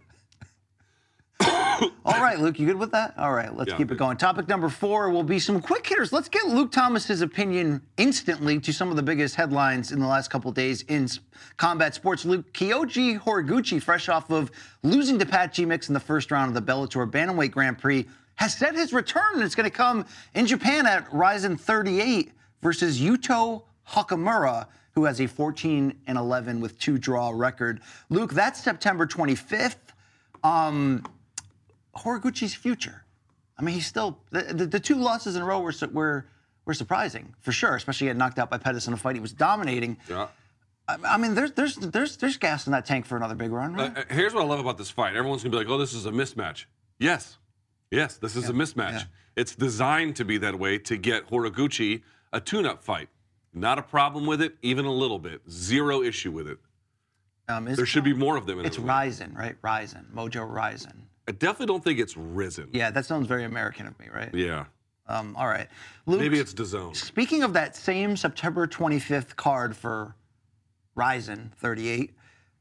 All 2.05 2.21
right, 2.21 2.39
Luke, 2.39 2.59
you 2.59 2.67
good 2.67 2.77
with 2.79 2.93
that? 2.93 3.15
All 3.17 3.33
right, 3.33 3.55
let's 3.55 3.71
Yeah, 3.71 3.77
keep 3.77 3.91
it 3.91 3.99
going. 3.99 4.17
Topic 4.17 4.49
number 4.49 4.69
four 4.69 5.11
will 5.11 5.23
be 5.23 5.39
some 5.39 5.61
quick 5.61 5.87
hitters. 5.87 6.13
Let's 6.13 6.29
get 6.29 6.47
Luke 6.47 6.73
Thomas's 6.73 7.23
opinion 7.23 7.83
instantly 7.97 8.59
to 8.61 8.73
some 8.73 8.91
of 8.91 8.97
the 8.97 9.03
biggest 9.03 9.35
headlines 9.35 9.93
in 9.93 10.01
the 10.01 10.07
last 10.07 10.29
couple 10.29 10.51
days 10.53 10.83
in 10.83 11.09
combat 11.57 11.95
sports. 11.95 12.25
Luke 12.25 12.53
Kyoji 12.53 13.19
Horiguchi, 13.19 13.83
fresh 13.83 14.09
off 14.09 14.31
of 14.31 14.51
losing 14.83 15.19
to 15.19 15.27
Patchy 15.27 15.65
Mix 15.65 15.89
in 15.89 15.95
the 15.95 16.01
first 16.01 16.31
round 16.31 16.55
of 16.55 16.55
the 16.55 16.73
Bellator 16.73 17.11
Bantamweight 17.11 17.51
Grand 17.53 17.79
Prix, 17.79 18.07
has 18.37 18.55
set 18.55 18.75
his 18.75 18.93
return, 18.93 19.35
and 19.35 19.43
it's 19.43 19.55
going 19.55 19.69
to 19.71 19.77
come 19.77 20.05
in 20.35 20.47
Japan 20.47 20.87
at 20.87 21.07
Rizin 21.13 21.57
38 21.57 22.33
versus 22.63 23.01
Yuto 23.01 23.63
Hokamura, 23.89 24.67
who 24.93 25.05
has 25.05 25.21
a 25.21 25.27
14 25.27 25.95
and 26.07 26.19
11 26.19 26.61
with 26.61 26.79
two 26.79 26.99
draw 26.99 27.31
record. 27.31 27.81
Luke, 28.09 28.33
that's 28.33 28.63
September 28.63 29.07
25th. 29.07 29.77
Um, 30.43 31.05
Horiguchi's 32.01 32.55
future. 32.55 33.05
I 33.59 33.63
mean, 33.63 33.75
he's 33.75 33.87
still 33.87 34.19
the, 34.31 34.43
the, 34.43 34.67
the 34.67 34.81
two 34.81 34.97
losses 34.97 35.37
in 35.37 35.43
a 35.43 35.45
row 35.45 35.61
were 35.61 35.73
were 35.93 36.27
were 36.65 36.75
surprising 36.75 37.35
for 37.41 37.53
sure. 37.53 37.77
Especially 37.77 38.07
getting 38.07 38.19
knocked 38.19 38.39
out 38.39 38.51
by 38.51 38.59
Pettis 38.59 38.87
in 38.87 38.93
a 38.93 38.97
fight 38.97 39.17
he 39.17 39.21
was 39.21 39.33
dominating. 39.33 39.99
Yeah. 40.09 40.29
I, 40.89 40.97
I 41.05 41.17
mean, 41.19 41.35
there's 41.35 41.53
there's 41.53 41.77
there's 41.77 42.17
there's 42.17 42.37
gas 42.37 42.67
in 42.67 42.73
that 42.73 42.87
tank 42.87 43.07
for 43.07 43.17
another 43.17 43.35
big 43.35 43.51
run, 43.51 43.75
right? 43.75 43.97
Uh, 43.97 44.01
uh, 44.01 44.05
here's 44.11 44.33
what 44.35 44.43
I 44.43 44.47
love 44.47 44.61
about 44.61 44.79
this 44.79 44.91
fight. 44.91 45.15
Everyone's 45.15 45.43
gonna 45.43 45.51
be 45.53 45.59
like, 45.59 45.69
"Oh, 45.69 45.79
this 45.79 45.93
is 45.93 46.07
a 46.07 46.11
mismatch." 46.11 46.65
Yes, 46.99 47.39
yes, 47.91 48.17
this 48.17 48.37
is 48.37 48.49
a 48.49 48.53
mismatch. 48.53 48.93
yeah. 48.93 49.03
It's 49.37 49.55
designed 49.55 50.17
to 50.17 50.25
be 50.25 50.39
that 50.39 50.59
way 50.59 50.79
to 50.79 50.97
get 50.97 51.29
Horiguchi 51.31 52.03
a 52.33 52.41
tune-up 52.41 52.83
fight. 52.83 53.09
Not 53.55 53.79
a 53.79 53.83
problem 53.83 54.27
with 54.27 54.43
it, 54.43 54.57
even 54.63 54.85
a 54.85 54.93
little 54.93 55.19
bit. 55.19 55.41
Zero 55.51 56.03
issue 56.03 56.31
with 56.31 56.47
it. 56.49 56.59
Um, 57.49 57.65
There 57.65 57.87
should 57.87 58.05
be 58.05 58.13
more 58.13 58.37
of 58.37 58.47
them 58.47 58.61
in 58.61 58.67
It's. 58.67 58.79
Rizin, 58.79 59.35
right? 59.35 59.57
Rizin, 59.63 60.07
Mojo 60.15 60.49
Ryzen. 60.49 60.95
I 61.31 61.33
definitely 61.33 61.67
don't 61.67 61.85
think 61.85 62.01
it's 62.01 62.17
risen. 62.17 62.69
Yeah, 62.73 62.91
that 62.91 63.07
sounds 63.07 63.29
very 63.29 63.45
American 63.45 63.87
of 63.87 63.97
me, 64.01 64.07
right? 64.13 64.35
Yeah. 64.35 64.65
Um, 65.07 65.37
all 65.37 65.47
right, 65.47 65.69
Luke. 66.07 66.19
Maybe 66.19 66.41
it's 66.41 66.53
DAZN. 66.53 66.97
Speaking 66.97 67.45
of 67.45 67.53
that 67.53 67.77
same 67.77 68.17
September 68.17 68.67
25th 68.67 69.37
card 69.37 69.77
for 69.77 70.17
Rizin 70.97 71.53
38, 71.59 72.13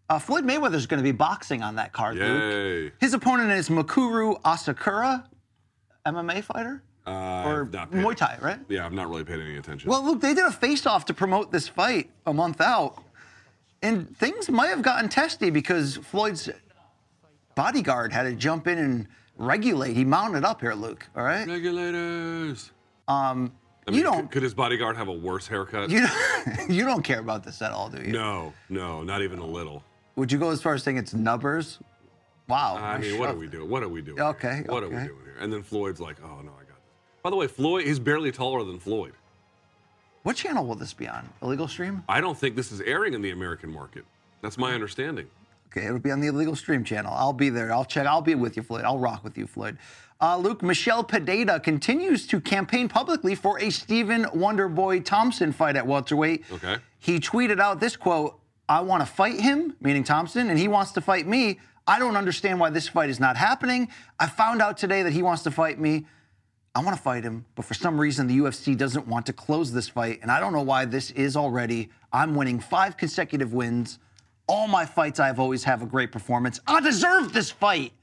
uh, 0.10 0.20
Floyd 0.20 0.44
Mayweather's 0.44 0.86
going 0.86 1.00
to 1.00 1.04
be 1.04 1.12
boxing 1.12 1.64
on 1.64 1.76
that 1.78 1.94
card, 1.94 2.18
Luke. 2.18 2.94
His 3.00 3.16
opponent 3.16 3.50
is 3.54 3.70
Mikuru 3.70 4.40
Asakura, 4.44 5.24
MMA 6.06 6.44
fighter, 6.44 6.84
Uh, 7.08 7.44
or 7.48 7.66
Muay 7.66 8.16
Thai, 8.16 8.38
right? 8.40 8.60
Yeah, 8.70 8.86
I've 8.86 8.94
not 8.94 9.10
really 9.10 9.24
paid 9.24 9.40
any 9.40 9.58
attention. 9.58 9.90
Well, 9.90 10.04
look, 10.06 10.22
they 10.22 10.36
did 10.36 10.46
a 10.46 10.52
face-off 10.52 11.06
to 11.06 11.14
promote 11.16 11.52
this 11.52 11.68
fight 11.68 12.12
a 12.28 12.34
month 12.36 12.62
out, 12.62 13.04
and 13.82 14.16
things 14.16 14.48
might 14.48 14.68
have 14.68 14.84
gotten 14.84 15.10
testy 15.10 15.50
because 15.50 15.98
Floyd's 15.98 16.50
bodyguard 17.60 18.14
had 18.14 18.24
to 18.24 18.34
jump 18.36 18.68
in 18.68 18.78
and 18.78 19.08
regulate. 19.36 19.94
He 19.94 20.06
mounted 20.06 20.46
up 20.46 20.62
here, 20.62 20.74
Luke. 20.74 21.06
All 21.14 21.24
right. 21.24 21.46
Regulators. 21.46 22.72
Um, 23.10 23.52
I 23.86 23.92
mean, 23.92 23.98
you 23.98 24.04
don't. 24.04 24.22
Could, 24.22 24.32
could 24.32 24.44
his 24.44 24.54
bodyguard 24.54 24.96
have 24.96 25.10
a 25.10 25.14
worse 25.14 25.46
haircut? 25.46 25.90
You 25.90 26.08
don't, 26.08 26.70
you 26.70 26.86
don't 26.86 27.04
care 27.04 27.20
about 27.20 27.44
this 27.44 27.62
at 27.62 27.74
all, 27.74 27.90
do 27.90 28.02
you? 28.02 28.14
no, 28.14 28.54
no, 28.70 29.04
not 29.04 29.22
even 29.22 29.40
a 29.40 29.46
little. 29.46 29.84
Would 30.16 30.32
you 30.32 30.38
go 30.38 30.52
as 30.52 30.62
far 30.62 30.74
as 30.74 30.84
saying 30.84 30.98
it's 30.98 31.14
numbers? 31.14 31.80
Wow. 32.48 32.78
I 32.78 32.98
nice 32.98 33.12
mean, 33.12 33.20
what 33.20 33.30
are 33.30 33.36
we 33.36 33.48
doing? 33.48 33.70
What 33.70 33.84
are 33.84 33.90
we 33.90 34.02
doing? 34.02 34.22
Okay, 34.22 34.56
here? 34.56 34.66
What 34.70 34.84
are 34.84 34.90
we 34.90 34.96
doing 34.96 35.08
here? 35.08 35.36
And 35.42 35.52
then 35.52 35.62
Floyd's 35.62 36.00
like, 36.00 36.16
"Oh 36.24 36.42
no, 36.42 36.52
I 36.52 36.64
got 36.64 36.80
this." 36.86 36.96
By 37.24 37.30
the 37.30 37.36
way, 37.36 37.48
Floyd, 37.48 37.86
he's 37.86 38.00
barely 38.00 38.32
taller 38.32 38.64
than 38.64 38.80
Floyd. 38.80 39.14
What 40.24 40.38
channel 40.38 40.66
will 40.66 40.76
this 40.76 40.94
be 40.94 41.10
on? 41.10 41.28
Illegal 41.42 41.68
stream? 41.68 42.04
I 42.08 42.22
don't 42.22 42.38
think 42.38 42.56
this 42.56 42.72
is 42.72 42.80
airing 42.82 43.14
in 43.14 43.22
the 43.22 43.32
American 43.32 43.72
market. 43.72 44.06
That's 44.42 44.58
my 44.58 44.74
understanding. 44.74 45.28
Okay, 45.72 45.86
it'll 45.86 46.00
be 46.00 46.12
on 46.12 46.20
the 46.20 46.28
illegal 46.28 46.56
stream 46.56 46.84
channel. 46.84 47.14
I'll 47.16 47.34
be 47.34 47.50
there. 47.50 47.72
I'll 47.72 47.86
check. 47.86 48.08
I'll 48.08 48.22
be 48.22 48.36
with 48.36 48.58
you, 48.58 48.64
Floyd. 48.64 48.86
I'll 48.86 48.98
rock 48.98 49.24
with 49.24 49.38
you, 49.38 49.46
Floyd. 49.46 49.78
Uh, 50.22 50.36
Luke, 50.38 50.62
Michel 50.64 51.04
Pereira 51.04 51.60
continues 51.60 52.28
to 52.28 52.42
campaign 52.42 52.90
publicly 52.90 53.36
for 53.36 53.60
a 53.60 53.70
Stephen 53.70 54.26
Wonderboy 54.26 55.06
Thompson 55.06 55.54
fight 55.54 55.76
at 55.76 55.86
welterweight. 55.86 56.44
Okay. 56.52 56.78
He 56.98 57.20
tweeted 57.20 57.60
out 57.60 57.80
this 57.80 57.96
quote: 57.96 58.40
"I 58.68 58.82
want 58.82 59.02
to 59.02 59.06
fight 59.06 59.40
him," 59.40 59.76
meaning 59.80 60.04
Thompson, 60.04 60.50
and 60.50 60.58
he 60.60 60.68
wants 60.68 60.92
to 60.94 61.02
fight 61.02 61.28
me. 61.28 61.60
I 61.88 62.00
don't 62.00 62.18
understand 62.18 62.60
why 62.60 62.70
this 62.70 62.88
fight 62.88 63.10
is 63.10 63.20
not 63.20 63.38
happening. 63.38 63.88
I 64.20 64.28
found 64.28 64.62
out 64.62 64.78
today 64.78 65.04
that 65.04 65.14
he 65.14 65.22
wants 65.22 65.44
to 65.44 65.52
fight 65.52 65.80
me. 65.80 66.06
I 66.76 66.84
want 66.84 66.96
to 66.96 67.02
fight 67.02 67.24
him, 67.24 67.46
but 67.56 67.66
for 67.66 67.74
some 67.74 68.00
reason 68.00 68.28
the 68.28 68.38
UFC 68.38 68.78
doesn't 68.78 69.08
want 69.08 69.26
to 69.28 69.34
close 69.34 69.72
this 69.72 69.90
fight, 69.90 70.20
and 70.22 70.32
I 70.32 70.40
don't 70.40 70.54
know 70.54 70.62
why 70.62 70.86
this 70.86 71.12
is 71.12 71.36
already. 71.36 71.90
I'm 72.12 72.36
winning 72.36 72.60
five 72.60 72.98
consecutive 72.98 73.54
wins. 73.54 74.00
All 74.50 74.68
my 74.68 74.84
fights, 74.86 75.20
I've 75.20 75.40
always 75.40 75.64
have 75.66 75.84
a 75.84 75.86
great 75.86 76.12
performance. 76.12 76.60
I 76.66 76.82
deserve 76.82 77.34
this 77.34 77.52
fight. 77.52 77.94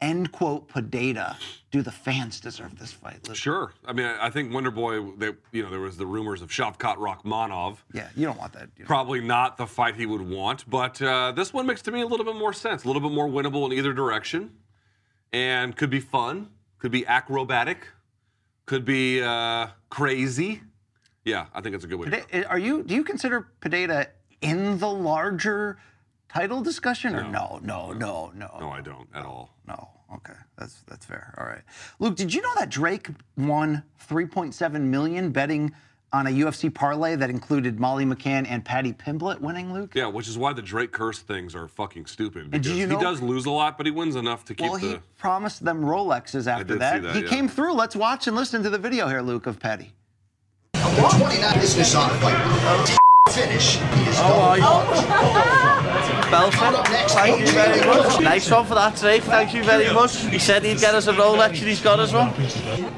End 0.00 0.32
quote. 0.32 0.68
Pereira. 0.68 1.36
Do 1.70 1.82
the 1.82 1.92
fans 1.92 2.40
deserve 2.40 2.78
this 2.78 2.92
fight? 2.92 3.26
Luke? 3.28 3.36
Sure. 3.36 3.72
I 3.86 3.92
mean, 3.92 4.06
I 4.06 4.28
think 4.30 4.52
Wonder 4.52 4.70
Boy. 4.72 5.00
They, 5.12 5.32
you 5.52 5.62
know, 5.62 5.70
there 5.70 5.80
was 5.80 5.96
the 5.96 6.06
rumors 6.06 6.42
of 6.42 6.50
Shavkat 6.50 6.96
Rakhmonov. 6.96 7.78
Yeah, 7.92 8.08
you 8.16 8.26
don't 8.26 8.38
want 8.38 8.52
that. 8.54 8.68
know. 8.78 8.84
Probably 8.86 9.20
not 9.20 9.56
the 9.56 9.66
fight 9.66 9.94
he 9.96 10.06
would 10.06 10.20
want, 10.20 10.68
but 10.68 11.00
uh, 11.00 11.32
this 11.32 11.52
one 11.52 11.66
makes 11.66 11.82
to 11.82 11.92
me 11.92 12.00
a 12.00 12.06
little 12.06 12.26
bit 12.26 12.36
more 12.36 12.52
sense, 12.52 12.84
a 12.84 12.86
little 12.86 13.02
bit 13.02 13.12
more 13.12 13.28
winnable 13.28 13.64
in 13.66 13.72
either 13.72 13.92
direction, 13.92 14.50
and 15.32 15.76
could 15.76 15.90
be 15.90 16.00
fun, 16.00 16.50
could 16.78 16.92
be 16.92 17.06
acrobatic. 17.06 17.86
Could 18.66 18.84
be 18.84 19.22
uh, 19.22 19.68
crazy. 19.90 20.60
Yeah, 21.24 21.46
I 21.54 21.60
think 21.60 21.74
it's 21.74 21.84
a 21.84 21.86
good 21.86 21.98
way. 21.98 22.10
to 22.10 22.24
go. 22.42 22.42
Are 22.48 22.58
you? 22.58 22.82
Do 22.82 22.94
you 22.94 23.02
consider 23.02 23.48
Pereira 23.60 24.08
in 24.40 24.78
the 24.78 24.88
larger 24.90 25.78
title 26.28 26.60
discussion, 26.62 27.14
or 27.14 27.22
no? 27.24 27.58
No, 27.62 27.92
no, 27.92 28.32
no. 28.34 28.56
No, 28.60 28.70
I 28.70 28.80
don't 28.80 29.08
at 29.14 29.24
all. 29.24 29.54
No. 29.66 29.88
Okay, 30.14 30.32
that's 30.56 30.82
that's 30.88 31.04
fair. 31.04 31.34
All 31.38 31.44
right, 31.46 31.60
Luke. 31.98 32.16
Did 32.16 32.32
you 32.32 32.40
know 32.40 32.54
that 32.58 32.70
Drake 32.70 33.08
won 33.36 33.82
3.7 34.08 34.80
million 34.80 35.30
betting 35.30 35.70
on 36.14 36.26
a 36.26 36.30
UFC 36.30 36.72
parlay 36.72 37.14
that 37.14 37.28
included 37.28 37.78
Molly 37.78 38.06
McCann 38.06 38.46
and 38.48 38.64
Paddy 38.64 38.94
Pimblett 38.94 39.38
winning? 39.40 39.74
Luke. 39.74 39.92
Yeah, 39.94 40.06
which 40.06 40.26
is 40.26 40.38
why 40.38 40.54
the 40.54 40.62
Drake 40.62 40.92
curse 40.92 41.18
things 41.18 41.54
are 41.54 41.68
fucking 41.68 42.06
stupid. 42.06 42.42
And 42.44 42.50
Because 42.52 42.66
did 42.68 42.76
you 42.78 42.86
know- 42.86 42.96
he 42.96 43.04
does 43.04 43.20
lose 43.20 43.44
a 43.44 43.50
lot, 43.50 43.76
but 43.76 43.84
he 43.84 43.92
wins 43.92 44.16
enough 44.16 44.46
to 44.46 44.54
keep 44.54 44.66
Well, 44.70 44.76
he 44.76 44.94
the. 44.94 45.02
promised 45.18 45.62
them 45.62 45.82
Rolexes 45.82 46.46
after 46.46 46.64
did 46.64 46.80
that. 46.80 46.94
see 47.02 47.06
that, 47.08 47.14
He 47.16 47.22
yeah. 47.24 47.28
came 47.28 47.46
through. 47.46 47.74
Let's 47.74 47.94
watch 47.94 48.26
and 48.26 48.34
listen 48.34 48.62
to 48.62 48.70
the 48.70 48.78
video 48.78 49.08
here, 49.08 49.20
Luke, 49.20 49.46
of 49.46 49.58
Paddy. 49.60 49.92
29 50.72 51.60
business 51.60 51.94
on 51.94 52.08
fight. 52.20 52.97
Finish. 53.28 53.76
He 53.76 54.02
is 54.10 54.18
Belfort. 56.30 56.86
Thank 57.10 57.40
you 57.40 57.46
very 57.52 57.86
much. 57.86 58.20
Nice 58.20 58.50
one 58.50 58.66
for 58.66 58.74
that, 58.74 58.96
Drake. 58.96 59.22
Thank 59.22 59.54
you 59.54 59.64
very 59.64 59.92
much. 59.94 60.16
He 60.26 60.38
said 60.38 60.62
he'd 60.64 60.78
get 60.78 60.94
us 60.94 61.06
a 61.06 61.12
Rolex 61.12 61.48
and 61.48 61.56
he's 61.56 61.80
got 61.80 61.98
us 62.00 62.12
one. 62.12 62.32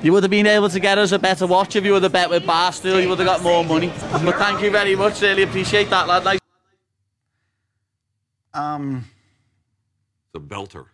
You 0.03 0.13
would 0.13 0.23
have 0.25 0.31
been 0.31 0.47
able 0.47 0.69
to 0.69 0.81
get 0.81 0.99
us 0.99 1.13
a 1.13 1.19
better 1.19 1.47
watch 1.47 1.77
if 1.77 1.85
you 1.85 1.93
would 1.93 2.03
have 2.03 2.13
bet 2.13 2.29
with 2.29 2.43
Barstool. 2.45 3.01
You 3.03 3.09
would 3.09 3.19
have 3.19 3.27
got 3.27 3.43
more 3.43 3.65
money. 3.65 3.93
But 4.13 4.37
thank 4.37 4.63
you 4.63 4.71
very 4.71 4.97
much. 4.97 5.21
Really 5.23 5.43
appreciate 5.45 5.89
that, 5.91 6.09
lad. 6.09 6.25
Nice. 6.25 6.41
Um, 8.53 9.05
The 10.33 10.41
belter. 10.41 10.87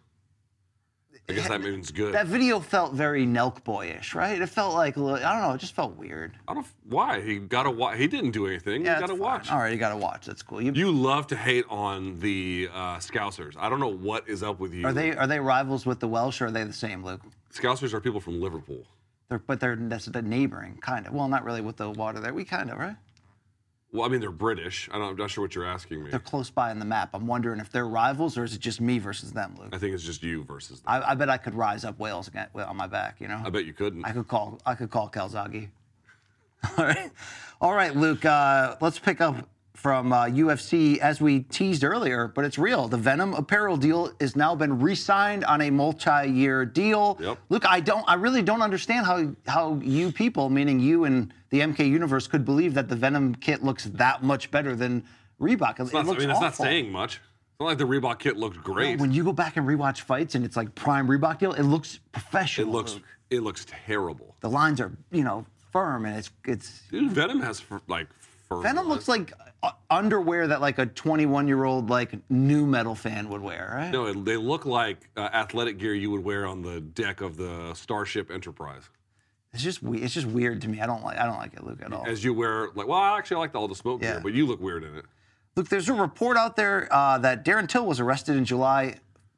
I 1.29 1.33
guess 1.33 1.49
that 1.49 1.61
means 1.61 1.91
good. 1.91 2.15
that 2.15 2.27
video 2.27 2.61
felt 2.61 2.93
very 2.95 3.27
Nelk 3.27 3.65
boyish, 3.65 4.15
right? 4.15 4.41
It 4.41 4.47
felt 4.49 4.75
like 4.75 4.97
a 4.97 5.01
little- 5.03 5.27
I 5.27 5.33
don't 5.33 5.43
know. 5.43 5.55
It 5.55 5.59
just 5.59 5.75
felt 5.75 5.97
weird. 5.97 6.37
I 6.47 6.55
don't. 6.55 6.67
Why 6.89 7.21
he 7.21 7.39
got 7.39 7.65
to 7.65 7.71
watch? 7.71 7.99
He 7.99 8.07
didn't 8.07 8.31
do 8.31 8.47
anything. 8.47 8.85
Yeah, 8.85 8.95
you 8.95 9.01
got 9.01 9.09
to 9.09 9.15
watch. 9.17 9.51
All 9.51 9.59
right, 9.59 9.73
you 9.73 9.79
got 9.79 9.89
to 9.91 9.97
watch. 9.97 10.27
That's 10.27 10.43
cool. 10.43 10.63
You, 10.63 10.73
You 10.73 10.93
love 10.93 11.27
to 11.29 11.37
hate 11.37 11.65
on 11.69 12.21
the 12.21 12.69
uh, 12.73 12.99
Scousers. 12.99 13.55
I 13.59 13.69
don't 13.69 13.81
know 13.81 13.89
what 13.89 14.29
is 14.29 14.43
up 14.45 14.61
with 14.61 14.73
you. 14.73 14.87
are 14.87 14.93
they 14.93 15.17
are 15.17 15.27
they 15.27 15.41
rivals 15.41 15.85
with 15.85 15.99
the 15.99 16.09
Welsh, 16.09 16.41
or 16.41 16.47
are 16.47 16.51
they 16.53 16.63
the 16.65 16.73
same, 16.73 17.05
Luke? 17.05 17.23
Scousers 17.53 17.93
are 17.93 18.01
people 18.01 18.21
from 18.21 18.41
Liverpool. 18.41 18.85
They're, 19.29 19.41
but 19.41 19.59
they're 19.59 19.75
that's 19.75 20.07
the 20.07 20.23
neighboring 20.23 20.79
kind 20.81 21.07
of. 21.09 21.13
Well, 21.13 21.27
not 21.27 21.45
really 21.45 21.61
with 21.61 21.77
the 21.79 21.91
water 21.91 22.21
there. 22.21 22.33
We 22.33 22.45
kind 22.45 22.71
of 22.71 22.79
right. 22.79 22.95
Well, 23.93 24.05
I 24.05 24.09
mean, 24.09 24.21
they're 24.21 24.31
British. 24.31 24.89
I 24.93 24.99
don't, 24.99 25.11
I'm 25.11 25.17
not 25.17 25.31
sure 25.31 25.43
what 25.43 25.55
you're 25.55 25.67
asking 25.67 26.05
me. 26.05 26.11
They're 26.11 26.19
close 26.19 26.51
by 26.51 26.71
in 26.71 26.79
the 26.79 26.85
map. 26.85 27.11
I'm 27.15 27.27
wondering 27.27 27.61
if 27.61 27.71
they're 27.71 27.89
rivals 27.89 28.37
or 28.37 28.45
is 28.45 28.55
it 28.55 28.61
just 28.61 28.81
me 28.81 28.99
versus 28.99 29.33
them, 29.33 29.57
Luke? 29.59 29.69
I 29.73 29.79
think 29.79 29.95
it's 29.95 30.03
just 30.03 30.23
you 30.23 30.45
versus 30.45 30.81
them. 30.81 30.85
I, 30.87 31.13
I 31.13 31.15
bet 31.15 31.31
I 31.31 31.37
could 31.39 31.55
rise 31.55 31.85
up 31.85 31.99
Wales 31.99 32.29
again, 32.29 32.49
on 32.55 32.77
my 32.77 32.87
back. 32.87 33.21
You 33.21 33.29
know. 33.29 33.41
I 33.45 33.51
bet 33.51 33.65
you 33.65 33.73
couldn't. 33.73 34.05
I 34.05 34.13
could 34.13 34.29
call. 34.29 34.61
I 34.67 34.75
could 34.75 34.91
call 34.91 35.09
Calzaghe. 35.09 35.69
All 36.79 36.85
right, 36.85 37.11
all 37.61 37.75
right, 37.75 37.95
Luke. 37.95 38.25
Uh, 38.25 38.77
let's 38.81 38.99
pick 38.99 39.21
up 39.21 39.47
from 39.77 40.13
uh, 40.13 40.25
UFC 40.25 40.99
as 40.99 41.21
we 41.21 41.41
teased 41.41 41.85
earlier, 41.85 42.29
but 42.29 42.45
it's 42.45 42.59
real. 42.59 42.89
The 42.89 42.97
Venum 42.97 43.39
apparel 43.39 43.77
deal 43.77 44.11
has 44.21 44.35
now 44.35 44.55
been 44.55 44.81
re-signed 44.81 45.45
on 45.45 45.61
a 45.61 45.71
multi-year 45.71 46.65
deal. 46.65 47.19
Yep. 47.21 47.39
Luke, 47.51 47.67
I 47.67 47.81
don't. 47.81 48.05
I 48.09 48.15
really 48.15 48.43
don't 48.43 48.63
understand 48.63 49.07
how 49.07 49.35
how 49.47 49.79
you 49.83 50.11
people, 50.11 50.49
meaning 50.49 50.81
you 50.81 51.05
and 51.05 51.33
the 51.51 51.61
MK 51.61 51.89
universe, 51.89 52.27
could 52.27 52.45
believe 52.45 52.75
that 52.75 52.89
the 52.89 52.97
Venum 52.97 53.39
kit 53.41 53.63
looks 53.63 53.85
that 53.85 54.23
much 54.23 54.51
better 54.51 54.75
than 54.75 55.05
Reebok. 55.41 55.79
It's 55.79 55.91
it 55.91 55.95
not, 55.95 56.07
I 56.09 56.19
mean, 56.19 56.31
it's 56.31 56.41
not 56.41 56.57
saying 56.57 56.91
much. 56.91 57.17
It's 57.17 57.61
not 57.61 57.67
like 57.67 57.79
the 57.79 57.87
Reebok 57.87 58.19
kit 58.19 58.37
looked 58.37 58.63
great. 58.63 58.99
When 58.99 59.13
you 59.13 59.25
go 59.25 59.33
back 59.33 59.57
and 59.57 59.67
rewatch 59.67 60.01
fights 60.01 60.35
and 60.35 60.45
it's 60.45 60.57
like 60.57 60.75
prime 60.75 61.07
Reebok 61.07 61.39
deal, 61.39 61.53
it 61.53 61.63
looks 61.63 62.01
professional. 62.13 62.69
it 62.69 62.73
looks 62.73 62.95
Luke. 62.95 63.03
it 63.31 63.43
looks 63.43 63.67
terrible. 63.69 64.35
The 64.41 64.51
lines 64.51 64.81
are, 64.81 64.93
you 65.13 65.23
know, 65.25 65.45
firm 65.71 66.07
and 66.07 66.17
it's 66.17 66.31
it's 66.47 66.83
Dude, 66.91 67.13
Venum 67.13 67.43
has 67.43 67.63
like 67.89 68.09
firm 68.49 68.63
Venum 68.63 68.87
looks 68.87 69.09
like 69.09 69.33
uh, 69.63 69.71
underwear 69.91 70.47
that 70.49 70.61
like 70.61 70.79
a 70.79 70.87
21 70.87 71.49
year 71.49 71.65
old 71.65 71.91
like 71.91 72.13
new 72.31 72.67
metal 72.67 72.95
fan 72.95 73.29
would 73.29 73.41
wear, 73.41 73.73
right? 73.77 73.91
No, 73.91 74.07
it, 74.07 74.25
they 74.25 74.37
look 74.37 74.65
like 74.67 75.09
uh, 75.17 75.29
athletic 75.33 75.79
gear 75.79 75.95
you 75.95 76.11
would 76.11 76.25
wear 76.25 76.47
on 76.47 76.63
the 76.63 76.81
deck 76.81 77.21
of 77.21 77.37
the 77.37 77.73
Starship 77.75 78.31
Enterprise. 78.31 78.89
It's 79.53 79.63
just 79.63 79.83
we- 79.83 80.03
it's 80.03 80.13
just 80.15 80.27
weird 80.27 80.61
to 80.63 80.69
me. 80.69 80.81
I 80.81 80.87
don't 80.87 81.03
like 81.03 81.19
I 81.19 81.25
don't 81.27 81.39
like 81.39 81.55
it, 81.55 81.65
Luke, 81.65 81.79
at 81.83 81.93
all. 81.93 82.05
As 82.07 82.23
you 82.23 82.35
wear, 82.35 82.69
like, 82.75 82.87
well, 82.87 82.99
I 82.99 83.17
actually, 83.17 83.39
like 83.39 83.55
all 83.55 83.69
the 83.69 83.75
smoke 83.75 84.03
Yeah. 84.03 84.13
gear, 84.15 84.21
but 84.23 84.33
you 84.35 84.47
look 84.47 84.61
weird 84.61 84.85
in 84.85 84.95
it. 84.97 85.05
Look, 85.55 85.69
there's 85.71 85.89
a 85.89 85.95
report 85.95 86.37
out 86.37 86.57
there 86.57 86.87
uh, 86.93 87.17
that 87.19 87.45
Darren 87.45 87.67
Till 87.67 87.87
was 87.87 87.99
arrested 87.99 88.37
in 88.37 88.45
July 88.45 88.97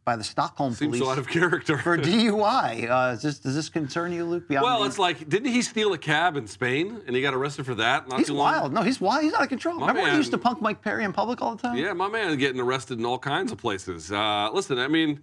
by 0.09 0.17
the 0.17 0.25
Stockholm 0.25 0.73
Seems 0.73 0.89
police 0.97 1.03
so 1.03 1.11
out 1.11 1.19
of 1.19 1.29
character. 1.29 1.77
for 1.77 1.99
DUI. 1.99 2.89
Uh, 2.89 3.13
is 3.13 3.21
this, 3.21 3.39
does 3.41 3.55
this 3.55 3.69
concern 3.69 4.11
you, 4.11 4.25
Luke? 4.25 4.49
Beyond 4.49 4.65
well, 4.65 4.81
the- 4.81 4.87
it's 4.87 4.99
like, 4.99 5.29
didn't 5.29 5.53
he 5.53 5.61
steal 5.61 5.93
a 5.93 5.99
cab 5.99 6.35
in 6.35 6.47
Spain 6.47 7.03
and 7.07 7.15
he 7.15 7.21
got 7.21 7.35
arrested 7.35 7.67
for 7.67 7.75
that? 7.75 8.09
Not 8.09 8.17
he's 8.19 8.29
too 8.29 8.33
long? 8.33 8.53
wild. 8.55 8.73
No, 8.73 8.81
he's 8.81 9.03
wild. 9.03 9.23
He's 9.25 9.35
out 9.35 9.43
of 9.43 9.51
control. 9.51 9.75
My 9.75 9.89
Remember 9.89 10.01
when 10.05 10.13
he 10.13 10.17
used 10.17 10.31
to 10.31 10.39
punk 10.39 10.63
Mike 10.63 10.81
Perry 10.81 11.05
in 11.05 11.13
public 11.13 11.43
all 11.43 11.55
the 11.57 11.61
time? 11.61 11.77
Yeah, 11.77 11.93
my 11.93 12.09
man 12.09 12.39
getting 12.39 12.59
arrested 12.59 12.99
in 12.99 13.05
all 13.05 13.19
kinds 13.19 13.53
of 13.53 13.59
places. 13.59 14.11
Uh, 14.11 14.49
listen, 14.51 14.79
I 14.79 14.89
mean, 14.89 15.21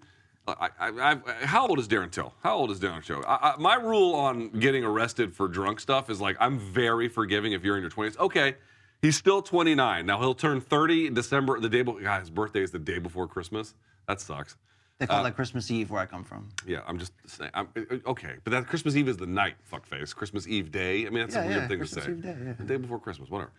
I, 0.48 0.70
I, 0.80 0.90
I, 0.90 1.46
how 1.48 1.68
old 1.68 1.80
is 1.80 1.88
Darren 1.88 2.12
Till? 2.12 2.32
How 2.44 2.56
old 2.56 2.70
is 2.70 2.80
Darren 2.80 3.04
Till? 3.04 3.24
My 3.58 3.78
rule 3.78 4.14
on 4.14 4.50
getting 4.50 4.84
arrested 4.84 5.34
for 5.34 5.48
drunk 5.48 5.80
stuff 5.80 6.12
is 6.12 6.22
like 6.22 6.38
I'm 6.40 6.60
very 6.60 7.08
forgiving 7.08 7.54
if 7.54 7.64
you're 7.64 7.76
in 7.76 7.82
your 7.82 7.90
20s. 7.90 8.20
Okay, 8.20 8.54
he's 9.02 9.18
still 9.18 9.42
29. 9.42 10.06
Now 10.06 10.20
he'll 10.20 10.36
turn 10.36 10.62
30 10.62 11.08
in 11.08 11.16
December. 11.16 11.60
The 11.60 11.70
day 11.70 11.82
before, 11.82 12.02
God, 12.02 12.20
his 12.20 12.30
birthday 12.30 12.62
is 12.62 12.70
the 12.70 12.78
day 12.78 13.00
before 13.00 13.28
Christmas. 13.28 13.74
That 14.08 14.22
sucks. 14.22 14.58
They 14.98 15.06
Uh, 15.06 15.10
call 15.10 15.24
that 15.26 15.36
Christmas 15.36 15.70
Eve 15.72 15.92
where 15.92 16.02
I 16.02 16.06
come 16.06 16.24
from. 16.24 16.50
Yeah, 16.66 16.80
I'm 16.88 16.98
just 16.98 17.12
saying. 17.28 17.52
I'm, 17.54 17.68
uh, 17.76 18.10
okay, 18.12 18.36
but 18.46 18.52
that 18.52 18.68
Christmas 18.68 18.96
Eve 18.96 19.10
is 19.10 19.18
the 19.18 19.26
night, 19.26 19.56
fuckface. 19.70 20.16
Christmas 20.16 20.48
Eve 20.48 20.72
day. 20.72 21.06
I 21.06 21.10
mean, 21.10 21.20
that's 21.20 21.36
Yeah, 21.36 21.44
a 21.44 21.48
weird 21.48 21.62
yeah, 21.64 21.68
thing 21.68 21.78
Christmas 21.80 22.06
to 22.06 22.12
say. 22.12 22.18
Eve 22.18 22.24
day, 22.24 22.38
yeah. 22.46 22.54
The 22.54 22.64
day 22.64 22.78
before 22.78 23.00
Christmas, 23.00 23.30
whatever. 23.30 23.52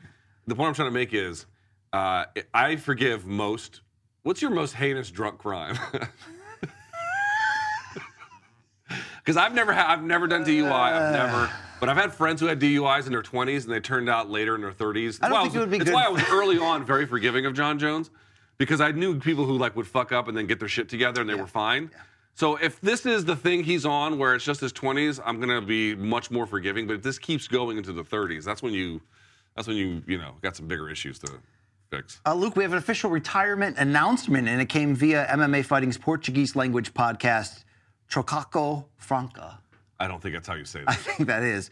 The 0.47 0.55
point 0.55 0.68
I'm 0.68 0.74
trying 0.74 0.89
to 0.89 0.95
make 0.95 1.12
is, 1.12 1.45
uh, 1.93 2.24
I 2.55 2.76
forgive 2.76 3.26
most. 3.26 3.82
What's 4.22 4.41
your 4.41 4.51
most 4.51 4.72
heinous 4.74 5.11
drunk 5.11 5.39
crime? 5.39 5.78
Because 9.18 9.37
I've 9.37 9.55
never 9.55 9.72
had, 9.72 9.87
I've 9.87 10.05
never 10.05 10.28
done 10.28 10.45
DUI. 10.45 10.70
I've 10.70 11.12
never, 11.12 11.51
but 11.80 11.89
I've 11.89 11.97
had 11.97 12.14
friends 12.14 12.41
who 12.41 12.47
had 12.47 12.61
DUIs 12.61 13.07
in 13.07 13.12
their 13.12 13.22
20s 13.24 13.64
and 13.64 13.72
they 13.74 13.80
turned 13.80 14.09
out 14.09 14.30
later 14.30 14.55
in 14.55 14.61
their 14.61 14.70
30s. 14.70 15.18
I 15.20 15.28
don't 15.28 15.30
That's 15.30 15.32
why 15.32 15.43
think 15.43 15.55
it 15.57 15.59
would 15.59 15.70
be 15.70 15.78
That's 15.78 15.91
good 15.91 15.95
why 15.97 16.05
I 16.05 16.09
was 16.09 16.22
early 16.30 16.59
on 16.59 16.84
very 16.87 17.07
forgiving 17.07 17.45
of 17.45 17.53
Jon 17.53 17.76
Jones, 17.80 18.11
because 18.59 18.80
I 18.80 18.90
knew 18.92 19.18
people 19.18 19.44
who 19.44 19.59
like 19.59 19.76
would 19.76 19.86
fuck 19.86 20.12
up 20.12 20.28
and 20.28 20.36
then 20.36 20.46
get 20.46 20.59
their 20.59 20.68
shit 20.68 20.88
together 20.88 21.20
and 21.20 21.30
they 21.30 21.34
were 21.34 21.46
fine. 21.46 21.90
So 22.34 22.57
if 22.57 22.80
this 22.82 23.07
is 23.07 23.24
the 23.24 23.34
thing 23.34 23.64
he's 23.64 23.86
on, 23.86 24.18
where 24.18 24.34
it's 24.34 24.44
just 24.44 24.61
his 24.61 24.72
20s, 24.72 25.20
I'm 25.24 25.40
gonna 25.40 25.62
be 25.62 25.94
much 25.94 26.30
more 26.30 26.46
forgiving. 26.46 26.86
But 26.86 26.96
if 26.96 27.02
this 27.02 27.18
keeps 27.18 27.48
going 27.48 27.78
into 27.78 27.92
the 27.92 28.04
30s, 28.04 28.44
that's 28.44 28.62
when 28.62 28.74
you, 28.74 29.00
that's 29.54 29.66
when 29.66 29.76
you, 29.76 30.02
you 30.07 30.18
know, 30.18 30.34
got 30.42 30.54
some 30.54 30.66
bigger 30.68 30.90
issues 30.90 31.18
to 31.20 31.32
fix. 31.90 32.20
Uh, 32.26 32.34
Luke, 32.34 32.54
we 32.54 32.62
have 32.62 32.72
an 32.72 32.78
official 32.78 33.11
retirement 33.11 33.78
announcement, 33.78 34.48
and 34.48 34.61
it 34.61 34.68
came 34.68 34.94
via 34.94 35.26
MMA 35.26 35.64
Fighting's 35.64 35.96
Portuguese 35.96 36.54
language 36.54 36.92
podcast, 36.92 37.64
Trocaco 38.11 38.84
Franca. 38.96 39.61
I 39.98 40.07
don't 40.07 40.20
think 40.22 40.34
that's 40.34 40.46
how 40.46 40.54
you 40.54 40.66
say 40.66 40.80
that. 40.80 40.90
I 40.90 40.94
think 40.94 41.28
that 41.28 41.42
is. 41.42 41.70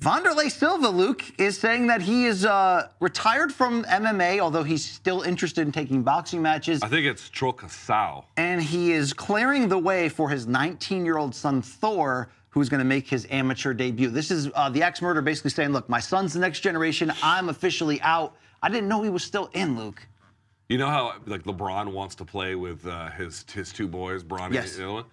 Wanderlei 0.00 0.50
Silva, 0.50 0.88
Luke, 0.88 1.22
is 1.38 1.56
saying 1.56 1.86
that 1.86 2.02
he 2.02 2.26
is 2.26 2.44
uh, 2.44 2.88
retired 3.00 3.52
from 3.52 3.84
MMA, 3.84 4.40
although 4.40 4.64
he's 4.64 4.84
still 4.84 5.22
interested 5.22 5.62
in 5.62 5.72
taking 5.72 6.02
boxing 6.02 6.42
matches. 6.42 6.82
I 6.82 6.88
think 6.88 7.06
it's 7.06 7.30
Trocasao. 7.30 8.24
and 8.36 8.60
he 8.62 8.92
is 8.92 9.12
clearing 9.12 9.68
the 9.68 9.78
way 9.78 10.08
for 10.08 10.28
his 10.28 10.46
19 10.46 11.04
year 11.06 11.16
old 11.16 11.34
son 11.34 11.62
Thor, 11.62 12.28
who's 12.50 12.68
going 12.68 12.80
to 12.80 12.84
make 12.84 13.08
his 13.08 13.26
amateur 13.30 13.72
debut. 13.72 14.10
This 14.10 14.30
is 14.30 14.50
uh, 14.54 14.68
the 14.68 14.82
ex 14.82 15.00
murder 15.00 15.22
basically 15.22 15.50
saying, 15.52 15.70
Look, 15.70 15.88
my 15.88 16.00
son's 16.00 16.34
the 16.34 16.40
next 16.40 16.60
generation. 16.60 17.12
I'm 17.22 17.48
officially 17.48 18.00
out. 18.02 18.36
I 18.62 18.68
didn't 18.68 18.88
know 18.88 19.02
he 19.02 19.10
was 19.10 19.24
still 19.24 19.48
in, 19.54 19.78
Luke. 19.78 20.06
You 20.68 20.78
know 20.78 20.88
how 20.88 21.14
like 21.26 21.44
LeBron 21.44 21.92
wants 21.92 22.14
to 22.16 22.24
play 22.24 22.56
with 22.56 22.84
uh, 22.86 23.10
his 23.10 23.44
his 23.54 23.72
two 23.72 23.86
boys, 23.88 24.22
Bron 24.22 24.52
Yes. 24.52 24.72
and 24.76 24.82
the 24.82 24.84
other 24.84 24.92
one. 24.92 25.04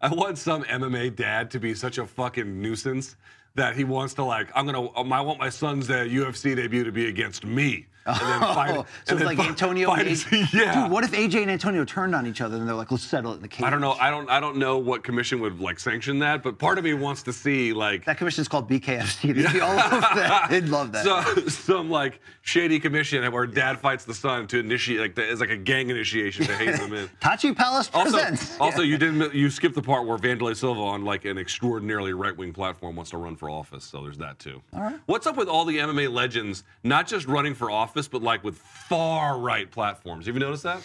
I 0.00 0.08
want 0.14 0.38
some 0.38 0.62
MMA 0.64 1.14
dad 1.16 1.50
to 1.52 1.58
be 1.60 1.74
such 1.74 1.98
a 1.98 2.06
fucking 2.06 2.60
nuisance 2.60 3.16
that 3.54 3.76
he 3.76 3.84
wants 3.84 4.14
to 4.14 4.24
like. 4.24 4.48
I'm 4.54 4.66
gonna. 4.66 4.88
um, 4.96 5.12
I 5.12 5.20
want 5.20 5.38
my 5.38 5.48
son's 5.50 5.90
uh, 5.90 5.94
UFC 6.04 6.56
debut 6.56 6.84
to 6.84 6.92
be 6.92 7.08
against 7.08 7.44
me. 7.44 7.86
And 8.06 8.16
then 8.20 8.40
fight, 8.40 8.70
Oh, 8.76 8.86
so 9.04 9.16
it's 9.16 9.24
like 9.24 9.36
fi- 9.38 9.48
Antonio. 9.48 9.88
fight 9.88 10.00
and 10.00 10.08
his- 10.08 10.24
AJ 10.24 10.52
yeah. 10.52 10.82
Dude, 10.82 10.90
what 10.92 11.04
if 11.04 11.12
AJ 11.12 11.42
and 11.42 11.50
Antonio 11.50 11.84
turned 11.84 12.14
on 12.14 12.26
each 12.26 12.40
other 12.40 12.56
and 12.56 12.66
they're 12.66 12.74
like, 12.74 12.90
let's 12.90 13.04
settle 13.04 13.32
it 13.32 13.36
in 13.36 13.42
the 13.42 13.48
cage? 13.48 13.64
I 13.64 13.70
don't 13.70 13.80
know. 13.80 13.92
I 13.92 14.10
don't. 14.10 14.28
I 14.30 14.40
don't 14.40 14.56
know 14.56 14.78
what 14.78 15.02
commission 15.04 15.40
would 15.40 15.60
like 15.60 15.78
sanction 15.78 16.18
that, 16.20 16.42
but 16.42 16.58
part 16.58 16.78
of 16.78 16.84
me 16.84 16.94
wants 16.94 17.22
to 17.24 17.32
see 17.32 17.72
like 17.72 18.04
That 18.04 18.18
commission 18.18 18.42
is 18.42 18.48
called 18.48 18.68
BKFC. 18.68 19.34
They'd 19.34 19.52
be 19.52 19.60
all 19.60 19.72
over 19.78 20.00
that. 20.00 20.46
They'd 20.50 20.68
love 20.68 20.92
that. 20.92 21.04
So, 21.04 21.46
some 21.48 21.90
like 21.90 22.20
shady 22.42 22.80
commission 22.80 23.30
where 23.32 23.46
dad 23.46 23.78
fights 23.78 24.04
the 24.04 24.14
son 24.14 24.46
to 24.48 24.58
initiate 24.58 25.00
like 25.00 25.14
the, 25.14 25.30
it's 25.30 25.40
like 25.40 25.50
a 25.50 25.56
gang 25.56 25.90
initiation 25.90 26.44
to 26.46 26.54
haze 26.56 26.78
them 26.78 26.92
in. 26.92 27.08
Tachi 27.20 27.54
Palace 27.56 27.90
Also, 27.94 28.12
presents. 28.18 28.58
also 28.60 28.82
you 28.82 28.98
didn't 28.98 29.34
you 29.34 29.48
skipped 29.50 29.74
the 29.74 29.82
part 29.82 30.06
where 30.06 30.18
Wanderlei 30.18 30.56
Silva 30.56 30.80
on 30.80 31.04
like 31.04 31.24
an 31.24 31.38
extraordinarily 31.38 32.12
right 32.12 32.36
wing 32.36 32.52
platform 32.52 32.96
wants 32.96 33.10
to 33.12 33.16
run 33.18 33.36
for 33.36 33.48
office. 33.50 33.84
So 33.84 34.02
there's 34.02 34.18
that 34.18 34.38
too. 34.38 34.60
All 34.74 34.80
right. 34.80 34.98
What's 35.06 35.26
up 35.26 35.36
with 35.36 35.48
all 35.48 35.64
the 35.64 35.78
MMA 35.78 36.12
legends 36.12 36.64
not 36.82 37.06
just 37.06 37.26
running 37.26 37.54
for 37.54 37.70
office, 37.70 37.91
but 38.10 38.22
like 38.22 38.42
with 38.44 38.58
far 38.58 39.38
right 39.38 39.70
platforms? 39.70 40.26
Have 40.26 40.34
you 40.34 40.40
noticed 40.40 40.64
that? 40.64 40.82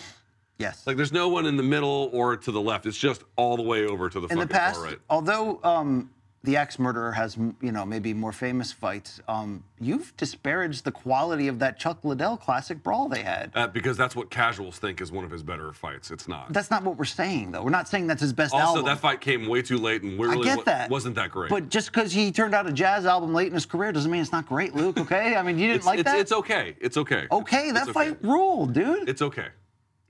yes. 0.57 0.85
Like 0.85 0.97
there's 0.97 1.11
no 1.11 1.29
one 1.29 1.45
in 1.45 1.57
the 1.57 1.63
middle 1.63 2.09
or 2.13 2.37
to 2.37 2.51
the 2.51 2.61
left. 2.61 2.85
It's 2.85 2.97
just 2.97 3.23
all 3.35 3.57
the 3.57 3.63
way 3.63 3.85
over 3.85 4.09
to 4.09 4.19
the 4.19 4.27
in 4.27 4.39
the 4.39 4.47
past, 4.47 4.79
far 4.79 4.85
right. 4.85 4.99
although 5.09 5.59
um, 5.63 6.09
the 6.43 6.55
ex 6.55 6.79
murderer 6.79 7.11
has, 7.11 7.35
you 7.35 7.71
know, 7.71 7.85
maybe 7.85 8.13
more 8.13 8.31
famous 8.31 8.71
fights. 8.71 9.19
Um, 9.27 9.63
you've 9.79 10.15
disparaged 10.17 10.83
the 10.85 10.91
quality 10.91 11.47
of 11.47 11.59
that 11.59 11.79
Chuck 11.79 12.03
Liddell 12.03 12.37
classic 12.37 12.83
brawl 12.83 13.09
they 13.09 13.23
had. 13.23 13.51
Uh, 13.53 13.67
because 13.67 13.97
that's 13.97 14.15
what 14.15 14.29
casuals 14.29 14.77
think 14.77 15.01
is 15.01 15.11
one 15.11 15.25
of 15.25 15.31
his 15.31 15.43
better 15.43 15.73
fights. 15.73 16.11
It's 16.11 16.27
not. 16.27 16.53
That's 16.53 16.71
not 16.71 16.83
what 16.83 16.97
we're 16.97 17.05
saying, 17.05 17.51
though. 17.51 17.63
We're 17.63 17.69
not 17.71 17.87
saying 17.87 18.07
that's 18.07 18.21
his 18.21 18.33
best 18.33 18.53
also, 18.53 18.65
album. 18.65 18.85
that 18.85 18.99
fight 18.99 19.19
came 19.19 19.47
way 19.47 19.61
too 19.61 19.77
late 19.77 20.03
and 20.03 20.19
really 20.19 20.43
get 20.43 20.57
wa- 20.57 20.63
that. 20.63 20.89
wasn't 20.89 21.15
that 21.15 21.31
great. 21.31 21.49
But 21.49 21.69
just 21.69 21.91
because 21.91 22.11
he 22.13 22.31
turned 22.31 22.53
out 22.53 22.67
a 22.67 22.71
jazz 22.71 23.05
album 23.05 23.33
late 23.33 23.47
in 23.47 23.53
his 23.53 23.65
career 23.65 23.91
doesn't 23.91 24.09
mean 24.09 24.21
it's 24.21 24.31
not 24.31 24.47
great, 24.47 24.75
Luke. 24.75 24.97
Okay? 24.97 25.35
I 25.35 25.41
mean, 25.41 25.57
you 25.57 25.67
didn't 25.67 25.77
it's, 25.77 25.85
like 25.85 25.99
it's, 25.99 26.11
that. 26.11 26.19
it's 26.19 26.31
okay. 26.31 26.75
It's 26.79 26.97
okay. 26.97 27.27
okay, 27.31 27.71
that 27.71 27.87
It's 27.87 27.91
fight 27.91 28.23
ruled, 28.23 28.73
dude. 28.73 29.09
It's 29.09 29.21
okay. 29.21 29.47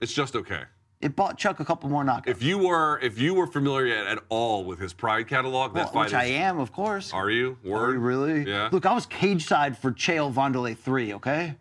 It's 0.01 0.13
just 0.13 0.35
okay. 0.35 0.63
It 0.99 1.15
bought 1.15 1.37
Chuck 1.37 1.59
a 1.59 1.65
couple 1.65 1.89
more 1.89 2.03
knockouts. 2.03 2.27
If 2.27 2.41
you 2.41 2.57
were 2.57 2.99
if 3.03 3.19
you 3.19 3.35
were 3.35 3.45
familiar 3.45 3.95
at, 3.95 4.19
all 4.29 4.63
with 4.63 4.79
his 4.79 4.93
Pride 4.93 5.27
catalog, 5.27 5.73
that 5.75 5.85
Well, 5.85 5.93
fight 5.93 6.05
which 6.05 6.13
I 6.15 6.25
am, 6.25 6.59
of 6.59 6.71
course. 6.71 7.13
Are 7.13 7.29
you? 7.29 7.57
Word? 7.63 7.89
Are 7.89 7.93
you 7.93 7.99
really? 7.99 8.49
Yeah. 8.49 8.69
Look, 8.71 8.85
I 8.85 8.93
was 8.93 9.05
cage 9.05 9.45
side 9.45 9.77
for 9.77 9.91
Chael 9.91 10.33
Wanderlei 10.33 10.75
3, 10.75 11.13
okay? 11.15 11.55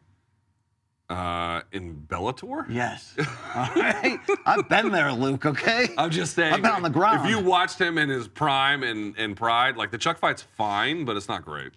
Uh, 1.09 1.61
in 1.71 1.95
Bellator? 2.09 2.65
Yes. 2.69 3.15
All 3.55 3.69
right. 3.77 4.19
I've 4.45 4.69
been 4.69 4.91
there, 4.91 5.13
Luke, 5.13 5.47
okay? 5.47 5.89
I'm 5.97 6.11
just 6.11 6.35
saying. 6.35 6.55
I've 6.55 6.63
been 6.63 6.73
on 6.73 6.83
the 6.83 6.91
ground. 6.91 7.25
If 7.25 7.31
you 7.31 7.39
watched 7.39 7.79
him 7.79 7.97
in 7.99 8.09
his 8.09 8.27
prime 8.27 8.83
and, 8.83 9.15
and 9.17 9.37
Pride, 9.37 9.77
like 9.77 9.91
the 9.93 9.99
Chuck 9.99 10.19
fight's 10.19 10.43
fine, 10.43 11.05
but 11.05 11.17
it's 11.17 11.29
not 11.29 11.45
great. 11.45 11.73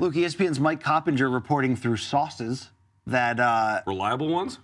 Luke, 0.00 0.14
ESPN's 0.14 0.58
Mike 0.58 0.82
Coppinger 0.82 1.30
reporting 1.30 1.76
through 1.76 1.98
sources 1.98 2.70
that 3.06 3.38
uh, 3.38 3.82
Reliable 3.86 4.28
ones? 4.28 4.58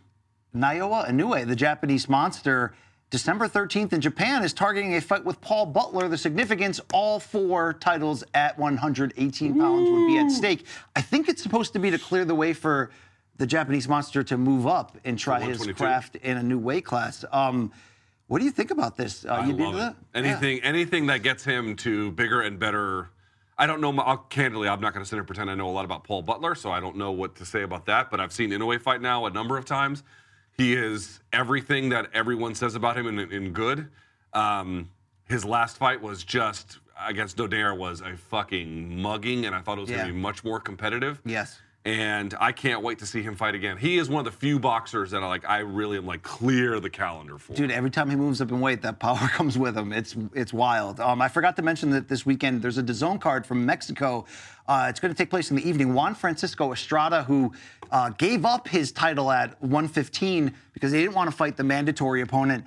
Naoya 0.54 1.08
Inoue, 1.08 1.46
the 1.46 1.56
Japanese 1.56 2.08
monster, 2.08 2.74
December 3.10 3.48
13th 3.48 3.92
in 3.92 4.00
Japan, 4.00 4.42
is 4.42 4.52
targeting 4.52 4.94
a 4.94 5.00
fight 5.00 5.24
with 5.24 5.40
Paul 5.40 5.66
Butler. 5.66 6.08
The 6.08 6.18
significance, 6.18 6.80
all 6.92 7.20
four 7.20 7.74
titles 7.74 8.24
at 8.34 8.58
118 8.58 9.58
pounds 9.58 9.90
would 9.90 10.06
be 10.06 10.18
at 10.18 10.30
stake. 10.30 10.64
I 10.94 11.00
think 11.00 11.28
it's 11.28 11.42
supposed 11.42 11.72
to 11.72 11.78
be 11.78 11.90
to 11.90 11.98
clear 11.98 12.24
the 12.24 12.34
way 12.34 12.52
for 12.52 12.90
the 13.38 13.46
Japanese 13.46 13.88
monster 13.88 14.22
to 14.24 14.36
move 14.36 14.66
up 14.66 14.98
and 15.04 15.18
try 15.18 15.40
his 15.40 15.64
craft 15.68 16.16
in 16.16 16.36
a 16.36 16.42
new 16.42 16.58
weight 16.58 16.84
class. 16.84 17.24
Um, 17.32 17.72
what 18.26 18.40
do 18.40 18.44
you 18.44 18.50
think 18.50 18.70
about 18.70 18.96
this? 18.96 19.24
Uh, 19.24 19.28
I 19.28 19.46
you 19.46 19.52
love 19.54 19.74
it. 19.74 19.78
that? 19.78 19.96
Anything, 20.14 20.60
anything 20.62 21.06
that 21.06 21.22
gets 21.22 21.44
him 21.44 21.76
to 21.76 22.10
bigger 22.12 22.42
and 22.42 22.58
better. 22.58 23.10
I 23.56 23.66
don't 23.66 23.80
know. 23.80 23.96
I'll, 23.98 24.18
candidly, 24.18 24.68
I'm 24.68 24.80
not 24.80 24.92
going 24.92 25.02
to 25.02 25.08
sit 25.08 25.16
here 25.16 25.20
and 25.20 25.26
pretend 25.26 25.50
I 25.50 25.54
know 25.54 25.68
a 25.68 25.72
lot 25.72 25.84
about 25.84 26.04
Paul 26.04 26.22
Butler, 26.22 26.54
so 26.54 26.70
I 26.70 26.78
don't 26.78 26.96
know 26.96 27.10
what 27.10 27.36
to 27.36 27.46
say 27.46 27.62
about 27.62 27.86
that. 27.86 28.10
But 28.10 28.20
I've 28.20 28.32
seen 28.32 28.50
Inoue 28.50 28.80
fight 28.80 29.00
now 29.00 29.24
a 29.26 29.30
number 29.30 29.56
of 29.56 29.64
times. 29.64 30.02
He 30.58 30.74
is 30.74 31.20
everything 31.32 31.90
that 31.90 32.10
everyone 32.12 32.56
says 32.56 32.74
about 32.74 32.98
him 32.98 33.06
in, 33.06 33.32
in 33.32 33.52
good. 33.52 33.88
Um, 34.32 34.90
his 35.28 35.44
last 35.44 35.76
fight 35.76 36.02
was 36.02 36.24
just 36.24 36.80
against 37.06 37.36
Donaire 37.36 37.78
was 37.78 38.00
a 38.00 38.16
fucking 38.16 39.00
mugging, 39.00 39.46
and 39.46 39.54
I 39.54 39.60
thought 39.60 39.78
it 39.78 39.82
was 39.82 39.90
going 39.90 40.06
to 40.06 40.12
be 40.12 40.18
much 40.18 40.42
more 40.42 40.58
competitive. 40.58 41.20
Yes. 41.24 41.60
And 41.84 42.34
I 42.40 42.50
can't 42.50 42.82
wait 42.82 42.98
to 42.98 43.06
see 43.06 43.22
him 43.22 43.36
fight 43.36 43.54
again. 43.54 43.76
He 43.76 43.98
is 43.98 44.10
one 44.10 44.26
of 44.26 44.30
the 44.30 44.36
few 44.36 44.58
boxers 44.58 45.12
that 45.12 45.22
I 45.22 45.26
like. 45.26 45.48
I 45.48 45.60
really 45.60 45.96
am 45.96 46.06
like 46.06 46.22
clear 46.22 46.80
the 46.80 46.90
calendar 46.90 47.38
for. 47.38 47.54
Dude, 47.54 47.70
every 47.70 47.90
time 47.90 48.10
he 48.10 48.16
moves 48.16 48.40
up 48.40 48.50
in 48.50 48.60
weight, 48.60 48.82
that 48.82 48.98
power 48.98 49.16
comes 49.32 49.56
with 49.56 49.78
him. 49.78 49.92
It's 49.92 50.16
it's 50.34 50.52
wild. 50.52 50.98
Um, 50.98 51.22
I 51.22 51.28
forgot 51.28 51.54
to 51.56 51.62
mention 51.62 51.90
that 51.90 52.08
this 52.08 52.26
weekend 52.26 52.62
there's 52.62 52.78
a 52.78 52.82
DAZN 52.82 53.20
card 53.20 53.46
from 53.46 53.64
Mexico. 53.64 54.26
Uh, 54.66 54.88
it's 54.90 55.00
going 55.00 55.14
to 55.14 55.16
take 55.16 55.30
place 55.30 55.50
in 55.50 55.56
the 55.56 55.66
evening. 55.66 55.94
Juan 55.94 56.14
Francisco 56.14 56.72
Estrada, 56.72 57.22
who 57.22 57.52
uh, 57.90 58.10
gave 58.10 58.44
up 58.44 58.68
his 58.68 58.92
title 58.92 59.30
at 59.30 59.60
115 59.62 60.54
because 60.72 60.92
he 60.92 61.00
didn't 61.00 61.14
want 61.14 61.30
to 61.30 61.36
fight 61.36 61.56
the 61.56 61.64
mandatory 61.64 62.20
opponent. 62.20 62.64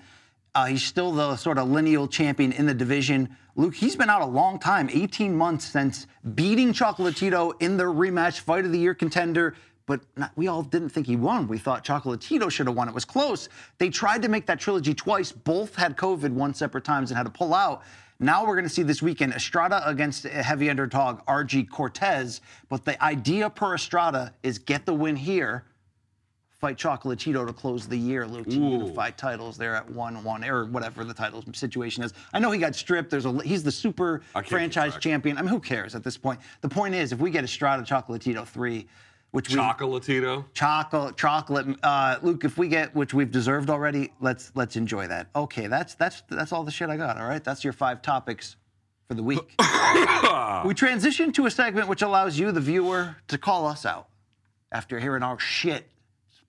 Uh, 0.54 0.66
he's 0.66 0.84
still 0.84 1.12
the 1.12 1.36
sort 1.38 1.58
of 1.58 1.70
lineal 1.70 2.08
champion 2.08 2.52
in 2.52 2.66
the 2.66 2.74
division. 2.74 3.36
Luke, 3.56 3.76
he's 3.76 3.96
been 3.96 4.10
out 4.10 4.22
a 4.22 4.26
long 4.26 4.60
time, 4.60 4.90
18 4.92 5.36
months 5.36 5.66
since 5.66 6.08
beating 6.36 6.74
Chocolatito 6.74 7.54
in 7.62 7.78
their 7.78 7.90
rematch, 7.90 8.40
fight 8.40 8.66
of 8.66 8.72
the 8.72 8.80
year 8.80 8.94
contender. 8.94 9.56
But 9.86 10.02
not, 10.16 10.32
we 10.36 10.48
all 10.48 10.64
didn't 10.64 10.90
think 10.90 11.08
he 11.08 11.16
won. 11.16 11.48
We 11.48 11.58
thought 11.58 11.84
Chocolatito 11.84 12.50
should 12.50 12.68
have 12.68 12.76
won. 12.76 12.88
It 12.88 12.94
was 12.94 13.04
close. 13.04 13.50
They 13.78 13.90
tried 13.90 14.22
to 14.22 14.30
make 14.30 14.46
that 14.46 14.60
trilogy 14.60 14.94
twice. 14.94 15.32
Both 15.32 15.76
had 15.76 15.98
COVID 15.98 16.32
one 16.32 16.54
separate 16.54 16.84
times 16.84 17.12
and 17.12 17.18
had 17.18 17.26
to 17.26 17.32
pull 17.32 17.54
out. 17.54 17.84
Now 18.24 18.46
we're 18.46 18.54
going 18.54 18.68
to 18.68 18.70
see 18.70 18.84
this 18.84 19.02
weekend 19.02 19.34
Estrada 19.34 19.82
against 19.90 20.26
a 20.26 20.44
heavy 20.44 20.70
underdog 20.70 21.26
Argi 21.26 21.68
Cortes. 21.68 22.40
But 22.70 22.86
the 22.86 23.04
idea 23.04 23.50
per 23.50 23.74
Estrada 23.74 24.32
is 24.44 24.60
get 24.60 24.86
the 24.86 24.94
win 24.94 25.16
here 25.16 25.66
fight 26.60 26.78
Chocolatito 26.78 27.48
to 27.48 27.52
close 27.52 27.88
the 27.88 27.98
year, 27.98 28.28
Luke, 28.28 28.46
to 28.46 28.56
unify 28.56 29.10
titles 29.10 29.58
there 29.58 29.76
at 29.76 29.90
one 29.90 30.24
one 30.24 30.46
or 30.46 30.66
whatever 30.66 31.04
the 31.04 31.16
title 31.16 31.44
situation 31.54 32.04
is. 32.04 32.14
I 32.32 32.38
know 32.38 32.52
he 32.52 32.60
got 32.60 32.76
stripped. 32.76 33.10
There's 33.10 33.26
a 33.26 33.42
he's 33.42 33.64
the 33.64 33.72
super 33.72 34.22
franchise 34.46 34.96
champion. 34.98 35.40
I 35.40 35.42
mean, 35.42 35.50
who 35.50 35.60
cares 35.60 35.96
at 35.96 36.04
this 36.04 36.18
point? 36.18 36.40
The 36.62 36.70
point 36.70 36.94
is, 36.94 37.12
if 37.12 37.18
we 37.18 37.32
get 37.32 37.44
Estrada 37.44 37.82
Chocolatito 37.82 38.46
three, 38.46 38.88
which 39.32 39.50
we 39.50 39.56
Chocolatito. 39.56 40.46
chocolate 40.54 41.18
chocolate 41.18 41.78
uh, 41.84 42.18
Luke, 42.22 42.44
if 42.44 42.58
we 42.58 42.68
get 42.68 42.94
which 42.94 43.14
we've 43.14 43.32
deserved 43.32 43.70
already, 43.70 44.12
let's 44.20 44.52
let's 44.56 44.76
enjoy 44.76 45.08
that. 45.08 45.28
Okay, 45.36 45.68
that's 45.68 45.96
that's 45.96 46.24
that's 46.30 46.52
all 46.52 46.64
the 46.64 46.72
shit 46.72 46.90
I 46.90 46.98
got. 46.98 47.18
All 47.18 47.28
right, 47.28 47.44
that's 47.44 47.64
your 47.64 47.74
five 47.74 48.02
topics 48.02 48.58
for 49.08 49.14
the 49.14 49.24
week. 49.24 49.56
we 50.66 50.74
transition 50.74 51.32
to 51.34 51.46
a 51.46 51.52
segment 51.52 51.88
which 51.88 52.02
allows 52.02 52.38
you, 52.38 52.52
the 52.52 52.62
viewer, 52.62 53.16
to 53.30 53.38
call 53.38 53.66
us 53.66 53.86
out 53.86 54.08
after 54.72 55.00
hearing 55.00 55.24
our 55.24 55.40
shit 55.40 55.88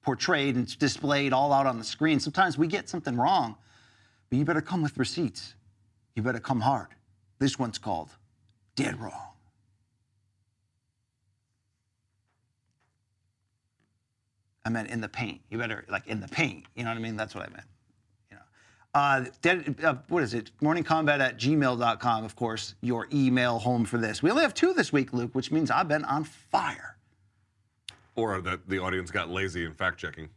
portrayed 0.02 0.56
and 0.56 0.76
displayed 0.78 1.32
all 1.32 1.52
out 1.52 1.66
on 1.66 1.78
the 1.78 1.84
screen. 1.84 2.18
Sometimes 2.18 2.58
we 2.58 2.66
get 2.66 2.88
something 2.88 3.16
wrong, 3.16 3.56
but 4.28 4.38
you 4.38 4.44
better 4.44 4.60
come 4.60 4.82
with 4.82 4.96
receipts. 4.98 5.54
You 6.16 6.22
better 6.22 6.40
come 6.40 6.60
hard. 6.60 6.88
This 7.38 7.58
one's 7.58 7.78
called 7.78 8.10
Dead 8.74 9.00
Wrong. 9.00 9.31
I 14.64 14.68
meant 14.68 14.88
in 14.88 15.00
the 15.00 15.08
paint. 15.08 15.40
You 15.50 15.58
better, 15.58 15.84
like, 15.88 16.06
in 16.06 16.20
the 16.20 16.28
paint. 16.28 16.64
You 16.76 16.84
know 16.84 16.90
what 16.90 16.96
I 16.96 17.00
mean? 17.00 17.16
That's 17.16 17.34
what 17.34 17.48
I 17.48 17.50
meant. 17.50 17.66
You 18.30 18.36
know. 18.36 18.42
Uh, 18.94 19.24
dead, 19.40 19.76
uh, 19.82 19.94
what 20.08 20.22
is 20.22 20.34
it? 20.34 20.50
Morningkombat 20.60 21.20
at 21.20 21.38
gmail.com, 21.38 22.24
of 22.24 22.36
course, 22.36 22.74
your 22.80 23.08
email 23.12 23.58
home 23.58 23.84
for 23.84 23.98
this. 23.98 24.22
We 24.22 24.30
only 24.30 24.42
have 24.42 24.54
two 24.54 24.72
this 24.72 24.92
week, 24.92 25.12
Luke, 25.12 25.34
which 25.34 25.50
means 25.50 25.70
I've 25.70 25.88
been 25.88 26.04
on 26.04 26.24
fire. 26.24 26.96
Or 28.14 28.40
that 28.42 28.68
the 28.68 28.78
audience 28.78 29.10
got 29.10 29.30
lazy 29.30 29.64
in 29.64 29.74
fact 29.74 29.98
checking. 29.98 30.28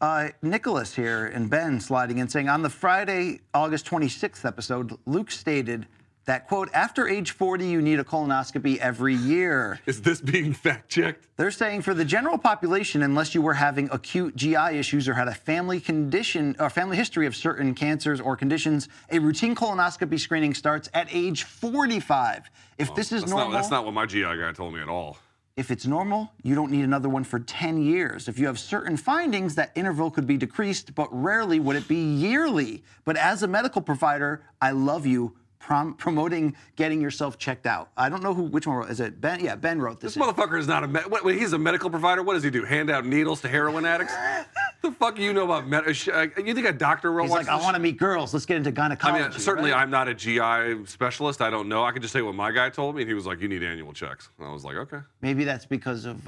Uh, 0.00 0.28
Nicholas 0.42 0.94
here 0.94 1.26
and 1.26 1.50
Ben 1.50 1.80
sliding 1.80 2.18
in 2.18 2.28
saying 2.28 2.48
on 2.48 2.62
the 2.62 2.70
Friday, 2.70 3.40
August 3.52 3.84
26th 3.86 4.44
episode, 4.44 4.96
Luke 5.06 5.30
stated 5.30 5.88
that, 6.28 6.46
quote, 6.46 6.68
after 6.74 7.08
age 7.08 7.30
40, 7.30 7.66
you 7.66 7.80
need 7.80 7.98
a 7.98 8.04
colonoscopy 8.04 8.76
every 8.76 9.14
year. 9.14 9.80
Is 9.86 10.02
this 10.02 10.20
being 10.20 10.52
fact 10.52 10.90
checked? 10.90 11.26
They're 11.38 11.50
saying 11.50 11.80
for 11.82 11.94
the 11.94 12.04
general 12.04 12.36
population, 12.36 13.02
unless 13.02 13.34
you 13.34 13.40
were 13.40 13.54
having 13.54 13.88
acute 13.90 14.36
GI 14.36 14.76
issues 14.76 15.08
or 15.08 15.14
had 15.14 15.26
a 15.28 15.34
family 15.34 15.80
condition 15.80 16.54
or 16.60 16.68
family 16.68 16.98
history 16.98 17.26
of 17.26 17.34
certain 17.34 17.74
cancers 17.74 18.20
or 18.20 18.36
conditions, 18.36 18.90
a 19.10 19.18
routine 19.18 19.54
colonoscopy 19.54 20.20
screening 20.20 20.52
starts 20.52 20.90
at 20.92 21.08
age 21.10 21.44
45. 21.44 22.50
If 22.76 22.94
this 22.94 23.10
is 23.10 23.22
That's 23.22 23.30
normal, 23.30 23.48
not, 23.48 23.56
that's 23.56 23.70
not 23.70 23.86
what 23.86 23.94
my 23.94 24.04
GI 24.04 24.20
guy 24.22 24.52
told 24.54 24.74
me 24.74 24.82
at 24.82 24.88
all. 24.90 25.16
if 25.56 25.70
it's 25.70 25.86
normal, 25.86 26.30
you 26.42 26.54
don't 26.54 26.70
need 26.70 26.84
another 26.84 27.08
one 27.08 27.24
for 27.24 27.40
10 27.40 27.82
years. 27.82 28.28
If 28.28 28.38
you 28.38 28.46
have 28.48 28.58
certain 28.58 28.98
findings, 28.98 29.54
that 29.54 29.72
interval 29.74 30.10
could 30.10 30.26
be 30.26 30.36
decreased, 30.36 30.94
but 30.94 31.08
rarely 31.10 31.58
would 31.58 31.76
it 31.76 31.88
be 31.88 31.96
yearly. 31.96 32.84
But 33.06 33.16
as 33.16 33.42
a 33.42 33.48
medical 33.48 33.80
provider, 33.80 34.42
I 34.60 34.72
love 34.72 35.06
you 35.06 35.34
prom- 35.58 35.94
promoting 35.94 36.54
getting 36.76 37.00
yourself 37.00 37.38
checked 37.38 37.66
out. 37.66 37.90
I 37.96 38.08
don't 38.08 38.22
know 38.22 38.34
who 38.34 38.44
which 38.44 38.66
one 38.66 38.76
wrote. 38.76 38.90
Is 38.90 39.00
it 39.00 39.20
Ben? 39.20 39.40
Yeah, 39.40 39.56
Ben 39.56 39.80
wrote 39.80 40.00
this. 40.00 40.14
This 40.14 40.22
motherfucker 40.22 40.58
is 40.58 40.66
not 40.66 40.84
a 40.84 40.88
what, 41.08 41.24
wait, 41.24 41.38
he's 41.38 41.52
a 41.52 41.58
medical 41.58 41.90
provider. 41.90 42.22
What 42.22 42.34
does 42.34 42.42
he 42.42 42.50
do? 42.50 42.64
Hand 42.64 42.90
out 42.90 43.04
needles 43.04 43.40
to 43.42 43.48
heroin 43.48 43.84
addicts? 43.84 44.14
the 44.82 44.92
fuck 44.92 45.16
do 45.16 45.22
you 45.22 45.32
know 45.32 45.44
about 45.44 45.68
med- 45.68 45.84
uh, 45.86 46.12
uh, 46.12 46.26
You 46.42 46.54
think 46.54 46.66
a 46.66 46.72
doctor 46.72 47.12
will 47.12 47.22
He's 47.22 47.32
like, 47.32 47.48
I 47.48 47.56
want 47.56 47.76
to 47.76 47.82
meet 47.82 47.98
girls. 47.98 48.32
Let's 48.32 48.46
get 48.46 48.56
into 48.56 48.72
gynecology. 48.72 49.24
I 49.24 49.28
mean, 49.28 49.38
certainly 49.38 49.70
right? 49.70 49.82
I'm 49.82 49.90
not 49.90 50.08
a 50.08 50.14
GI 50.14 50.86
specialist. 50.86 51.40
I 51.42 51.50
don't 51.50 51.68
know. 51.68 51.84
I 51.84 51.92
can 51.92 52.02
just 52.02 52.12
say 52.12 52.22
what 52.22 52.34
my 52.34 52.50
guy 52.50 52.70
told 52.70 52.96
me, 52.96 53.02
and 53.02 53.08
he 53.08 53.14
was 53.14 53.26
like, 53.26 53.40
"You 53.40 53.48
need 53.48 53.62
annual 53.62 53.92
checks." 53.92 54.30
And 54.38 54.46
I 54.46 54.52
was 54.52 54.64
like, 54.64 54.76
"Okay." 54.76 55.00
Maybe 55.20 55.44
that's 55.44 55.66
because 55.66 56.04
of 56.04 56.26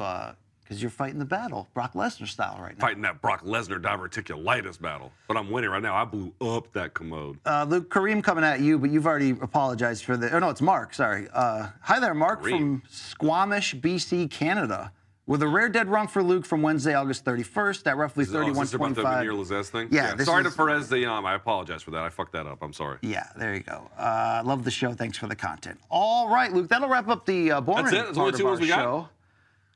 because 0.70 0.80
you're 0.80 0.88
fighting 0.88 1.18
the 1.18 1.24
battle, 1.24 1.66
Brock 1.74 1.94
Lesnar 1.94 2.28
style 2.28 2.56
right 2.62 2.78
now. 2.78 2.80
Fighting 2.80 3.02
that 3.02 3.20
Brock 3.20 3.44
Lesnar 3.44 3.82
diverticulitis 3.82 4.80
battle, 4.80 5.10
but 5.26 5.36
I'm 5.36 5.50
winning 5.50 5.68
right 5.68 5.82
now. 5.82 5.96
I 5.96 6.04
blew 6.04 6.32
up 6.40 6.72
that 6.74 6.94
commode. 6.94 7.40
Uh, 7.44 7.66
Luke 7.68 7.90
Kareem 7.90 8.22
coming 8.22 8.44
at 8.44 8.60
you, 8.60 8.78
but 8.78 8.88
you've 8.90 9.04
already 9.04 9.30
apologized 9.30 10.04
for 10.04 10.16
the. 10.16 10.30
Oh 10.30 10.38
no, 10.38 10.48
it's 10.48 10.62
Mark. 10.62 10.94
Sorry. 10.94 11.26
Uh, 11.34 11.70
hi 11.80 11.98
there, 11.98 12.14
Mark 12.14 12.44
from 12.44 12.84
Squamish, 12.88 13.74
BC, 13.74 14.30
Canada. 14.30 14.92
With 15.26 15.42
a 15.42 15.48
rare 15.48 15.68
dead 15.68 15.88
wrong 15.88 16.06
for 16.06 16.22
Luke 16.22 16.44
from 16.46 16.62
Wednesday, 16.62 16.94
August 16.94 17.24
31st 17.24 17.86
at 17.86 17.96
roughly 17.96 18.22
Is, 18.22 18.34
oh, 18.34 18.48
is 18.48 18.56
this 18.58 18.74
about 18.74 18.94
the 18.94 19.02
31:25. 19.02 19.64
Thing? 19.66 19.88
Yeah, 19.90 20.14
this 20.14 20.26
Sorry 20.26 20.44
is- 20.44 20.52
to 20.52 20.56
Perez 20.56 20.88
de 20.88 21.00
Yam. 21.00 21.26
I 21.26 21.34
apologize 21.34 21.82
for 21.82 21.90
that. 21.92 22.02
I 22.02 22.08
fucked 22.10 22.32
that 22.32 22.46
up. 22.46 22.58
I'm 22.62 22.72
sorry. 22.72 22.98
Yeah, 23.02 23.26
there 23.36 23.54
you 23.54 23.60
go. 23.60 23.90
Uh, 23.98 24.42
love 24.44 24.64
the 24.64 24.70
show. 24.72 24.92
Thanks 24.92 25.18
for 25.18 25.26
the 25.26 25.36
content. 25.36 25.78
All 25.88 26.28
right, 26.28 26.52
Luke. 26.52 26.68
That'll 26.68 26.88
wrap 26.88 27.08
up 27.08 27.26
the 27.26 27.52
uh, 27.52 27.60
boring 27.60 27.84
That's 27.84 27.96
it? 27.96 28.04
That's 28.06 28.18
part 28.18 28.26
only 28.26 28.38
two 28.38 28.46
of 28.48 28.54
our 28.54 28.60
we 28.60 28.68
got? 28.68 29.10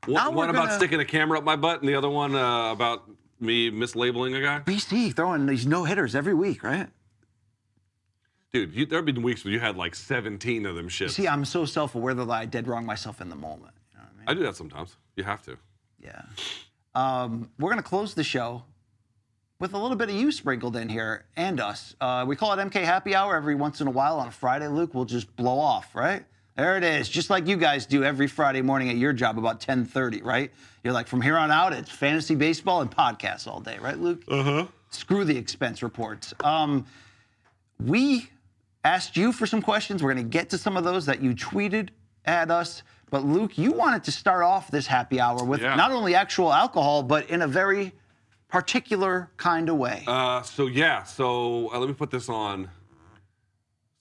One, 0.07 0.51
about 0.51 0.67
gonna- 0.67 0.77
sticking 0.77 1.01
a 1.01 1.05
camera 1.05 1.39
up 1.39 1.45
my 1.45 1.57
butt, 1.57 1.81
and 1.81 1.89
the 1.89 1.95
other 1.95 2.11
one 2.11 2.35
uh, 2.35 2.73
about 2.73 3.09
me 3.41 3.71
mislabeling 3.71 4.37
a 4.37 4.41
guy. 4.41 4.61
BC 4.61 5.15
throwing 5.15 5.47
these 5.47 5.67
no 5.67 5.85
hitters 5.85 6.15
every 6.15 6.35
week, 6.35 6.63
right? 6.63 6.89
Dude, 8.53 8.73
you, 8.73 8.87
there 8.87 8.99
have 8.99 9.07
been 9.07 9.23
weeks 9.23 9.45
where 9.45 9.53
you 9.53 9.59
had 9.59 9.77
like 9.77 9.95
17 9.97 10.65
of 10.65 10.77
them 10.77 10.89
shits. 10.89 11.11
See, 11.11 11.27
I'm 11.27 11.45
so 11.45 11.65
self-aware 11.65 12.15
that 12.15 12.31
I 12.31 12.47
did 12.47 12.69
wrong 12.69 12.87
myself 12.87 13.21
in 13.21 13.29
the 13.29 13.35
moment. 13.37 13.75
You 13.93 13.99
know 13.99 14.05
what 14.05 14.13
I 14.15 14.19
mean? 14.19 14.25
I 14.29 14.35
do 14.35 14.43
that 14.47 14.57
sometimes. 14.57 14.97
You 15.17 15.25
have 15.25 15.43
to. 15.43 15.57
Yeah. 16.01 16.23
Um, 16.95 17.51
we're 17.59 17.71
going 17.71 17.83
to 17.83 17.89
close 17.89 18.15
the 18.15 18.23
show 18.23 18.63
with 19.59 19.75
a 19.75 19.79
little 19.79 19.97
bit 19.97 20.09
of 20.09 20.15
you 20.15 20.31
sprinkled 20.31 20.77
in 20.77 20.89
here 20.89 21.25
and 21.37 21.59
us. 21.59 21.97
Uh, 22.01 22.25
we 22.29 22.37
call 22.37 22.53
it 22.53 22.63
MK 22.63 22.85
Happy 22.85 23.15
Hour 23.17 23.35
every 23.35 23.57
once 23.57 23.81
in 23.81 23.89
a 23.89 23.91
while 23.91 24.21
on 24.21 24.29
a 24.29 24.33
Friday, 24.33 24.69
Luke. 24.69 24.95
We'll 24.95 25.05
just 25.05 25.35
blow 25.35 25.59
off, 25.59 25.93
right? 25.97 26.25
There 26.57 26.77
it 26.77 26.85
is, 26.85 27.09
just 27.09 27.31
like 27.31 27.49
you 27.49 27.57
guys 27.57 27.85
do 27.85 28.05
every 28.05 28.29
Friday 28.29 28.63
morning 28.63 28.89
at 28.89 28.97
your 28.97 29.13
job 29.13 29.39
about 29.39 29.61
10:30, 29.61 30.23
right? 30.23 30.53
You're 30.85 30.93
like, 30.93 31.09
from 31.09 31.21
here 31.21 31.37
on 31.37 31.51
out, 31.51 31.73
it's 31.73 31.91
fantasy 31.91 32.37
baseball 32.37 32.81
and 32.81 32.91
podcasts 32.91 33.49
all 33.49 33.59
day, 33.61 33.79
right, 33.81 33.99
Luke? 33.99 34.23
Uh 34.29 34.43
huh. 34.43 34.67
Screw 34.91 35.25
the 35.25 35.37
expense 35.37 35.83
reports. 35.83 36.33
Um, 36.45 36.87
we 37.85 38.29
asked 38.85 39.17
you 39.17 39.33
for 39.33 39.47
some 39.47 39.61
questions. 39.63 40.01
We're 40.03 40.13
going 40.15 40.25
to 40.25 40.31
get 40.31 40.51
to 40.51 40.59
some 40.59 40.77
of 40.77 40.85
those 40.85 41.07
that 41.07 41.21
you 41.21 41.35
tweeted 41.35 41.89
at 42.25 42.51
us. 42.53 42.85
But 43.11 43.25
Luke, 43.25 43.59
you 43.59 43.73
wanted 43.73 44.05
to 44.05 44.13
start 44.13 44.45
off 44.45 44.71
this 44.71 44.87
happy 44.87 45.19
hour 45.21 45.43
with 45.45 45.61
Yeah. 45.61 45.75
not 45.75 45.91
only 45.91 46.15
actual 46.15 46.53
alcohol, 46.53 47.03
but 47.03 47.29
in 47.31 47.43
a 47.43 47.49
very 47.49 47.93
particular 48.49 49.31
kind 49.37 49.69
of 49.69 49.77
way. 49.77 50.05
Uh, 50.07 50.43
so 50.43 50.69
yeah, 50.69 51.03
so 51.03 51.73
uh, 51.75 51.79
let 51.81 51.89
me 51.89 51.95
put 51.95 52.13
this 52.13 52.29
on. 52.29 52.69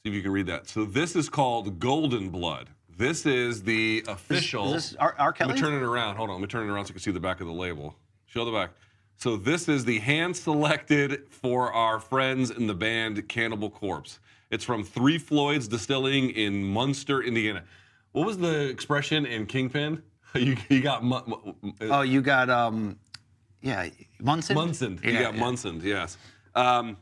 See 0.04 0.10
if 0.10 0.16
you 0.16 0.22
can 0.22 0.32
read 0.34 0.48
that. 0.48 0.68
So 0.68 0.84
this 0.84 1.16
is 1.16 1.30
called 1.30 1.80
Golden 1.80 2.28
Blood. 2.30 2.70
This 2.98 3.26
is 3.26 3.64
the 3.64 4.04
official. 4.10 4.74
is 4.74 4.90
this 4.92 4.96
R- 5.00 5.16
R. 5.18 5.32
Kelly? 5.32 5.54
Let 5.54 5.56
me 5.56 5.62
turn 5.62 5.74
it 5.74 5.82
around. 5.82 6.18
Hold 6.18 6.30
on. 6.30 6.36
Let 6.36 6.42
me 6.42 6.48
turn 6.48 6.68
it 6.68 6.72
around 6.74 6.86
so 6.86 6.90
you 6.90 6.96
can 6.96 7.02
see 7.04 7.12
the 7.12 7.22
back 7.22 7.40
of 7.40 7.48
the 7.48 7.54
label. 7.54 7.96
Show 8.26 8.44
the 8.44 8.52
back. 8.52 8.72
So 9.16 9.38
this 9.38 9.70
is 9.70 9.86
the 9.86 10.00
hand 10.00 10.36
selected 10.36 11.22
for 11.30 11.72
our 11.72 12.02
friends 12.02 12.52
in 12.52 12.68
the 12.68 12.74
band 12.74 13.30
Cannibal 13.30 13.70
Corpse. 13.70 14.20
It's 14.52 14.66
from 14.66 14.84
Three 14.84 15.18
Floyds 15.18 15.70
Distilling 15.70 16.32
in 16.32 16.66
Munster, 16.66 17.24
Indiana. 17.24 17.64
What 18.12 18.28
was 18.28 18.38
the 18.38 18.68
expression 18.68 19.26
in 19.26 19.46
Kingpin? 19.46 20.04
You, 20.36 20.58
you 20.68 20.82
got 20.82 21.04
mu- 21.04 21.54
oh, 21.82 22.02
you 22.02 22.20
got 22.20 22.50
um, 22.50 22.98
yeah, 23.62 23.88
Munson. 24.20 24.56
Munson. 24.56 25.00
Yeah, 25.04 25.10
you 25.12 25.20
got 25.20 25.36
yeah. 25.36 25.40
Munson, 25.40 25.80
yes. 25.84 26.18
Um, 26.56 26.98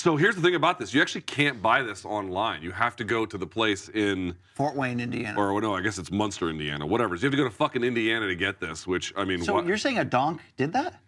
so 0.00 0.16
here's 0.16 0.34
the 0.34 0.40
thing 0.40 0.54
about 0.54 0.78
this: 0.78 0.94
you 0.94 1.02
actually 1.02 1.20
can't 1.20 1.60
buy 1.60 1.82
this 1.82 2.06
online. 2.06 2.62
You 2.62 2.70
have 2.70 2.96
to 2.96 3.04
go 3.04 3.26
to 3.26 3.36
the 3.36 3.46
place 3.46 3.90
in, 3.90 4.34
Fort 4.54 4.74
Wayne, 4.74 4.98
Indiana. 4.98 5.38
or 5.38 5.60
no, 5.60 5.74
I 5.74 5.82
guess 5.82 5.98
it's 5.98 6.10
Munster, 6.10 6.48
Indiana. 6.48 6.86
Whatever. 6.86 7.16
So 7.16 7.22
you 7.22 7.26
have 7.26 7.32
to 7.32 7.36
go 7.36 7.44
to 7.44 7.50
fucking 7.54 7.84
Indiana 7.84 8.26
to 8.26 8.34
get 8.34 8.60
this. 8.60 8.86
Which 8.86 9.12
I 9.14 9.24
mean, 9.24 9.44
so 9.44 9.54
what? 9.54 9.66
you're 9.66 9.76
saying 9.76 9.98
a 9.98 10.04
donk 10.04 10.40
did 10.56 10.72
that? 10.72 11.00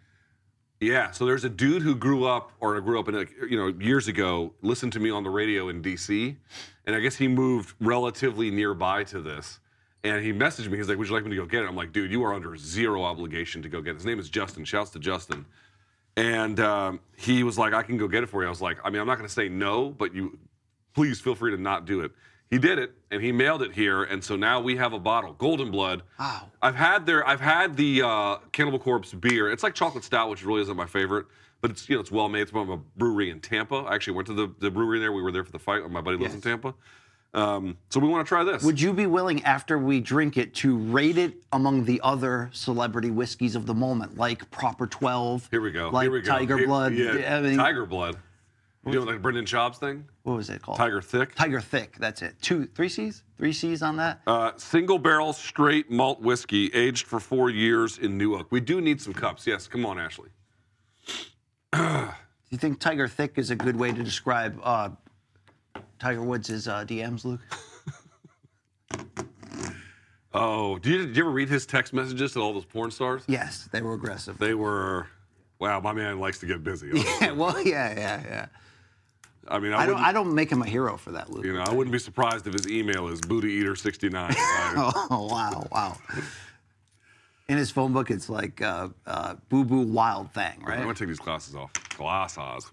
Yeah. 0.79 1.09
So 1.09 1.25
there's 1.25 1.43
a 1.43 1.49
dude 1.49 1.81
who 1.81 1.95
grew 1.95 2.25
up, 2.25 2.51
or 2.59 2.79
grew 2.81 2.99
up 2.99 3.07
in, 3.09 3.15
a, 3.15 3.25
you 3.49 3.57
know, 3.57 3.67
years 3.83 4.07
ago, 4.07 4.53
listened 4.61 4.93
to 4.93 4.99
me 4.99 5.09
on 5.09 5.23
the 5.23 5.29
radio 5.29 5.69
in 5.69 5.81
D.C., 5.81 6.37
and 6.85 6.95
I 6.95 6.99
guess 6.99 7.15
he 7.15 7.27
moved 7.27 7.73
relatively 7.79 8.51
nearby 8.51 9.05
to 9.05 9.21
this. 9.21 9.59
And 10.03 10.23
he 10.23 10.33
messaged 10.33 10.69
me. 10.69 10.77
He's 10.77 10.89
like, 10.89 10.97
"Would 10.99 11.07
you 11.07 11.15
like 11.15 11.23
me 11.23 11.31
to 11.31 11.37
go 11.37 11.45
get 11.45 11.63
it?" 11.63 11.67
I'm 11.67 11.75
like, 11.75 11.93
"Dude, 11.93 12.11
you 12.11 12.23
are 12.25 12.33
under 12.33 12.55
zero 12.57 13.03
obligation 13.03 13.63
to 13.63 13.69
go 13.69 13.81
get 13.81 13.91
it." 13.91 13.95
His 13.95 14.05
name 14.05 14.19
is 14.19 14.29
Justin. 14.29 14.65
Shouts 14.65 14.91
to 14.91 14.99
Justin. 14.99 15.45
And 16.15 16.59
um, 16.59 16.99
he 17.17 17.43
was 17.43 17.57
like, 17.57 17.73
"I 17.73 17.83
can 17.83 17.97
go 17.97 18.07
get 18.07 18.23
it 18.23 18.27
for 18.27 18.41
you." 18.41 18.47
I 18.47 18.49
was 18.49 18.61
like, 18.61 18.77
"I 18.83 18.89
mean, 18.89 19.01
I'm 19.01 19.07
not 19.07 19.17
going 19.17 19.27
to 19.27 19.33
say 19.33 19.49
no, 19.49 19.89
but 19.89 20.13
you, 20.13 20.37
please 20.93 21.19
feel 21.19 21.35
free 21.35 21.51
to 21.51 21.61
not 21.61 21.85
do 21.85 22.01
it." 22.01 22.11
He 22.53 22.59
did 22.59 22.77
it, 22.77 22.93
and 23.09 23.19
he 23.19 23.31
mailed 23.31 23.63
it 23.63 23.73
here, 23.73 24.03
and 24.03 24.23
so 24.23 24.35
now 24.35 24.61
we 24.61 24.75
have 24.75 24.93
a 24.93 24.99
bottle, 24.99 25.33
Golden 25.33 25.71
Blood. 25.71 26.03
Wow. 26.19 26.51
I've 26.61 26.75
had 26.75 27.03
their, 27.07 27.27
I've 27.27 27.41
had 27.41 27.75
the 27.75 28.03
uh, 28.03 28.35
Cannibal 28.51 28.77
Corpse 28.77 29.11
beer. 29.11 29.49
It's 29.49 29.63
like 29.63 29.73
chocolate 29.73 30.03
stout, 30.03 30.29
which 30.29 30.45
really 30.45 30.61
isn't 30.61 30.77
my 30.77 30.85
favorite, 30.85 31.25
but 31.61 31.71
it's 31.71 31.89
you 31.89 31.95
know 31.95 32.01
it's 32.01 32.11
well 32.11 32.29
made. 32.29 32.41
It's 32.41 32.51
from 32.51 32.69
a 32.69 32.77
brewery 32.77 33.31
in 33.31 33.39
Tampa. 33.39 33.77
I 33.77 33.95
actually 33.95 34.13
went 34.13 34.27
to 34.27 34.35
the, 34.35 34.53
the 34.59 34.69
brewery 34.69 34.99
there. 34.99 35.11
We 35.11 35.23
were 35.23 35.31
there 35.31 35.43
for 35.43 35.51
the 35.51 35.57
fight. 35.57 35.89
My 35.89 36.01
buddy 36.01 36.17
lives 36.17 36.35
in 36.35 36.41
Tampa, 36.41 36.75
um, 37.33 37.77
so 37.89 37.99
we 37.99 38.07
want 38.07 38.25
to 38.25 38.29
try 38.29 38.43
this. 38.43 38.63
Would 38.63 38.79
you 38.79 38.93
be 38.93 39.07
willing, 39.07 39.43
after 39.43 39.77
we 39.77 39.99
drink 39.99 40.37
it, 40.37 40.53
to 40.55 40.77
rate 40.77 41.17
it 41.17 41.33
among 41.51 41.85
the 41.85 41.99
other 42.03 42.49
celebrity 42.53 43.09
whiskeys 43.09 43.55
of 43.55 43.65
the 43.65 43.73
moment, 43.73 44.17
like 44.17 44.49
Proper 44.51 44.85
12? 44.85 45.47
Here 45.49 45.61
we 45.61 45.71
go. 45.71 45.89
Like 45.89 46.03
Here 46.03 46.11
we 46.11 46.21
go. 46.21 46.31
Tiger 46.31 46.57
Here- 46.57 46.67
Blood. 46.67 46.93
Yeah, 46.93 47.37
I 47.37 47.41
mean, 47.41 47.57
Tiger 47.57 47.85
Blood. 47.85 48.17
You 48.85 48.91
doing 48.91 49.07
like 49.07 49.21
Brendan 49.21 49.45
Schaub's 49.45 49.77
thing? 49.77 50.03
What 50.23 50.35
was 50.35 50.49
it 50.49 50.61
called? 50.61 50.77
Tiger 50.77 51.01
Thick. 51.01 51.35
Tiger 51.35 51.61
Thick. 51.61 51.95
That's 51.99 52.21
it. 52.21 52.35
Two, 52.41 52.65
three 52.65 52.89
C's, 52.89 53.23
three 53.37 53.53
C's 53.53 53.81
on 53.81 53.95
that. 53.95 54.19
Uh, 54.27 54.51
single 54.57 54.99
barrel 54.99 55.31
straight 55.31 55.89
malt 55.89 56.21
whiskey, 56.21 56.67
aged 56.73 57.07
for 57.07 57.21
four 57.21 57.49
years 57.49 57.97
in 57.97 58.17
New 58.17 58.35
Oak. 58.35 58.47
We 58.51 58.59
do 58.59 58.81
need 58.81 58.99
some 58.99 59.13
cups. 59.13 59.47
Yes, 59.47 59.67
come 59.67 59.85
on, 59.85 59.97
Ashley. 59.97 60.29
Do 61.73 62.09
you 62.49 62.57
think 62.57 62.79
Tiger 62.79 63.07
Thick 63.07 63.37
is 63.37 63.49
a 63.51 63.55
good 63.55 63.77
way 63.77 63.93
to 63.93 64.03
describe 64.03 64.59
uh, 64.61 64.89
Tiger 66.03 66.21
Woods' 66.21 66.67
uh, 66.67 66.83
DMs, 66.83 67.23
Luke? 67.23 67.39
Oh, 70.35 70.79
did 70.79 70.91
you, 70.91 71.05
did 71.05 71.15
you 71.15 71.23
ever 71.23 71.31
read 71.31 71.47
his 71.47 71.67
text 71.67 71.93
messages 71.93 72.33
to 72.33 72.39
all 72.39 72.53
those 72.53 72.65
porn 72.65 72.89
stars? 72.89 73.21
Yes, 73.27 73.69
they 73.71 73.83
were 73.83 73.93
aggressive. 73.93 74.39
They 74.39 74.55
were, 74.55 75.05
wow, 75.59 75.79
my 75.79 75.93
man 75.93 76.19
likes 76.19 76.39
to 76.39 76.47
get 76.47 76.63
busy. 76.63 76.89
Yeah, 77.21 77.33
well, 77.33 77.61
yeah, 77.61 77.93
yeah, 77.95 78.23
yeah. 78.25 78.45
I 79.47 79.59
mean, 79.59 79.73
I, 79.73 79.83
I 79.83 79.85
don't, 79.85 79.99
I 79.99 80.11
don't 80.11 80.33
make 80.33 80.51
him 80.51 80.63
a 80.63 80.65
hero 80.65 80.97
for 80.97 81.11
that, 81.11 81.29
Luke. 81.29 81.45
you 81.45 81.53
know, 81.53 81.61
I 81.61 81.71
wouldn't 81.71 81.91
be 81.91 81.99
surprised 81.99 82.47
if 82.47 82.53
his 82.53 82.67
email 82.67 83.09
is 83.09 83.21
booty 83.21 83.51
eater 83.51 83.75
69. 83.75 84.33
Oh, 84.37 85.27
wow, 85.29 85.67
wow. 85.71 85.97
In 87.47 87.59
his 87.59 87.69
phone 87.69 87.93
book, 87.93 88.09
it's 88.09 88.27
like 88.27 88.59
uh, 88.59 88.89
uh, 89.05 89.35
Boo 89.49 89.63
Boo 89.63 89.85
Wild 89.85 90.33
Thing, 90.33 90.63
right? 90.63 90.77
I'm 90.79 90.81
gonna 90.85 90.95
take 90.95 91.09
these 91.09 91.19
glasses 91.19 91.53
off. 91.55 91.71
Glass 91.95 92.37
Glasses. 92.37 92.71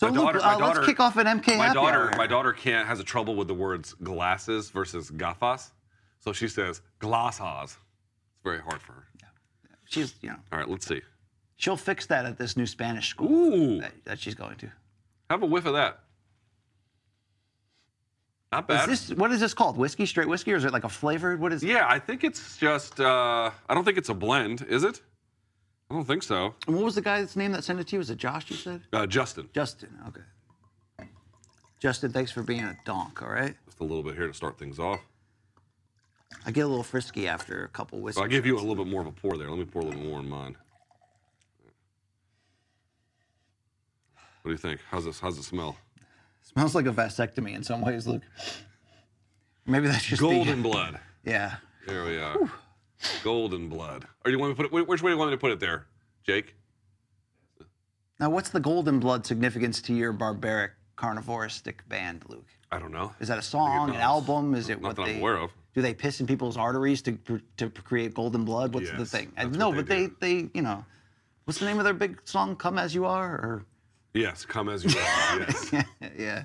So, 0.00 0.06
My 0.08 0.12
Luke, 0.14 0.24
daughter- 0.24 0.38
uh, 0.38 0.42
my 0.42 0.50
let's 0.66 0.76
daughter- 0.78 0.86
kick 0.86 0.98
off 0.98 1.16
an 1.18 1.26
MK 1.26 1.58
My 1.58 1.74
daughter, 1.74 2.04
hour. 2.10 2.16
my 2.16 2.26
daughter 2.26 2.54
can't 2.54 2.88
has 2.88 3.00
a 3.00 3.04
trouble 3.04 3.34
with 3.36 3.48
the 3.48 3.54
words 3.54 3.92
glasses 4.02 4.70
versus 4.70 5.10
gafas, 5.10 5.72
so 6.20 6.32
she 6.32 6.48
says 6.48 6.80
glasses. 7.00 7.76
It's 8.32 8.42
very 8.42 8.60
hard 8.60 8.80
for 8.80 8.94
her. 8.94 9.04
Yeah. 9.20 9.28
She's, 9.84 10.14
you 10.22 10.30
know, 10.30 10.36
All 10.52 10.58
right, 10.58 10.66
let's 10.70 10.86
see. 10.86 11.02
she'll 11.56 11.76
fix 11.76 12.06
that 12.06 12.24
at 12.24 12.38
this 12.38 12.56
new 12.56 12.64
Spanish 12.64 13.08
school 13.10 13.30
Ooh, 13.30 13.80
that, 13.82 13.92
that 14.06 14.18
she's 14.18 14.34
going 14.34 14.56
to. 14.56 14.70
have 15.28 15.42
a 15.42 15.46
whiff 15.46 15.66
of 15.66 15.74
that. 15.74 15.98
Not 18.52 18.68
bad. 18.68 18.88
Is 18.88 19.08
this 19.08 19.18
what 19.18 19.30
is 19.32 19.38
this 19.40 19.52
called? 19.52 19.76
Whiskey, 19.76 20.06
straight 20.06 20.28
whiskey, 20.28 20.54
or 20.54 20.56
is 20.56 20.64
it 20.64 20.72
like 20.72 20.84
a 20.84 20.88
flavored? 20.88 21.38
What 21.40 21.52
is? 21.52 21.62
Yeah, 21.62 21.84
I 21.86 21.98
think 21.98 22.24
it's 22.24 22.56
just. 22.56 22.98
Uh, 23.00 23.50
I 23.68 23.74
don't 23.74 23.84
think 23.84 23.98
it's 23.98 24.08
a 24.08 24.14
blend, 24.14 24.62
is 24.62 24.82
it? 24.82 25.02
I 25.90 25.94
don't 25.94 26.04
think 26.04 26.22
so. 26.22 26.54
And 26.68 26.76
what 26.76 26.84
was 26.84 26.94
the 26.94 27.00
guy's 27.02 27.34
name 27.36 27.50
that 27.52 27.64
sent 27.64 27.80
it 27.80 27.88
to 27.88 27.96
you? 27.96 27.98
Was 27.98 28.10
it 28.10 28.18
Josh? 28.18 28.48
You 28.50 28.56
said 28.56 28.82
Uh, 28.92 29.06
Justin, 29.06 29.48
Justin. 29.52 29.88
Okay. 30.08 31.08
Justin, 31.80 32.12
thanks 32.12 32.30
for 32.30 32.42
being 32.42 32.60
a 32.62 32.76
donk. 32.84 33.22
All 33.22 33.28
right. 33.30 33.56
just 33.66 33.80
a 33.80 33.84
little 33.84 34.02
bit 34.02 34.14
here 34.14 34.26
to 34.28 34.34
start 34.34 34.58
things 34.58 34.78
off. 34.78 35.00
I 36.46 36.52
get 36.52 36.60
a 36.60 36.68
little 36.68 36.84
frisky 36.84 37.26
after 37.26 37.64
a 37.64 37.68
couple 37.68 37.98
whiskeys. 38.00 38.20
So 38.20 38.24
I 38.24 38.28
give 38.28 38.46
you 38.46 38.56
a 38.56 38.60
little 38.60 38.76
bit 38.76 38.86
more 38.86 39.00
of 39.00 39.06
a 39.08 39.12
pour 39.12 39.36
there. 39.36 39.48
Let 39.50 39.58
me 39.58 39.64
pour 39.64 39.82
a 39.82 39.84
little 39.84 40.00
more 40.02 40.20
in 40.20 40.28
mine. 40.28 40.56
What 44.42 44.48
do 44.48 44.50
you 44.52 44.56
think? 44.58 44.80
How's 44.90 45.04
this? 45.04 45.18
How's 45.20 45.38
it 45.38 45.42
smell? 45.42 45.76
Smells 46.42 46.74
like 46.74 46.86
a 46.86 46.92
vasectomy 46.92 47.54
in 47.54 47.62
some 47.62 47.80
ways, 47.82 48.06
Luke. 48.06 48.22
Maybe 49.66 49.86
that's 49.88 50.04
just 50.04 50.20
the- 50.22 50.28
Golden 50.28 50.62
blood. 50.62 50.98
Yeah. 51.22 51.56
There 51.86 52.04
we 52.06 52.16
are. 52.18 52.34
Golden 53.22 53.68
blood. 53.68 54.06
Or 54.24 54.30
you 54.30 54.38
want 54.38 54.50
me 54.50 54.54
to 54.64 54.68
put 54.68 54.78
it? 54.80 54.88
Which 54.88 55.02
way 55.02 55.10
do 55.10 55.14
you 55.14 55.18
want 55.18 55.30
me 55.30 55.36
to 55.36 55.40
put 55.40 55.52
it 55.52 55.60
there, 55.60 55.86
Jake? 56.24 56.54
Now, 58.18 58.28
what's 58.30 58.50
the 58.50 58.60
golden 58.60 59.00
blood 59.00 59.24
significance 59.24 59.80
to 59.82 59.94
your 59.94 60.12
barbaric 60.12 60.72
carnivoristic 60.98 61.76
band, 61.88 62.24
Luke? 62.28 62.44
I 62.70 62.78
don't 62.78 62.92
know. 62.92 63.12
Is 63.20 63.28
that 63.28 63.38
a 63.38 63.42
song, 63.42 63.90
an 63.90 63.96
album? 63.96 64.54
Is 64.54 64.68
it 64.68 64.80
Not 64.80 64.88
what 64.88 64.96
that 64.96 65.02
I'm 65.02 65.08
they 65.08 65.18
aware 65.18 65.36
of. 65.38 65.50
do? 65.74 65.80
They 65.82 65.94
piss 65.94 66.20
in 66.20 66.26
people's 66.26 66.56
arteries 66.56 67.00
to 67.02 67.18
to 67.56 67.70
create 67.70 68.14
golden 68.14 68.44
blood? 68.44 68.74
What's 68.74 68.90
the 68.90 68.98
Yes, 68.98 69.10
thing? 69.10 69.32
I- 69.36 69.44
that's 69.44 69.56
no, 69.56 69.68
what 69.70 69.76
but 69.76 69.86
they 69.86 70.06
they, 70.06 70.42
they 70.42 70.50
you 70.54 70.62
know, 70.62 70.84
what's 71.44 71.58
the 71.58 71.64
name 71.66 71.78
of 71.78 71.84
their 71.84 71.94
big 71.94 72.20
song? 72.24 72.54
"Come 72.56 72.78
as 72.78 72.94
You 72.94 73.06
Are" 73.06 73.32
or 73.32 73.64
Yes, 74.12 74.44
come 74.44 74.68
as 74.68 74.84
you 74.84 74.90
are. 75.00 75.38
Yes. 75.40 75.72
yeah. 76.18 76.44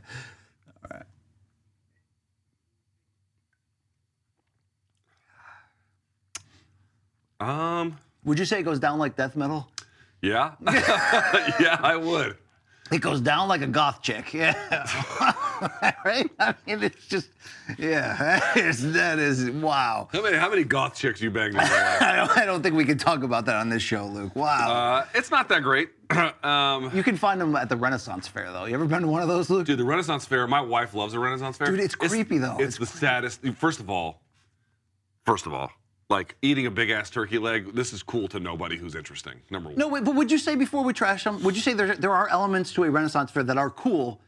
Um. 7.46 7.98
Would 8.24 8.40
you 8.40 8.46
say 8.46 8.60
it 8.60 8.64
goes 8.64 8.80
down 8.80 8.98
like 8.98 9.16
death 9.16 9.36
metal? 9.36 9.70
Yeah. 10.22 10.54
yeah, 11.60 11.78
I 11.82 11.96
would. 11.96 12.38
It 12.92 13.02
goes 13.02 13.20
down 13.20 13.48
like 13.48 13.62
a 13.62 13.68
goth 13.68 14.02
chick. 14.02 14.34
Yeah. 14.34 14.54
right? 16.06 16.30
I 16.40 16.54
mean, 16.68 16.84
it's 16.84 17.08
just, 17.08 17.30
yeah. 17.80 18.40
That 18.56 18.58
is, 18.58 18.94
that 18.94 19.20
is 19.20 19.50
wow. 19.50 20.08
How 20.12 20.22
many 20.22 20.38
how 20.38 20.50
many 20.50 20.64
goth 20.64 20.96
chicks 20.96 21.22
you 21.22 21.32
banged 21.32 21.56
in 21.56 21.62
your 21.62 21.64
life? 21.64 22.02
I 22.02 22.16
don't, 22.16 22.38
I 22.38 22.46
don't 22.46 22.62
think 22.62 22.76
we 22.76 22.86
can 22.86 22.98
talk 22.98 23.24
about 23.24 23.46
that 23.46 23.56
on 23.56 23.70
this 23.70 23.82
show, 23.82 24.06
Luke. 24.06 24.36
Wow. 24.36 24.72
Uh, 24.72 25.06
it's 25.16 25.32
not 25.32 25.50
that 25.50 25.64
great. 25.64 25.90
um, 26.44 26.92
you 26.96 27.02
can 27.02 27.18
find 27.18 27.42
them 27.42 27.56
at 27.56 27.70
the 27.70 27.76
Renaissance 27.76 28.28
Fair, 28.28 28.52
though. 28.52 28.66
You 28.66 28.76
ever 28.76 28.86
been 28.86 29.02
to 29.02 29.08
one 29.08 29.24
of 29.24 29.28
those, 29.28 29.50
Luke? 29.50 29.66
dude, 29.66 29.80
the 29.80 29.84
Renaissance 29.84 30.26
Fair. 30.26 30.48
My 30.48 30.62
wife 30.62 30.94
loves 30.94 31.14
the 31.14 31.20
Renaissance 31.20 31.58
Fair. 31.58 31.68
Dude, 31.68 31.80
it's 31.80 31.96
creepy, 31.96 32.38
though. 32.38 32.58
It's, 32.60 32.78
the 32.78 32.86
saddest. 32.86 33.42
First 33.56 33.80
of 33.80 33.90
all, 33.90 34.22
first 35.26 35.48
of 35.48 35.54
all, 35.54 35.72
like 36.10 36.36
eating 36.42 36.66
a 36.68 36.72
big 36.72 36.90
ass 36.90 37.10
turkey 37.10 37.38
leg. 37.40 37.74
This 37.74 37.94
is 37.94 38.04
cool 38.04 38.28
to 38.30 38.40
nobody 38.40 38.78
who's 38.78 38.96
interesting. 38.96 39.42
Number 39.50 39.70
one. 39.70 39.78
No, 39.78 39.88
wait, 39.88 40.04
but 40.04 40.16
would 40.16 40.32
you 40.32 40.38
say 40.38 40.56
before 40.56 40.84
we 40.84 40.94
trash 40.94 41.24
them, 41.24 41.42
would 41.44 41.56
you 41.56 41.62
say 41.62 41.74
there, 41.74 41.96
there 41.96 42.12
are 42.14 42.28
elements 42.30 42.74
to 42.74 42.84
a 42.84 42.90
Renaissance 42.92 43.32
Fair 43.32 43.44
that 43.44 43.58
are 43.58 43.70
cool, 43.72 44.22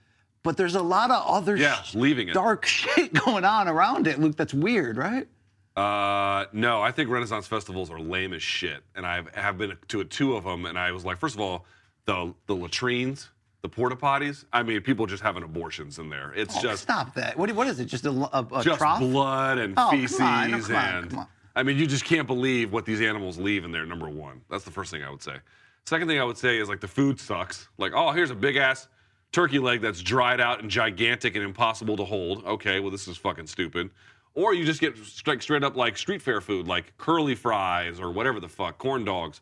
but 0.43 0.57
there's 0.57 0.75
a 0.75 0.81
lot 0.81 1.11
of 1.11 1.23
other 1.27 1.55
Yeah, 1.55 1.77
leaving 1.93 2.29
it. 2.29 2.33
dark 2.33 2.65
shit 2.67 3.13
going 3.13 3.45
on 3.45 3.67
around 3.67 4.07
it, 4.07 4.19
Luke. 4.19 4.35
That's 4.35 4.53
weird, 4.53 4.97
right? 4.97 5.27
Uh, 5.75 6.45
no, 6.53 6.81
I 6.81 6.91
think 6.91 7.11
Renaissance 7.11 7.45
festivals 7.45 7.91
are 7.91 7.99
lame 7.99 8.33
as 8.33 8.41
shit, 8.41 8.81
and 8.95 9.05
I 9.05 9.21
have 9.35 9.59
been 9.59 9.77
to 9.89 10.03
two 10.05 10.35
of 10.35 10.43
them, 10.43 10.65
and 10.65 10.77
I 10.79 10.91
was 10.91 11.05
like, 11.05 11.19
first 11.19 11.35
of 11.35 11.41
all, 11.41 11.65
the 12.05 12.33
the 12.47 12.55
latrines, 12.55 13.29
the 13.61 13.69
porta 13.69 13.95
potties. 13.95 14.45
I 14.51 14.63
mean, 14.63 14.81
people 14.81 15.05
just 15.05 15.21
having 15.21 15.43
abortions 15.43 15.99
in 15.99 16.09
there. 16.09 16.33
It's 16.35 16.57
Oh, 16.57 16.61
just 16.61 16.81
stop 16.81 17.13
that. 17.13 17.37
What, 17.37 17.51
what 17.51 17.67
is 17.67 17.79
it? 17.79 17.85
Just 17.85 18.07
a, 18.07 18.09
a, 18.09 18.47
a 18.53 18.63
just 18.63 18.79
trough? 18.79 18.99
blood 19.01 19.59
and 19.59 19.73
Oh, 19.77 19.89
come 19.91 19.99
feces 19.99 20.19
on, 20.19 20.49
no, 20.49 20.59
come 20.61 20.75
on, 20.75 20.95
and 20.95 21.09
come 21.11 21.19
on. 21.19 21.27
I 21.57 21.63
mean, 21.63 21.77
you 21.79 21.87
just 21.87 22.05
can't 22.05 22.27
believe 22.27 22.71
what 22.71 22.85
these 22.85 23.01
animals 23.01 23.39
leave 23.39 23.65
in 23.65 23.71
there. 23.71 23.83
Number 23.83 24.07
one, 24.07 24.41
that's 24.47 24.63
the 24.63 24.69
first 24.69 24.91
thing 24.91 25.03
I 25.03 25.09
would 25.09 25.23
say. 25.23 25.37
Second 25.85 26.07
thing 26.07 26.19
I 26.19 26.23
would 26.23 26.37
say 26.37 26.59
is 26.59 26.69
like 26.69 26.81
the 26.81 26.87
food 26.87 27.19
sucks. 27.19 27.67
Like, 27.79 27.93
oh, 27.95 28.11
here's 28.11 28.29
a 28.29 28.35
big 28.35 28.57
ass 28.57 28.87
turkey 29.31 29.57
leg 29.57 29.81
that's 29.81 30.01
dried 30.01 30.39
out 30.39 30.61
and 30.61 30.69
gigantic 30.69 31.35
and 31.35 31.43
impossible 31.43 31.97
to 31.97 32.05
hold. 32.05 32.45
Okay, 32.45 32.79
well 32.79 32.91
this 32.91 33.07
is 33.07 33.17
fucking 33.17 33.47
stupid. 33.47 33.89
Or 34.35 34.53
you 34.53 34.65
just 34.65 34.79
get 34.79 34.95
straight 34.97 35.41
straight 35.41 35.63
up 35.63 35.75
like 35.75 35.97
street 35.97 36.21
fair 36.21 36.41
food, 36.41 36.67
like 36.67 36.95
curly 36.99 37.33
fries 37.33 37.99
or 37.99 38.11
whatever 38.11 38.39
the 38.39 38.47
fuck, 38.47 38.77
corn 38.77 39.03
dogs. 39.03 39.41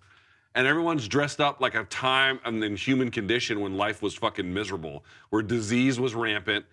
And 0.56 0.66
everyone's 0.66 1.10
dressed 1.10 1.42
up 1.42 1.60
like 1.60 1.76
a 1.76 1.84
time 1.84 2.40
um, 2.46 2.54
and 2.54 2.64
then 2.64 2.78
human 2.78 3.12
condition 3.12 3.60
when 3.60 3.76
life 3.76 4.02
was 4.02 4.16
fucking 4.16 4.54
miserable, 4.54 5.04
where 5.32 5.42
disease 5.42 6.00
was 6.00 6.16
rampant 6.16 6.66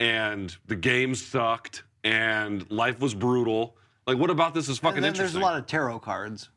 and 0.00 0.56
the 0.68 0.76
games 0.76 1.22
sucked 1.22 1.82
and 2.02 2.70
life 2.70 2.98
was 2.98 3.14
brutal. 3.14 3.76
Like, 4.06 4.18
what 4.18 4.30
about 4.30 4.54
this 4.54 4.68
is 4.68 4.78
fucking 4.78 4.98
And 4.98 5.04
then 5.04 5.14
there's 5.14 5.34
a 5.34 5.40
lot 5.40 5.58
of 5.58 5.66
tarot 5.66 5.98
cards. 6.00 6.50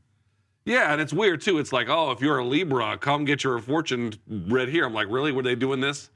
Yeah, 0.66 0.92
and 0.94 1.02
it's 1.02 1.14
weird 1.14 1.42
too. 1.42 1.58
It's 1.58 1.74
like, 1.74 1.90
oh, 1.90 2.12
if 2.12 2.22
you're 2.22 2.38
a 2.38 2.46
Libra, 2.46 2.98
come 2.98 3.26
get 3.26 3.44
your 3.44 3.58
fortune 3.60 4.14
read 4.28 4.70
here. 4.70 4.86
I'm 4.86 4.94
like, 4.94 5.08
really? 5.10 5.32
Were 5.32 5.42
they 5.42 5.56
doing 5.56 5.80
this 5.80 6.12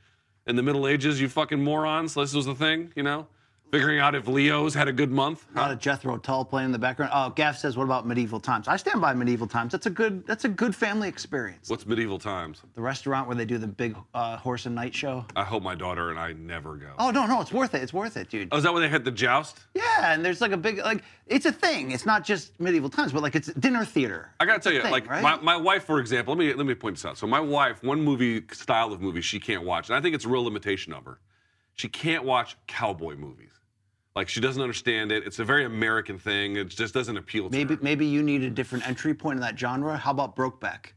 in 0.46 0.56
the 0.56 0.62
Middle 0.62 0.88
Ages? 0.88 1.20
You 1.20 1.28
fucking 1.28 1.64
morons! 1.64 2.14
This 2.14 2.36
was 2.36 2.46
the 2.46 2.54
thing, 2.54 2.92
you 2.96 3.02
know? 3.02 3.28
Figuring 3.74 3.98
out 3.98 4.14
if 4.14 4.28
Leo's 4.28 4.76
had 4.76 4.88
a 4.88 4.94
good 4.94 5.12
month. 5.12 5.48
A 5.56 5.60
lot 5.60 5.72
of 5.72 5.80
Jethro 5.80 6.20
Tull 6.20 6.46
playing 6.46 6.68
in 6.68 6.72
the 6.72 6.78
background. 6.78 7.12
Oh, 7.12 7.32
Gaff 7.32 7.58
says, 7.58 7.76
"What 7.76 7.86
about 7.86 8.06
medieval 8.06 8.40
times?" 8.40 8.68
I 8.68 8.76
stand 8.78 9.02
by 9.02 9.16
medieval 9.16 9.48
times. 9.48 9.72
That's 9.72 9.88
a 9.88 9.90
good. 9.90 10.28
That's 10.28 10.46
a 10.46 10.50
good 10.50 10.76
family 10.76 11.10
experience. 11.10 11.72
What's 11.72 11.88
medieval 11.88 12.20
times? 12.20 12.62
The 12.76 12.82
restaurant 12.82 13.26
where 13.28 13.36
they 13.36 13.46
do 13.46 13.58
the 13.58 13.66
big 13.66 13.96
uh, 14.14 14.38
horse 14.38 14.68
and 14.68 14.76
knight 14.76 14.94
show. 14.94 15.26
I 15.36 15.44
hope 15.44 15.64
my 15.64 15.74
daughter 15.74 16.12
and 16.12 16.20
I 16.20 16.34
never 16.34 16.76
go. 16.76 16.92
Oh 17.00 17.10
no, 17.10 17.26
no, 17.26 17.42
it's 17.42 17.52
worth 17.52 17.74
it. 17.74 17.82
It's 17.82 17.94
worth 17.94 18.16
it, 18.16 18.30
dude. 18.30 18.50
Oh, 18.52 18.58
is 18.58 18.64
that 18.64 18.72
when 18.72 18.84
they 18.84 18.90
had 18.90 19.04
the 19.04 19.10
joust? 19.10 19.58
Yeah, 19.74 20.14
and 20.14 20.24
there's 20.24 20.40
like 20.40 20.52
a 20.52 20.58
big 20.58 20.78
like 20.78 21.02
it's 21.26 21.48
a 21.48 21.52
thing. 21.52 21.90
It's 21.90 22.06
not 22.06 22.24
just 22.24 22.60
medieval 22.60 22.92
times, 22.92 23.12
but 23.12 23.24
like 23.24 23.34
it's 23.34 23.52
dinner 23.54 23.86
theater. 23.86 24.30
I 24.40 24.46
gotta 24.46 24.58
It's 24.58 24.66
tell 24.66 24.74
you, 24.74 24.84
thing, 24.84 24.92
like 24.92 25.10
right? 25.10 25.24
my, 25.24 25.38
my 25.38 25.58
wife, 25.58 25.84
for 25.84 26.00
example, 26.00 26.36
let 26.36 26.40
me 26.40 26.54
let 26.54 26.68
me 26.68 26.76
point 26.76 26.98
this 26.98 27.06
out. 27.06 27.18
So 27.18 27.26
my 27.26 27.40
wife, 27.40 27.82
one 27.82 28.02
movie 28.04 28.44
style 28.52 28.94
of 28.94 29.02
movie 29.02 29.22
she 29.22 29.40
can't 29.40 29.64
watch, 29.66 29.90
and 29.90 29.98
I 29.98 30.02
think 30.02 30.14
it's 30.14 30.26
a 30.26 30.30
real 30.30 30.44
limitation 30.44 30.94
of 30.94 31.06
her. 31.06 31.18
She 31.74 31.90
can't 31.90 32.24
watch 32.24 32.56
cowboy 32.68 33.16
movies. 33.16 33.50
Like 34.16 34.30
she 34.30 34.40
doesn't 34.40 34.62
understand 34.62 35.12
it. 35.12 35.26
It's 35.26 35.40
a 35.40 35.46
very 35.46 35.66
American 35.66 36.20
thing. 36.20 36.56
It 36.56 36.70
just 36.70 36.94
doesn't 36.94 37.18
appeal 37.18 37.50
to 37.50 37.56
maybe 37.56 37.76
her. 37.76 37.80
maybe 37.82 38.06
you 38.06 38.22
need 38.22 38.44
a 38.44 38.50
different 38.50 38.88
entry 38.88 39.14
point 39.14 39.38
in 39.38 39.42
that 39.42 39.58
genre. 39.58 39.98
How 39.98 40.12
about 40.12 40.36
Brokeback? 40.36 40.88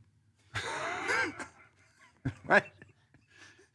right. 2.47 2.65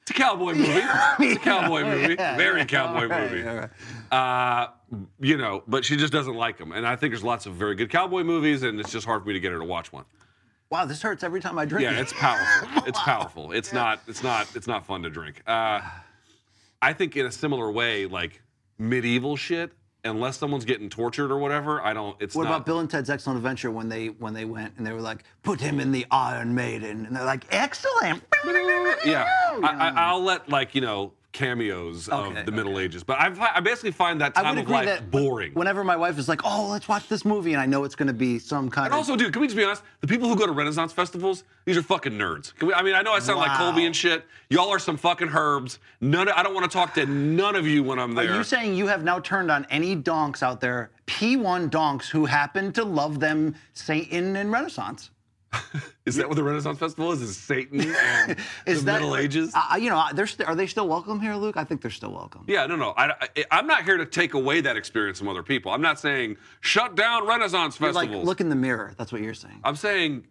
It's 0.01 0.11
a 0.11 0.13
cowboy 0.13 0.53
movie. 0.53 0.81
It's 1.19 1.35
a 1.37 1.39
cowboy 1.39 1.83
movie. 1.85 2.15
Yeah, 2.17 2.35
Very 2.37 2.59
yeah. 2.59 2.65
cowboy 2.65 3.05
right, 3.07 3.31
movie. 3.31 3.43
right. 3.43 3.69
Uh, 4.11 4.67
you 5.19 5.37
know, 5.37 5.63
but 5.67 5.85
she 5.85 5.95
just 5.95 6.11
doesn't 6.11 6.35
like 6.35 6.57
them. 6.57 6.71
And 6.71 6.87
I 6.87 6.95
think 6.95 7.11
there's 7.13 7.23
lots 7.23 7.45
of 7.45 7.53
very 7.53 7.75
good 7.75 7.89
cowboy 7.89 8.23
movies, 8.23 8.63
and 8.63 8.79
it's 8.79 8.91
just 8.91 9.05
hard 9.05 9.21
for 9.23 9.27
me 9.27 9.33
to 9.33 9.39
get 9.39 9.51
her 9.51 9.59
to 9.59 9.65
watch 9.65 9.91
one. 9.93 10.05
Wow, 10.71 10.85
this 10.85 11.01
hurts 11.01 11.23
every 11.23 11.39
time 11.41 11.59
I 11.59 11.65
drink. 11.65 11.83
Yeah, 11.83 11.97
it. 11.97 12.01
it's 12.01 12.13
powerful. 12.13 12.83
It's 12.87 12.99
powerful. 12.99 13.51
It's 13.51 13.73
not. 13.73 14.01
It's 14.07 14.23
not. 14.23 14.47
It's 14.55 14.67
not 14.67 14.85
fun 14.85 15.03
to 15.03 15.09
drink. 15.09 15.43
Uh, 15.45 15.81
I 16.81 16.93
think 16.93 17.15
in 17.15 17.25
a 17.25 17.31
similar 17.31 17.71
way, 17.71 18.05
like 18.05 18.41
medieval 18.81 19.37
shit. 19.37 19.71
Unless 20.03 20.39
someone's 20.39 20.65
getting 20.65 20.89
tortured 20.89 21.31
or 21.31 21.37
whatever, 21.37 21.79
I 21.79 21.93
don't. 21.93 22.17
It's 22.19 22.33
What 22.33 22.45
not. 22.45 22.49
about 22.49 22.65
Bill 22.65 22.79
and 22.79 22.89
Ted's 22.89 23.07
Excellent 23.11 23.37
Adventure 23.37 23.69
when 23.69 23.87
they 23.87 24.07
when 24.07 24.33
they 24.33 24.45
went 24.45 24.73
and 24.77 24.85
they 24.87 24.93
were 24.93 24.99
like, 24.99 25.23
put 25.43 25.61
him 25.61 25.79
in 25.79 25.91
the 25.91 26.07
Iron 26.09 26.55
Maiden, 26.55 27.05
and 27.05 27.15
they're 27.15 27.23
like, 27.23 27.45
excellent. 27.51 28.23
yeah, 29.05 29.27
I, 29.63 29.75
I, 29.79 29.93
I'll 29.95 30.23
let 30.23 30.49
like 30.49 30.73
you 30.73 30.81
know 30.81 31.13
cameos 31.31 32.09
Okay, 32.09 32.39
of 32.39 32.45
the 32.45 32.51
Middle 32.51 32.79
Ages, 32.79 33.03
but 33.03 33.17
I, 33.19 33.55
I 33.55 33.59
basically 33.59 33.91
find 33.91 34.19
that 34.21 34.35
time 34.35 34.57
of 34.57 34.69
life 34.69 34.85
that 34.85 35.11
boring. 35.11 35.53
Whenever 35.53 35.83
my 35.83 35.95
wife 35.95 36.17
is 36.17 36.27
like, 36.27 36.41
"Oh, 36.43 36.69
let's 36.69 36.87
watch 36.87 37.07
this 37.07 37.23
movie," 37.25 37.53
and 37.53 37.61
I 37.61 37.65
know 37.65 37.83
it's 37.83 37.95
going 37.95 38.07
to 38.07 38.13
be 38.13 38.39
some 38.39 38.69
kind 38.69 38.87
And 38.87 38.93
of 38.93 38.99
also, 38.99 39.15
dude, 39.15 39.33
can 39.33 39.41
we 39.41 39.47
just 39.47 39.57
be 39.57 39.63
honest? 39.63 39.83
The 40.01 40.07
people 40.07 40.27
who 40.27 40.35
go 40.35 40.45
to 40.45 40.51
Renaissance 40.51 40.91
festivals, 40.91 41.43
these 41.65 41.77
are 41.77 41.83
fucking 41.83 42.13
nerds. 42.13 42.55
Can 42.55 42.67
we, 42.67 42.73
I 42.73 42.81
mean, 42.81 42.95
I 42.95 43.01
know 43.01 43.13
I 43.13 43.19
sound 43.19 43.39
like 43.39 43.57
Colby 43.57 43.85
and 43.85 43.95
shit. 43.95 44.25
Y'all 44.49 44.69
are 44.69 44.79
some 44.79 44.97
fucking 44.97 45.29
herbs. 45.33 45.79
None. 46.01 46.27
Of, 46.27 46.35
I 46.35 46.43
don't 46.43 46.53
want 46.53 46.69
to 46.69 46.75
talk 46.75 46.93
to 46.95 47.05
none 47.05 47.55
of 47.55 47.65
you 47.65 47.83
when 47.83 47.99
I'm 47.99 48.13
there. 48.13 48.31
Are 48.31 48.37
you 48.37 48.43
saying 48.43 48.75
you 48.75 48.87
have 48.87 49.03
now 49.03 49.19
turned 49.19 49.51
on 49.51 49.65
any 49.69 49.95
donks 49.95 50.43
out 50.43 50.59
there, 50.61 50.91
P1 51.07 51.69
donks 51.69 52.09
who 52.09 52.25
happen 52.25 52.71
to 52.73 52.83
love 52.83 53.19
them 53.19 53.55
Satan 53.73 54.35
and 54.35 54.51
Renaissance? 54.51 55.11
is 56.05 56.15
that 56.15 56.27
what 56.27 56.35
the 56.35 56.43
Renaissance 56.43 56.79
festival 56.79 57.11
is? 57.11 57.21
Is 57.21 57.37
Satan 57.37 57.81
and 57.81 58.37
Is 58.65 58.79
the 58.79 58.85
that 58.91 59.01
Middle 59.01 59.15
Ages? 59.17 59.51
Uh, 59.53 59.75
you 59.75 59.89
know, 59.89 60.03
they're 60.13 60.27
st- 60.27 60.47
are 60.47 60.55
they 60.55 60.67
still 60.67 60.87
welcome 60.87 61.19
here, 61.19 61.35
Luke? 61.35 61.57
I 61.57 61.63
think 61.63 61.81
they're 61.81 61.91
still 61.91 62.11
welcome. 62.11 62.45
yeah, 62.47 62.65
no, 62.65 62.75
no. 62.75 62.93
I, 62.97 63.11
I, 63.21 63.45
I'm 63.51 63.67
not 63.67 63.83
here 63.83 63.97
to 63.97 64.05
take 64.05 64.33
away 64.33 64.61
that 64.61 64.77
experience 64.77 65.19
from 65.19 65.27
other 65.27 65.43
people. 65.43 65.71
I'm 65.71 65.81
not 65.81 65.99
saying 65.99 66.37
shut 66.61 66.95
down 66.95 67.27
Renaissance 67.27 67.79
You're 67.79 67.91
like, 67.91 68.05
festivals. 68.07 68.25
look 68.27 68.39
in 68.41 68.49
the 68.49 68.55
mirror. 68.55 68.93
That's 68.97 69.11
what 69.11 69.21
you're 69.21 69.33
saying. 69.33 69.59
I'm 69.63 69.75
saying 69.75 70.23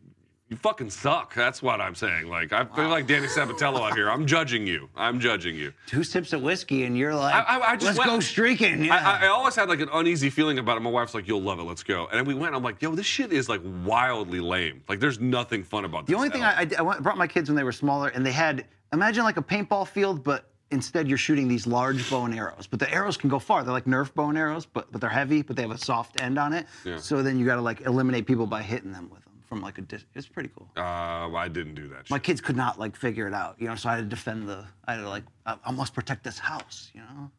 you 0.51 0.57
fucking 0.57 0.91
suck. 0.91 1.33
That's 1.33 1.63
what 1.63 1.81
I'm 1.81 1.95
saying. 1.95 2.27
Like 2.29 2.53
I 2.53 2.65
feel 2.65 2.89
like 2.89 3.07
Danny 3.07 3.29
Sabatello 3.29 3.89
out 3.89 3.95
here. 3.95 4.11
I'm 4.11 4.27
judging 4.27 4.67
you. 4.67 4.89
I'm 4.97 5.21
judging 5.21 5.55
you. 5.55 5.73
Two 5.87 6.03
sips 6.03 6.33
of 6.33 6.43
whiskey, 6.43 6.85
and 6.85 6.99
you're 6.99 7.15
like, 7.15 7.33
I, 7.33 7.39
I, 7.59 7.71
I 7.71 7.77
just 7.77 7.87
let's 7.87 7.99
went- 7.99 8.11
go 8.11 8.21
streaking. 8.21 8.85
Yeah. 8.85 8.97
I, 8.97 9.27
I, 9.27 9.29
always 9.29 9.55
had 9.55 9.69
like 9.69 9.79
an 9.79 9.89
uneasy 9.93 10.29
feeling 10.29 10.59
about 10.59 10.77
it. 10.77 10.81
My 10.81 10.91
wife's 10.91 11.15
like, 11.15 11.29
"You'll 11.29 11.41
love 11.41 11.61
it. 11.61 11.63
Let's 11.63 11.85
go." 11.85 12.09
And 12.13 12.27
we 12.27 12.35
went. 12.35 12.57
I'm 12.57 12.65
like, 12.65 12.83
"Yo, 12.83 12.97
this 12.97 13.07
shit 13.07 13.33
is 13.33 13.49
like 13.49 13.61
wildly 13.85 14.41
lame. 14.41 14.83
Like, 14.89 14.99
there's 14.99 15.21
nothing 15.21 15.63
fun 15.63 15.85
about 15.85 16.07
this." 16.07 16.09
The 16.09 16.13
this." 16.15 16.19
only 16.19 16.31
thing 16.31 16.43
all." 16.43 16.51
I, 16.51 16.59
I, 16.59 16.65
did- 16.65 16.79
I 16.79 16.83
went- 16.83 17.03
brought 17.05 17.17
my 17.17 17.29
kids 17.29 17.49
when 17.49 17.55
they 17.55 17.65
were 17.65 17.71
smaller, 17.71 18.09
and 18.09 18.27
they 18.27 18.33
had 18.33 18.67
imagine 18.93 19.23
like 19.23 19.37
a 19.37 19.43
paintball 19.43 19.87
field, 19.87 20.25
but 20.25 20.51
instead 20.73 21.07
you're 21.07 21.17
shooting 21.19 21.47
these 21.47 21.69
large 21.69 22.11
bow 22.11 22.25
and 22.25 22.35
arrows. 22.35 22.67
But 22.67 22.81
the 22.81 22.93
arrows 22.93 23.17
can 23.17 23.31
go 23.31 23.39
far. 23.39 23.63
They're 23.63 23.73
like 23.73 23.85
Nerf 23.85 24.13
bow 24.15 24.31
and 24.31 24.39
arrows, 24.39 24.67
but 24.67 24.91
but 24.91 25.01
they're 25.01 25.11
heavy, 25.11 25.43
but 25.43 25.55
they 25.55 25.63
have 25.63 25.71
a 25.71 25.79
soft 25.79 26.21
end 26.21 26.41
on 26.41 26.53
it. 26.53 26.67
Yeah. 26.85 26.97
So 26.97 27.23
then 27.23 27.39
you 27.39 27.47
got 27.47 27.55
to 27.55 27.63
like 27.63 27.83
eliminate 27.83 28.27
people 28.27 28.49
by 28.49 28.63
hitting 28.63 28.91
them 28.91 29.11
with 29.11 29.23
them 29.23 29.30
from 29.51 29.61
like 29.61 29.79
a 29.79 29.83
distance. 29.83 30.13
It's 30.15 30.29
pretty 30.29 30.49
cool. 30.57 30.71
Uh, 30.77 31.35
I 31.37 31.49
didn't 31.49 31.75
do 31.75 31.89
that. 31.89 32.09
My 32.09 32.21
kids 32.21 32.41
could 32.41 32.57
not 32.57 32.79
like 32.79 32.95
figure 32.97 33.27
it 33.27 33.35
out, 33.35 33.57
you 33.59 33.67
know. 33.67 33.75
So 33.75 33.89
I 33.91 33.97
had 33.97 34.03
to 34.03 34.07
defend 34.09 34.49
the. 34.49 34.65
I 34.87 34.95
had 34.95 35.01
to 35.01 35.09
like, 35.09 35.25
I, 35.45 35.57
I 35.67 35.73
must 35.73 35.93
protect 35.93 36.23
this 36.23 36.39
house, 36.39 36.91
you 36.95 37.01
know. 37.01 37.31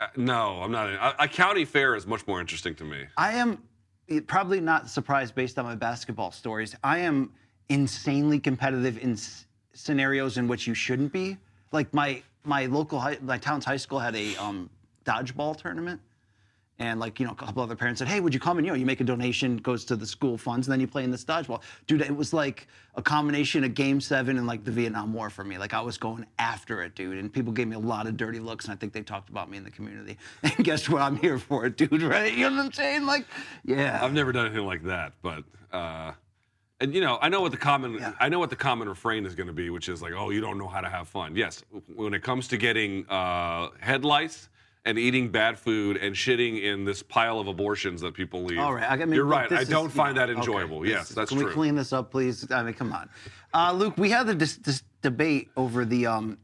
Uh, 0.00 0.06
no, 0.16 0.62
I'm 0.62 0.70
not. 0.70 0.88
A, 0.90 1.24
a 1.24 1.28
county 1.28 1.64
fair 1.64 1.96
is 1.96 2.06
much 2.06 2.24
more 2.28 2.40
interesting 2.40 2.74
to 2.76 2.84
me. 2.84 3.04
I 3.18 3.32
am 3.32 3.62
probably 4.28 4.60
not 4.60 4.88
surprised 4.88 5.34
based 5.34 5.58
on 5.58 5.64
my 5.64 5.74
basketball 5.74 6.30
stories. 6.30 6.76
I 6.84 6.98
am 6.98 7.32
insanely 7.68 8.38
competitive 8.38 8.96
in 8.98 9.14
s- 9.14 9.46
scenarios 9.74 10.38
in 10.38 10.46
which 10.46 10.68
you 10.68 10.74
shouldn't 10.74 11.12
be. 11.12 11.36
Like 11.72 11.92
my 11.92 12.22
my 12.44 12.66
local 12.66 13.00
high, 13.00 13.18
my 13.22 13.38
town's 13.38 13.64
high 13.64 13.76
school 13.76 13.98
had 13.98 14.14
a 14.14 14.36
um, 14.36 14.70
dodgeball 15.04 15.56
tournament, 15.60 16.00
and 16.78 17.00
like 17.00 17.18
you 17.18 17.26
know 17.26 17.32
a 17.32 17.36
couple 17.36 17.62
other 17.62 17.76
parents 17.76 17.98
said, 17.98 18.08
"Hey, 18.08 18.20
would 18.20 18.34
you 18.34 18.40
come 18.40 18.58
and 18.58 18.66
you 18.66 18.72
know 18.72 18.78
you 18.78 18.86
make 18.86 19.00
a 19.00 19.04
donation 19.04 19.56
goes 19.56 19.84
to 19.86 19.96
the 19.96 20.06
school 20.06 20.36
funds 20.36 20.66
and 20.66 20.72
then 20.72 20.80
you 20.80 20.86
play 20.86 21.04
in 21.04 21.10
this 21.10 21.24
dodgeball." 21.24 21.62
Dude, 21.86 22.02
it 22.02 22.14
was 22.14 22.32
like 22.32 22.68
a 22.94 23.02
combination 23.02 23.64
of 23.64 23.74
Game 23.74 24.00
Seven 24.00 24.36
and 24.36 24.46
like 24.46 24.64
the 24.64 24.70
Vietnam 24.70 25.12
War 25.12 25.30
for 25.30 25.44
me. 25.44 25.58
Like 25.58 25.72
I 25.72 25.80
was 25.80 25.96
going 25.96 26.26
after 26.38 26.82
it, 26.82 26.94
dude, 26.94 27.18
and 27.18 27.32
people 27.32 27.52
gave 27.52 27.68
me 27.68 27.76
a 27.76 27.80
lot 27.80 28.06
of 28.06 28.16
dirty 28.16 28.40
looks, 28.40 28.66
and 28.66 28.72
I 28.72 28.76
think 28.76 28.92
they 28.92 29.02
talked 29.02 29.30
about 29.30 29.50
me 29.50 29.56
in 29.56 29.64
the 29.64 29.70
community. 29.70 30.18
And 30.42 30.64
guess 30.64 30.88
what? 30.88 31.02
I'm 31.02 31.16
here 31.16 31.38
for 31.38 31.66
it, 31.66 31.76
dude. 31.76 32.02
Right? 32.06 32.32
You 32.32 32.50
know 32.50 32.56
what 32.56 32.66
I'm 32.66 32.72
saying? 32.72 33.06
Like, 33.06 33.26
yeah. 33.64 33.98
I've 34.02 34.12
never 34.12 34.30
done 34.32 34.46
anything 34.46 34.66
like 34.66 34.84
that, 34.84 35.14
but 35.22 35.44
uh, 35.72 36.12
and 36.80 36.94
you 36.94 37.00
know, 37.00 37.18
I 37.20 37.28
know 37.28 37.40
what 37.40 37.52
the 37.52 37.58
common 37.58 38.14
I 38.20 38.28
know 38.28 38.38
what 38.38 38.50
the 38.50 38.56
common 38.56 38.88
refrain 38.88 39.24
is 39.24 39.34
going 39.34 39.46
to 39.46 39.52
be, 39.52 39.70
which 39.70 39.88
is 39.88 40.02
like, 40.02 40.12
oh, 40.12 40.30
you 40.30 40.40
don't 40.40 40.58
know 40.58 40.68
how 40.68 40.82
to 40.82 40.90
have 40.90 41.08
fun. 41.08 41.34
Yes, 41.34 41.64
when 41.94 42.12
it 42.12 42.22
comes 42.22 42.48
to 42.48 42.58
getting 42.58 43.08
uh, 43.08 43.70
head 43.80 44.04
lice 44.04 44.50
and 44.86 44.98
eating 44.98 45.28
bad 45.28 45.58
food 45.58 45.96
and 45.96 46.14
shitting 46.14 46.62
in 46.62 46.84
this 46.84 47.02
pile 47.02 47.40
of 47.40 47.48
abortions 47.48 48.00
that 48.00 48.14
people 48.14 48.44
leave. 48.44 48.58
All 48.60 48.72
right, 48.72 48.88
I 48.88 48.96
mean, 48.96 49.12
you're 49.12 49.24
look, 49.24 49.34
right. 49.50 49.52
I 49.52 49.60
is- 49.62 49.68
don't 49.68 49.90
find 49.90 50.16
yeah, 50.16 50.26
that 50.26 50.32
enjoyable. 50.36 50.80
This 50.80 50.90
yes, 50.90 51.10
is- 51.10 51.16
that's 51.16 51.28
Can 51.28 51.38
true. 51.38 51.48
we 51.48 51.52
clean 51.52 51.74
this 51.74 51.92
up, 51.92 52.10
please? 52.12 52.50
I 52.50 52.62
mean, 52.62 52.72
come 52.72 52.92
on, 52.92 53.10
uh, 53.52 53.72
Luke. 53.72 53.98
We 53.98 54.08
had 54.10 54.26
this, 54.38 54.56
this 54.56 54.84
debate 55.02 55.50
over 55.56 55.84
the 55.84 56.06
um, 56.06 56.38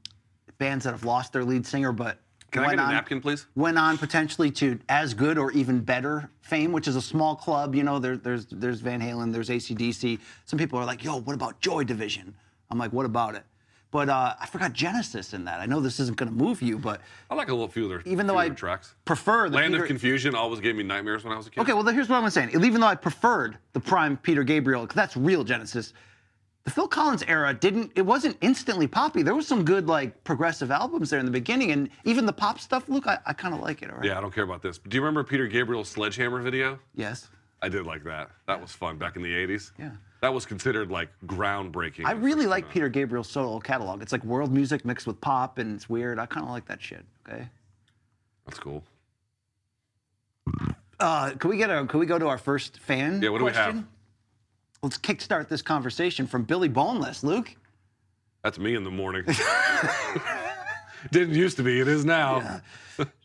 bands 0.59 0.85
that 0.85 0.91
have 0.91 1.05
lost 1.05 1.33
their 1.33 1.45
lead 1.45 1.65
singer, 1.65 1.93
but 1.93 2.19
Can 2.51 2.65
I 2.65 2.71
get 2.71 2.81
a 2.81 2.83
on- 2.83 2.91
napkin, 2.91 3.21
please? 3.21 3.47
Went 3.55 3.79
on 3.79 3.97
potentially 3.97 4.51
to 4.53 4.79
as 4.89 5.15
good 5.15 5.39
or 5.39 5.53
even 5.53 5.79
better 5.81 6.29
fame, 6.41 6.73
which 6.73 6.89
is 6.89 6.97
a 6.97 7.03
small 7.03 7.37
club. 7.37 7.77
You 7.77 7.85
know, 7.85 8.01
there, 8.01 8.17
there's 8.17 8.47
there's 8.47 8.81
Van 8.81 9.01
Halen, 9.01 9.33
there's 9.33 9.51
ACDC. 9.51 10.19
Some 10.47 10.59
people 10.59 10.81
are 10.81 10.85
like, 10.85 11.05
"Yo, 11.05 11.21
what 11.21 11.35
about 11.35 11.61
Joy 11.61 11.85
Division?" 11.85 12.35
I'm 12.71 12.79
like, 12.79 12.93
"What 12.93 13.07
about 13.07 13.37
it?" 13.37 13.45
But 13.93 14.09
uh, 14.09 14.35
I 14.41 14.47
forgot 14.47 14.73
Genesis 14.73 15.35
in 15.35 15.45
that. 15.45 15.61
I 15.61 15.67
know 15.67 15.79
this 15.79 16.01
isn't 16.01 16.17
going 16.17 16.31
to 16.31 16.35
move 16.35 16.63
you, 16.63 16.79
but 16.79 17.03
I 17.31 17.35
like 17.35 17.49
a 17.49 17.53
little 17.53 17.69
few 17.69 17.85
of 17.85 17.91
their 17.91 18.01
Even 18.07 18.27
though 18.27 18.39
I 18.39 18.49
tracks. 18.49 18.95
prefer 19.05 19.51
the 19.51 19.57
Land 19.57 19.75
Peter- 19.75 19.85
of 19.85 19.89
Confusion 19.89 20.35
always 20.35 20.61
gave 20.61 20.75
me 20.75 20.83
nightmares 20.83 21.25
when 21.25 21.33
I 21.35 21.37
was 21.37 21.47
a 21.47 21.51
kid. 21.51 21.61
Okay, 21.61 21.75
well, 21.75 21.85
here's 21.87 22.09
what 22.09 22.17
I'm 22.23 22.31
saying. 22.31 22.51
Even 22.55 22.81
though 22.81 22.87
I 22.87 22.95
preferred 22.95 23.59
the 23.75 23.81
prime 23.81 24.17
Peter 24.17 24.43
Gabriel, 24.45 24.81
because 24.83 24.97
that's 24.97 25.15
real 25.15 25.45
Genesis, 25.45 25.93
the 26.65 26.71
Phil 26.71 26.89
Collins 26.89 27.23
era 27.29 27.53
didn't. 27.53 27.93
It 27.95 28.03
wasn't 28.03 28.39
instantly 28.41 28.87
poppy. 28.87 29.23
There 29.23 29.35
was 29.35 29.47
some 29.47 29.63
good 29.63 29.89
like 29.89 30.25
progressive 30.25 30.71
albums 30.71 31.11
there 31.11 31.21
in 31.21 31.27
the 31.27 31.33
beginning, 31.33 31.73
and 31.73 31.91
even 32.05 32.25
the 32.25 32.33
pop 32.33 32.61
stuff. 32.61 32.89
Look, 32.89 33.07
I, 33.07 33.19
I 33.27 33.35
kind 33.35 33.53
of 33.53 33.61
like 33.61 33.83
it. 33.83 33.91
All 33.91 33.97
right. 33.97 34.07
Yeah, 34.07 34.17
I 34.17 34.23
don't 34.23 34.33
care 34.35 34.45
about 34.45 34.63
this. 34.63 34.79
Do 34.79 34.95
you 34.97 35.03
remember 35.03 35.23
Peter 35.23 35.47
Gabriel's 35.49 35.91
Sledgehammer 35.91 36.41
video? 36.41 36.79
Yes. 36.95 37.29
I 37.61 37.69
did 37.69 37.85
like 37.85 38.05
that. 38.05 38.31
That 38.47 38.59
was 38.61 38.73
fun 38.73 38.97
back 38.97 39.17
in 39.17 39.23
the 39.23 39.33
80s. 39.35 39.73
Yeah. 39.79 39.91
That 40.23 40.33
was 40.33 40.47
considered 40.47 40.89
like 40.89 41.09
groundbreaking. 41.27 42.05
I 42.07 42.13
really 42.13 42.47
like 42.47 42.71
Peter 42.71 42.89
Gabriel's 42.89 43.29
solo 43.29 43.59
catalog. 43.59 44.03
It's 44.03 44.13
like 44.13 44.25
world 44.25 44.53
music 44.53 44.85
mixed 44.85 45.05
with 45.05 45.21
pop, 45.21 45.59
and 45.59 45.75
it's 45.75 45.91
weird. 45.91 46.21
I 46.21 46.27
kind 46.27 46.47
of 46.47 46.53
like 46.53 46.65
that 46.67 46.81
shit. 46.81 47.05
Okay. 47.29 47.49
That's 48.47 48.61
cool. 48.61 48.85
Uh, 51.01 51.31
can 51.31 51.51
we 51.51 51.57
get 51.57 51.71
a? 51.71 51.85
Can 51.87 51.99
we 51.99 52.07
go 52.07 52.21
to 52.21 52.29
our 52.29 52.39
first 52.39 52.79
fan? 52.79 53.21
Yeah, 53.21 53.31
what 53.31 53.39
do 53.39 53.47
we 53.47 53.51
question? 53.51 53.79
have? 53.79 53.87
Let's 54.81 54.97
kickstart 54.97 55.49
this 55.49 55.61
conversation 55.61 56.29
from 56.29 56.45
Billy 56.45 56.69
Boneless. 56.69 57.25
Luke. 57.25 57.57
That's 58.45 58.61
me 58.61 58.77
in 58.77 58.85
the 58.85 58.91
morning. 58.93 59.25
Didn't 61.11 61.35
used 61.35 61.57
to 61.57 61.65
be. 61.65 61.81
It 61.81 61.89
is 61.89 62.05
now. 62.05 62.61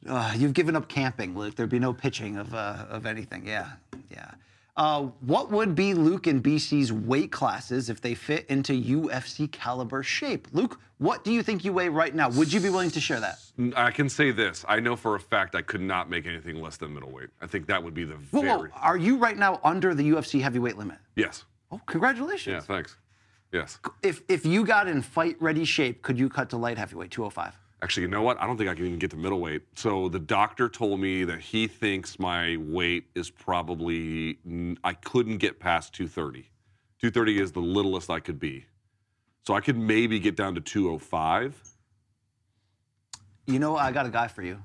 Uh, 0.08 0.34
you've 0.36 0.54
given 0.54 0.76
up 0.76 0.88
camping, 0.88 1.38
Luke. 1.38 1.56
There'd 1.56 1.70
be 1.70 1.78
no 1.78 1.94
pitching 1.94 2.38
of 2.38 2.56
uh, 2.56 2.86
of 2.90 3.06
anything. 3.06 3.46
Yeah, 3.46 3.70
yeah. 4.10 4.32
Uh, 4.78 5.08
what 5.22 5.50
would 5.52 5.74
be 5.74 5.96
Luke 5.96 6.28
and 6.28 6.44
BC's 6.44 6.94
weight 6.94 7.32
classes 7.32 7.90
if 7.90 8.00
they 8.00 8.14
fit 8.14 8.46
into 8.48 8.74
UFC 8.74 9.52
caliber 9.52 10.04
shape? 10.04 10.48
Luke, 10.54 10.80
what 11.00 11.24
do 11.24 11.34
you 11.34 11.42
think 11.42 11.66
you 11.66 11.74
weigh 11.74 11.90
right 11.90 12.14
now? 12.14 12.30
Would 12.30 12.54
you 12.54 12.60
be 12.60 12.70
willing 12.70 12.92
to 12.92 13.00
share 13.00 13.20
that? 13.20 13.40
I 13.76 13.90
can 13.90 14.08
say 14.08 14.30
this. 14.30 14.64
I 14.68 14.80
know 14.80 14.96
for 14.96 15.16
a 15.16 15.20
fact 15.20 15.56
I 15.56 15.64
could 15.64 15.82
not 15.82 16.12
make 16.12 16.28
anything 16.28 16.62
less 16.62 16.78
than 16.78 16.94
middleweight. 16.94 17.30
I 17.42 17.48
think 17.48 17.66
that 17.68 17.84
would 17.84 17.96
be 17.96 18.04
the 18.04 18.18
Whoa, 18.30 18.42
very. 18.42 18.70
whoa, 18.70 18.80
are 18.80 18.98
you 18.98 19.18
right 19.18 19.38
now 19.38 19.60
under 19.64 19.96
the 19.96 20.08
UFC 20.12 20.42
heavyweight 20.42 20.78
limit? 20.78 21.00
Yes. 21.16 21.46
Oh, 21.72 21.82
congratulations. 21.88 22.54
Yeah, 22.54 22.60
thanks. 22.60 22.98
Yes. 23.52 23.80
If 24.04 24.22
if 24.28 24.46
you 24.46 24.64
got 24.64 24.88
in 24.88 25.02
fight 25.02 25.38
ready 25.40 25.66
shape, 25.66 26.04
could 26.04 26.20
you 26.20 26.30
cut 26.30 26.50
to 26.52 26.58
light 26.58 26.78
heavyweight 26.78 27.10
205? 27.12 27.58
Actually, 27.82 28.04
you 28.04 28.08
know 28.08 28.24
what? 28.24 28.42
I 28.42 28.48
don't 28.48 28.58
think 28.58 28.70
I 28.70 28.74
can 28.74 28.86
even 28.88 28.98
get 28.98 29.12
to 29.12 29.18
middleweight. 29.18 29.62
So 29.76 30.10
the 30.10 30.20
doctor 30.20 30.68
told 30.68 31.00
me 31.00 31.24
that 31.26 31.40
he 31.40 31.68
thinks 31.68 32.18
my 32.18 32.58
weight 32.58 33.06
is 33.14 33.30
probably 33.30 34.40
I 34.84 34.94
couldn't 34.94 35.38
get 35.38 35.60
past 35.60 35.94
230. 35.94 36.50
230 37.00 37.40
is 37.40 37.52
the 37.52 37.60
littlest 37.60 38.10
I 38.10 38.20
could 38.20 38.40
be. 38.40 38.66
So 39.46 39.54
I 39.54 39.62
could 39.62 39.78
maybe 39.78 40.20
get 40.20 40.36
down 40.36 40.56
to 40.56 40.62
205. 40.62 41.62
You 43.46 43.60
know, 43.60 43.78
I 43.78 43.92
got 43.92 44.08
a 44.08 44.10
guy 44.10 44.28
for 44.28 44.42
you. 44.42 44.62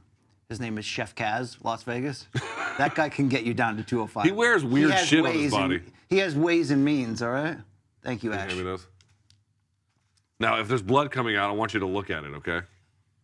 His 0.49 0.59
name 0.59 0.77
is 0.79 0.85
Chef 0.85 1.15
Kaz, 1.15 1.63
Las 1.63 1.83
Vegas. 1.83 2.27
that 2.79 2.95
guy 2.95 3.09
can 3.11 3.29
get 3.29 3.45
you 3.45 3.55
down 3.55 3.77
to 3.77 3.83
205. 3.83 4.25
He 4.25 4.33
wears 4.33 4.65
weird 4.65 4.91
has 4.91 5.07
shit 5.07 5.21
on 5.25 5.27
his 5.27 5.35
ways 5.35 5.53
and- 5.53 5.63
body. 5.63 5.83
he 6.09 6.19
has 6.19 6.35
ways 6.35 6.71
and 6.71 6.85
means, 6.85 7.23
all 7.23 7.31
right? 7.31 7.59
Thank 8.03 8.25
you, 8.25 8.33
Ash. 8.33 8.53
Now, 10.41 10.59
if 10.59 10.67
there's 10.67 10.83
blood 10.83 11.11
coming 11.11 11.37
out, 11.37 11.51
I 11.51 11.53
want 11.53 11.75
you 11.75 11.81
to 11.81 11.87
look 11.87 12.11
at 12.11 12.25
it, 12.25 12.35
okay? 12.35 12.63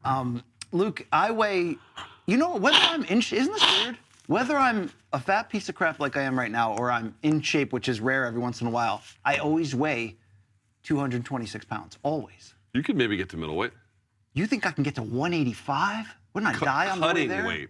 Um, 0.04 0.42
Luke, 0.72 1.06
I 1.12 1.30
weigh, 1.30 1.76
you 2.26 2.36
know, 2.36 2.56
whether 2.56 2.78
I'm 2.78 3.04
in, 3.04 3.18
isn't 3.18 3.32
this 3.32 3.84
weird? 3.84 3.98
Whether 4.26 4.56
I'm 4.56 4.90
a 5.12 5.18
fat 5.20 5.48
piece 5.48 5.68
of 5.68 5.74
crap 5.74 6.00
like 6.00 6.16
I 6.16 6.22
am 6.22 6.38
right 6.38 6.50
now, 6.50 6.76
or 6.76 6.90
I'm 6.90 7.14
in 7.22 7.40
shape, 7.40 7.72
which 7.72 7.88
is 7.88 8.00
rare 8.00 8.26
every 8.26 8.40
once 8.40 8.60
in 8.60 8.66
a 8.66 8.70
while, 8.70 9.02
I 9.24 9.36
always 9.36 9.74
weigh 9.74 10.16
226 10.82 11.64
pounds. 11.64 11.98
Always. 12.02 12.54
You 12.74 12.82
could 12.82 12.96
maybe 12.96 13.16
get 13.16 13.30
to 13.30 13.36
middleweight. 13.36 13.72
You 14.34 14.46
think 14.46 14.66
I 14.66 14.70
can 14.70 14.84
get 14.84 14.94
to 14.96 15.02
185? 15.02 16.06
Wouldn't 16.34 16.54
I 16.54 16.64
die 16.64 16.90
on 16.90 17.00
the 17.00 17.06
way 17.06 17.26
there? 17.26 17.42
Cutting 17.42 17.60
weight. 17.60 17.68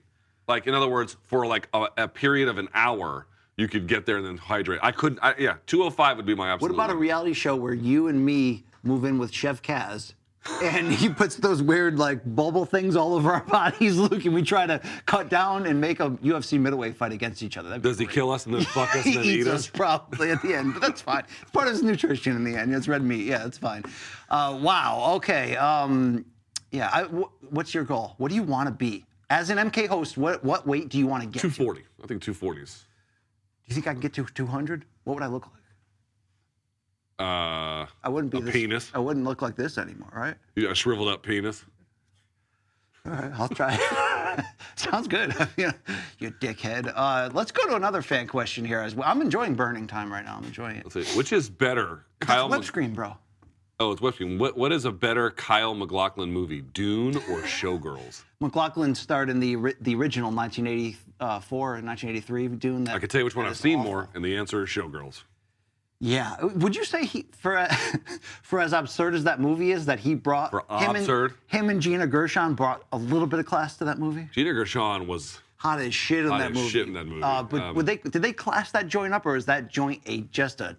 Like, 0.49 0.67
in 0.67 0.75
other 0.75 0.89
words, 0.89 1.17
for 1.25 1.47
like 1.47 1.69
a, 1.73 1.89
a 1.97 2.09
period 2.09 2.49
of 2.49 2.59
an 2.59 2.69
hour, 2.75 3.27
you 3.57 3.69
could 3.69 3.87
get 3.87 4.07
there 4.07 4.17
and 4.17 4.27
then 4.27 4.37
hydrate. 4.37 4.81
I 4.83 4.93
couldn't, 4.93 5.21
I, 5.23 5.35
yeah, 5.39 5.57
205 5.67 6.17
would 6.17 6.27
be 6.27 6.35
my 6.35 6.51
absolute. 6.51 6.77
What 6.77 6.85
about 6.85 6.91
a 6.95 6.99
reality 6.99 7.33
show 7.35 7.55
where 7.55 7.75
you 7.75 8.09
and 8.09 8.25
me 8.25 8.65
move 8.83 9.05
in 9.05 9.19
with 9.19 9.33
Chef 9.33 9.63
Kaz? 9.63 10.15
And 10.63 10.91
he 10.91 11.09
puts 11.11 11.37
those 11.37 11.63
weird 11.63 11.99
like 11.99 12.21
bubble 12.25 12.65
things 12.65 12.97
all 12.97 13.15
over 13.15 13.31
our 13.33 13.45
bodies, 13.45 13.97
Luke, 13.97 14.25
and 14.25 14.33
we 14.35 14.43
try 14.43 14.67
to 14.67 14.81
cut 15.05 15.29
down 15.29 15.67
and 15.67 15.81
make 15.81 16.01
a 16.01 16.11
UFC 16.11 16.59
middleweight 16.59 16.97
fight 16.97 17.13
against 17.13 17.43
each 17.43 17.57
other. 17.57 17.69
That'd 17.69 17.83
Does 17.83 17.99
he 17.99 18.07
great. 18.07 18.15
kill 18.15 18.31
us 18.31 18.47
and 18.47 18.55
then 18.55 18.63
fuck 18.65 18.95
us 18.97 19.05
and 19.05 19.17
then 19.17 19.25
eat 19.25 19.47
us 19.47 19.65
us? 19.65 19.67
probably 19.75 20.31
at 20.31 20.41
the 20.43 20.55
end, 20.55 20.73
but 20.75 20.81
that's 20.83 21.03
fine. 21.03 21.25
It's 21.43 21.51
part 21.51 21.67
of 21.67 21.75
his 21.75 21.83
nutrition 21.83 22.35
in 22.35 22.45
the 22.45 22.57
end. 22.59 22.75
It's 22.75 22.89
red 22.89 23.03
meat. 23.03 23.27
Yeah, 23.27 23.47
it's 23.47 23.59
fine. 23.59 23.85
Uh, 24.31 24.59
wow. 24.63 25.13
Okay. 25.17 25.57
Um, 25.57 26.25
yeah. 26.71 26.89
I, 26.93 27.03
wh- 27.05 27.53
what's 27.53 27.75
your 27.75 27.85
goal? 27.85 28.15
What 28.19 28.29
do 28.31 28.35
you 28.35 28.43
want 28.43 28.69
to 28.69 28.73
be 28.75 29.05
as 29.29 29.51
an 29.51 29.59
MK 29.59 29.89
host? 29.89 30.17
What 30.17 30.43
what 30.45 30.67
weight 30.67 30.89
do 30.89 30.99
you 30.99 31.07
want 31.07 31.25
to 31.25 31.29
get? 31.29 31.41
to? 31.43 31.51
240. 31.51 31.81
I 32.03 32.07
think 32.07 32.23
240 32.23 32.63
is. 32.63 32.85
Do 33.67 33.71
you 33.71 33.75
think 33.75 33.87
I 33.87 33.93
can 33.93 34.01
get 34.01 34.15
to 34.15 34.25
200? 34.25 34.87
What 35.05 35.15
would 35.15 35.23
I 35.23 35.27
look 35.27 35.45
like? 35.47 35.55
Uh, 37.19 37.87
I 38.05 38.09
wouldn't 38.09 38.33
be 38.33 38.39
a 38.39 38.43
this, 38.43 38.53
penis. 38.53 38.91
I 38.95 38.99
wouldn't 39.01 39.25
look 39.25 39.43
like 39.43 39.57
this 39.57 39.77
anymore, 39.79 40.11
right? 40.15 40.37
You 40.55 40.63
got 40.65 40.73
a 40.73 40.75
shriveled 40.77 41.09
up 41.09 41.23
penis. 41.23 41.65
All 43.05 43.13
right, 43.13 43.33
I'll 43.35 43.49
try. 43.49 43.77
Sounds 44.77 45.09
good. 45.09 45.35
you, 45.57 45.71
you 46.19 46.31
dickhead. 46.31 46.93
Uh, 46.95 47.31
let's 47.33 47.51
go 47.51 47.67
to 47.69 47.75
another 47.77 48.03
fan 48.03 48.27
question 48.27 48.65
here 48.65 48.81
as 48.81 48.95
well. 48.95 49.09
I'm 49.09 49.21
enjoying 49.21 49.55
burning 49.55 49.87
time 49.87 50.13
right 50.13 50.25
now. 50.25 50.37
I'm 50.37 50.45
enjoying 50.45 50.77
it. 50.77 50.85
Let's 50.95 51.11
see. 51.11 51.17
Which 51.19 51.33
is 51.33 51.49
better, 51.51 52.05
That's 52.21 52.31
Kyle? 52.33 52.49
web 52.49 52.65
screen, 52.65 52.93
bro. 52.95 53.17
oh, 53.81 53.91
it's 53.93 54.01
web 54.03 54.15
screen. 54.15 54.39
What 54.39 54.57
What 54.57 54.73
is 54.73 54.85
a 54.85 54.93
better 54.93 55.31
Kyle 55.31 55.75
MacLachlan 55.75 56.31
movie, 56.31 56.61
Dune 56.61 57.17
or 57.17 57.21
Showgirls? 57.43 58.23
MacLachlan 58.41 58.95
starred 58.95 59.31
in 59.31 59.41
the 59.41 59.75
the 59.81 59.95
original 59.97 60.31
1984 60.31 61.75
and 61.77 61.87
1983 61.87 62.49
doing 62.59 62.85
that. 62.85 62.95
I 62.95 62.99
can 63.01 63.09
tell 63.09 63.21
you 63.21 63.25
which 63.25 63.35
one 63.35 63.47
I've 63.47 63.57
seen 63.57 63.81
awful. 63.81 63.91
more, 63.91 64.09
and 64.15 64.25
the 64.25 64.37
answer 64.37 64.63
is 64.63 64.69
Showgirls. 64.69 65.23
Yeah. 66.01 66.37
Would 66.45 66.77
you 66.77 66.85
say 66.85 67.05
he 67.05 67.27
for 67.33 67.67
for 68.43 68.61
as 68.61 68.73
absurd 68.73 69.15
as 69.15 69.25
that 69.25 69.41
movie 69.41 69.73
is 69.73 69.87
that 69.87 69.99
he 69.99 70.15
brought 70.15 70.51
For 70.51 70.65
him 70.79 70.95
absurd? 70.97 71.33
and 71.33 71.61
him 71.61 71.71
and 71.71 71.81
Gina 71.81 72.07
Gershon 72.07 72.55
brought 72.55 72.85
a 72.93 72.97
little 72.99 73.27
bit 73.27 73.41
of 73.41 73.47
class 73.47 73.77
to 73.79 73.85
that 73.87 73.99
movie? 73.99 74.29
Gina 74.33 74.53
Gershon 74.53 75.07
was 75.07 75.41
Hot 75.57 75.81
as 75.81 75.93
shit 75.93 76.25
in 76.25 76.31
Hot 76.31 76.39
that 76.39 76.51
as 76.53 76.57
movie. 76.57 76.69
shit 76.69 76.87
in 76.87 76.93
that 76.95 77.07
movie. 77.07 77.23
Uh, 77.23 77.43
but 77.43 77.61
Um, 77.61 77.75
would 77.75 77.87
they 77.87 77.97
did 77.97 78.23
they 78.23 78.33
class 78.33 78.71
that 78.73 78.87
joint 78.87 79.13
up 79.13 79.27
or 79.27 79.35
is 79.35 79.45
that 79.47 79.69
joint 79.69 80.01
a 80.07 80.21
just 80.31 80.61
a 80.61 80.77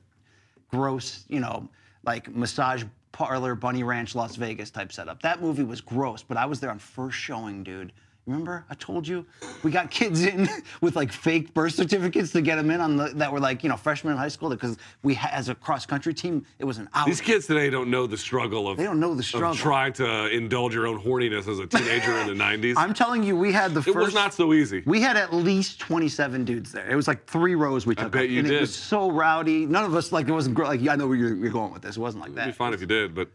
gross, 0.72 1.26
you 1.28 1.42
know, 1.42 1.68
like 2.06 2.34
massage 2.34 2.84
parlor, 3.12 3.56
Bunny 3.56 3.84
Ranch, 3.84 4.16
Las 4.16 4.38
Vegas 4.38 4.72
type 4.72 4.94
setup? 4.94 5.22
That 5.22 5.42
movie 5.42 5.64
was 5.64 5.82
gross, 5.82 6.24
but 6.24 6.38
I 6.38 6.46
was 6.46 6.62
there 6.62 6.70
on 6.70 6.80
first 6.80 7.18
showing, 7.18 7.62
dude. 7.64 7.92
Remember, 8.30 8.64
I 8.70 8.76
told 8.76 9.08
you 9.08 9.26
we 9.64 9.72
got 9.72 9.90
kids 9.90 10.24
in 10.24 10.48
with 10.82 10.96
like 10.96 11.12
fake 11.12 11.52
birth 11.56 11.74
certificates 11.74 12.32
to 12.34 12.42
get 12.42 12.58
them 12.58 12.70
in 12.70 12.80
on 12.80 12.96
the 12.96 13.08
that 13.16 13.32
were 13.34 13.40
like 13.40 13.64
you 13.64 13.70
know 13.70 13.76
freshmen 13.76 14.14
in 14.14 14.20
high 14.20 14.28
school 14.28 14.50
because 14.52 14.78
we 15.02 15.16
ha- 15.16 15.32
as 15.32 15.50
a 15.50 15.56
cross 15.56 15.88
country 15.88 16.14
team 16.14 16.46
it 16.60 16.66
was 16.66 16.78
an 16.78 16.88
hour. 16.94 17.08
These 17.08 17.22
kids 17.22 17.48
today 17.48 17.72
don't 17.72 17.90
know 17.90 18.06
the 18.06 18.18
struggle 18.18 18.68
of 18.70 18.78
They 18.78 18.84
don't 18.84 19.00
know 19.00 19.16
the 19.16 19.24
struggle 19.24 19.50
of 19.52 19.58
trying 19.58 19.94
to 19.94 20.28
indulge 20.30 20.76
your 20.76 20.86
own 20.86 21.02
horniness 21.02 21.48
as 21.48 21.58
a 21.58 21.66
teenager 21.66 22.16
in 22.20 22.28
the 22.28 22.34
90s. 22.44 22.76
I'm 22.78 22.94
telling 22.94 23.24
you, 23.24 23.36
we 23.36 23.52
had 23.52 23.74
the 23.74 23.80
it 23.80 23.84
first. 23.94 23.96
was 23.98 24.14
not 24.14 24.32
so 24.36 24.54
easy. 24.54 24.84
We 24.86 25.02
had 25.02 25.18
at 25.18 25.34
least 25.34 25.80
27 25.80 26.46
dudes 26.46 26.72
there. 26.72 26.88
It 26.88 26.96
was 26.96 27.08
like 27.08 27.26
three 27.26 27.56
rows 27.56 27.88
we 27.88 27.96
took. 27.96 28.06
I 28.06 28.10
bet 28.10 28.24
up, 28.26 28.30
you 28.30 28.40
and 28.40 28.48
It 28.48 28.52
did. 28.52 28.62
was 28.62 28.76
so 28.76 29.10
rowdy. 29.10 29.66
None 29.66 29.86
of 29.86 29.96
us 29.96 30.12
like 30.12 30.28
it 30.28 30.32
wasn't 30.34 30.56
like 30.60 30.88
I 30.88 30.96
know 30.96 31.08
where 31.08 31.18
you're, 31.18 31.36
you're 31.36 31.50
going 31.52 31.74
with 31.74 31.82
this. 31.82 31.98
It 31.98 32.00
wasn't 32.00 32.24
like 32.24 32.36
that. 32.36 32.42
It'd 32.44 32.54
be 32.54 32.58
fine 32.58 32.74
if 32.76 32.82
you 32.82 32.88
did, 32.88 33.16
but 33.16 33.30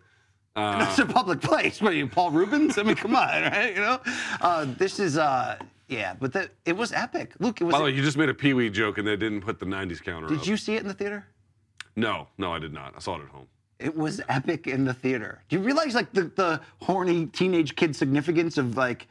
uh, 0.56 0.86
It's 0.88 0.98
a 0.98 1.06
public 1.06 1.40
place. 1.40 1.80
What 1.80 1.92
are 1.92 1.96
you, 1.96 2.06
Paul 2.06 2.30
Reubens? 2.30 2.78
I 2.78 2.82
mean, 2.82 2.94
come 2.96 3.16
on, 3.16 3.28
right? 3.52 3.74
You 3.74 3.80
know, 3.80 4.00
uh, 4.40 4.66
this 4.78 4.98
is 4.98 5.16
uh, 5.18 5.58
yeah, 5.88 6.14
but 6.18 6.32
the, 6.32 6.50
it 6.64 6.76
was 6.76 6.92
epic. 6.92 7.32
Look, 7.38 7.60
it 7.60 7.64
was. 7.64 7.72
by 7.72 7.78
the 7.78 7.84
way, 7.84 7.90
you 7.90 8.02
just 8.02 8.16
made 8.16 8.28
a 8.28 8.34
Pee 8.34 8.54
Wee 8.54 8.70
joke 8.70 8.98
and 8.98 9.06
they 9.06 9.16
didn't 9.16 9.42
put 9.42 9.58
the 9.58 9.66
90s 9.66 10.02
counter 10.02 10.28
did 10.28 10.40
up. 10.40 10.46
you 10.46 10.56
see 10.56 10.74
it 10.76 10.80
in 10.82 10.88
the 10.88 10.94
theater? 10.94 11.26
No, 11.96 12.28
no, 12.38 12.52
I 12.52 12.58
did 12.58 12.72
not. 12.72 12.94
I 12.96 13.00
saw 13.00 13.16
it 13.16 13.22
at 13.22 13.28
home. 13.28 13.46
It 13.78 13.94
was 13.96 14.20
epic 14.28 14.66
in 14.66 14.84
the 14.84 14.94
theater. 14.94 15.42
Do 15.48 15.56
you 15.56 15.62
realize 15.62 15.94
like 15.94 16.12
the, 16.12 16.24
the 16.24 16.60
horny 16.80 17.26
teenage 17.26 17.76
kid 17.76 17.94
significance 17.94 18.56
of 18.56 18.76
like 18.76 19.06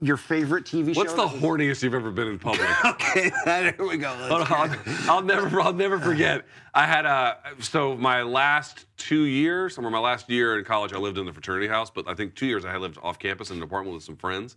your 0.00 0.16
favorite 0.16 0.64
TV 0.64 0.94
show? 0.94 1.00
What's 1.00 1.14
the 1.14 1.26
horniest 1.26 1.82
you've 1.82 1.94
ever 1.94 2.10
been 2.10 2.28
in 2.28 2.38
public? 2.38 2.68
Okay, 2.84 3.30
there 3.44 3.74
we 3.78 3.96
go. 3.96 4.10
I'll. 4.30 4.78
I'll- 5.10 5.22
never, 5.22 5.60
I'll 5.60 5.72
never 5.72 5.98
forget. 5.98 6.44
I 6.74 6.86
had 6.86 7.04
a 7.06 7.38
so 7.60 7.96
my 7.96 8.22
last 8.22 8.86
two 8.96 9.22
years, 9.22 9.78
or 9.78 9.90
my 9.90 9.98
last 9.98 10.28
year 10.30 10.58
in 10.58 10.64
college, 10.64 10.92
I 10.92 10.98
lived 10.98 11.18
in 11.18 11.26
the 11.26 11.32
fraternity 11.32 11.68
house. 11.68 11.90
But 11.90 12.08
I 12.08 12.14
think 12.14 12.34
two 12.34 12.46
years 12.46 12.64
I 12.64 12.70
had 12.72 12.80
lived 12.80 12.98
off 13.02 13.18
campus 13.18 13.50
in 13.50 13.56
an 13.56 13.62
apartment 13.62 13.94
with 13.94 14.04
some 14.04 14.16
friends. 14.16 14.56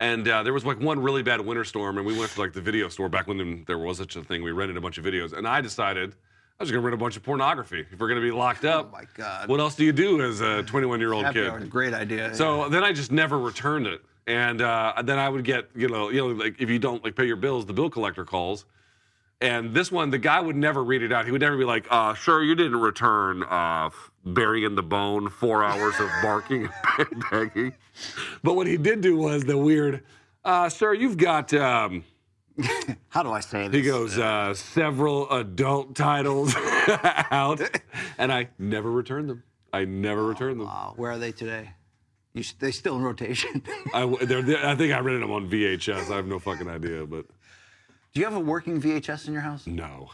And 0.00 0.28
uh, 0.28 0.44
there 0.44 0.52
was 0.52 0.64
like 0.64 0.78
one 0.78 1.00
really 1.00 1.24
bad 1.24 1.40
winter 1.40 1.64
storm, 1.64 1.98
and 1.98 2.06
we 2.06 2.16
went 2.16 2.30
to 2.32 2.40
like 2.40 2.52
the 2.52 2.60
video 2.60 2.88
store 2.88 3.08
back 3.08 3.26
when 3.26 3.64
there 3.66 3.78
was 3.78 3.98
such 3.98 4.14
a 4.14 4.22
thing. 4.22 4.42
We 4.44 4.52
rented 4.52 4.76
a 4.76 4.80
bunch 4.80 4.96
of 4.98 5.04
videos, 5.04 5.32
and 5.36 5.46
I 5.48 5.60
decided 5.60 6.14
I 6.60 6.62
was 6.62 6.70
gonna 6.70 6.82
rent 6.82 6.94
a 6.94 6.98
bunch 6.98 7.16
of 7.16 7.24
pornography 7.24 7.84
if 7.90 7.98
we're 7.98 8.08
gonna 8.08 8.20
be 8.20 8.30
locked 8.30 8.64
up. 8.64 8.90
Oh 8.90 8.92
my 8.96 9.04
God. 9.14 9.48
What 9.48 9.58
else 9.58 9.74
do 9.74 9.84
you 9.84 9.92
do 9.92 10.22
as 10.22 10.40
a 10.40 10.62
21 10.66 11.00
year 11.00 11.12
old 11.14 11.26
kid? 11.32 11.48
hour 11.48 11.58
great 11.60 11.94
idea. 11.94 12.32
So 12.34 12.68
then 12.68 12.84
I 12.84 12.92
just 12.92 13.10
never 13.10 13.38
returned 13.40 13.88
it, 13.88 14.00
and 14.28 14.60
uh, 14.60 14.92
then 15.02 15.18
I 15.18 15.28
would 15.28 15.44
get 15.44 15.70
you 15.74 15.88
know 15.88 16.10
you 16.10 16.20
know 16.20 16.26
like 16.28 16.60
if 16.60 16.68
you 16.68 16.78
don't 16.78 17.02
like 17.02 17.16
pay 17.16 17.26
your 17.26 17.36
bills, 17.36 17.66
the 17.66 17.72
bill 17.72 17.90
collector 17.90 18.24
calls, 18.24 18.66
and 19.40 19.74
this 19.74 19.90
one 19.90 20.10
the 20.10 20.18
guy 20.18 20.38
would 20.38 20.54
never 20.54 20.84
read 20.84 21.02
it 21.02 21.12
out. 21.12 21.24
He 21.24 21.32
would 21.32 21.40
never 21.40 21.56
be 21.56 21.64
like, 21.64 21.86
uh, 21.90 22.14
"Sir, 22.14 22.42
you 22.42 22.54
didn't 22.54 22.80
return 22.80 23.42
uh, 23.42 23.90
burying 24.24 24.74
the 24.74 24.82
bone, 24.82 25.30
four 25.30 25.64
hours 25.64 25.98
of 25.98 26.08
barking 26.22 26.68
and 26.98 27.24
begging." 27.30 27.74
But 28.42 28.54
what 28.54 28.66
he 28.66 28.76
did 28.76 29.00
do 29.00 29.16
was 29.16 29.44
the 29.44 29.56
weird, 29.56 30.04
uh, 30.44 30.68
"Sir, 30.68 30.94
you've 30.94 31.16
got." 31.16 31.52
Um, 31.54 32.04
How 33.08 33.22
do 33.22 33.30
I 33.30 33.40
say 33.40 33.68
this? 33.68 33.76
He 33.76 33.82
goes, 33.82 34.18
uh, 34.18 34.52
several 34.52 35.30
adult 35.30 35.94
titles 35.94 36.54
out, 37.30 37.60
and 38.18 38.32
I 38.32 38.48
never 38.58 38.90
returned 38.90 39.30
them. 39.30 39.44
I 39.72 39.84
never 39.84 40.24
returned 40.24 40.60
them. 40.60 40.66
Wow, 40.66 40.94
where 40.96 41.12
are 41.12 41.18
they 41.18 41.30
today? 41.30 41.70
You, 42.34 42.40
s- 42.40 42.54
they 42.58 42.70
still 42.70 42.96
in 42.96 43.02
rotation. 43.02 43.62
I, 43.94 44.00
w- 44.00 44.24
they're, 44.26 44.42
they're- 44.42 44.64
I 44.64 44.74
think 44.74 44.92
I 44.92 44.98
rented 45.00 45.22
them 45.22 45.30
on 45.32 45.48
VHS. 45.50 46.10
I 46.10 46.16
have 46.16 46.26
no 46.26 46.38
fucking 46.38 46.68
idea, 46.68 47.06
but 47.06 47.26
Do 48.12 48.20
you 48.20 48.24
have 48.24 48.34
a 48.36 48.40
working 48.40 48.80
VHS 48.80 49.26
in 49.26 49.32
your 49.32 49.42
house? 49.42 49.66
no. 49.66 50.10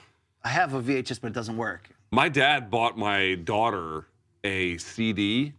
I 0.46 0.48
have 0.48 0.74
a 0.74 0.82
VHS, 0.82 1.22
but 1.22 1.28
it 1.28 1.32
doesn't 1.32 1.56
work. 1.56 1.88
My 2.10 2.28
dad 2.28 2.70
bought 2.70 2.98
my 2.98 3.34
daughter 3.36 4.06
a 4.44 4.76
CD 4.76 5.54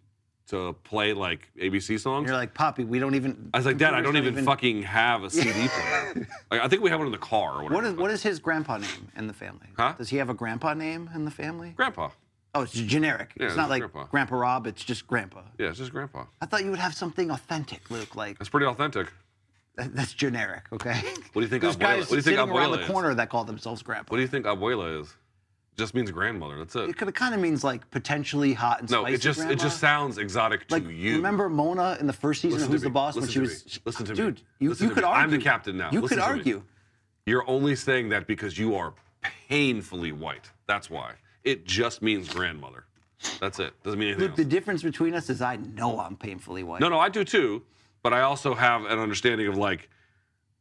to 0.49 0.73
play 0.84 1.11
like 1.11 1.49
ABC 1.60 1.99
songs. 1.99 2.27
You're 2.27 2.38
like, 2.38 2.53
Poppy, 2.53 2.84
we 2.84 2.99
don't 2.99 3.15
even. 3.15 3.49
I 3.52 3.57
was 3.57 3.65
like, 3.65 3.77
Dad, 3.80 3.95
I 3.95 4.02
don't 4.02 4.15
even, 4.15 4.45
fucking 4.45 4.84
have 4.84 5.23
a 5.23 5.30
CD 5.32 5.68
player. 5.68 6.27
like, 6.52 6.61
I 6.61 6.68
think 6.68 6.84
we 6.84 6.91
have 6.91 6.99
one 6.99 7.07
in 7.07 7.11
the 7.11 7.18
car 7.18 7.53
or 7.53 7.64
whatever. 7.64 7.73
What 7.73 7.84
is 7.86 7.94
what 7.95 8.11
is 8.11 8.22
his 8.22 8.38
grandpa 8.38 8.77
name 8.77 9.07
in 9.18 9.26
the 9.26 9.34
family? 9.34 9.65
Huh? 9.76 9.95
Does 9.98 10.10
he 10.10 10.18
have 10.18 10.30
a 10.30 10.36
grandpa 10.36 10.76
name 10.76 11.10
in 11.15 11.26
the 11.26 11.32
family? 11.32 11.72
Grandpa. 11.76 12.10
Oh, 12.56 12.61
it's 12.61 12.72
generic. 12.73 13.34
Yeah, 13.40 13.48
it's 13.48 13.56
not 13.56 13.69
like 13.69 13.82
grandpa. 13.82 14.06
Grandpa 14.06 14.36
Rob. 14.38 14.65
It's 14.68 14.84
just 14.84 15.06
Grandpa. 15.06 15.41
Yeah, 15.60 15.68
it's 15.69 15.77
just 15.77 15.91
Grandpa. 15.91 16.26
I 16.41 16.45
thought 16.45 16.64
you 16.64 16.69
would 16.72 16.80
have 16.80 16.94
something 16.95 17.30
authentic, 17.30 17.91
Luke. 17.91 18.15
Like 18.15 18.38
That's 18.40 18.49
pretty 18.49 18.65
authentic. 18.65 19.11
that- 19.76 19.94
that's 19.94 20.14
generic. 20.14 20.64
Okay. 20.72 20.94
What 21.34 21.34
do 21.36 21.41
you 21.41 21.48
think 21.48 21.64
abuela- 21.64 21.77
guys 21.80 21.99
what 21.99 22.10
do 22.11 22.15
you 22.15 22.22
think 22.22 22.38
sitting 22.38 22.40
around 22.40 22.69
abuela 22.72 22.80
the 22.88 22.91
corner 22.91 23.14
that 23.14 23.30
call 23.30 23.44
themselves 23.44 23.84
Grandpa. 23.84 24.11
What 24.11 24.18
do 24.18 24.22
you 24.22 24.27
think 24.30 24.45
abuela 24.45 25.02
is? 25.02 25.14
Just 25.77 25.94
means 25.94 26.10
grandmother. 26.10 26.57
That's 26.60 26.73
it. 26.77 26.90
It 26.90 26.98
could 26.98 27.14
kind 27.14 27.36
of 27.36 27.41
means 27.41 27.61
like 27.65 27.91
potentially 27.91 28.53
hot 28.53 28.80
and 28.80 28.90
No, 28.90 29.02
spicy. 29.02 29.15
it 29.15 29.22
just 29.22 29.40
grandma. 29.40 29.53
it 29.53 29.60
just 29.60 29.80
sounds 29.82 30.18
exotic 30.18 30.69
to 30.69 30.76
like 30.76 30.88
you. 30.88 31.18
remember 31.18 31.49
Mona 31.49 31.98
in 31.99 32.07
the 32.07 32.14
first 32.14 32.41
season 32.41 32.60
Listen 32.60 32.68
of 32.68 32.72
Who's 32.72 32.82
the. 32.84 32.90
Boss 32.90 33.15
when 33.15 33.23
Listen 33.26 33.34
she 33.34 33.40
to 33.49 33.53
was 33.53 33.65
me. 33.65 33.82
Listen 33.84 34.06
to 34.06 34.11
me. 34.14 34.15
dude, 34.15 34.41
you, 34.60 34.69
Listen 34.69 34.88
you 34.88 34.94
could 34.94 35.03
me. 35.03 35.10
argue. 35.10 35.23
I'm 35.23 35.32
the 35.32 35.44
captain 35.44 35.76
now. 35.76 35.90
You 35.91 35.99
Listen 35.99 36.19
could 36.19 36.23
me. 36.23 36.30
argue. 36.38 36.64
You're 37.26 37.44
only 37.49 37.76
saying 37.76 38.07
that 38.10 38.26
because 38.27 38.57
you 38.57 38.76
are 38.76 38.94
painfully 39.49 40.14
white. 40.14 40.49
That's 40.68 40.90
why. 40.90 41.15
It 41.45 41.65
just 41.65 42.01
means 42.01 42.27
grandmother. 42.27 42.85
That's 43.39 43.59
it. 43.59 43.73
Doesn't 43.84 43.99
mean 43.99 44.09
anything 44.09 44.27
Luke, 44.27 44.35
the 44.35 44.43
difference 44.43 44.84
between 44.84 45.13
us 45.13 45.30
is 45.30 45.41
I 45.41 45.55
know 45.55 45.99
I'm 45.99 46.17
painfully 46.17 46.63
white. 46.63 46.81
No, 46.81 46.89
no, 46.89 46.99
I 46.99 47.09
do 47.09 47.23
too. 47.23 47.63
But 48.03 48.13
I 48.13 48.22
also 48.22 48.53
have 48.53 48.84
an 48.85 48.99
understanding 48.99 49.47
of 49.47 49.57
like, 49.57 49.89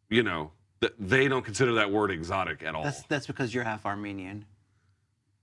you 0.08 0.22
know, 0.22 0.52
that 0.80 0.92
they 0.98 1.28
don't 1.28 1.44
consider 1.44 1.74
that 1.74 1.90
word 1.90 2.10
exotic 2.10 2.62
at 2.62 2.74
all. 2.74 2.84
That's 2.84 3.02
that's 3.04 3.26
because 3.26 3.52
you're 3.54 3.64
half 3.64 3.84
Armenian. 3.86 4.44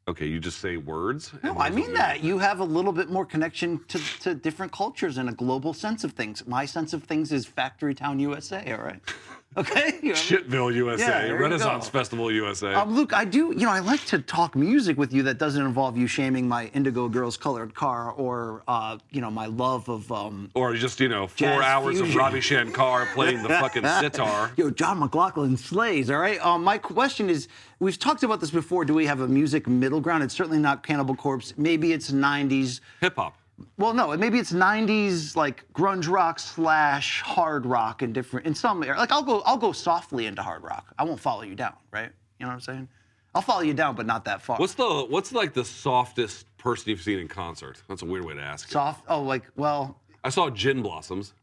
okay, 0.07 0.26
you 0.27 0.39
just 0.39 0.59
say 0.59 0.77
words. 0.77 1.31
No, 1.43 1.57
I 1.57 1.69
mean 1.69 1.93
that. 1.93 2.23
You 2.23 2.38
have 2.39 2.59
a 2.59 2.63
little 2.63 2.91
bit 2.91 3.09
more 3.09 3.26
connection 3.26 3.81
to, 3.88 3.99
to 4.22 4.34
different 4.35 4.72
cultures 4.72 5.18
and 5.18 5.30
a 5.30 5.31
global 5.31 5.73
sense 5.73 6.03
of 6.03 6.13
things. 6.13 6.45
My 6.47 6.65
sense 6.65 6.93
of 6.93 7.03
things 7.03 7.31
is 7.31 7.45
Factory 7.45 7.93
Town, 7.95 8.19
USA, 8.19 8.72
all 8.73 8.84
right? 8.84 9.01
Okay? 9.57 9.91
You 10.02 10.10
know 10.10 10.14
what 10.15 10.32
I 10.32 10.34
mean? 10.34 10.44
Shitville, 10.44 10.76
USA. 10.76 11.28
Yeah, 11.28 11.34
Renaissance. 11.34 11.88
Festival, 11.90 12.32
USA. 12.32 12.73
Um, 12.73 12.95
Luke, 12.95 13.14
I 13.14 13.23
do, 13.26 13.48
you 13.48 13.65
know, 13.65 13.69
I 13.69 13.80
like 13.80 14.03
to 14.06 14.19
talk 14.19 14.56
music 14.56 14.98
with 14.98 15.14
you 15.14 15.23
that 15.23 15.38
doesn't 15.38 15.64
involve 15.64 15.98
you 15.98 16.07
shaming 16.07 16.48
my 16.48 16.68
Indigo 16.73 17.07
Girls 17.07 17.38
colored 17.38 17.76
car 17.76 18.11
or, 18.11 18.64
uh, 18.68 18.98
you 19.11 19.22
know, 19.22 19.30
my 19.30 19.45
love 19.45 19.90
of. 19.90 20.11
Um, 20.11 20.49
or 20.56 20.73
just, 20.73 20.99
you 20.99 21.10
know, 21.10 21.28
four 21.28 21.61
hours 21.61 21.98
fusion. 21.98 22.11
of 22.11 22.15
Ravi 22.15 22.41
Shankar 22.41 23.06
playing 23.14 23.44
the 23.44 23.49
fucking 23.49 23.84
sitar. 23.99 24.52
Yo, 24.57 24.69
John 24.72 24.99
McLaughlin 24.99 25.57
slays, 25.57 26.10
all 26.10 26.19
right? 26.19 26.44
Um, 26.44 26.64
my 26.64 26.78
question 26.78 27.30
is 27.30 27.48
we've 27.80 27.99
talked 27.99 28.23
about 28.23 28.40
this 28.40 28.52
before. 28.52 28.86
Do 28.86 28.94
we 28.94 29.06
have 29.06 29.19
a 29.19 29.28
music 29.28 29.68
middle 29.68 30.02
ground? 30.02 30.23
It's 30.23 30.34
certainly 30.34 30.60
not 30.60 30.84
Cannibal 30.84 31.15
Corpse. 31.15 31.53
Maybe 31.57 31.94
it's 31.94 32.11
90s. 32.11 32.80
Hip 33.02 33.15
hop. 33.15 33.38
Well, 33.78 33.94
no, 33.94 34.16
maybe 34.18 34.40
it's 34.40 34.52
'90s 34.52 35.36
like 35.36 35.66
grunge 35.74 36.10
rock 36.10 36.40
slash 36.40 37.22
hard 37.22 37.66
rock 37.66 38.02
and 38.02 38.14
different 38.14 38.46
in 38.46 38.56
some 38.56 38.84
area. 38.84 39.00
Like 39.00 39.12
I'll 39.12 39.24
go, 39.24 39.42
I'll 39.42 39.58
go 39.58 39.72
softly 39.72 40.26
into 40.26 40.42
hard 40.42 40.64
rock. 40.64 40.94
I 40.98 41.04
won't 41.04 41.20
follow 41.20 41.44
you 41.44 41.56
down, 41.56 41.76
right? 41.92 42.12
You 42.40 42.46
know 42.46 42.48
what 42.48 42.54
I'm 42.54 42.62
saying? 42.62 42.88
I'll 43.34 43.42
follow 43.42 43.62
you 43.62 43.74
down, 43.74 43.96
but 43.96 44.06
not 44.06 44.26
that 44.26 44.42
far. 44.42 44.58
What's 44.58 44.74
the 44.74 45.06
what's 45.10 45.32
like 45.32 45.54
the 45.54 45.64
softest 45.64 46.46
person 46.58 46.90
you've 46.90 47.02
seen 47.02 47.20
in 47.20 47.28
concert? 47.28 47.82
That's 47.88 48.02
a 48.02 48.06
weird 48.06 48.26
way 48.26 48.34
to 48.34 48.42
ask 48.42 48.68
it. 48.68 48.72
soft? 48.72 49.06
Oh, 49.08 49.22
like 49.22 49.44
well, 49.56 50.00
I 50.24 50.30
saw 50.30 50.50
Gin 50.50 50.82
Blossoms. 50.82 51.34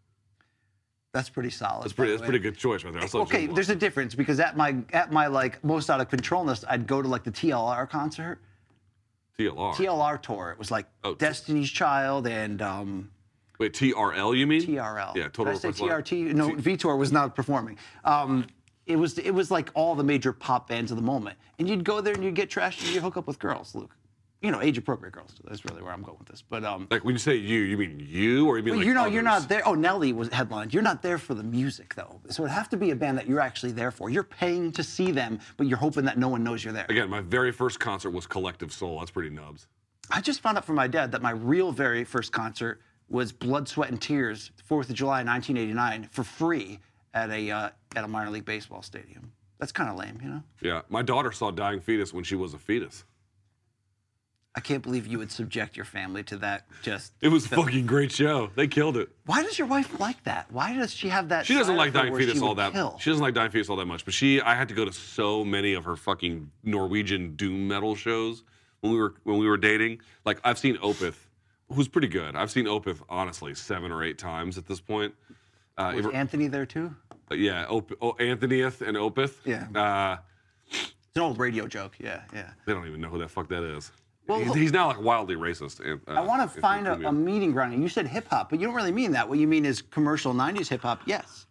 that's 1.15 1.31
pretty 1.31 1.51
solid. 1.51 1.85
That's 1.85 1.95
pretty 1.95 2.13
that's 2.13 2.23
pretty 2.23 2.41
good 2.41 2.59
choice 2.59 2.85
right 2.85 2.93
there. 2.93 3.03
I 3.03 3.07
saw 3.07 3.23
Okay, 3.23 3.47
there's 3.47 3.71
a 3.71 3.75
difference 3.77 4.15
because 4.15 4.39
at 4.39 4.57
my 4.57 4.77
at 4.93 5.13
my 5.13 5.29
like 5.29 5.65
most 5.65 5.89
out 5.89 6.01
of 6.01 6.11
controlness, 6.11 6.65
I'd 6.69 6.87
go 6.87 7.01
to 7.01 7.09
like 7.09 7.25
the 7.25 7.33
TLR 7.33 7.89
concert, 7.89 8.39
TLR. 9.39 9.75
TLR 9.75 10.21
tour. 10.21 10.51
It 10.51 10.59
was 10.59 10.71
like 10.71 10.87
Oh, 11.05 11.13
t- 11.15 11.19
Destiny's 11.25 11.71
Child 11.71 12.27
and 12.27 12.61
um, 12.61 13.11
Wait, 13.59 13.73
TRL 13.73 14.37
you 14.37 14.47
mean? 14.47 14.63
TRL. 14.63 15.15
Yeah, 15.17 15.29
Total 15.29 15.57
Did 15.57 15.67
I 15.67 15.71
say 15.73 15.85
TRT? 15.85 16.35
No, 16.35 16.51
Vitor 16.51 16.97
was 16.99 17.13
not 17.13 17.35
performing. 17.35 17.79
Um, 18.05 18.47
it 18.87 18.97
was 18.97 19.19
it 19.19 19.33
was 19.33 19.51
like 19.51 19.71
all 19.75 19.95
the 19.95 20.05
major 20.05 20.33
pop 20.33 20.69
bands 20.69 20.91
of 20.91 20.97
the 20.97 21.03
moment, 21.03 21.37
and 21.59 21.69
you'd 21.69 21.85
go 21.85 22.01
there 22.01 22.15
and 22.15 22.25
you'd 22.25 22.35
get 22.35 22.49
trashed 22.51 22.81
and 22.85 22.95
you'd 22.95 23.03
hook 23.03 23.17
up 23.17 23.27
with 23.27 23.39
girls, 23.39 23.75
Luke. 23.75 23.95
You 24.41 24.53
know, 24.53 24.63
age 24.63 24.79
appropriate 24.79 25.13
girls. 25.13 25.35
That's 25.45 25.65
really 25.65 25.83
where 25.83 25.93
I'm 25.93 26.03
going 26.03 26.17
with 26.19 26.29
this. 26.29 26.43
But 26.49 26.65
um, 26.65 26.87
Like 26.93 27.05
when 27.05 27.15
you 27.15 27.19
say 27.19 27.35
you, 27.35 27.61
you 27.61 27.77
mean 27.77 27.99
you 27.99 28.47
or 28.47 28.57
you 28.57 28.63
mean 28.63 28.73
well, 28.73 28.79
like 28.79 28.87
you're 28.87 28.95
not 28.95 29.13
you're 29.13 29.23
not 29.23 29.49
there. 29.49 29.67
Oh, 29.67 29.75
Nelly 29.75 30.13
was 30.13 30.29
headlined. 30.29 30.73
You're 30.73 30.83
not 30.83 31.03
there 31.03 31.19
for 31.19 31.35
the 31.35 31.43
music 31.43 31.95
though. 31.97 32.21
So 32.29 32.45
it'd 32.45 32.55
have 32.55 32.69
to 32.69 32.77
be 32.77 32.93
a 32.93 32.97
band 32.97 33.19
that 33.19 33.27
you're 33.27 33.41
actually 33.41 33.73
there 33.73 33.91
for. 33.91 34.11
You're 34.11 34.23
paying 34.23 34.71
to 34.73 34.85
see 34.85 35.11
them, 35.11 35.41
but 35.57 35.67
you're 35.67 35.79
hoping 35.79 36.05
that 36.05 36.19
no 36.19 36.29
one 36.29 36.45
knows 36.45 36.63
you're 36.63 36.73
there. 36.73 36.87
Again, 36.89 37.11
my 37.11 37.21
very 37.21 37.51
first 37.51 37.81
concert 37.81 38.11
was 38.11 38.29
Collective 38.29 38.73
Soul. 38.73 39.01
That's 39.01 39.11
pretty 39.11 39.31
nubs. 39.31 39.67
I 40.11 40.21
just 40.21 40.41
found 40.41 40.57
out 40.57 40.65
from 40.65 40.77
my 40.77 40.87
dad 40.87 41.11
that 41.13 41.21
my 41.21 41.33
real 41.33 41.73
very 41.73 42.05
first 42.05 42.31
concert 42.31 42.81
was 43.09 43.33
Blood, 43.33 43.69
Sweat, 43.69 43.91
and 43.91 44.01
Tears, 44.01 44.53
Fourth 44.65 44.89
of 44.89 44.95
July, 44.95 45.25
1989, 45.25 46.09
for 46.13 46.23
free 46.23 46.79
at 47.13 47.31
a 47.31 47.51
uh, 47.51 47.71
at 47.97 48.05
a 48.05 48.09
minor 48.09 48.31
league 48.31 48.45
baseball 48.45 48.83
stadium. 48.83 49.33
That's 49.59 49.73
kind 49.73 49.91
of 49.91 49.97
lame, 49.97 50.21
you 50.23 50.31
know. 50.31 50.43
Yeah, 50.61 50.83
my 50.89 51.03
daughter 51.03 51.33
saw 51.33 51.51
Dying 51.51 51.81
Fetus 51.81 52.15
when 52.15 52.23
she 52.23 52.37
was 52.37 52.55
a 52.55 52.59
fetus. 52.59 53.05
I 54.59 54.61
can't 54.61 54.83
believe 54.83 55.07
you 55.07 55.19
would 55.19 55.31
subject 55.31 55.77
your 55.77 55.85
family 55.85 56.25
to 56.25 56.37
that. 56.39 56.65
Just 56.83 57.13
It 57.21 57.29
was 57.29 57.47
a 57.47 57.51
fucking 57.51 57.87
great 57.87 58.11
show. 58.11 58.51
They 58.57 58.67
killed 58.67 58.97
it. 58.97 59.09
why 59.25 59.45
does 59.45 59.57
your 59.57 59.69
wife 59.69 60.01
like 60.01 60.25
that? 60.25 60.51
Why 60.51 60.75
does 60.75 60.93
she 60.93 61.11
have 61.11 61.29
that? 61.29 61.47
She 61.47 61.55
doesn't 61.55 61.77
like 61.77 61.93
Dying 61.93 62.13
Fetus 62.17 62.43
all 62.43 62.57
that. 62.57 62.73
kill? 62.73 62.99
She 62.99 63.09
doesn't 63.11 63.23
like 63.23 63.35
Dying 63.35 63.53
Fetus 63.53 63.71
all 63.71 63.77
that 63.77 63.87
much. 63.87 64.05
But 64.05 64.15
she, 64.15 64.41
I 64.41 64.57
had 64.57 64.69
to 64.71 64.75
go 64.75 64.85
to 64.85 64.93
so 64.93 65.45
many 65.45 65.75
of 65.75 65.85
her 65.85 65.95
fucking 65.95 66.51
Norwegian 66.65 67.37
doom 67.37 67.69
metal 67.69 67.95
shows 67.95 68.43
when 68.81 68.93
we 68.93 68.99
were 68.99 69.15
when 69.23 69.39
we 69.39 69.47
were 69.47 69.57
dating. 69.59 70.01
Like 70.25 70.41
I've 70.43 70.59
seen 70.59 70.77
Opeth, 70.79 71.15
who's 71.73 71.87
pretty 71.87 72.09
good. 72.09 72.35
I've 72.35 72.51
seen 72.51 72.65
Opeth 72.65 73.01
honestly 73.09 73.55
seven 73.55 73.93
or 73.93 74.03
eight 74.03 74.19
times 74.19 74.59
at 74.59 74.67
this 74.67 74.81
point. 74.81 75.15
Uh, 75.77 75.93
Was 75.95 76.07
ever- 76.07 76.15
Anthony 76.17 76.49
there 76.49 76.67
too? 76.67 76.97
yeah, 77.31 77.65
Op- 77.69 77.93
oh, 78.03 78.17
Anthonyeth 78.19 78.83
and 78.83 78.97
Opeth. 78.97 79.35
Yeah. 79.45 79.69
Uh, 79.81 80.17
It's 80.69 80.93
an 81.15 81.23
old 81.23 81.39
radio 81.39 81.69
joke. 81.69 81.95
Yeah, 82.01 82.23
yeah. 82.35 82.51
they 82.67 82.73
don't 82.73 82.89
even 82.89 83.01
know 83.01 83.09
who 83.09 83.19
that 83.21 83.31
fuck 83.31 83.49
that 83.51 83.63
is. 83.63 83.93
Well, 84.29 84.41
he's, 84.41 84.55
he's 84.55 84.73
now 84.73 84.89
like 84.89 85.01
wildly 85.01 85.37
racist. 85.37 85.81
uh, 85.81 85.97
I 86.11 86.21
want 86.21 86.43
to 86.53 86.61
find 86.61 86.87
a, 86.87 87.09
a 87.09 87.13
meeting 87.13 87.51
ground. 87.53 87.81
You 87.83 87.89
said 87.89 88.07
hip 88.07 88.27
hop, 88.29 88.51
but 88.51 88.61
you 88.61 88.67
don't 88.67 88.75
really 88.77 88.93
mean 88.93 89.13
that. 89.13 89.29
What 89.29 89.39
you 89.39 89.47
mean 89.47 89.65
is 89.65 89.81
commercial 89.83 90.35
'90s 90.35 90.69
hip 90.69 90.83
hop. 90.83 91.01
Yes. 91.07 91.47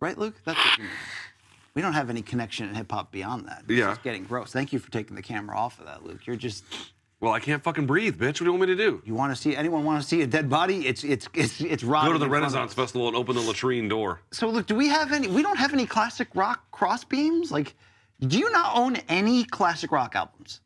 Right, 0.00 0.16
Luke? 0.16 0.34
That's 0.44 0.58
what 0.58 0.78
you 0.78 0.84
mean. 0.84 0.92
We 1.74 1.82
don't 1.82 1.92
have 1.92 2.10
any 2.10 2.22
connection 2.22 2.68
in 2.68 2.74
hip 2.74 2.90
hop 2.90 3.12
beyond 3.12 3.46
that. 3.46 3.64
It's 3.68 3.78
Yeah. 3.78 3.88
just 3.90 4.02
getting 4.02 4.24
gross. 4.24 4.52
Thank 4.52 4.72
you 4.72 4.78
for 4.78 4.90
taking 4.90 5.14
the 5.14 5.22
camera 5.22 5.56
off 5.56 5.78
of 5.78 5.86
that, 5.86 6.04
Luke. 6.04 6.26
You're 6.26 6.36
just. 6.36 6.64
Well, 7.20 7.32
I 7.34 7.38
can't 7.40 7.62
fucking 7.62 7.86
breathe, 7.86 8.16
bitch. 8.18 8.22
What 8.26 8.38
do 8.38 8.44
you 8.46 8.50
want 8.52 8.62
me 8.62 8.66
to 8.68 8.76
do? 8.76 9.02
You 9.04 9.14
want 9.14 9.30
to 9.30 9.40
see 9.40 9.54
anyone 9.54 9.84
want 9.84 10.02
to 10.02 10.08
see 10.08 10.22
a 10.22 10.26
dead 10.26 10.48
body? 10.48 10.86
It's 10.86 11.04
it's 11.04 11.28
it's 11.34 11.60
it's 11.60 11.82
Go 11.84 11.90
to 11.90 11.90
the 11.90 12.00
in 12.00 12.08
front 12.08 12.22
of 12.22 12.30
Renaissance. 12.30 12.72
Festival 12.72 13.08
and 13.08 13.16
open 13.16 13.34
the 13.36 13.42
latrine 13.42 13.88
door. 13.88 14.22
So 14.32 14.48
look, 14.48 14.66
do 14.66 14.74
we 14.74 14.88
have 14.88 15.12
any? 15.12 15.28
We 15.28 15.42
don't 15.42 15.58
have 15.58 15.74
any 15.74 15.84
classic 15.84 16.28
rock 16.34 16.70
cross 16.70 17.04
beams. 17.04 17.52
Like, 17.52 17.74
do 18.20 18.38
you 18.38 18.50
not 18.50 18.74
own 18.74 18.96
any 19.10 19.44
classic 19.44 19.92
rock 19.92 20.16
albums? 20.16 20.60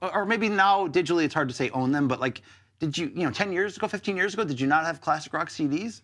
Or, 0.00 0.24
maybe 0.24 0.48
now 0.48 0.88
digitally 0.88 1.24
it's 1.24 1.34
hard 1.34 1.48
to 1.48 1.54
say 1.54 1.68
own 1.70 1.92
them, 1.92 2.08
but 2.08 2.18
like, 2.20 2.40
did 2.78 2.96
you 2.96 3.12
you 3.14 3.24
know 3.24 3.30
ten 3.30 3.52
years 3.52 3.76
ago, 3.76 3.86
fifteen 3.86 4.16
years 4.16 4.32
ago, 4.34 4.44
did 4.44 4.58
you 4.60 4.66
not 4.66 4.84
have 4.84 5.00
classic 5.00 5.32
rock 5.32 5.48
CDs? 5.50 6.00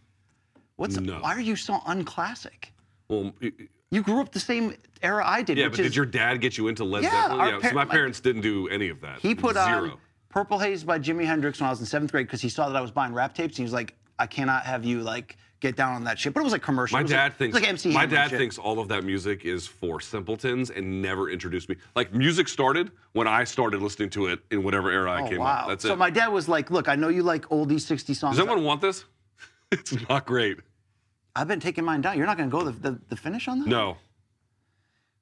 What's 0.77 0.99
No. 0.99 1.21
why 1.21 1.35
are 1.35 1.41
you 1.41 1.57
so 1.57 1.81
unclassic? 1.87 2.73
Well, 3.09 3.33
y- 3.41 3.53
You 3.91 4.03
grew 4.03 4.21
up 4.21 4.33
the 4.33 4.41
same 4.41 4.75
era 5.03 5.23
I 5.27 5.43
did. 5.43 5.57
yeah, 5.59 5.69
but 5.69 5.79
is, 5.81 5.87
did 5.87 5.97
your 5.97 6.07
dad 6.07 6.41
get 6.41 6.57
you 6.59 6.69
into 6.69 6.85
Led 6.85 7.03
Yeah, 7.05 7.11
Zeppelin? 7.23 7.39
Yeah, 7.47 7.51
par- 7.61 7.71
so 7.71 7.75
my 7.75 7.85
my- 7.85 7.91
parents 7.91 8.21
didn't 8.21 8.43
do 8.43 8.69
any 8.69 8.89
of 8.91 9.01
that. 9.01 9.19
He 9.21 9.35
put 9.35 9.55
Zero. 9.55 9.67
on 9.93 9.99
Purple 10.29 10.59
Haze 10.59 10.85
by 10.85 10.99
Jimi 10.99 11.25
Hendrix 11.25 11.59
when 11.61 11.67
I 11.67 11.71
was 11.71 11.81
in 11.81 11.87
seventh 11.87 12.13
grade 12.13 12.27
because 12.27 12.41
he 12.43 12.49
saw 12.51 12.69
that 12.69 12.77
I 12.77 12.81
was 12.83 12.91
buying 12.93 13.13
rap 13.15 13.35
tapes. 13.35 13.53
And 13.55 13.57
he 13.59 13.63
was 13.65 13.73
like, 13.73 13.97
I 14.19 14.27
cannot 14.27 14.65
have 14.65 14.85
you 14.85 15.01
like 15.03 15.39
get 15.61 15.77
down 15.77 15.95
on 15.95 16.05
that 16.05 16.19
shit. 16.19 16.35
But 16.35 16.41
it 16.41 16.45
was 16.45 16.53
like 16.53 16.63
commercial. 16.63 16.99
My 16.99 17.03
dad 17.03 17.25
like, 17.25 17.37
thinks 17.37 17.55
like 17.55 17.69
MC 17.69 17.93
my 17.93 18.07
dad 18.07 18.31
thinks 18.31 18.59
all 18.59 18.79
of 18.81 18.89
that 18.89 19.05
music 19.05 19.45
is 19.45 19.67
for 19.67 20.01
simpletons 20.01 20.71
and 20.71 21.03
never 21.03 21.31
introduced 21.31 21.69
me. 21.69 21.77
Like 21.95 22.13
music 22.13 22.49
started 22.49 22.91
when 23.13 23.29
I 23.29 23.45
started 23.45 23.81
listening 23.83 24.11
to 24.11 24.27
it 24.27 24.41
in 24.51 24.63
whatever 24.63 24.91
era 24.91 25.13
I 25.13 25.23
Oh, 25.23 25.29
came 25.29 25.39
wow. 25.39 25.63
up. 25.63 25.69
That's 25.69 25.83
so 25.83 25.93
it. 25.93 25.97
my 25.99 26.11
dad 26.11 26.29
was 26.29 26.49
like, 26.49 26.71
"Look, 26.71 26.89
I 26.89 26.97
know 26.97 27.09
you 27.09 27.23
like 27.23 27.43
oldie 27.49 27.81
60 27.81 28.15
songs. 28.15 28.37
Does 28.37 28.47
anyone 28.47 28.65
want 28.65 28.81
this? 28.81 29.05
it's 29.73 30.09
not 30.09 30.27
great. 30.27 30.59
I've 31.37 31.47
been 31.47 31.61
taking 31.61 31.85
mine 31.85 32.01
down. 32.01 32.17
You're 32.19 32.27
not 32.27 32.37
going 32.37 32.51
to 32.51 32.57
go 32.57 32.65
the, 32.65 32.73
the 32.73 33.01
the 33.11 33.17
finish 33.17 33.47
on 33.47 33.61
that. 33.61 33.69
No. 33.69 33.97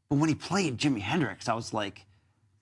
But 0.09 0.17
when 0.19 0.29
he 0.31 0.35
played 0.35 0.79
Jimi 0.79 1.01
Hendrix, 1.01 1.49
I 1.51 1.55
was 1.55 1.75
like, 1.75 2.07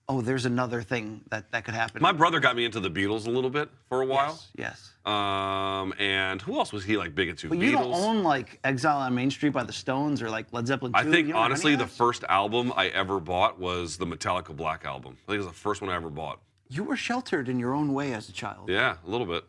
oh, 0.09 0.21
there's 0.21 0.45
another 0.45 0.81
thing 0.81 1.21
that 1.29 1.51
that 1.51 1.65
could 1.65 1.73
happen. 1.73 2.01
My 2.01 2.11
brother 2.11 2.39
got 2.39 2.55
me 2.55 2.65
into 2.65 2.79
the 2.79 2.89
Beatles 2.89 3.27
a 3.27 3.29
little 3.29 3.49
bit 3.49 3.69
for 3.89 4.01
a 4.01 4.05
while. 4.05 4.39
Yes. 4.55 4.91
Um, 5.05 5.93
and 5.99 6.41
who 6.41 6.57
else 6.57 6.71
was 6.73 6.83
he 6.83 6.97
like 6.97 7.15
big 7.15 7.29
into? 7.29 7.49
But 7.49 7.57
Beatles. 7.57 7.61
you 7.61 7.71
don't 7.71 7.93
own 7.93 8.23
like 8.23 8.59
Exile 8.63 8.97
on 8.97 9.13
Main 9.15 9.31
Street 9.31 9.53
by 9.53 9.63
the 9.63 9.73
Stones 9.73 10.21
or 10.21 10.29
like 10.29 10.47
Led 10.51 10.67
Zeppelin 10.67 10.93
2. 10.93 10.97
I 10.97 11.03
think 11.03 11.27
You 11.27 11.33
don't 11.33 11.41
have 11.41 11.51
honestly, 11.51 11.75
the 11.75 11.87
first 11.87 12.23
album 12.29 12.73
I 12.75 12.87
ever 12.87 13.19
bought 13.19 13.59
was 13.59 13.97
the 13.97 14.05
Metallica 14.05 14.55
Black 14.55 14.85
album. 14.85 15.17
I 15.27 15.31
think 15.31 15.35
it 15.35 15.45
was 15.45 15.47
the 15.47 15.53
first 15.53 15.81
one 15.81 15.89
I 15.89 15.95
ever 15.95 16.09
bought. 16.09 16.39
you 16.69 16.83
were 16.83 16.97
sheltered 16.97 17.47
in 17.49 17.59
your 17.59 17.73
own 17.73 17.93
way 17.93 18.13
as 18.13 18.27
a 18.29 18.33
child 18.33 18.69
Yeah, 18.69 18.97
a 19.05 19.09
little 19.09 19.27
bit. 19.27 19.43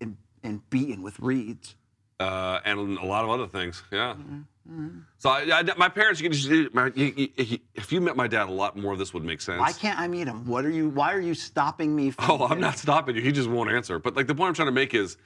and, 0.00 0.16
and 0.44 0.68
beaten 0.70 1.02
with 1.02 1.18
reeds. 1.20 1.74
Uh, 2.20 2.60
and 2.64 2.98
a 2.98 3.04
lot 3.04 3.24
of 3.24 3.30
other 3.30 3.46
things. 3.46 3.82
Yeah. 3.90 4.14
Mm-hmm. 4.14 4.98
So 5.18 5.30
I, 5.30 5.60
I- 5.60 5.74
my 5.76 5.88
parents, 5.88 6.20
you 6.20 6.28
just, 6.28 6.72
my, 6.74 6.92
you, 6.94 7.28
you, 7.36 7.58
if 7.74 7.90
you 7.90 8.00
met 8.00 8.14
my 8.16 8.28
dad, 8.28 8.48
a 8.48 8.52
lot 8.52 8.76
more 8.76 8.92
of 8.92 8.98
this 8.98 9.12
would 9.14 9.24
make 9.24 9.40
sense. 9.40 9.58
Why 9.58 9.72
can't 9.72 9.98
I 9.98 10.06
meet 10.06 10.28
him? 10.28 10.46
What 10.46 10.64
are 10.64 10.70
you? 10.70 10.90
Why 10.90 11.12
are 11.14 11.20
you 11.20 11.34
stopping 11.34 11.96
me 11.96 12.10
from? 12.10 12.30
Oh, 12.30 12.46
I'm 12.46 12.60
not 12.60 12.78
stopping 12.78 13.16
you. 13.16 13.22
He 13.22 13.32
just 13.32 13.48
won't 13.48 13.70
answer. 13.70 13.98
But 13.98 14.14
like 14.14 14.26
the 14.26 14.34
point 14.34 14.48
I'm 14.48 14.54
trying 14.54 14.68
to 14.68 14.72
make 14.72 14.94
is, 14.94 15.16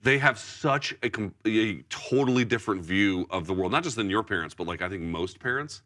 they 0.00 0.16
have 0.18 0.38
such 0.38 0.94
a, 1.02 1.10
a 1.44 1.82
totally 1.90 2.44
different 2.44 2.82
view 2.82 3.26
of 3.30 3.48
the 3.48 3.52
world. 3.52 3.72
Not 3.72 3.82
just 3.82 3.96
than 3.96 4.08
your 4.08 4.22
parents, 4.22 4.54
but 4.54 4.66
like 4.68 4.80
I 4.80 4.88
think 4.88 5.02
most 5.02 5.40
parents, 5.40 5.82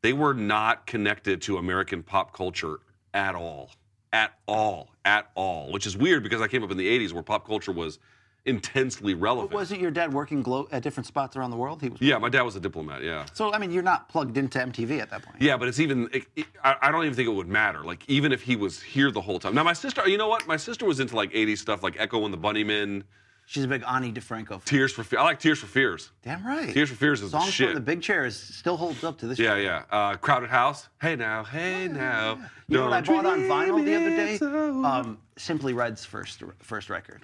they 0.00 0.14
were 0.14 0.32
not 0.32 0.86
connected 0.86 1.42
to 1.42 1.58
American 1.58 2.02
pop 2.02 2.32
culture 2.34 2.78
at 3.12 3.34
all, 3.34 3.70
at 4.14 4.32
all, 4.48 4.88
at 5.04 5.30
all. 5.34 5.70
Which 5.70 5.86
is 5.86 5.98
weird 5.98 6.22
because 6.22 6.40
I 6.40 6.48
came 6.48 6.64
up 6.64 6.70
in 6.70 6.78
the 6.78 6.88
'80s 6.98 7.12
where 7.12 7.22
pop 7.22 7.46
culture 7.46 7.72
was 7.72 7.98
intensely 8.44 9.14
relevant. 9.14 9.50
But 9.50 9.56
wasn't 9.56 9.80
your 9.80 9.90
dad 9.90 10.12
working 10.12 10.44
at 10.72 10.82
different 10.82 11.06
spots 11.06 11.36
around 11.36 11.50
the 11.50 11.56
world? 11.56 11.80
He 11.80 11.88
was. 11.88 12.00
Yeah, 12.00 12.18
my 12.18 12.28
dad 12.28 12.42
was 12.42 12.56
a 12.56 12.60
diplomat. 12.60 13.02
Yeah. 13.02 13.26
So 13.32 13.52
I 13.52 13.58
mean, 13.58 13.70
you're 13.70 13.82
not 13.82 14.08
plugged 14.08 14.36
into 14.36 14.58
MTV 14.58 15.00
at 15.00 15.10
that 15.10 15.22
point. 15.22 15.36
Yeah, 15.40 15.56
but 15.56 15.68
it's 15.68 15.80
even. 15.80 16.08
It, 16.12 16.24
it- 16.36 16.46
I, 16.64 16.92
don't 16.92 17.02
even 17.04 17.14
think 17.16 17.28
it 17.28 17.32
would 17.32 17.48
matter. 17.48 17.82
Like 17.84 18.08
even 18.08 18.30
if 18.32 18.42
he 18.42 18.54
was 18.54 18.80
here 18.80 19.10
the 19.10 19.20
whole 19.20 19.40
time. 19.40 19.52
Now 19.54 19.64
my 19.64 19.72
sister, 19.72 20.08
you 20.08 20.16
know 20.16 20.28
what? 20.28 20.46
My 20.46 20.56
sister 20.56 20.84
was 20.86 21.00
into 21.00 21.16
like 21.16 21.32
'80s 21.32 21.58
stuff, 21.58 21.82
like 21.82 21.96
Echo 21.98 22.24
and 22.24 22.32
the 22.32 22.38
Bunnymen, 22.38 23.02
She's 23.46 23.64
a 23.64 23.68
big 23.68 23.82
Ani 23.86 24.12
DiFranco. 24.12 24.48
fan. 24.48 24.60
Tears 24.64 24.92
for 24.92 25.02
Fears. 25.04 25.20
I 25.20 25.24
like 25.24 25.40
Tears 25.40 25.58
for 25.58 25.66
Fears. 25.66 26.10
Damn 26.22 26.46
right. 26.46 26.72
Tears 26.72 26.88
for 26.88 26.94
Fears 26.94 27.20
is 27.22 27.32
the 27.32 27.40
Songs 27.40 27.52
shit. 27.52 27.66
from 27.68 27.74
the 27.74 27.80
Big 27.80 28.00
Chair 28.00 28.24
is 28.24 28.36
still 28.38 28.76
holds 28.76 29.02
up 29.04 29.18
to 29.18 29.26
this. 29.26 29.38
Yeah, 29.38 29.56
day. 29.56 29.64
yeah. 29.64 29.82
Uh, 29.90 30.14
Crowded 30.16 30.48
House. 30.48 30.88
Hey 31.00 31.16
now, 31.16 31.42
hey 31.44 31.88
now. 31.88 32.38
You 32.68 32.78
know 32.78 32.84
what 32.84 32.92
I 32.94 33.00
bought 33.00 33.26
on 33.26 33.40
vinyl 33.40 33.84
the 33.84 33.94
other 33.94 34.10
day? 34.10 34.38
Um, 34.88 35.18
Simply 35.36 35.72
Red's 35.72 36.04
first 36.04 36.42
first 36.60 36.88
record. 36.88 37.22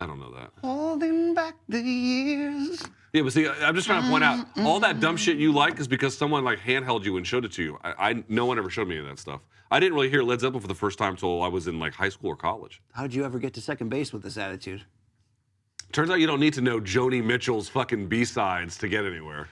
I 0.00 0.06
don't 0.06 0.18
know 0.18 0.32
that. 0.32 0.50
Holding 0.62 1.34
back 1.34 1.56
the 1.68 1.80
years. 1.80 2.82
Yeah, 3.12 3.22
but 3.22 3.32
see, 3.32 3.46
I- 3.46 3.68
I'm 3.68 3.74
just 3.74 3.86
trying 3.86 4.02
to 4.02 4.08
point 4.08 4.24
out 4.24 4.38
mm-hmm, 4.38 4.66
all 4.66 4.80
that 4.80 5.00
dumb 5.00 5.16
mm-hmm. 5.16 5.22
shit 5.22 5.36
you 5.36 5.52
like 5.52 5.78
is 5.78 5.88
because 5.88 6.16
someone 6.16 6.44
like 6.44 6.58
handheld 6.60 7.04
you 7.04 7.16
and 7.16 7.26
showed 7.26 7.44
it 7.44 7.52
to 7.52 7.62
you. 7.62 7.78
I, 7.84 8.10
I 8.10 8.24
no 8.28 8.46
one 8.46 8.58
ever 8.58 8.70
showed 8.70 8.88
me 8.88 8.96
any 8.96 9.04
of 9.04 9.10
that 9.10 9.18
stuff. 9.18 9.40
I 9.70 9.78
didn't 9.78 9.94
really 9.94 10.10
hear 10.10 10.22
Led 10.22 10.40
Zeppelin 10.40 10.60
for 10.60 10.68
the 10.68 10.74
first 10.74 10.98
time 10.98 11.12
until 11.12 11.42
I 11.42 11.48
was 11.48 11.68
in 11.68 11.78
like 11.78 11.94
high 11.94 12.08
school 12.08 12.30
or 12.30 12.36
college. 12.36 12.80
How 12.92 13.02
did 13.02 13.14
you 13.14 13.24
ever 13.24 13.38
get 13.38 13.54
to 13.54 13.60
second 13.60 13.88
base 13.88 14.12
with 14.12 14.22
this 14.22 14.36
attitude? 14.36 14.84
Turns 15.92 16.08
out 16.10 16.20
you 16.20 16.26
don't 16.26 16.40
need 16.40 16.54
to 16.54 16.60
know 16.60 16.80
Joni 16.80 17.22
Mitchell's 17.22 17.68
fucking 17.68 18.06
B 18.06 18.24
sides 18.24 18.78
to 18.78 18.88
get 18.88 19.04
anywhere. 19.04 19.48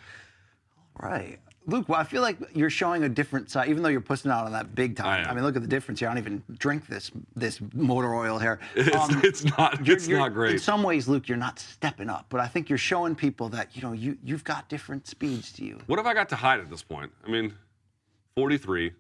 Right. 1.01 1.39
Luke, 1.69 1.87
well, 1.87 2.01
I 2.01 2.05
feel 2.05 2.23
like 2.23 2.39
you're 2.55 2.71
showing 2.71 3.05
a 3.05 3.11
different 3.11 3.51
side, 3.51 3.69
even 3.69 3.83
though 3.83 3.91
you're 3.91 4.01
pushing 4.01 4.31
out 4.31 4.47
on 4.47 4.53
that 4.53 4.75
big 4.75 4.97
time. 4.97 5.27
I 5.27 5.29
am. 5.29 5.35
mean, 5.37 5.45
look 5.45 5.55
at 5.55 5.61
the 5.61 5.69
difference 5.69 6.01
here. 6.01 6.09
I 6.09 6.13
don't 6.15 6.19
even 6.25 6.43
drink 6.59 6.87
this 6.87 7.11
this 7.37 7.61
motor 7.75 8.15
oil 8.15 8.39
here. 8.39 8.59
It's, 8.75 8.97
Um, 8.97 9.21
it's 9.23 9.45
not. 9.45 9.85
you're- 9.87 9.95
It's 9.97 10.09
you're- 10.09 10.19
not 10.31 10.49
In 10.51 10.59
some 10.59 10.83
ways, 10.83 11.09
Luke, 11.09 11.29
you're 11.29 11.37
not 11.37 11.59
stepping 11.59 12.09
up, 12.09 12.25
but 12.31 12.41
I 12.41 12.49
think 12.49 12.71
you're 12.71 12.79
showing 12.79 13.15
people 13.15 13.51
that 13.51 13.77
you 13.77 13.83
know 13.83 13.93
you 13.93 14.17
you've 14.25 14.45
got 14.45 14.71
different 14.71 15.07
speeds 15.07 15.53
to 15.53 15.65
you. 15.65 15.79
What 15.87 15.99
have 15.99 16.07
I 16.07 16.15
got 16.15 16.31
to 16.31 16.37
hide 16.37 16.59
at 16.59 16.71
this 16.71 16.83
point? 16.83 17.13
I 17.27 17.31
mean, 17.31 17.53
43. 18.35 18.93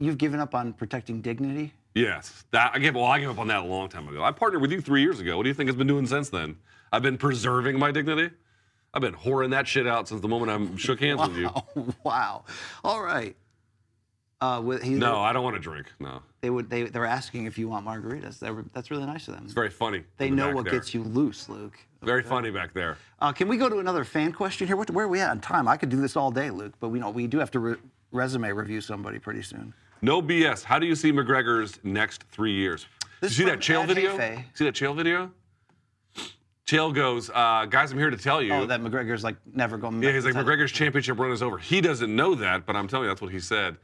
You've 0.00 0.18
given 0.18 0.40
up 0.40 0.56
on 0.56 0.72
protecting 0.72 1.20
dignity. 1.20 1.72
Yes, 1.94 2.44
that 2.50 2.72
I 2.74 2.80
gave. 2.80 2.96
Well, 2.96 3.04
I 3.04 3.20
gave 3.20 3.30
up 3.30 3.38
on 3.38 3.46
that 3.48 3.60
a 3.60 3.64
long 3.66 3.88
time 3.88 4.08
ago. 4.08 4.24
I 4.24 4.32
partnered 4.32 4.60
with 4.60 4.72
you 4.72 4.80
three 4.80 5.02
years 5.02 5.20
ago. 5.20 5.36
What 5.36 5.44
do 5.44 5.50
you 5.50 5.54
think 5.54 5.70
I've 5.70 5.78
been 5.78 5.86
doing 5.86 6.06
since 6.06 6.30
then? 6.30 6.56
I've 6.92 7.02
been 7.02 7.16
preserving 7.18 7.78
my 7.78 7.92
dignity. 7.92 8.34
I've 8.94 9.00
been 9.00 9.14
whoring 9.14 9.50
that 9.50 9.66
shit 9.66 9.86
out 9.86 10.08
since 10.08 10.20
the 10.20 10.28
moment 10.28 10.72
I 10.72 10.76
shook 10.76 11.00
hands 11.00 11.20
with 11.20 11.36
you. 11.36 11.50
Oh, 11.54 11.94
wow. 12.04 12.44
All 12.84 13.02
right. 13.02 13.36
Uh, 14.40 14.60
with, 14.60 14.82
he, 14.82 14.90
No, 14.90 15.20
I 15.20 15.32
don't 15.32 15.44
want 15.44 15.54
to 15.54 15.62
drink. 15.62 15.86
No, 16.00 16.20
they 16.40 16.50
would. 16.50 16.68
They 16.68 16.82
they're 16.82 17.06
asking 17.06 17.46
if 17.46 17.56
you 17.56 17.68
want 17.68 17.86
margaritas. 17.86 18.42
Were, 18.52 18.64
that's 18.72 18.90
really 18.90 19.06
nice 19.06 19.28
of 19.28 19.34
them. 19.34 19.44
it's 19.44 19.52
very 19.52 19.70
funny. 19.70 20.02
They 20.16 20.30
know 20.30 20.52
what 20.52 20.64
there. 20.64 20.72
gets 20.72 20.92
you 20.92 21.04
loose, 21.04 21.48
Luke. 21.48 21.78
Very 22.02 22.24
funny 22.24 22.50
back 22.50 22.74
there. 22.74 22.98
Uh, 23.20 23.30
can 23.30 23.46
we 23.46 23.56
go 23.56 23.68
to 23.68 23.78
another 23.78 24.02
fan 24.02 24.32
question 24.32 24.66
here? 24.66 24.76
What, 24.76 24.90
where 24.90 25.04
are 25.04 25.08
we 25.08 25.20
at 25.20 25.30
on 25.30 25.40
time? 25.40 25.68
I 25.68 25.76
could 25.76 25.90
do 25.90 26.00
this 26.00 26.16
all 26.16 26.32
day, 26.32 26.50
Luke, 26.50 26.74
but 26.80 26.88
we 26.88 26.98
know 26.98 27.10
we 27.10 27.28
do 27.28 27.38
have 27.38 27.52
to 27.52 27.60
re- 27.60 27.76
resume 28.10 28.50
review 28.50 28.80
somebody 28.80 29.20
pretty 29.20 29.42
soon. 29.42 29.72
No 30.02 30.20
BS. 30.20 30.64
How 30.64 30.80
do 30.80 30.86
you 30.86 30.96
see 30.96 31.12
McGregor's 31.12 31.78
next 31.84 32.24
three 32.24 32.52
years? 32.52 32.86
This 33.20 33.38
you 33.38 33.44
see 33.44 33.50
that 33.52 33.70
Ed 33.70 33.86
video? 33.86 34.18
Hefe. 34.18 34.44
See 34.54 34.64
that 34.64 34.74
Chael 34.74 34.96
video? 34.96 35.30
Chael 36.72 36.94
goes, 36.94 37.28
uh, 37.28 37.66
guys, 37.66 37.92
I'm 37.92 37.98
here 37.98 38.08
to 38.08 38.16
tell 38.16 38.40
you. 38.40 38.54
Oh, 38.54 38.66
that 38.66 38.80
McGregor's 38.80 39.22
like 39.22 39.36
never 39.54 39.76
going. 39.76 40.00
To 40.00 40.06
Yeah, 40.06 40.14
he's 40.14 40.24
like 40.24 40.34
McGregor's 40.34 40.72
championship 40.72 41.18
run 41.18 41.30
is 41.30 41.42
over. 41.42 41.58
He 41.58 41.82
doesn't 41.82 42.14
know 42.14 42.34
that, 42.36 42.64
but 42.64 42.76
I'm 42.76 42.88
telling 42.88 43.04
you, 43.04 43.10
that's 43.10 43.20
what 43.20 43.30
he 43.30 43.40
said. 43.40 43.76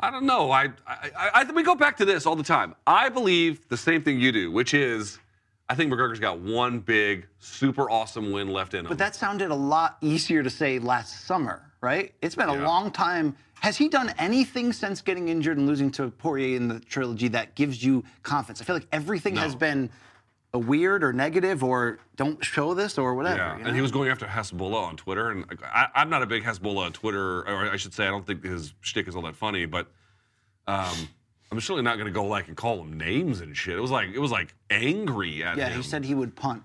I 0.00 0.10
don't 0.10 0.24
know. 0.24 0.50
I, 0.50 0.64
I, 0.84 1.10
I, 1.16 1.30
I 1.34 1.52
we 1.52 1.62
go 1.62 1.76
back 1.76 1.96
to 1.98 2.04
this 2.04 2.26
all 2.26 2.34
the 2.34 2.42
time. 2.42 2.74
I 2.88 3.08
believe 3.08 3.68
the 3.68 3.76
same 3.76 4.02
thing 4.02 4.18
you 4.18 4.32
do, 4.32 4.50
which 4.50 4.74
is, 4.74 5.20
I 5.68 5.76
think 5.76 5.92
McGregor's 5.92 6.18
got 6.18 6.40
one 6.40 6.80
big, 6.80 7.28
super 7.38 7.88
awesome 7.88 8.32
win 8.32 8.48
left 8.48 8.74
in 8.74 8.80
him. 8.80 8.88
But 8.88 8.98
that 8.98 9.14
sounded 9.14 9.52
a 9.52 9.54
lot 9.54 9.98
easier 10.00 10.42
to 10.42 10.50
say 10.50 10.80
last 10.80 11.26
summer, 11.26 11.70
right? 11.80 12.12
It's 12.20 12.34
been 12.34 12.48
a 12.48 12.64
long 12.64 12.90
time. 12.90 13.36
Has 13.60 13.76
he 13.76 13.88
done 13.88 14.12
anything 14.18 14.72
since 14.72 15.00
getting 15.00 15.28
injured 15.28 15.56
and 15.56 15.68
losing 15.68 15.88
to 15.92 16.10
Poirier 16.10 16.56
in 16.56 16.66
the 16.66 16.80
trilogy 16.80 17.28
that 17.28 17.54
gives 17.54 17.84
you 17.84 18.02
confidence? 18.24 18.60
I 18.60 18.64
feel 18.64 18.74
like 18.74 18.88
everything 18.90 19.36
has 19.36 19.54
been 19.54 19.88
a 20.54 20.58
weird 20.58 21.02
or 21.02 21.12
negative 21.12 21.64
or 21.64 21.98
don't 22.16 22.44
show 22.44 22.74
this 22.74 22.98
or 22.98 23.14
whatever. 23.14 23.36
Yeah, 23.36 23.58
you 23.58 23.64
and 23.64 23.74
he 23.74 23.80
was 23.82 23.90
going 23.90 24.10
after 24.10 24.26
Hasbullah 24.26 24.82
on 24.82 24.96
Twitter, 24.96 25.30
and 25.30 25.44
I, 25.64 25.86
I'm 25.94 26.10
not 26.10 26.22
a 26.22 26.26
big 26.26 26.42
Hasbullah 26.44 26.92
Twitter, 26.92 27.40
or 27.40 27.70
I 27.70 27.76
should 27.76 27.94
say, 27.94 28.06
I 28.06 28.10
don't 28.10 28.26
think 28.26 28.44
his 28.44 28.74
shtick 28.80 29.08
is 29.08 29.16
all 29.16 29.22
that 29.22 29.36
funny, 29.36 29.64
but 29.66 29.86
um, 30.66 31.08
I'm 31.50 31.58
surely 31.58 31.82
not 31.82 31.94
going 31.96 32.06
to 32.06 32.12
go 32.12 32.24
like 32.24 32.48
and 32.48 32.56
call 32.56 32.80
him 32.80 32.96
names 32.98 33.40
and 33.40 33.56
shit. 33.56 33.76
It 33.76 33.80
was 33.80 33.90
like 33.90 34.10
it 34.10 34.18
was 34.18 34.30
like 34.30 34.54
angry 34.70 35.42
at 35.42 35.56
Yeah, 35.56 35.66
him. 35.66 35.70
Yeah, 35.72 35.76
he 35.78 35.82
said 35.82 36.04
he 36.04 36.14
would 36.14 36.36
punt. 36.36 36.62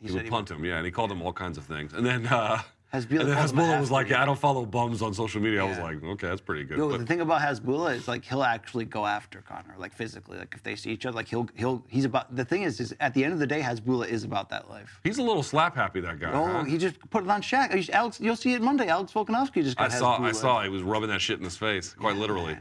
he, 0.00 0.08
said 0.08 0.22
would 0.22 0.30
punt 0.30 0.50
him, 0.50 0.64
yeah, 0.64 0.76
and 0.76 0.84
he 0.84 0.90
called 0.90 1.12
him 1.12 1.22
all 1.22 1.32
kinds 1.32 1.58
of 1.58 1.64
things, 1.64 1.92
and 1.92 2.04
then. 2.04 2.26
Uh, 2.26 2.60
Hasbullah 2.92 3.20
and 3.20 3.28
then 3.28 3.36
Hasbullah 3.36 3.80
was 3.80 3.90
like, 3.90 4.08
"Yeah, 4.08 4.22
I 4.22 4.24
don't 4.24 4.38
follow 4.38 4.64
bums 4.64 5.02
on 5.02 5.12
social 5.12 5.42
media." 5.42 5.62
I 5.62 5.68
was 5.68 5.78
like, 5.78 6.02
"Okay, 6.02 6.26
that's 6.26 6.40
pretty 6.40 6.64
good." 6.64 6.78
Yo, 6.78 6.88
But- 6.88 7.00
the 7.00 7.06
thing 7.06 7.20
about 7.20 7.42
Hasbullah 7.42 7.94
is 7.94 8.08
like 8.08 8.24
he'll 8.24 8.42
actually 8.42 8.86
go 8.86 9.04
after 9.04 9.42
Conor, 9.42 9.74
like 9.76 9.92
physically. 9.92 10.38
Like 10.38 10.54
if 10.54 10.62
they 10.62 10.74
see 10.74 10.90
each 10.90 11.04
other, 11.04 11.14
like 11.14 11.28
he'll 11.28 11.46
he'll 11.54 11.84
he's 11.88 12.06
about. 12.06 12.34
The 12.34 12.46
thing 12.46 12.62
is, 12.62 12.80
is 12.80 12.94
at 13.00 13.12
the 13.12 13.24
end 13.24 13.34
of 13.34 13.40
the 13.40 13.46
day, 13.46 13.60
Hasbullah 13.60 14.08
is 14.08 14.24
about 14.24 14.48
that 14.48 14.70
life. 14.70 15.00
he's 15.04 15.18
a 15.18 15.22
little 15.22 15.42
slap 15.42 15.76
happy, 15.76 16.00
that 16.00 16.18
guy. 16.18 16.32
Oh, 16.32 16.46
huh? 16.46 16.64
he 16.64 16.78
just 16.78 16.98
put 17.10 17.24
it 17.24 17.30
on 17.30 17.42
Shaq. 17.42 17.90
Alex, 17.90 18.20
you'll 18.20 18.36
see 18.36 18.54
it 18.54 18.62
Monday. 18.62 18.88
Alex 18.88 19.12
Volkanovski 19.12 19.62
just 19.62 19.76
got 19.76 19.92
I 19.92 19.94
saw, 19.94 20.22
I 20.22 20.32
saw, 20.32 20.62
he 20.62 20.70
was 20.70 20.82
rubbing 20.82 21.10
that 21.10 21.20
shit 21.20 21.38
in 21.38 21.44
his 21.44 21.58
face, 21.58 21.92
quite 21.92 22.16
literally. 22.16 22.56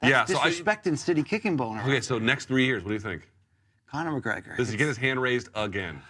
That's 0.00 0.10
yeah, 0.10 0.24
so 0.26 0.38
I, 0.38 0.50
disrespecting 0.50 0.96
City 0.96 1.24
Kicking 1.24 1.56
Boner. 1.56 1.82
okay, 1.82 2.00
so 2.00 2.18
next 2.18 2.44
three 2.44 2.66
years, 2.66 2.84
what 2.84 2.88
do 2.90 2.94
you 2.94 3.00
think? 3.00 3.28
Conor 3.90 4.20
McGregor. 4.20 4.56
Does 4.56 4.70
he 4.70 4.76
get 4.76 4.86
his 4.86 4.96
hand 4.96 5.20
raised 5.20 5.48
again? 5.54 6.00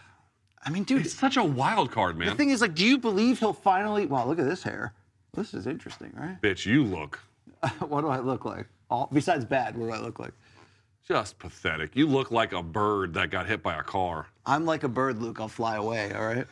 I 0.66 0.70
mean, 0.70 0.82
dude, 0.82 1.06
It's 1.06 1.14
such 1.14 1.36
a 1.36 1.44
wild 1.44 1.92
card, 1.92 2.18
man. 2.18 2.28
the 2.28 2.34
thing 2.34 2.50
is, 2.50 2.60
like, 2.60 2.74
do 2.74 2.84
you 2.84 2.98
believe 2.98 3.38
he'll 3.38 3.52
finally? 3.52 4.06
Wow, 4.06 4.26
look 4.26 4.38
at 4.38 4.46
this 4.46 4.62
hair. 4.62 4.92
This 5.32 5.54
is 5.54 5.66
interesting, 5.66 6.12
right? 6.14 6.40
Bitch, 6.42 6.66
you 6.66 6.82
look 6.82 7.20
what 7.88 8.02
do 8.02 8.08
I 8.08 8.18
look 8.18 8.44
like? 8.44 8.66
All, 8.90 9.08
besides 9.12 9.44
bad, 9.44 9.76
what 9.76 9.86
do 9.86 9.92
I 9.92 9.98
look 9.98 10.18
like? 10.18 10.32
just 11.06 11.38
pathetic. 11.38 11.94
You 11.94 12.08
look 12.08 12.32
like 12.32 12.52
a 12.52 12.62
bird 12.62 13.14
that 13.14 13.30
got 13.30 13.46
hit 13.46 13.62
by 13.62 13.78
a 13.78 13.82
car. 13.82 14.26
I'm 14.44 14.66
like 14.66 14.82
a 14.82 14.88
bird, 14.88 15.22
Luke. 15.22 15.38
I'll 15.40 15.46
fly 15.46 15.76
away. 15.76 16.12
All 16.12 16.26
right. 16.26 16.46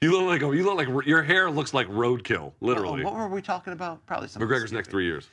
You 0.00 0.12
look 0.12 0.22
like 0.26 0.42
a, 0.42 0.56
you 0.56 0.64
look 0.64 0.76
like 0.76 1.06
your 1.06 1.22
hair 1.22 1.50
looks 1.50 1.74
like 1.74 1.88
roadkill, 1.88 2.52
literally. 2.60 3.02
Oh, 3.02 3.06
what 3.06 3.14
were 3.14 3.28
we 3.28 3.42
talking 3.42 3.72
about? 3.72 4.06
Probably 4.06 4.28
something. 4.28 4.48
McGregor's 4.48 4.66
stupid. 4.68 4.74
next 4.76 4.90
three 4.90 5.04
years. 5.04 5.28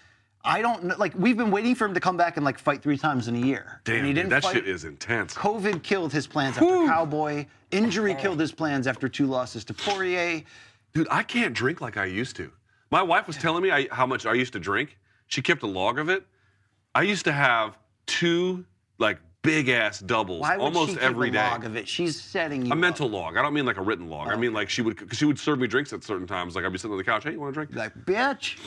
I 0.46 0.62
don't 0.62 0.84
know. 0.84 0.96
Like 0.98 1.14
we've 1.18 1.38
been 1.38 1.52
waiting 1.52 1.76
for 1.76 1.86
him 1.86 1.94
to 1.94 2.00
come 2.00 2.18
back 2.18 2.38
and 2.38 2.46
like 2.46 2.60
fight 2.60 2.82
three 2.82 2.98
times 2.98 3.28
in 3.28 3.36
a 3.36 3.40
year. 3.40 3.82
Damn, 3.84 3.98
and 3.98 4.08
he 4.08 4.14
didn't 4.14 4.30
that 4.30 4.44
fight. 4.44 4.54
shit 4.56 4.68
is 4.68 4.84
intense. 4.86 5.34
COVID 5.34 5.82
killed 5.84 6.14
his 6.14 6.28
plans 6.28 6.58
after 6.58 6.86
Cowboy. 6.86 7.46
Injury 7.72 8.16
killed 8.16 8.40
his 8.40 8.52
plans 8.52 8.88
after 8.88 9.10
two 9.10 9.26
losses 9.26 9.66
to 9.66 9.74
Poirier. 9.74 10.44
Dude, 10.94 11.08
I 11.12 11.24
can't 11.24 11.54
drink 11.54 11.82
like 11.82 11.98
I 11.98 12.06
used 12.06 12.36
to. 12.38 12.52
My 12.92 13.02
wife 13.02 13.28
was 13.28 13.36
telling 13.38 13.64
me 13.64 13.72
I, 13.72 13.88
how 13.92 14.06
much 14.06 14.26
I 14.26 14.34
used 14.34 14.54
to 14.54 14.60
drink. 14.60 14.98
She 15.28 15.42
kept 15.42 15.64
a 15.64 15.68
log 15.68 16.00
of 16.00 16.08
it. 16.10 16.26
I 16.94 17.02
used 17.02 17.26
to 17.26 17.32
have 17.34 17.78
two 18.06 18.64
like 19.00 19.18
big 19.42 19.68
ass 19.70 20.00
doubles 20.00 20.42
Why 20.42 20.56
would 20.58 20.64
almost 20.64 20.90
she 20.92 20.96
keep 20.96 21.04
every 21.04 21.30
a 21.30 21.32
day. 21.34 21.50
log 21.50 21.66
of 21.66 21.76
it? 21.76 21.88
She's 21.88 22.20
setting 22.22 22.66
you 22.66 22.72
A 22.72 22.76
up. 22.76 22.78
mental 22.80 23.10
log. 23.10 23.36
I 23.36 23.42
don't 23.42 23.54
mean 23.54 23.66
like 23.66 23.78
a 23.78 23.82
written 23.82 24.10
log. 24.10 24.30
I 24.30 24.36
mean 24.36 24.54
like 24.54 24.70
she 24.70 24.82
would 24.82 25.10
she 25.12 25.26
would 25.26 25.38
serve 25.40 25.60
me 25.60 25.68
drinks 25.68 25.92
at 25.92 26.04
certain 26.04 26.28
times. 26.28 26.56
Like 26.56 26.64
I'd 26.64 26.72
be 26.72 26.78
sitting 26.78 26.92
on 26.94 26.98
the 26.98 27.04
couch. 27.04 27.24
Hey, 27.26 27.32
you 27.32 27.40
want 27.40 27.50
a 27.50 27.54
drink? 27.54 27.72
Like, 27.76 27.94
bitch. 28.06 28.58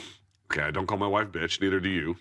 Okay, 0.51 0.63
I 0.63 0.71
don't 0.71 0.87
call 0.87 0.99
my 0.99 1.07
wife 1.07 1.29
bitch. 1.29 1.61
Neither 1.61 1.81
do 1.81 1.89
you. 1.89 2.17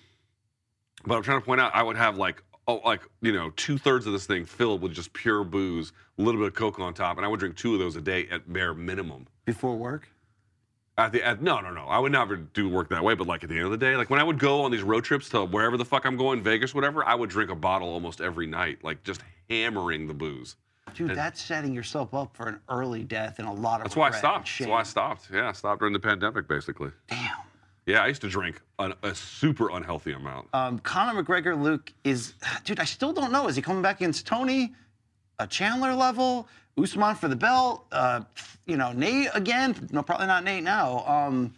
But 1.06 1.16
I'm 1.16 1.24
trying 1.24 1.40
to 1.40 1.46
point 1.46 1.62
out, 1.62 1.74
I 1.74 1.84
would 1.84 1.96
have 1.96 2.18
like 2.18 2.44
oh 2.68 2.82
like 2.84 3.02
you 3.22 3.32
know 3.32 3.52
two 3.52 3.78
thirds 3.78 4.06
of 4.06 4.14
this 4.14 4.26
thing 4.26 4.46
filled 4.46 4.82
with 4.82 4.94
just 4.94 5.14
pure 5.14 5.44
booze, 5.44 5.94
a 6.18 6.22
little 6.22 6.42
bit 6.42 6.48
of 6.48 6.54
coke 6.54 6.80
on 6.80 6.94
top, 6.94 7.18
and 7.18 7.26
I 7.26 7.30
would 7.30 7.40
drink 7.40 7.56
two 7.56 7.74
of 7.74 7.80
those 7.80 7.96
a 7.96 8.02
day 8.02 8.28
at 8.30 8.52
bare 8.52 8.74
minimum. 8.74 9.28
Before 9.46 9.76
work? 9.76 10.10
At 10.98 11.12
the 11.12 11.24
at, 11.24 11.42
no, 11.44 11.60
no, 11.62 11.72
no. 11.72 11.86
I 11.86 12.00
would 12.00 12.12
never 12.12 12.36
do 12.36 12.68
work 12.68 12.90
that 12.90 13.04
way. 13.04 13.14
But 13.14 13.28
like 13.28 13.44
at 13.44 13.50
the 13.50 13.56
end 13.56 13.66
of 13.66 13.72
the 13.72 13.78
day, 13.78 13.96
like 13.96 14.10
when 14.10 14.20
I 14.20 14.24
would 14.24 14.40
go 14.40 14.64
on 14.64 14.72
these 14.72 14.82
road 14.82 15.04
trips 15.04 15.30
to 15.30 15.46
wherever 15.46 15.78
the 15.78 15.86
fuck 15.86 16.06
I'm 16.06 16.18
going, 16.18 16.42
Vegas, 16.42 16.74
whatever, 16.74 17.06
I 17.06 17.14
would 17.16 17.30
drink 17.30 17.52
a 17.52 17.56
bottle 17.56 17.88
almost 17.90 18.20
every 18.20 18.48
night, 18.48 18.84
like 18.84 19.04
just 19.04 19.22
hammering 19.50 20.08
the 20.08 20.14
booze. 20.16 20.56
Dude, 20.96 21.10
And- 21.12 21.18
that's 21.20 21.42
setting 21.42 21.74
yourself 21.74 22.14
up 22.16 22.36
for 22.36 22.48
an 22.48 22.60
early 22.70 23.04
death 23.04 23.38
and 23.38 23.48
a 23.48 23.52
lot 23.52 23.82
of 23.82 23.84
That's 23.84 23.96
why 23.96 24.08
I 24.08 24.12
stopped. 24.12 24.50
That's 24.58 24.70
why 24.70 24.80
I 24.80 24.84
stopped. 24.84 25.28
Yeah, 25.32 25.50
I 25.50 25.52
stopped 25.52 25.80
during 25.80 25.94
the 25.94 26.00
pandemic, 26.00 26.48
basically. 26.48 26.90
Damn. 27.08 27.30
Yeah, 27.88 28.04
I 28.04 28.08
used 28.08 28.22
to 28.22 28.30
drink 28.30 28.62
an, 28.80 28.94
a 29.02 29.16
super 29.16 29.70
unhealthy 29.70 30.12
amount. 30.12 30.50
Um, 30.54 30.78
Conor 30.80 31.24
McGregor, 31.24 31.60
Luke 31.60 31.94
is, 32.04 32.34
dude. 32.66 32.82
I 32.82 32.84
still 32.84 33.14
don't 33.14 33.32
know. 33.32 33.48
Is 33.48 33.56
he 33.56 33.62
coming 33.62 33.82
back 33.82 34.02
against 34.02 34.28
Tony, 34.28 34.74
a 35.40 35.48
Chandler 35.48 35.96
level, 35.96 36.50
Usman 36.78 37.16
for 37.16 37.30
the 37.30 37.36
belt? 37.36 37.86
Uh, 37.94 38.22
you 38.66 38.76
know, 38.76 38.92
Nate 38.92 39.30
again? 39.34 39.88
No, 39.94 40.04
probably 40.04 40.28
not 40.28 40.44
Nate 40.44 40.64
now. 40.64 41.06
Um, 41.08 41.54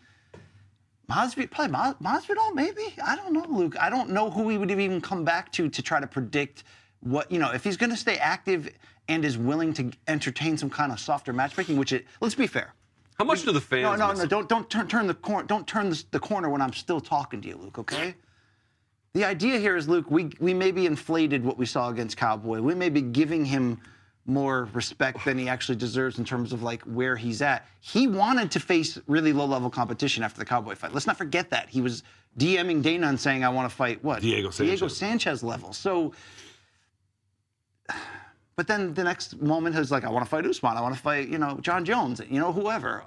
Masvidal, 1.10 1.50
probably 1.50 1.72
Mas- 1.72 1.96
Masvidal, 1.96 2.54
maybe. 2.54 2.94
I 3.04 3.16
don't 3.16 3.34
know, 3.34 3.46
Luke. 3.50 3.76
I 3.82 3.90
don't 3.90 4.12
know 4.12 4.30
who 4.30 4.50
he 4.50 4.60
would 4.60 4.70
even 4.70 5.02
come 5.02 5.26
back 5.26 5.52
to 5.54 5.68
to 5.68 5.82
try 5.82 6.00
to 6.00 6.06
predict 6.06 6.64
what 7.00 7.32
you 7.32 7.40
know 7.40 7.52
if 7.52 7.64
he's 7.64 7.78
going 7.78 7.90
to 7.90 7.98
stay 7.98 8.18
active 8.18 8.70
and 9.08 9.26
is 9.26 9.36
willing 9.36 9.74
to 9.74 9.92
entertain 10.08 10.58
some 10.58 10.70
kind 10.70 10.92
of 10.92 11.00
softer 11.00 11.34
matchmaking. 11.34 11.78
Which 11.78 11.92
it, 11.92 12.06
let's 12.22 12.36
be 12.36 12.46
fair. 12.46 12.76
How 13.20 13.26
much 13.26 13.44
do 13.44 13.52
the 13.52 13.60
fans? 13.60 14.00
No, 14.00 14.14
no, 14.14 14.14
no. 14.14 14.26
Don't 14.26 14.48
don't 14.48 14.70
turn 14.70 14.88
turn 14.88 15.06
the 15.06 15.14
corner. 15.14 15.46
Don't 15.46 15.68
turn 15.68 15.90
the, 15.90 16.04
the 16.12 16.20
corner 16.20 16.50
when 16.50 16.62
I'm 16.62 16.72
still 16.72 17.02
talking 17.02 17.42
to 17.42 17.48
you, 17.50 17.58
Luke. 17.58 17.78
Okay. 17.78 18.16
The 19.14 19.26
idea 19.26 19.60
here 19.60 19.76
is, 19.76 19.90
Luke, 19.90 20.10
we 20.10 20.32
we 20.40 20.54
may 20.54 20.72
be 20.72 20.86
inflated 20.86 21.44
what 21.44 21.58
we 21.58 21.66
saw 21.66 21.90
against 21.90 22.16
Cowboy. 22.16 22.62
We 22.62 22.76
may 22.76 22.88
be 22.88 23.02
giving 23.02 23.44
him 23.44 23.82
more 24.26 24.70
respect 24.74 25.26
than 25.26 25.38
he 25.38 25.50
actually 25.50 25.76
deserves 25.76 26.18
in 26.18 26.24
terms 26.24 26.54
of 26.54 26.64
like 26.64 26.82
where 26.84 27.18
he's 27.18 27.42
at. 27.42 27.68
He 27.82 28.08
wanted 28.08 28.52
to 28.52 28.60
face 28.62 28.98
really 29.08 29.34
low 29.34 29.46
level 29.46 29.70
competition 29.70 30.24
after 30.24 30.40
the 30.40 30.46
Cowboy 30.46 30.76
fight. 30.76 30.94
Let's 30.94 31.08
not 31.08 31.18
forget 31.18 31.50
that 31.50 31.68
he 31.68 31.82
was 31.82 32.04
DMing 32.38 32.82
Dana 32.82 33.08
and 33.08 33.20
saying, 33.20 33.44
"I 33.44 33.50
want 33.50 33.70
to 33.70 33.76
fight 33.76 34.02
what 34.02 34.22
Diego 34.22 34.50
Diego 34.50 34.88
Sanchez. 34.88 34.98
Sanchez 34.98 35.44
level." 35.44 35.74
So. 35.74 36.14
But 38.60 38.68
then 38.68 38.94
the 38.94 39.06
next 39.06 39.42
moment 39.42 39.78
is 39.78 39.90
like, 39.90 40.04
I 40.04 40.10
want 40.10 40.26
to 40.26 40.30
fight 40.30 40.46
Usman. 40.46 40.76
I 40.76 40.82
want 40.82 40.94
to 40.94 41.00
fight, 41.00 41.30
you 41.30 41.38
know, 41.38 41.58
Jon 41.62 41.86
Jones, 41.86 42.20
you 42.30 42.42
know, 42.42 42.52
whoever. 42.52 43.06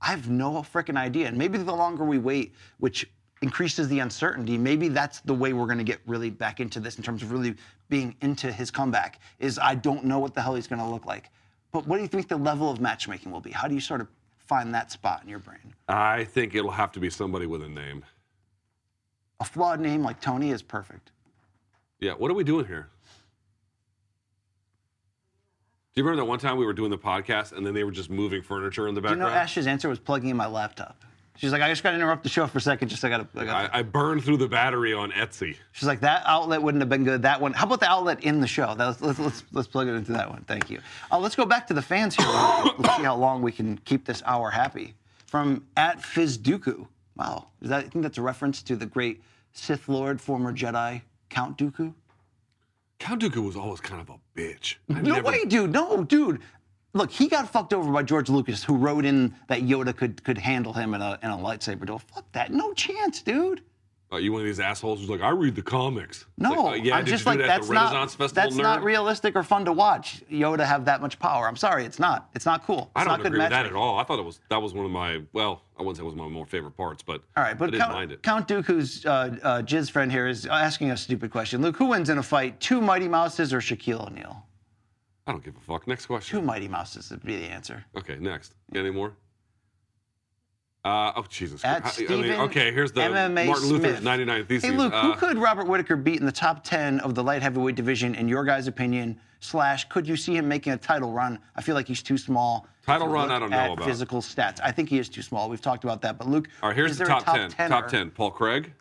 I 0.00 0.06
have 0.06 0.30
no 0.30 0.52
freaking 0.62 0.96
idea. 0.96 1.28
And 1.28 1.36
maybe 1.36 1.58
the 1.58 1.74
longer 1.74 2.06
we 2.06 2.16
wait, 2.16 2.54
which 2.78 3.06
increases 3.42 3.86
the 3.88 3.98
uncertainty, 3.98 4.56
maybe 4.56 4.88
that's 4.88 5.20
the 5.20 5.34
way 5.34 5.52
we're 5.52 5.66
going 5.66 5.76
to 5.76 5.84
get 5.84 6.00
really 6.06 6.30
back 6.30 6.58
into 6.58 6.80
this 6.80 6.96
in 6.96 7.02
terms 7.02 7.22
of 7.22 7.32
really 7.32 7.54
being 7.90 8.16
into 8.22 8.50
his 8.50 8.70
comeback. 8.70 9.20
Is 9.40 9.58
I 9.58 9.74
don't 9.74 10.06
know 10.06 10.20
what 10.20 10.32
the 10.32 10.40
hell 10.40 10.54
he's 10.54 10.66
going 10.66 10.78
to 10.78 10.88
look 10.88 11.04
like. 11.04 11.28
But 11.70 11.86
what 11.86 11.96
do 11.96 12.02
you 12.02 12.08
think 12.08 12.28
the 12.28 12.38
level 12.38 12.70
of 12.70 12.80
matchmaking 12.80 13.30
will 13.30 13.42
be? 13.42 13.50
How 13.50 13.68
do 13.68 13.74
you 13.74 13.82
sort 13.82 14.00
of 14.00 14.08
find 14.38 14.74
that 14.74 14.90
spot 14.90 15.22
in 15.22 15.28
your 15.28 15.38
brain? 15.38 15.74
I 15.86 16.24
think 16.24 16.54
it'll 16.54 16.70
have 16.70 16.92
to 16.92 16.98
be 16.98 17.10
somebody 17.10 17.44
with 17.44 17.62
a 17.62 17.68
name. 17.68 18.06
A 19.38 19.44
flawed 19.44 19.80
name 19.80 20.02
like 20.02 20.22
Tony 20.22 20.50
is 20.50 20.62
perfect. 20.62 21.10
Yeah, 22.00 22.12
what 22.12 22.30
are 22.30 22.34
we 22.34 22.42
doing 22.42 22.64
here? 22.64 22.88
Do 25.94 26.00
you 26.00 26.08
remember 26.08 26.24
that 26.24 26.28
one 26.28 26.40
time 26.40 26.56
we 26.56 26.66
were 26.66 26.72
doing 26.72 26.90
the 26.90 26.98
podcast 26.98 27.52
and 27.52 27.64
then 27.64 27.72
they 27.72 27.84
were 27.84 27.92
just 27.92 28.10
moving 28.10 28.42
furniture 28.42 28.88
in 28.88 28.96
the 28.96 29.00
Do 29.00 29.10
you 29.10 29.14
know 29.14 29.26
background? 29.26 29.44
Ash's 29.44 29.68
answer 29.68 29.88
was 29.88 30.00
plugging 30.00 30.30
in 30.30 30.36
my 30.36 30.48
laptop? 30.48 31.04
She's 31.36 31.52
like, 31.52 31.62
I 31.62 31.68
just 31.68 31.84
got 31.84 31.90
to 31.90 31.96
interrupt 31.96 32.24
the 32.24 32.28
show 32.28 32.48
for 32.48 32.58
a 32.58 32.60
second. 32.60 32.88
Just 32.88 33.04
I 33.04 33.10
got 33.10 33.32
to. 33.32 33.40
I 33.40 33.44
gotta. 33.44 33.76
I, 33.76 33.78
I 33.78 33.82
burned 33.82 34.24
through 34.24 34.38
the 34.38 34.48
battery 34.48 34.92
on 34.92 35.12
Etsy. 35.12 35.56
She's 35.70 35.86
like, 35.86 36.00
that 36.00 36.24
outlet 36.26 36.62
wouldn't 36.62 36.82
have 36.82 36.88
been 36.88 37.04
good. 37.04 37.22
That 37.22 37.40
one. 37.40 37.52
How 37.52 37.66
about 37.66 37.78
the 37.78 37.88
outlet 37.88 38.24
in 38.24 38.40
the 38.40 38.46
show? 38.48 38.74
That 38.74 38.86
was, 38.86 39.00
let's, 39.00 39.18
let's 39.20 39.44
let's 39.52 39.68
plug 39.68 39.86
it 39.86 39.94
into 39.94 40.12
that 40.12 40.28
one. 40.28 40.42
Thank 40.48 40.68
you. 40.68 40.80
Uh, 41.12 41.18
let's 41.18 41.36
go 41.36 41.44
back 41.44 41.66
to 41.68 41.74
the 41.74 41.82
fans 41.82 42.16
here. 42.16 42.26
let's 42.26 42.96
see 42.96 43.02
how 43.02 43.16
long 43.16 43.40
we 43.40 43.52
can 43.52 43.78
keep 43.78 44.04
this 44.04 44.20
hour 44.26 44.50
happy. 44.50 44.94
From 45.26 45.64
at 45.76 46.00
Fizduku. 46.00 46.86
Wow, 47.16 47.46
is 47.62 47.68
that? 47.68 47.84
I 47.84 47.88
think 47.88 48.02
that's 48.02 48.18
a 48.18 48.22
reference 48.22 48.62
to 48.62 48.76
the 48.76 48.86
great 48.86 49.22
Sith 49.52 49.88
Lord, 49.88 50.20
former 50.20 50.52
Jedi 50.52 51.02
Count 51.30 51.56
Dooku. 51.56 51.94
Count 53.04 53.20
Dooku 53.20 53.44
was 53.44 53.54
always 53.54 53.80
kind 53.80 54.00
of 54.00 54.08
a 54.08 54.18
bitch. 54.34 54.76
I 54.88 54.94
No 55.02 55.16
never- 55.16 55.28
way, 55.28 55.44
dude. 55.44 55.70
No, 55.72 56.04
dude. 56.04 56.40
Look, 56.94 57.10
he 57.10 57.28
got 57.28 57.50
fucked 57.52 57.74
over 57.74 57.92
by 57.92 58.02
George 58.02 58.30
Lucas, 58.30 58.64
who 58.64 58.76
wrote 58.76 59.04
in 59.04 59.34
that 59.48 59.60
Yoda 59.60 59.94
could 59.94 60.24
could 60.24 60.38
handle 60.38 60.72
him 60.72 60.94
in 60.94 61.02
a 61.02 61.18
in 61.22 61.28
a 61.28 61.36
lightsaber 61.36 61.84
duel. 61.84 61.98
Fuck 61.98 62.32
that. 62.32 62.50
No 62.50 62.72
chance, 62.72 63.20
dude. 63.20 63.60
Are 64.14 64.20
you 64.20 64.30
one 64.30 64.42
of 64.42 64.46
these 64.46 64.60
assholes 64.60 65.00
who's 65.00 65.10
like, 65.10 65.22
I 65.22 65.30
read 65.30 65.56
the 65.56 65.62
comics? 65.62 66.26
No, 66.38 66.50
like, 66.50 66.80
uh, 66.80 66.84
yeah, 66.84 66.96
I'm 66.96 67.04
just 67.04 67.26
like 67.26 67.38
that 67.38 67.48
that's 67.48 67.68
not 67.68 67.92
Festival, 67.92 68.28
that's 68.28 68.54
nerd? 68.54 68.62
not 68.62 68.84
realistic 68.84 69.34
or 69.34 69.42
fun 69.42 69.64
to 69.64 69.72
watch. 69.72 70.22
Yoda 70.30 70.64
have 70.64 70.84
that 70.84 71.00
much 71.00 71.18
power. 71.18 71.48
I'm 71.48 71.56
sorry, 71.56 71.84
it's 71.84 71.98
not. 71.98 72.30
It's 72.32 72.46
not 72.46 72.64
cool. 72.64 72.92
It's 72.94 73.04
I 73.04 73.04
don't 73.04 73.26
agree 73.26 73.40
with 73.40 73.50
that 73.50 73.66
at 73.66 73.74
all. 73.74 73.98
I 73.98 74.04
thought 74.04 74.20
it 74.20 74.24
was 74.24 74.38
that 74.50 74.62
was 74.62 74.72
one 74.72 74.84
of 74.84 74.92
my 74.92 75.20
well, 75.32 75.62
I 75.76 75.82
wouldn't 75.82 75.96
say 75.96 76.02
it 76.02 76.06
was 76.06 76.14
one 76.14 76.26
of 76.26 76.30
my 76.30 76.36
more 76.36 76.46
favorite 76.46 76.76
parts, 76.76 77.02
but 77.02 77.22
All 77.36 77.42
right, 77.42 77.50
I 77.50 77.54
but 77.54 77.66
didn't 77.72 77.80
Count, 77.80 77.92
mind 77.92 78.12
it. 78.12 78.22
Count 78.22 78.46
Dooku's 78.46 79.04
uh, 79.04 79.36
uh, 79.42 79.62
Jizz 79.62 79.90
friend 79.90 80.12
here 80.12 80.28
is 80.28 80.46
asking 80.46 80.92
a 80.92 80.96
stupid 80.96 81.32
question. 81.32 81.60
Luke, 81.60 81.76
who 81.76 81.86
wins 81.86 82.08
in 82.08 82.18
a 82.18 82.22
fight? 82.22 82.60
Two 82.60 82.80
Mighty 82.80 83.08
Mouses 83.08 83.52
or 83.52 83.58
Shaquille 83.58 84.06
O'Neal? 84.06 84.46
I 85.26 85.32
don't 85.32 85.42
give 85.42 85.56
a 85.56 85.60
fuck. 85.60 85.88
Next 85.88 86.06
question. 86.06 86.38
Two 86.38 86.44
Mighty 86.44 86.68
Mouses 86.68 87.10
would 87.10 87.24
be 87.24 87.36
the 87.36 87.46
answer. 87.46 87.84
Okay, 87.96 88.16
next. 88.20 88.54
Got 88.72 88.80
any 88.80 88.90
more? 88.90 89.14
Uh, 90.84 91.12
oh 91.16 91.24
Jesus! 91.30 91.64
At 91.64 91.82
Christ. 91.82 92.02
I- 92.02 92.12
I 92.12 92.16
mean, 92.16 92.32
okay, 92.32 92.70
here's 92.72 92.92
the 92.92 93.00
MMA 93.00 93.46
Martin 93.46 93.68
Luther's 93.68 93.92
Smith. 93.92 94.02
99 94.04 94.44
Theses. 94.46 94.70
Hey, 94.70 94.76
Luke, 94.76 94.92
Uh, 94.92 95.02
who 95.12 95.14
could 95.14 95.38
Robert 95.38 95.66
Whittaker 95.66 95.96
beat 95.96 96.20
in 96.20 96.26
the 96.26 96.32
top 96.32 96.62
10 96.62 97.00
of 97.00 97.14
the 97.14 97.22
light 97.24 97.40
heavyweight 97.40 97.74
division, 97.74 98.14
in 98.14 98.28
your 98.28 98.44
guys' 98.44 98.66
opinion? 98.66 99.18
Slash, 99.40 99.88
could 99.88 100.06
you 100.06 100.16
see 100.16 100.36
him 100.36 100.46
making 100.46 100.72
a 100.74 100.76
title 100.76 101.10
run? 101.12 101.38
I 101.56 101.62
feel 101.62 101.74
like 101.74 101.86
he's 101.88 102.02
too 102.02 102.18
small. 102.18 102.66
Title 102.84 103.08
run, 103.08 103.30
I 103.30 103.38
don't 103.38 103.48
know 103.50 103.72
about. 103.72 103.86
Physical 103.86 104.20
stats. 104.20 104.60
I 104.62 104.72
think 104.72 104.88
he 104.90 104.98
is 104.98 105.08
too 105.08 105.22
small. 105.22 105.48
We've 105.48 105.60
talked 105.60 105.84
about 105.84 106.02
that. 106.02 106.18
But, 106.18 106.28
Luke, 106.28 106.48
All 106.62 106.68
right, 106.68 106.76
here's 106.76 106.96
the 106.98 107.04
a 107.04 107.06
top, 107.06 107.24
10. 107.24 107.50
Top 107.70 107.88
10. 107.88 108.10
Paul 108.10 108.30
Craig, 108.30 108.72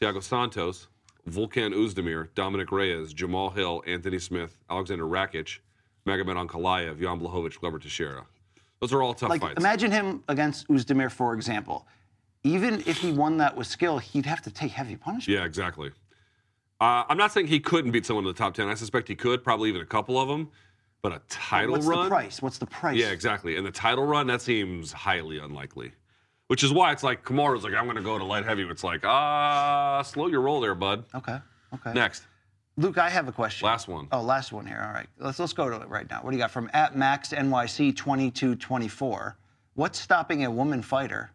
Thiago 0.00 0.20
Santos, 0.22 0.88
Volkan 1.28 1.72
Oezdemir, 1.72 2.28
Dominic 2.34 2.72
Reyes, 2.72 3.14
Jamahal 3.14 3.54
Hill, 3.54 3.82
Anthony 3.86 4.18
Smith, 4.18 4.58
Alexander 4.68 5.04
Rakic, 5.04 5.58
Magomed 6.06 6.48
Ankalaev, 6.48 7.00
Jan 7.00 7.20
Blachowicz, 7.20 7.58
Glover 7.60 7.78
Teixeira. 7.78 8.24
Those 8.82 8.92
are 8.92 9.00
all 9.00 9.14
tough 9.14 9.30
Like, 9.30 9.40
fights. 9.40 9.54
imagine 9.58 9.92
him 9.92 10.24
against 10.28 10.66
Oezdemir, 10.66 11.08
for 11.08 11.34
example. 11.34 11.86
Even 12.42 12.82
if 12.84 12.96
he 12.98 13.12
won 13.12 13.36
that 13.36 13.56
with 13.56 13.68
skill, 13.68 13.98
he'd 13.98 14.26
have 14.26 14.42
to 14.42 14.50
take 14.50 14.72
heavy 14.72 14.96
punishment. 14.96 15.38
Yeah, 15.38 15.44
exactly. 15.46 15.92
Uh, 16.80 17.04
I'm 17.08 17.16
not 17.16 17.30
saying 17.30 17.46
he 17.46 17.60
couldn't 17.60 17.92
beat 17.92 18.04
someone 18.04 18.24
in 18.24 18.28
the 18.28 18.34
top 18.36 18.54
10. 18.54 18.66
I 18.68 18.74
suspect 18.74 19.06
he 19.06 19.14
could, 19.14 19.44
probably 19.44 19.68
even 19.68 19.82
a 19.82 19.86
couple 19.86 20.18
of 20.20 20.26
them. 20.26 20.50
But 21.00 21.12
a 21.12 21.22
title 21.28 21.72
What's 21.74 21.86
run? 21.86 22.04
the 22.04 22.08
price? 22.08 22.42
What's 22.42 22.58
the 22.58 22.66
price? 22.66 22.96
Yeah, 22.98 23.10
exactly. 23.10 23.56
And 23.56 23.64
the 23.64 23.70
title 23.70 24.04
run, 24.04 24.26
that 24.26 24.42
seems 24.42 24.90
highly 24.92 25.38
unlikely. 25.38 25.92
Which 26.48 26.64
is 26.64 26.72
why 26.72 26.90
it's 26.90 27.04
like 27.04 27.24
Kamaru's 27.24 27.62
like, 27.62 27.74
I'm 27.74 27.84
going 27.84 27.96
to 27.96 28.02
go 28.02 28.18
to 28.18 28.24
light 28.24 28.44
heavy. 28.44 28.64
It's 28.64 28.82
like, 28.82 29.04
ah, 29.04 30.02
slow 30.02 30.26
your 30.26 30.40
roll 30.40 30.60
there, 30.60 30.74
bud. 30.74 31.04
Okay. 31.14 31.38
Okay. 31.72 31.92
Next. 31.92 32.24
Luke, 32.78 32.96
I 32.98 33.10
have 33.10 33.28
a 33.28 33.32
question. 33.32 33.66
Last 33.66 33.86
one. 33.88 34.08
Oh, 34.12 34.22
last 34.22 34.52
one 34.52 34.66
here. 34.66 34.82
All 34.86 34.94
right. 34.94 35.06
Let's 35.18 35.38
let's 35.38 35.52
go 35.52 35.68
to 35.68 35.76
it 35.76 35.88
right 35.88 36.08
now. 36.08 36.20
What 36.22 36.30
do 36.30 36.36
you 36.36 36.42
got 36.42 36.50
from 36.50 36.70
at 36.72 36.96
Max 36.96 37.30
NYC 37.30 37.94
2224? 37.94 39.36
What's 39.74 39.98
stopping 40.00 40.44
a 40.44 40.50
woman 40.50 40.80
fighter 40.82 41.30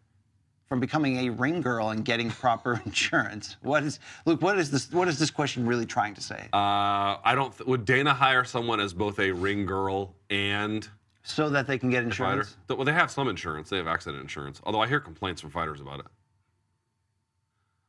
from 0.67 0.79
becoming 0.79 1.27
a 1.27 1.29
ring 1.29 1.61
girl 1.61 1.91
and 1.91 2.03
getting 2.03 2.31
proper 2.31 2.81
insurance? 2.85 3.57
What 3.61 3.83
is 3.83 3.99
Luke? 4.25 4.41
What 4.41 4.57
is 4.57 4.71
this? 4.71 4.91
What 4.91 5.07
is 5.07 5.19
this 5.19 5.29
question 5.29 5.67
really 5.67 5.85
trying 5.85 6.15
to 6.15 6.21
say? 6.21 6.47
Uh, 6.53 7.17
I 7.23 7.33
don't. 7.35 7.55
Th- 7.55 7.67
would 7.67 7.85
Dana 7.85 8.15
hire 8.15 8.43
someone 8.43 8.79
as 8.79 8.93
both 8.93 9.19
a 9.19 9.31
ring 9.31 9.67
girl 9.67 10.15
and 10.31 10.87
so 11.21 11.49
that 11.49 11.67
they 11.67 11.77
can 11.77 11.91
get 11.91 12.03
a 12.03 12.09
fighter? 12.09 12.41
insurance. 12.41 12.57
Well, 12.67 12.83
they 12.85 12.93
have 12.93 13.11
some 13.11 13.27
insurance. 13.27 13.69
They 13.69 13.77
have 13.77 13.87
accident 13.87 14.21
insurance. 14.23 14.59
Although 14.63 14.81
I 14.81 14.87
hear 14.87 14.99
complaints 14.99 15.41
from 15.41 15.51
fighters 15.51 15.81
about 15.81 15.99
it. 15.99 16.05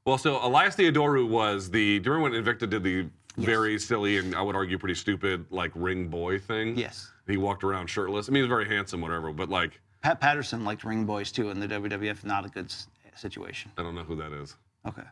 Well, 0.04 0.18
so 0.18 0.38
Elias 0.46 0.76
Theodorou 0.76 1.26
was 1.28 1.70
the. 1.70 1.98
Remember 2.00 2.20
when 2.30 2.32
Invicta 2.32 2.68
did 2.68 2.82
the 2.82 3.08
very 3.38 3.78
silly 3.78 4.18
and 4.18 4.34
I 4.34 4.42
would 4.42 4.56
argue 4.56 4.78
pretty 4.78 4.94
stupid 4.94 5.46
like 5.50 5.70
ring 5.74 6.08
boy 6.08 6.38
thing? 6.38 6.76
Yes. 6.76 7.10
He 7.26 7.36
walked 7.36 7.64
around 7.64 7.88
shirtless. 7.88 8.28
I 8.28 8.32
mean, 8.32 8.38
he 8.38 8.42
was 8.42 8.48
very 8.48 8.68
handsome, 8.68 9.00
whatever. 9.00 9.32
But 9.32 9.48
like, 9.48 9.80
Pat 10.02 10.20
Patterson 10.20 10.64
liked 10.64 10.84
ring 10.84 11.04
boys 11.04 11.32
too 11.32 11.50
in 11.50 11.60
the 11.60 11.68
WWF. 11.68 12.24
Not 12.24 12.44
a 12.44 12.48
good 12.48 12.72
situation. 13.14 13.70
I 13.76 13.82
don't 13.82 13.94
know 13.94 14.04
who 14.04 14.16
that 14.16 14.32
is. 14.32 14.56
Okay. 14.86 15.02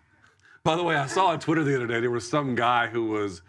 By 0.64 0.76
the 0.76 0.82
way, 0.82 0.96
I 0.96 1.06
saw 1.06 1.26
on 1.26 1.40
Twitter 1.40 1.62
the 1.62 1.76
other 1.76 1.86
day 1.86 2.00
there 2.00 2.10
was 2.10 2.28
some 2.28 2.54
guy 2.54 2.86
who 2.88 3.06
was 3.06 3.42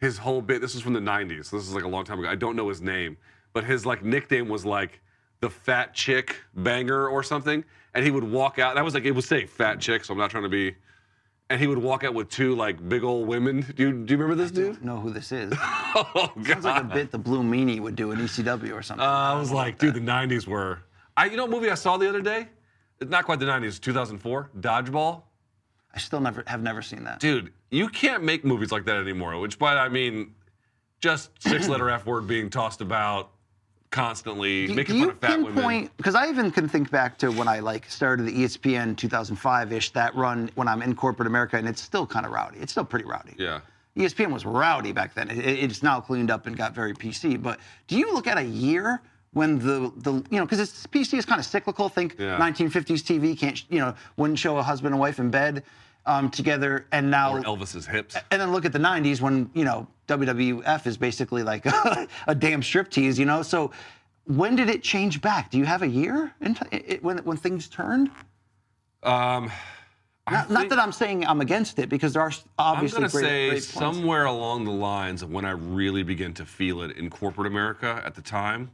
his 0.00 0.18
whole 0.18 0.40
bit. 0.42 0.60
This 0.60 0.74
was 0.74 0.82
from 0.82 0.92
the 0.92 1.00
'90s. 1.00 1.46
So 1.46 1.56
this 1.56 1.66
is 1.66 1.74
like 1.74 1.84
a 1.84 1.88
long 1.88 2.04
time 2.04 2.18
ago. 2.18 2.28
I 2.28 2.36
don't 2.36 2.56
know 2.56 2.68
his 2.68 2.80
name, 2.80 3.16
but 3.52 3.64
his 3.64 3.84
like 3.84 4.04
nickname 4.04 4.48
was 4.48 4.64
like 4.64 5.00
the 5.40 5.50
Fat 5.50 5.94
Chick 5.94 6.36
Banger 6.54 7.08
or 7.08 7.22
something. 7.22 7.64
And 7.94 8.04
he 8.04 8.10
would 8.10 8.24
walk 8.24 8.58
out. 8.58 8.74
That 8.74 8.84
was 8.84 8.94
like 8.94 9.04
it 9.04 9.12
would 9.12 9.24
say 9.24 9.46
Fat 9.46 9.80
Chick, 9.80 10.04
so 10.04 10.12
I'm 10.12 10.18
not 10.18 10.30
trying 10.30 10.42
to 10.44 10.48
be. 10.48 10.76
And 11.50 11.60
he 11.60 11.66
would 11.66 11.78
walk 11.78 12.04
out 12.04 12.14
with 12.14 12.30
two 12.30 12.54
like 12.54 12.88
big 12.88 13.04
old 13.04 13.28
women. 13.28 13.60
Do 13.76 13.82
you, 13.82 13.92
do 13.92 14.14
you 14.14 14.18
remember 14.18 14.34
this 14.34 14.50
dude? 14.50 14.82
Know 14.82 14.98
who 14.98 15.10
this 15.10 15.30
is? 15.32 15.52
Oh 15.96 16.32
God. 16.42 16.46
Sounds 16.46 16.64
like 16.64 16.82
a 16.82 16.86
bit 16.86 17.12
the 17.12 17.18
Blue 17.18 17.40
Meanie 17.44 17.78
would 17.78 17.94
do 17.94 18.10
in 18.10 18.18
ECW 18.18 18.72
or 18.74 18.82
something. 18.82 19.06
Uh, 19.06 19.10
I 19.10 19.38
was 19.38 19.52
like, 19.52 19.78
dude, 19.78 19.94
the 19.94 20.00
'90s 20.00 20.44
were. 20.44 20.80
I 21.16 21.26
you 21.26 21.36
know 21.36 21.44
what 21.44 21.52
movie 21.52 21.70
I 21.70 21.74
saw 21.74 21.96
the 21.96 22.08
other 22.08 22.20
day? 22.20 22.48
It's 23.00 23.10
not 23.12 23.24
quite 23.24 23.38
the 23.38 23.46
'90s. 23.46 23.80
2004, 23.80 24.50
Dodgeball. 24.58 25.22
I 25.94 25.98
still 25.98 26.18
never 26.20 26.42
have 26.48 26.62
never 26.62 26.82
seen 26.82 27.04
that. 27.04 27.20
Dude, 27.20 27.52
you 27.70 27.88
can't 27.88 28.24
make 28.24 28.44
movies 28.44 28.72
like 28.72 28.84
that 28.86 28.96
anymore. 28.96 29.38
Which 29.38 29.56
by 29.56 29.76
I 29.76 29.88
mean, 29.88 30.34
just 30.98 31.30
six 31.40 31.68
letter 31.68 31.88
F 31.90 32.06
word 32.06 32.26
being 32.26 32.50
tossed 32.50 32.80
about 32.80 33.30
constantly 33.94 34.66
Do, 34.66 34.74
making 34.74 34.96
do 34.96 35.00
fun 35.00 35.08
you 35.08 35.12
of 35.12 35.18
fat 35.20 35.40
women. 35.54 35.90
Because 35.96 36.14
I 36.16 36.28
even 36.28 36.50
can 36.50 36.68
think 36.68 36.90
back 36.90 37.16
to 37.18 37.30
when 37.30 37.46
I 37.48 37.60
like 37.60 37.88
started 37.88 38.26
the 38.26 38.32
ESPN 38.32 38.96
2005-ish 38.96 39.90
that 39.90 40.14
run 40.16 40.50
when 40.56 40.66
I'm 40.66 40.82
in 40.82 40.94
corporate 40.96 41.28
America, 41.28 41.56
and 41.56 41.68
it's 41.68 41.80
still 41.80 42.06
kind 42.06 42.26
of 42.26 42.32
rowdy. 42.32 42.58
It's 42.58 42.72
still 42.72 42.84
pretty 42.84 43.04
rowdy. 43.06 43.34
Yeah. 43.38 43.60
ESPN 43.96 44.32
was 44.32 44.44
rowdy 44.44 44.90
back 44.90 45.14
then. 45.14 45.30
It, 45.30 45.38
it- 45.38 45.58
it's 45.70 45.82
now 45.82 46.00
cleaned 46.00 46.30
up 46.30 46.46
and 46.48 46.56
got 46.56 46.74
very 46.74 46.92
PC. 46.92 47.40
But 47.40 47.60
do 47.86 47.96
you 47.96 48.12
look 48.12 48.26
at 48.26 48.36
a 48.36 48.42
year 48.42 49.00
when 49.32 49.58
the 49.58 49.92
the 49.96 50.12
you 50.30 50.38
know 50.38 50.44
because 50.44 50.58
it's 50.60 50.86
PC 50.88 51.16
is 51.18 51.24
kind 51.24 51.38
of 51.38 51.44
cyclical. 51.46 51.88
Think 51.88 52.16
Yeah. 52.18 52.36
1950s 52.38 53.02
TV 53.02 53.38
can't 53.38 53.62
you 53.70 53.78
know 53.78 53.94
wouldn't 54.16 54.38
show 54.38 54.58
a 54.58 54.62
husband 54.62 54.92
and 54.94 55.00
wife 55.00 55.18
in 55.20 55.30
bed 55.30 55.62
um, 56.06 56.30
together, 56.30 56.86
and 56.92 57.10
now 57.10 57.34
Or 57.36 57.40
Elvis's 57.42 57.86
hips. 57.86 58.16
and 58.30 58.40
then 58.40 58.52
look 58.52 58.64
at 58.64 58.72
the 58.72 58.78
90s 58.78 59.20
when, 59.20 59.50
you 59.54 59.64
know, 59.64 59.86
WWF 60.08 60.86
is 60.86 60.96
basically 60.96 61.42
like 61.42 61.64
a 62.26 62.34
damn 62.34 62.60
striptease, 62.60 63.18
you 63.18 63.24
know? 63.24 63.42
So 63.42 63.70
when 64.26 64.56
did 64.56 64.68
it 64.68 64.82
change 64.82 65.20
back? 65.20 65.50
Do 65.50 65.58
you 65.58 65.64
have 65.64 65.82
a 65.82 65.88
year 65.88 66.32
in 66.40 66.54
t- 66.54 66.66
it, 66.70 67.02
when, 67.02 67.18
when 67.18 67.36
things 67.36 67.68
turned? 67.68 68.10
Um, 69.02 69.50
Not, 70.30 70.50
not 70.50 70.68
that 70.70 70.78
I'm 70.78 70.92
saying 70.92 71.26
I'm 71.26 71.40
against 71.42 71.78
it 71.78 71.88
because 71.90 72.14
there 72.14 72.22
are 72.22 72.32
obviously 72.58 72.96
I'm 72.96 73.02
gonna 73.02 73.10
say 73.10 73.48
great 73.50 73.62
somewhere 73.62 74.24
along 74.24 74.64
the 74.64 74.70
lines 74.72 75.20
of 75.22 75.30
when 75.30 75.44
I 75.44 75.50
really 75.50 76.02
began 76.02 76.32
to 76.34 76.46
feel 76.46 76.80
it 76.82 76.96
in 76.96 77.10
corporate 77.10 77.46
America 77.46 78.02
at 78.04 78.14
the 78.14 78.22
time. 78.22 78.70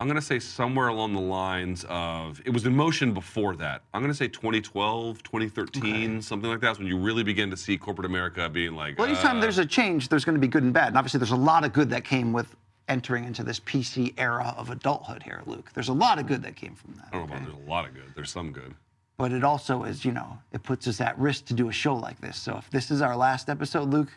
I'm 0.00 0.08
gonna 0.08 0.22
say 0.22 0.38
somewhere 0.38 0.88
along 0.88 1.12
the 1.12 1.20
lines 1.20 1.84
of 1.90 2.40
it 2.46 2.50
was 2.50 2.64
in 2.64 2.74
motion 2.74 3.12
before 3.12 3.54
that. 3.56 3.82
I'm 3.92 4.00
gonna 4.00 4.14
say 4.14 4.28
2012, 4.28 5.22
2013, 5.22 6.22
something 6.22 6.48
like 6.48 6.60
that. 6.60 6.72
Is 6.72 6.78
when 6.78 6.88
you 6.88 6.96
really 6.96 7.22
begin 7.22 7.50
to 7.50 7.56
see 7.56 7.76
corporate 7.76 8.06
America 8.06 8.48
being 8.48 8.74
like. 8.74 8.98
Well, 8.98 9.08
anytime 9.08 9.36
uh, 9.36 9.40
there's 9.42 9.58
a 9.58 9.66
change, 9.66 10.08
there's 10.08 10.24
going 10.24 10.36
to 10.36 10.40
be 10.40 10.48
good 10.48 10.62
and 10.62 10.72
bad. 10.72 10.88
And 10.88 10.96
obviously, 10.96 11.18
there's 11.18 11.32
a 11.32 11.36
lot 11.36 11.66
of 11.66 11.74
good 11.74 11.90
that 11.90 12.04
came 12.04 12.32
with 12.32 12.56
entering 12.88 13.24
into 13.24 13.44
this 13.44 13.60
PC 13.60 14.14
era 14.16 14.54
of 14.56 14.70
adulthood 14.70 15.22
here, 15.22 15.42
Luke. 15.44 15.70
There's 15.74 15.90
a 15.90 15.92
lot 15.92 16.18
of 16.18 16.26
good 16.26 16.42
that 16.44 16.56
came 16.56 16.74
from 16.74 16.94
that. 16.94 17.08
I 17.12 17.18
don't 17.18 17.28
know 17.28 17.36
about 17.36 17.46
there's 17.46 17.66
a 17.66 17.70
lot 17.70 17.86
of 17.86 17.92
good. 17.92 18.12
There's 18.14 18.30
some 18.30 18.52
good. 18.52 18.74
But 19.18 19.32
it 19.32 19.44
also 19.44 19.84
is, 19.84 20.02
you 20.02 20.12
know, 20.12 20.38
it 20.50 20.62
puts 20.62 20.88
us 20.88 21.02
at 21.02 21.18
risk 21.18 21.44
to 21.46 21.54
do 21.54 21.68
a 21.68 21.72
show 21.72 21.94
like 21.94 22.18
this. 22.22 22.38
So 22.38 22.56
if 22.56 22.70
this 22.70 22.90
is 22.90 23.02
our 23.02 23.14
last 23.14 23.50
episode, 23.50 23.90
Luke, 23.90 24.08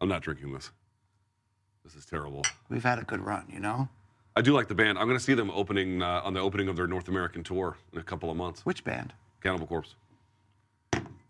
I'm 0.00 0.08
not 0.08 0.22
drinking 0.22 0.52
this. 0.52 0.72
This 1.84 1.94
is 1.94 2.04
terrible. 2.04 2.42
we've 2.68 2.82
had 2.82 2.98
a 2.98 3.04
good 3.04 3.20
run, 3.20 3.44
you 3.48 3.60
know? 3.60 3.88
I 4.38 4.40
do 4.40 4.52
like 4.52 4.68
the 4.68 4.74
band. 4.76 4.98
I'm 5.00 5.08
going 5.08 5.18
to 5.18 5.24
see 5.24 5.34
them 5.34 5.50
opening 5.50 6.00
uh, 6.00 6.20
on 6.22 6.32
the 6.32 6.38
opening 6.38 6.68
of 6.68 6.76
their 6.76 6.86
North 6.86 7.08
American 7.08 7.42
tour 7.42 7.76
in 7.92 7.98
a 7.98 8.04
couple 8.04 8.30
of 8.30 8.36
months. 8.36 8.64
Which 8.64 8.84
band? 8.84 9.12
Cannibal 9.42 9.66
Corpse. 9.66 9.96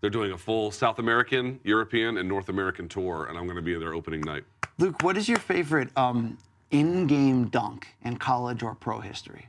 They're 0.03 0.11
doing 0.11 0.33
a 0.33 0.37
full 0.37 0.71
South 0.71 0.99
American, 0.99 1.59
European, 1.65 2.19
and 2.19 2.29
North 2.29 2.51
American 2.51 2.87
tour, 2.87 3.25
and 3.25 3.39
I'm 3.39 3.45
going 3.45 3.57
to 3.57 3.63
be 3.63 3.75
their 3.79 3.95
opening 3.95 4.21
night. 4.21 4.45
Luke, 4.77 5.03
what 5.03 5.17
is 5.17 5.27
your 5.27 5.39
favorite 5.39 5.89
um, 5.97 6.37
in-game 6.71 7.47
dunk 7.47 7.87
in 8.05 8.19
college 8.19 8.63
or 8.63 8.75
pro 8.75 9.01
history? 9.01 9.47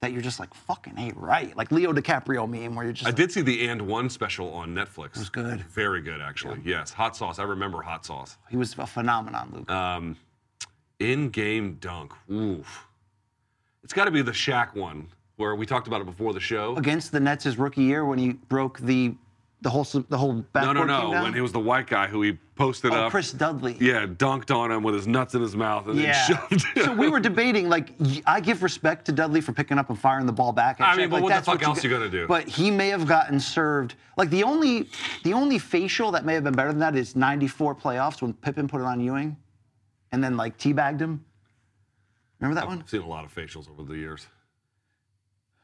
That 0.00 0.10
you're 0.10 0.20
just 0.20 0.40
like 0.40 0.52
fucking 0.54 0.94
ain't 0.98 1.16
right, 1.16 1.56
like 1.56 1.70
Leo 1.70 1.92
DiCaprio 1.92 2.50
meme, 2.50 2.74
where 2.74 2.84
you're 2.84 2.92
just. 2.92 3.06
I 3.06 3.10
like, 3.10 3.16
did 3.16 3.30
see 3.30 3.42
the 3.42 3.68
And 3.68 3.82
One 3.82 4.10
special 4.10 4.52
on 4.54 4.74
Netflix. 4.74 5.10
It 5.10 5.18
was 5.18 5.30
good. 5.30 5.60
Very 5.66 6.02
good, 6.02 6.20
actually. 6.20 6.60
Yes, 6.64 6.92
hot 6.92 7.16
sauce. 7.16 7.38
I 7.38 7.44
remember 7.44 7.80
hot 7.82 8.04
sauce. 8.04 8.38
He 8.50 8.56
was 8.56 8.76
a 8.76 8.86
phenomenon, 8.86 9.50
Luke. 9.54 9.70
Um, 9.70 10.16
in-game 11.00 11.78
dunk. 11.80 12.12
Oof. 12.30 12.86
It's 13.84 13.92
got 13.92 14.04
to 14.04 14.10
be 14.10 14.22
the 14.22 14.32
Shaq 14.32 14.74
one, 14.74 15.08
where 15.36 15.54
we 15.54 15.64
talked 15.64 15.86
about 15.86 16.00
it 16.00 16.06
before 16.06 16.32
the 16.32 16.40
show. 16.40 16.76
Against 16.76 17.12
the 17.12 17.20
Nets 17.20 17.44
his 17.44 17.58
rookie 17.58 17.82
year 17.82 18.04
when 18.04 18.18
he 18.18 18.32
broke 18.32 18.78
the 18.80 19.14
the 19.60 19.70
whole 19.70 19.84
the 20.08 20.16
whole 20.16 20.34
backboard 20.52 20.76
No, 20.76 20.84
no, 20.84 21.10
no. 21.10 21.22
When 21.22 21.34
he 21.34 21.40
was 21.40 21.50
the 21.52 21.58
white 21.58 21.88
guy 21.88 22.06
who 22.06 22.22
he 22.22 22.38
posted 22.54 22.92
oh, 22.92 23.06
up. 23.06 23.10
Chris 23.10 23.32
Dudley. 23.32 23.76
Yeah, 23.80 24.06
dunked 24.06 24.54
on 24.54 24.70
him 24.70 24.82
with 24.82 24.94
his 24.94 25.06
nuts 25.06 25.34
in 25.34 25.42
his 25.42 25.56
mouth 25.56 25.88
and 25.88 25.98
Yeah. 25.98 26.12
then 26.28 26.36
shoved 26.36 26.66
him. 26.76 26.84
so 26.84 26.92
we 26.94 27.08
were 27.08 27.18
debating, 27.18 27.68
like, 27.68 27.92
I 28.26 28.40
give 28.40 28.62
respect 28.62 29.04
to 29.06 29.12
Dudley 29.12 29.40
for 29.40 29.52
picking 29.52 29.78
up 29.78 29.90
and 29.90 29.98
firing 29.98 30.26
the 30.26 30.32
ball 30.32 30.52
back. 30.52 30.80
At 30.80 30.88
I 30.88 30.96
mean, 30.96 31.08
but 31.08 31.16
Like, 31.16 31.24
what 31.24 31.36
the 31.36 31.42
fuck 31.42 31.60
you 31.60 31.66
else 31.66 31.82
you 31.82 31.90
gonna 31.90 32.08
do? 32.08 32.26
But 32.28 32.46
he 32.46 32.70
may 32.70 32.88
have 32.88 33.06
gotten 33.06 33.40
served. 33.40 33.94
Like 34.16 34.30
the 34.30 34.44
only, 34.44 34.88
the 35.24 35.32
only 35.32 35.58
facial 35.58 36.10
that 36.12 36.24
may 36.24 36.34
have 36.34 36.44
been 36.44 36.54
better 36.54 36.70
than 36.70 36.80
that 36.80 36.94
is 36.94 37.16
'94 37.16 37.74
playoffs 37.74 38.22
when 38.22 38.34
Pippen 38.34 38.68
put 38.68 38.80
it 38.80 38.84
on 38.84 39.00
Ewing, 39.00 39.36
and 40.12 40.22
then 40.22 40.36
like 40.36 40.58
teabagged 40.58 41.00
him. 41.00 41.24
Remember 42.40 42.60
that 42.60 42.66
one? 42.68 42.80
I've 42.80 42.88
seen 42.90 43.02
a 43.02 43.06
lot 43.08 43.24
of 43.24 43.34
facials 43.34 43.68
over 43.70 43.82
the 43.82 43.98
years. 43.98 44.26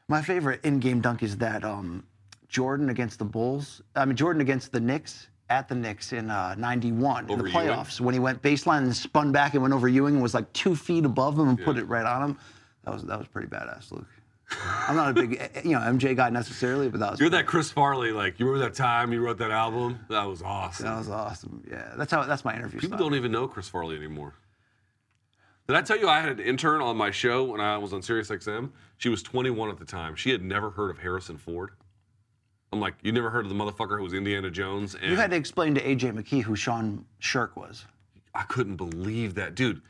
My 0.07 0.21
favorite 0.21 0.59
in-game 0.63 1.01
dunk 1.01 1.23
is 1.23 1.37
that 1.37 1.63
um, 1.63 2.03
Jordan 2.47 2.89
against 2.89 3.17
the 3.19 3.25
Bulls. 3.25 3.81
I 3.95 4.05
mean 4.05 4.15
Jordan 4.15 4.41
against 4.41 4.71
the 4.71 4.79
Knicks 4.79 5.27
at 5.49 5.67
the 5.67 5.75
Knicks 5.75 6.11
in 6.13 6.29
uh, 6.29 6.55
'91 6.55 7.25
in 7.25 7.31
Over 7.31 7.43
the 7.43 7.49
Ewing? 7.49 7.67
playoffs 7.67 7.99
when 8.01 8.13
he 8.13 8.19
went 8.19 8.41
baseline 8.41 8.79
and 8.83 8.95
spun 8.95 9.31
back 9.31 9.53
and 9.53 9.61
went 9.61 9.73
over 9.73 9.87
Ewing 9.87 10.15
and 10.15 10.23
was 10.23 10.33
like 10.33 10.51
two 10.53 10.75
feet 10.75 11.05
above 11.05 11.37
him 11.39 11.47
and 11.49 11.61
put 11.63 11.77
it 11.77 11.85
right 11.85 12.05
on 12.05 12.29
him. 12.31 12.39
That 12.83 12.93
was 12.93 13.03
that 13.03 13.17
was 13.17 13.27
pretty 13.27 13.47
badass, 13.47 13.91
Luke. 13.91 14.07
I'm 14.87 14.95
not 14.95 15.09
a 15.09 15.13
big 15.13 15.37
eh, 15.39 15.61
you 15.63 15.71
know 15.71 15.79
MJ 15.79 16.15
guy 16.15 16.29
necessarily, 16.29 16.89
but 16.89 16.99
that 16.99 17.11
was 17.11 17.19
You're 17.19 17.29
that 17.29 17.45
Chris 17.47 17.71
Farley, 17.71 18.11
like 18.11 18.39
you 18.39 18.45
remember 18.45 18.67
that 18.67 18.75
time 18.75 19.11
you 19.11 19.21
wrote 19.21 19.37
that 19.39 19.51
album? 19.51 19.99
That 20.09 20.25
was 20.25 20.41
awesome. 20.41 20.85
that 20.85 20.97
was 20.97 21.09
awesome. 21.09 21.63
Yeah, 21.69 21.93
that's 21.97 22.11
how 22.11 22.23
that's 22.23 22.45
my 22.45 22.55
interview. 22.55 22.79
People 22.79 22.97
style. 22.97 23.09
don't 23.09 23.17
even 23.17 23.31
know 23.31 23.47
Chris 23.47 23.67
Farley 23.67 23.95
anymore. 23.95 24.33
Did 25.67 25.75
I 25.75 25.81
tell 25.81 25.97
you 25.97 26.07
I 26.07 26.19
had 26.19 26.39
an 26.39 26.45
intern 26.45 26.81
on 26.81 26.95
my 26.95 27.09
show 27.09 27.43
when 27.43 27.59
I 27.59 27.77
was 27.77 27.91
on 27.91 28.01
SiriusXM? 28.01 28.69
She 28.97 29.09
was 29.09 29.23
21 29.23 29.71
at 29.71 29.79
the 29.79 29.85
time. 29.85 30.15
She 30.15 30.29
had 30.29 30.43
never 30.43 30.69
heard 30.69 30.91
of 30.91 30.99
Harrison 30.99 31.37
Ford. 31.37 31.71
I'm 32.71 32.79
like, 32.79 32.93
you 33.01 33.11
never 33.11 33.31
heard 33.31 33.45
of 33.45 33.49
the 33.49 33.55
motherfucker 33.55 33.97
who 33.97 34.03
was 34.03 34.13
Indiana 34.13 34.51
Jones? 34.51 34.95
And 34.95 35.09
You 35.09 35.15
had 35.15 35.31
to 35.31 35.35
explain 35.37 35.73
to 35.75 35.81
AJ 35.81 36.13
McKee 36.13 36.43
who 36.43 36.55
Sean 36.55 37.05
Sherk 37.19 37.55
was. 37.55 37.85
I 38.35 38.43
couldn't 38.43 38.75
believe 38.75 39.33
that, 39.35 39.55
dude. 39.55 39.81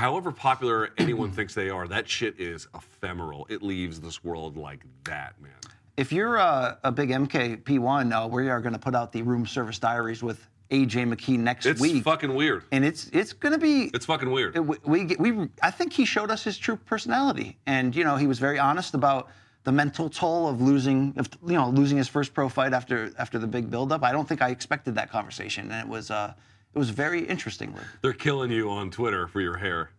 However 0.00 0.32
popular 0.32 0.88
anyone 0.96 1.30
thinks 1.30 1.52
they 1.52 1.68
are, 1.68 1.86
that 1.88 2.08
shit 2.08 2.40
is 2.40 2.66
ephemeral. 2.74 3.46
It 3.50 3.62
leaves 3.62 4.00
this 4.00 4.24
world 4.24 4.56
like 4.56 4.82
that, 5.04 5.38
man. 5.42 5.52
If 5.98 6.10
you're 6.10 6.38
uh, 6.38 6.76
a 6.82 6.90
big 6.90 7.10
MKP1, 7.10 8.10
uh, 8.24 8.26
we 8.26 8.48
are 8.48 8.62
going 8.62 8.72
to 8.72 8.78
put 8.78 8.94
out 8.94 9.12
the 9.12 9.20
room 9.20 9.44
service 9.46 9.78
diaries 9.78 10.22
with 10.22 10.48
AJ 10.70 11.12
McKee 11.14 11.38
next 11.38 11.66
It's 11.66 11.82
week, 11.82 11.96
It's 11.96 12.04
fucking 12.04 12.34
weird. 12.34 12.64
and 12.72 12.82
it's 12.82 13.08
it's 13.12 13.34
going 13.34 13.52
to 13.52 13.58
be 13.58 13.90
It's 13.92 14.06
fucking 14.06 14.30
weird. 14.30 14.56
we, 14.56 14.76
we, 14.86 15.04
get- 15.04 15.20
we 15.20 15.48
I 15.62 15.70
think 15.70 15.92
he 15.92 16.06
showed 16.06 16.30
us 16.30 16.44
his 16.44 16.56
true 16.56 16.76
personality, 16.76 17.58
and 17.66 17.94
you 17.94 18.02
know 18.04 18.16
he 18.16 18.26
was 18.26 18.38
very 18.38 18.58
honest 18.58 18.94
about 18.94 19.28
the 19.64 19.72
mental 19.72 20.08
toll 20.08 20.48
of 20.48 20.62
losing, 20.62 21.12
of 21.18 21.28
you 21.46 21.52
know, 21.52 21.68
losing 21.68 21.98
his 21.98 22.08
first 22.08 22.32
pro 22.32 22.48
fight 22.48 22.72
after 22.72 23.12
after 23.18 23.38
the 23.38 23.46
big 23.46 23.70
buildup. 23.70 24.02
I 24.02 24.12
don't 24.12 24.26
think 24.26 24.40
I 24.40 24.48
expected 24.48 24.94
that 24.94 25.10
conversation, 25.10 25.70
and 25.70 25.86
it 25.86 25.88
was 25.92 26.10
uh, 26.10 26.32
it 26.74 26.78
was 26.78 26.90
very 26.90 27.22
interesting. 27.22 27.74
They're 28.02 28.12
killing 28.12 28.50
you 28.50 28.70
on 28.70 28.90
Twitter 28.90 29.26
for 29.26 29.40
your 29.40 29.56
hair. 29.56 29.90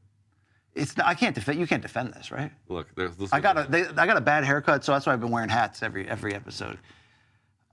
It's 0.73 0.98
I 0.99 1.14
can't 1.15 1.35
defend 1.35 1.60
you 1.60 1.68
can't 1.68 1.81
defend 1.81 2.14
this, 2.14 2.31
right? 2.31 2.52
Look, 2.69 2.88
there's 2.95 3.15
this. 3.18 3.34
I 3.34 3.41
got 3.41 3.57
a 3.57 3.69
they, 3.69 3.85
I 3.88 4.06
got 4.06 4.15
a 4.18 4.22
bad 4.22 4.45
haircut, 4.45 4.85
so 4.85 4.93
that's 4.93 5.06
why 5.06 5.14
I've 5.14 5.19
been 5.19 5.31
wearing 5.31 5.49
hats 5.49 5.84
every 5.84 6.07
every 6.07 6.34
episode. 6.34 6.77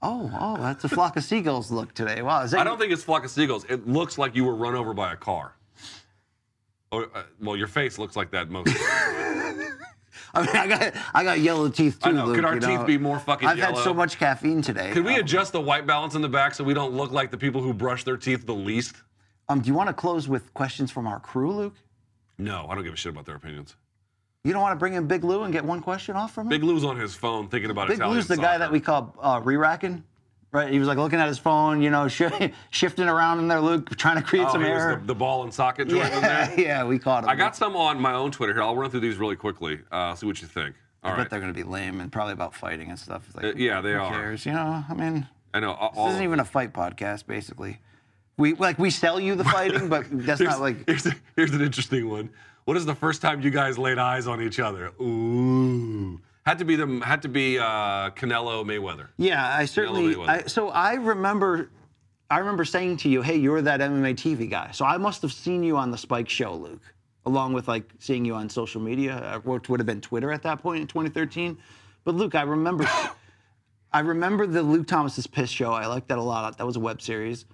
Oh, 0.03 0.31
oh, 0.39 0.57
that's 0.59 0.85
a 0.85 0.89
flock 0.89 1.17
of 1.17 1.25
seagulls 1.25 1.71
look 1.71 1.93
today. 1.95 2.23
Wow, 2.23 2.43
is 2.43 2.53
that 2.53 2.61
I 2.61 2.65
don't 2.65 2.79
think 2.79 2.93
it's 2.93 3.05
flock 3.05 3.25
of 3.25 3.31
seagulls. 3.31 3.65
It 3.69 3.87
looks 3.89 4.19
like 4.19 4.35
you 4.35 4.45
were 4.45 4.55
run 4.55 4.75
over 4.75 4.95
by 4.95 5.13
a 5.13 5.17
car. 5.17 5.55
Or, 6.91 7.11
uh, 7.15 7.25
well, 7.41 7.57
your 7.57 7.67
face 7.67 7.99
looks 7.99 8.17
like 8.17 8.31
that 8.31 8.49
most. 8.49 8.69
I 10.39 10.47
mean, 10.47 10.57
I 10.57 10.67
got 10.67 10.93
I 11.15 11.25
got 11.25 11.41
yellow 11.41 11.69
teeth 11.69 11.99
too. 12.01 12.11
I 12.11 12.13
know. 12.13 12.27
Luke, 12.27 12.37
Could 12.37 12.45
our 12.45 12.55
you 12.55 12.61
teeth 12.61 12.81
know? 12.81 12.85
be 12.85 12.99
more 12.99 13.19
fucking 13.19 13.49
I've 13.49 13.59
had 13.59 13.77
so 13.79 13.93
much 13.93 14.19
caffeine 14.19 14.63
today. 14.63 14.91
Could 14.93 15.05
we 15.05 15.15
Um, 15.15 15.21
adjust 15.21 15.53
the 15.53 15.61
white 15.61 15.87
balance 15.87 16.15
in 16.15 16.23
the 16.23 16.29
back 16.29 16.55
so 16.55 16.63
we 16.65 16.75
don't 16.75 16.95
look 16.95 17.11
like 17.11 17.31
the 17.31 17.39
people 17.39 17.61
who 17.61 17.73
brush 17.75 18.05
their 18.05 18.17
teeth 18.17 18.47
the 18.47 18.55
least? 18.55 18.97
Um, 19.49 19.61
do 19.61 19.69
you 19.69 19.75
want 19.75 19.89
to 19.89 19.95
close 19.95 20.29
with 20.29 20.53
questions 20.55 20.91
from 20.91 21.07
our 21.07 21.19
crew, 21.21 21.51
Luke? 21.53 21.75
No, 22.39 22.67
I 22.69 22.75
don't 22.75 22.85
give 22.85 22.93
a 22.93 22.97
shit 22.97 23.13
about 23.13 23.25
their 23.27 23.37
opinions. 23.37 23.77
You 24.45 24.53
don't 24.53 24.63
want 24.63 24.73
to 24.73 24.79
bring 24.79 24.95
in 24.95 25.07
Big 25.07 25.25
Lou 25.25 25.43
and 25.43 25.53
get 25.53 25.65
one 25.65 25.81
question 25.81 26.15
off 26.17 26.33
from 26.35 26.47
him? 26.47 26.51
Big 26.51 26.63
Lou's 26.63 26.85
on 26.85 26.97
his 26.97 27.15
phone 27.15 27.49
thinking 27.49 27.71
about 27.71 27.89
his. 27.89 27.97
Big 27.97 28.01
Italian 28.03 28.17
Lou's 28.17 28.29
the 28.29 28.37
guy 28.37 28.57
that 28.59 28.71
we 28.71 28.79
call 28.81 29.15
uh, 29.21 29.41
re-racking, 29.43 30.05
right? 30.53 30.71
He 30.73 30.79
was 30.79 30.89
like 30.89 30.99
looking 30.99 31.19
at 31.21 31.29
his 31.29 31.39
phone, 31.39 31.83
you 31.83 31.91
know, 31.91 32.09
shi 32.09 32.29
shifting 32.71 33.09
around 33.09 33.39
in 33.41 33.49
there, 33.49 33.61
Luke, 33.61 33.97
trying 33.97 34.17
to 34.17 34.23
create 34.23 34.47
Oh, 34.49 34.53
some 34.53 34.65
error. 34.65 34.97
the, 35.01 35.07
the 35.09 35.15
ball 35.15 35.45
and 35.45 35.53
socket 35.53 35.89
joint 35.89 36.13
in 36.13 36.23
yeah, 36.23 36.47
there. 36.49 36.61
yeah, 36.61 36.85
we 36.85 36.99
caught 36.99 37.25
him. 37.25 37.31
I 37.31 37.35
got 37.35 37.57
some 37.57 37.77
on 37.77 38.01
my 38.01 38.13
own 38.15 38.31
Twitter 38.31 38.53
here. 38.55 38.63
I'll 38.63 38.77
run 38.77 38.91
through 38.91 39.01
these 39.01 39.17
really 39.17 39.37
quickly. 39.37 39.81
Uh, 39.93 40.15
see 40.15 40.27
what 40.27 40.41
you 40.41 40.49
think. 40.49 40.75
All 41.03 41.11
I 41.11 41.15
right. 41.15 41.23
bet 41.23 41.31
they're 41.31 41.41
going 41.41 41.53
to 41.53 41.57
be 41.57 41.63
lame 41.69 42.01
and 42.01 42.11
probably 42.11 42.33
about 42.33 42.55
fighting 42.55 42.89
and 42.89 42.99
stuff. 42.99 43.25
It's 43.27 43.37
Like, 43.37 43.45
Uh, 43.45 43.53
yeah, 43.57 43.81
they 43.81 43.93
who 43.93 43.99
are. 44.01 44.11
Cares? 44.11 44.45
You 44.47 44.53
know, 44.53 44.85
I 44.89 44.95
mean, 44.95 45.27
I 45.55 45.61
know. 45.61 45.73
All, 45.75 46.07
this 46.07 46.15
isn't 46.15 46.25
even 46.25 46.41
a 46.41 46.45
fight 46.45 46.73
podcast, 46.73 47.27
basically. 47.27 47.79
We 48.37 48.55
like 48.55 48.79
we 48.79 48.91
sell 48.91 49.19
you 49.19 49.35
the 49.35 49.45
fighting, 49.57 49.89
but 49.89 50.07
that's 50.11 50.41
not 50.41 50.61
like 50.61 50.87
here's, 50.87 51.07
here's 51.37 51.53
an 51.53 51.61
interesting 51.61 52.09
one. 52.09 52.31
What 52.67 52.77
is 52.77 52.85
the 52.85 52.95
first 52.95 53.23
time 53.23 53.41
you 53.41 53.51
guys 53.51 53.79
laid 53.79 53.99
eyes 53.99 54.27
on 54.27 54.43
each 54.43 54.61
other? 54.61 54.93
Ooh, 55.01 56.21
had 56.49 56.59
to 56.59 56.65
be 56.65 56.77
the 56.77 56.87
Had 57.05 57.23
to 57.23 57.29
be 57.29 57.59
uh, 57.59 58.11
Canelo 58.11 58.65
Mayweather. 58.65 59.09
Yeah, 59.19 59.47
I 59.55 59.67
certainly. 59.67 60.17
I, 60.17 60.45
so 60.47 60.71
I 60.71 60.95
remember, 60.95 61.71
I 62.31 62.39
remember 62.39 62.65
saying 62.65 62.97
to 62.99 63.09
you, 63.11 63.21
"Hey, 63.21 63.37
you're 63.37 63.61
that 63.61 63.81
MMA 63.81 64.15
TV 64.15 64.49
guy." 64.49 64.71
So 64.73 64.87
I 64.87 64.97
must 64.97 65.21
have 65.23 65.33
seen 65.33 65.63
you 65.63 65.77
on 65.77 65.91
the 65.91 65.99
Spike 65.99 66.29
Show, 66.29 66.55
Luke, 66.55 66.83
along 67.27 67.53
with 67.53 67.69
like 67.69 67.93
seeing 67.99 68.25
you 68.25 68.35
on 68.35 68.49
social 68.49 68.81
media, 68.81 69.17
uh, 69.17 69.41
what 69.41 69.69
would 69.69 69.79
have 69.79 69.87
been 69.87 70.01
Twitter 70.01 70.33
at 70.33 70.43
that 70.45 70.63
point 70.63 70.81
in 70.81 70.87
2013. 70.87 71.59
But 72.05 72.15
Luke, 72.15 72.35
I 72.35 72.43
remember, 72.43 72.89
I 73.93 74.01
remember 74.01 74.47
the 74.47 74.63
Luke 74.63 74.87
Thomas's 74.87 75.27
Piss 75.27 75.51
Show. 75.51 75.73
I 75.73 75.87
liked 75.87 76.09
that 76.09 76.17
a 76.19 76.23
lot. 76.23 76.57
That 76.57 76.67
was 76.67 76.77
a 76.77 76.81
web 76.81 77.03
series, 77.03 77.45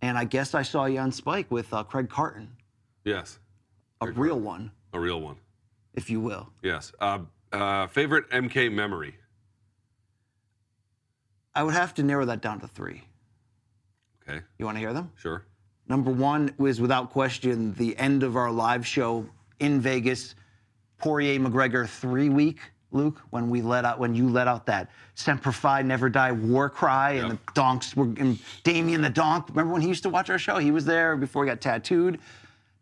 and 0.00 0.18
I 0.18 0.24
guess 0.24 0.54
I 0.54 0.62
saw 0.62 0.86
you 0.86 0.98
on 0.98 1.12
Spike 1.12 1.48
with 1.50 1.72
uh, 1.72 1.84
Craig 1.84 2.08
Carton, 2.10 2.50
Yes. 3.04 3.38
a 4.00 4.10
real 4.10 4.40
one. 4.40 4.72
A 4.92 4.98
real 5.00 5.20
one. 5.20 5.36
if 5.94 6.10
you 6.10 6.20
will. 6.20 6.48
Yes. 6.62 6.92
Uh, 7.00 7.20
uh, 7.52 7.86
favorite 7.88 8.28
MK 8.30 8.72
memory. 8.72 9.14
I 11.54 11.62
would 11.62 11.74
have 11.74 11.94
to 11.94 12.02
narrow 12.02 12.24
that 12.24 12.40
down 12.40 12.60
to 12.60 12.68
three. 12.68 13.02
Okay. 14.26 14.40
You 14.58 14.64
want 14.64 14.76
to 14.76 14.80
hear 14.80 14.92
them? 14.92 15.10
Sure. 15.16 15.44
Number 15.88 16.10
one 16.10 16.54
was 16.58 16.80
without 16.80 17.10
question 17.10 17.74
the 17.74 17.96
end 17.98 18.22
of 18.22 18.36
our 18.36 18.50
live 18.50 18.86
show 18.86 19.26
in 19.60 19.80
Vegas, 19.80 20.34
Poirier 20.98 21.38
McGregor 21.38 21.88
three 21.88 22.28
week, 22.28 22.60
Luke, 22.92 23.20
when 23.30 23.50
we 23.50 23.62
let 23.62 23.84
out 23.84 23.98
when 23.98 24.14
you 24.14 24.28
let 24.28 24.46
out 24.46 24.66
that 24.66 24.90
Semper 25.14 25.52
Fi 25.52 25.82
Never 25.82 26.08
Die 26.08 26.32
war 26.32 26.70
cry 26.70 27.12
and 27.12 27.32
the 27.32 27.38
donks 27.54 27.96
were 27.96 28.04
and 28.04 28.38
Damien 28.62 29.00
the 29.00 29.10
Donk. 29.10 29.48
Remember 29.48 29.72
when 29.72 29.82
he 29.82 29.88
used 29.88 30.02
to 30.04 30.10
watch 30.10 30.30
our 30.30 30.38
show? 30.38 30.58
He 30.58 30.70
was 30.70 30.84
there 30.84 31.16
before 31.16 31.44
he 31.44 31.50
got 31.50 31.60
tattooed. 31.60 32.20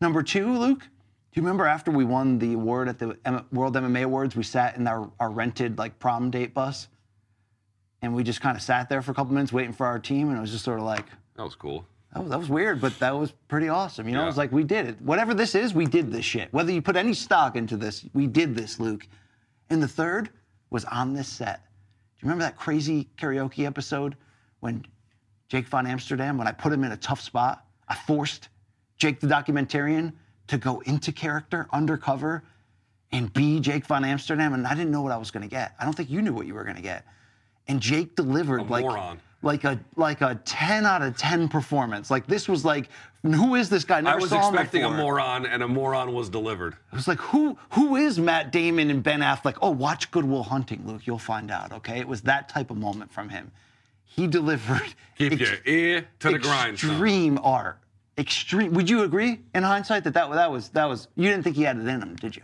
Number 0.01 0.23
two, 0.23 0.57
Luke, 0.57 0.87
do 1.33 1.41
you 1.41 1.43
remember 1.43 1.67
after 1.67 1.91
we 1.91 2.05
won 2.05 2.39
the 2.39 2.55
award 2.55 2.89
at 2.89 2.99
the 2.99 3.17
M- 3.25 3.47
World 3.53 3.75
MMA 3.77 4.03
Awards, 4.05 4.35
we 4.37 4.43
sat 4.43 4.77
in 4.77 4.87
our, 4.89 5.11
our 5.21 5.31
rented 5.31 5.79
like 5.79 5.99
prom 5.99 6.31
date 6.31 6.53
bus 6.55 6.89
and 8.03 8.15
we 8.15 8.23
just 8.23 8.41
kind 8.41 8.57
of 8.57 8.63
sat 8.63 8.89
there 8.89 9.03
for 9.03 9.13
a 9.13 9.15
couple 9.15 9.33
minutes 9.35 9.53
waiting 9.53 9.73
for 9.73 9.87
our 9.87 9.99
team 9.99 10.29
and 10.29 10.39
it 10.39 10.41
was 10.41 10.51
just 10.51 10.65
sort 10.65 10.79
of 10.79 10.85
like 10.85 11.07
That 11.37 11.45
was 11.45 11.55
cool. 11.55 11.85
that 12.13 12.21
was, 12.23 12.31
that 12.31 12.39
was 12.39 12.49
weird, 12.49 12.81
but 12.81 12.99
that 12.99 13.17
was 13.17 13.33
pretty 13.49 13.69
awesome. 13.69 14.09
You 14.09 14.15
know, 14.15 14.21
Yeah. 14.21 14.25
it 14.25 14.29
was 14.29 14.37
like 14.39 14.53
we 14.53 14.65
did 14.65 14.87
it. 14.87 15.01
Whatever 15.03 15.35
this 15.35 15.55
is, 15.55 15.75
we 15.75 15.87
did 15.87 16.11
this 16.11 16.25
shit. 16.25 16.53
Whether 16.53 16.73
you 16.73 16.83
put 16.83 16.97
any 16.97 17.15
stock 17.15 17.55
into 17.57 17.77
this, 17.77 18.05
we 18.13 18.27
did 18.27 18.55
this, 18.57 18.81
Luke. 18.81 19.07
And 19.69 19.83
the 19.83 19.89
third 19.89 20.31
was 20.71 20.85
on 20.87 21.13
this 21.15 21.29
set. 21.29 21.63
Do 21.65 22.27
you 22.27 22.31
remember 22.31 22.43
that 22.45 22.57
crazy 22.57 23.09
karaoke 23.17 23.67
episode 23.67 24.17
when 24.61 24.85
Jake 25.49 25.67
Von 25.69 25.87
Amsterdam, 25.87 26.37
when 26.39 26.47
I 26.49 26.53
put 26.53 26.73
him 26.73 26.83
in 26.85 26.93
a 26.93 26.97
tough 26.97 27.21
spot, 27.21 27.65
I 27.89 27.95
forced 27.95 28.49
Jake 28.99 29.21
the 29.21 29.27
documentarian 29.27 30.13
to 30.51 30.59
go 30.59 30.81
into 30.81 31.13
character, 31.13 31.69
undercover, 31.73 32.43
and 33.13 33.33
be 33.33 33.61
Jake 33.61 33.87
Von 33.87 34.05
Amsterdam, 34.05 34.53
and 34.53 34.67
I 34.67 34.75
didn't 34.75 34.91
know 34.91 35.01
what 35.03 35.13
I 35.13 35.17
was 35.17 35.31
going 35.31 35.43
to 35.45 35.49
get. 35.49 35.75
I 35.81 35.85
don't 35.85 35.95
think 35.95 36.11
you 36.11 36.21
knew 36.23 36.33
what 36.35 36.47
you 36.47 36.55
were 36.55 36.65
going 36.65 36.77
to 36.77 36.83
get. 36.83 37.05
And 37.69 37.81
Jake 37.81 38.17
delivered 38.17 38.69
like 38.69 38.85
moron. 38.85 39.21
like 39.43 39.63
a 39.63 39.79
like 39.95 40.23
a 40.23 40.41
10 40.45 40.87
out 40.87 41.03
of 41.03 41.17
10 41.17 41.49
performance. 41.49 42.11
Like 42.11 42.27
this 42.27 42.49
was 42.49 42.65
like, 42.65 42.89
who 43.23 43.55
is 43.55 43.69
this 43.69 43.85
guy? 43.85 44.01
Never 44.01 44.17
I 44.19 44.21
was 44.21 44.33
expecting 44.33 44.83
a 44.83 44.91
moron, 44.91 45.47
and 45.47 45.63
a 45.63 45.69
moron 45.69 46.13
was 46.13 46.29
delivered. 46.29 46.75
It 46.93 46.97
was 46.97 47.07
like, 47.07 47.19
who 47.21 47.57
who 47.71 47.95
is 47.95 48.19
Matt 48.19 48.51
Damon 48.51 48.91
and 48.91 49.05
Ben 49.05 49.21
Affleck? 49.21 49.57
Oh, 49.63 49.71
watch 49.71 50.11
Goodwill 50.11 50.43
Hunting, 50.43 50.83
Luke. 50.85 51.03
You'll 51.07 51.19
find 51.19 51.51
out. 51.53 51.73
Okay, 51.73 52.01
it 52.01 52.09
was 52.09 52.23
that 52.23 52.49
type 52.49 52.71
of 52.73 52.77
moment 52.77 53.13
from 53.13 53.29
him. 53.29 53.53
He 54.05 54.27
delivered 54.27 54.83
Keep 55.17 55.35
ex- 55.35 55.43
your 55.43 55.59
ear 55.67 56.09
to 56.21 56.31
the 56.33 56.39
grind, 56.41 56.77
son. 56.81 56.91
extreme 56.91 57.39
art. 57.45 57.79
Extreme. 58.21 58.75
Would 58.75 58.89
you 58.91 59.03
agree 59.03 59.41
in 59.55 59.63
hindsight 59.63 60.05
that 60.05 60.15
that, 60.15 60.31
that 60.31 60.53
was 60.53 60.69
that 60.71 60.85
was 60.85 61.09
you 61.17 61.29
didn't 61.29 61.43
think 61.43 61.57
he 61.57 61.63
had 61.63 61.77
it 61.79 61.87
in 61.89 62.03
him, 62.03 62.15
did 62.17 62.37
you? 62.37 62.43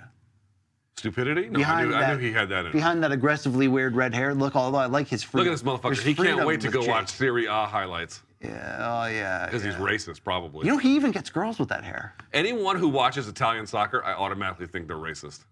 Stupidity? 0.97 1.51
No, 1.51 1.63
I 1.63 1.85
knew, 1.85 1.95
I 1.95 2.15
knew 2.15 2.19
he 2.19 2.33
had 2.33 2.49
that 2.49 2.61
in 2.61 2.67
him. 2.67 2.73
Behind 2.73 3.03
that 3.05 3.13
aggressively 3.13 3.69
weird 3.69 3.95
red 3.95 4.15
hair 4.15 4.35
look, 4.35 4.57
although 4.57 4.79
I 4.79 4.87
like 4.87 5.07
his 5.09 5.23
Look 5.25 5.31
freedom. 5.45 5.49
at 5.49 5.51
this 5.53 5.63
motherfucker. 5.63 6.03
He 6.03 6.15
can't 6.15 6.47
wait 6.47 6.63
to 6.63 6.71
go 6.71 6.81
Jake. 6.81 6.89
watch 6.91 7.11
Serie 7.11 7.45
A 7.45 7.51
ah 7.51 7.67
highlights 7.67 8.23
Yeah, 8.41 8.79
oh 8.81 9.07
yeah. 9.07 9.45
because 9.45 9.63
he's 9.63 9.75
racist, 9.75 10.25
probably. 10.25 10.67
You 10.67 10.73
know, 10.73 10.79
he 10.79 10.97
even 10.97 11.11
gets 11.11 11.29
girls 11.29 11.59
with 11.59 11.69
that 11.69 11.85
hair. 11.85 12.15
Anyone 12.33 12.77
who 12.79 12.89
watches 12.89 13.29
Italian 13.29 13.67
soccer, 13.67 14.03
I 14.03 14.15
automatically 14.15 14.67
think 14.67 14.89
they're 14.89 14.97
racist. 14.97 15.45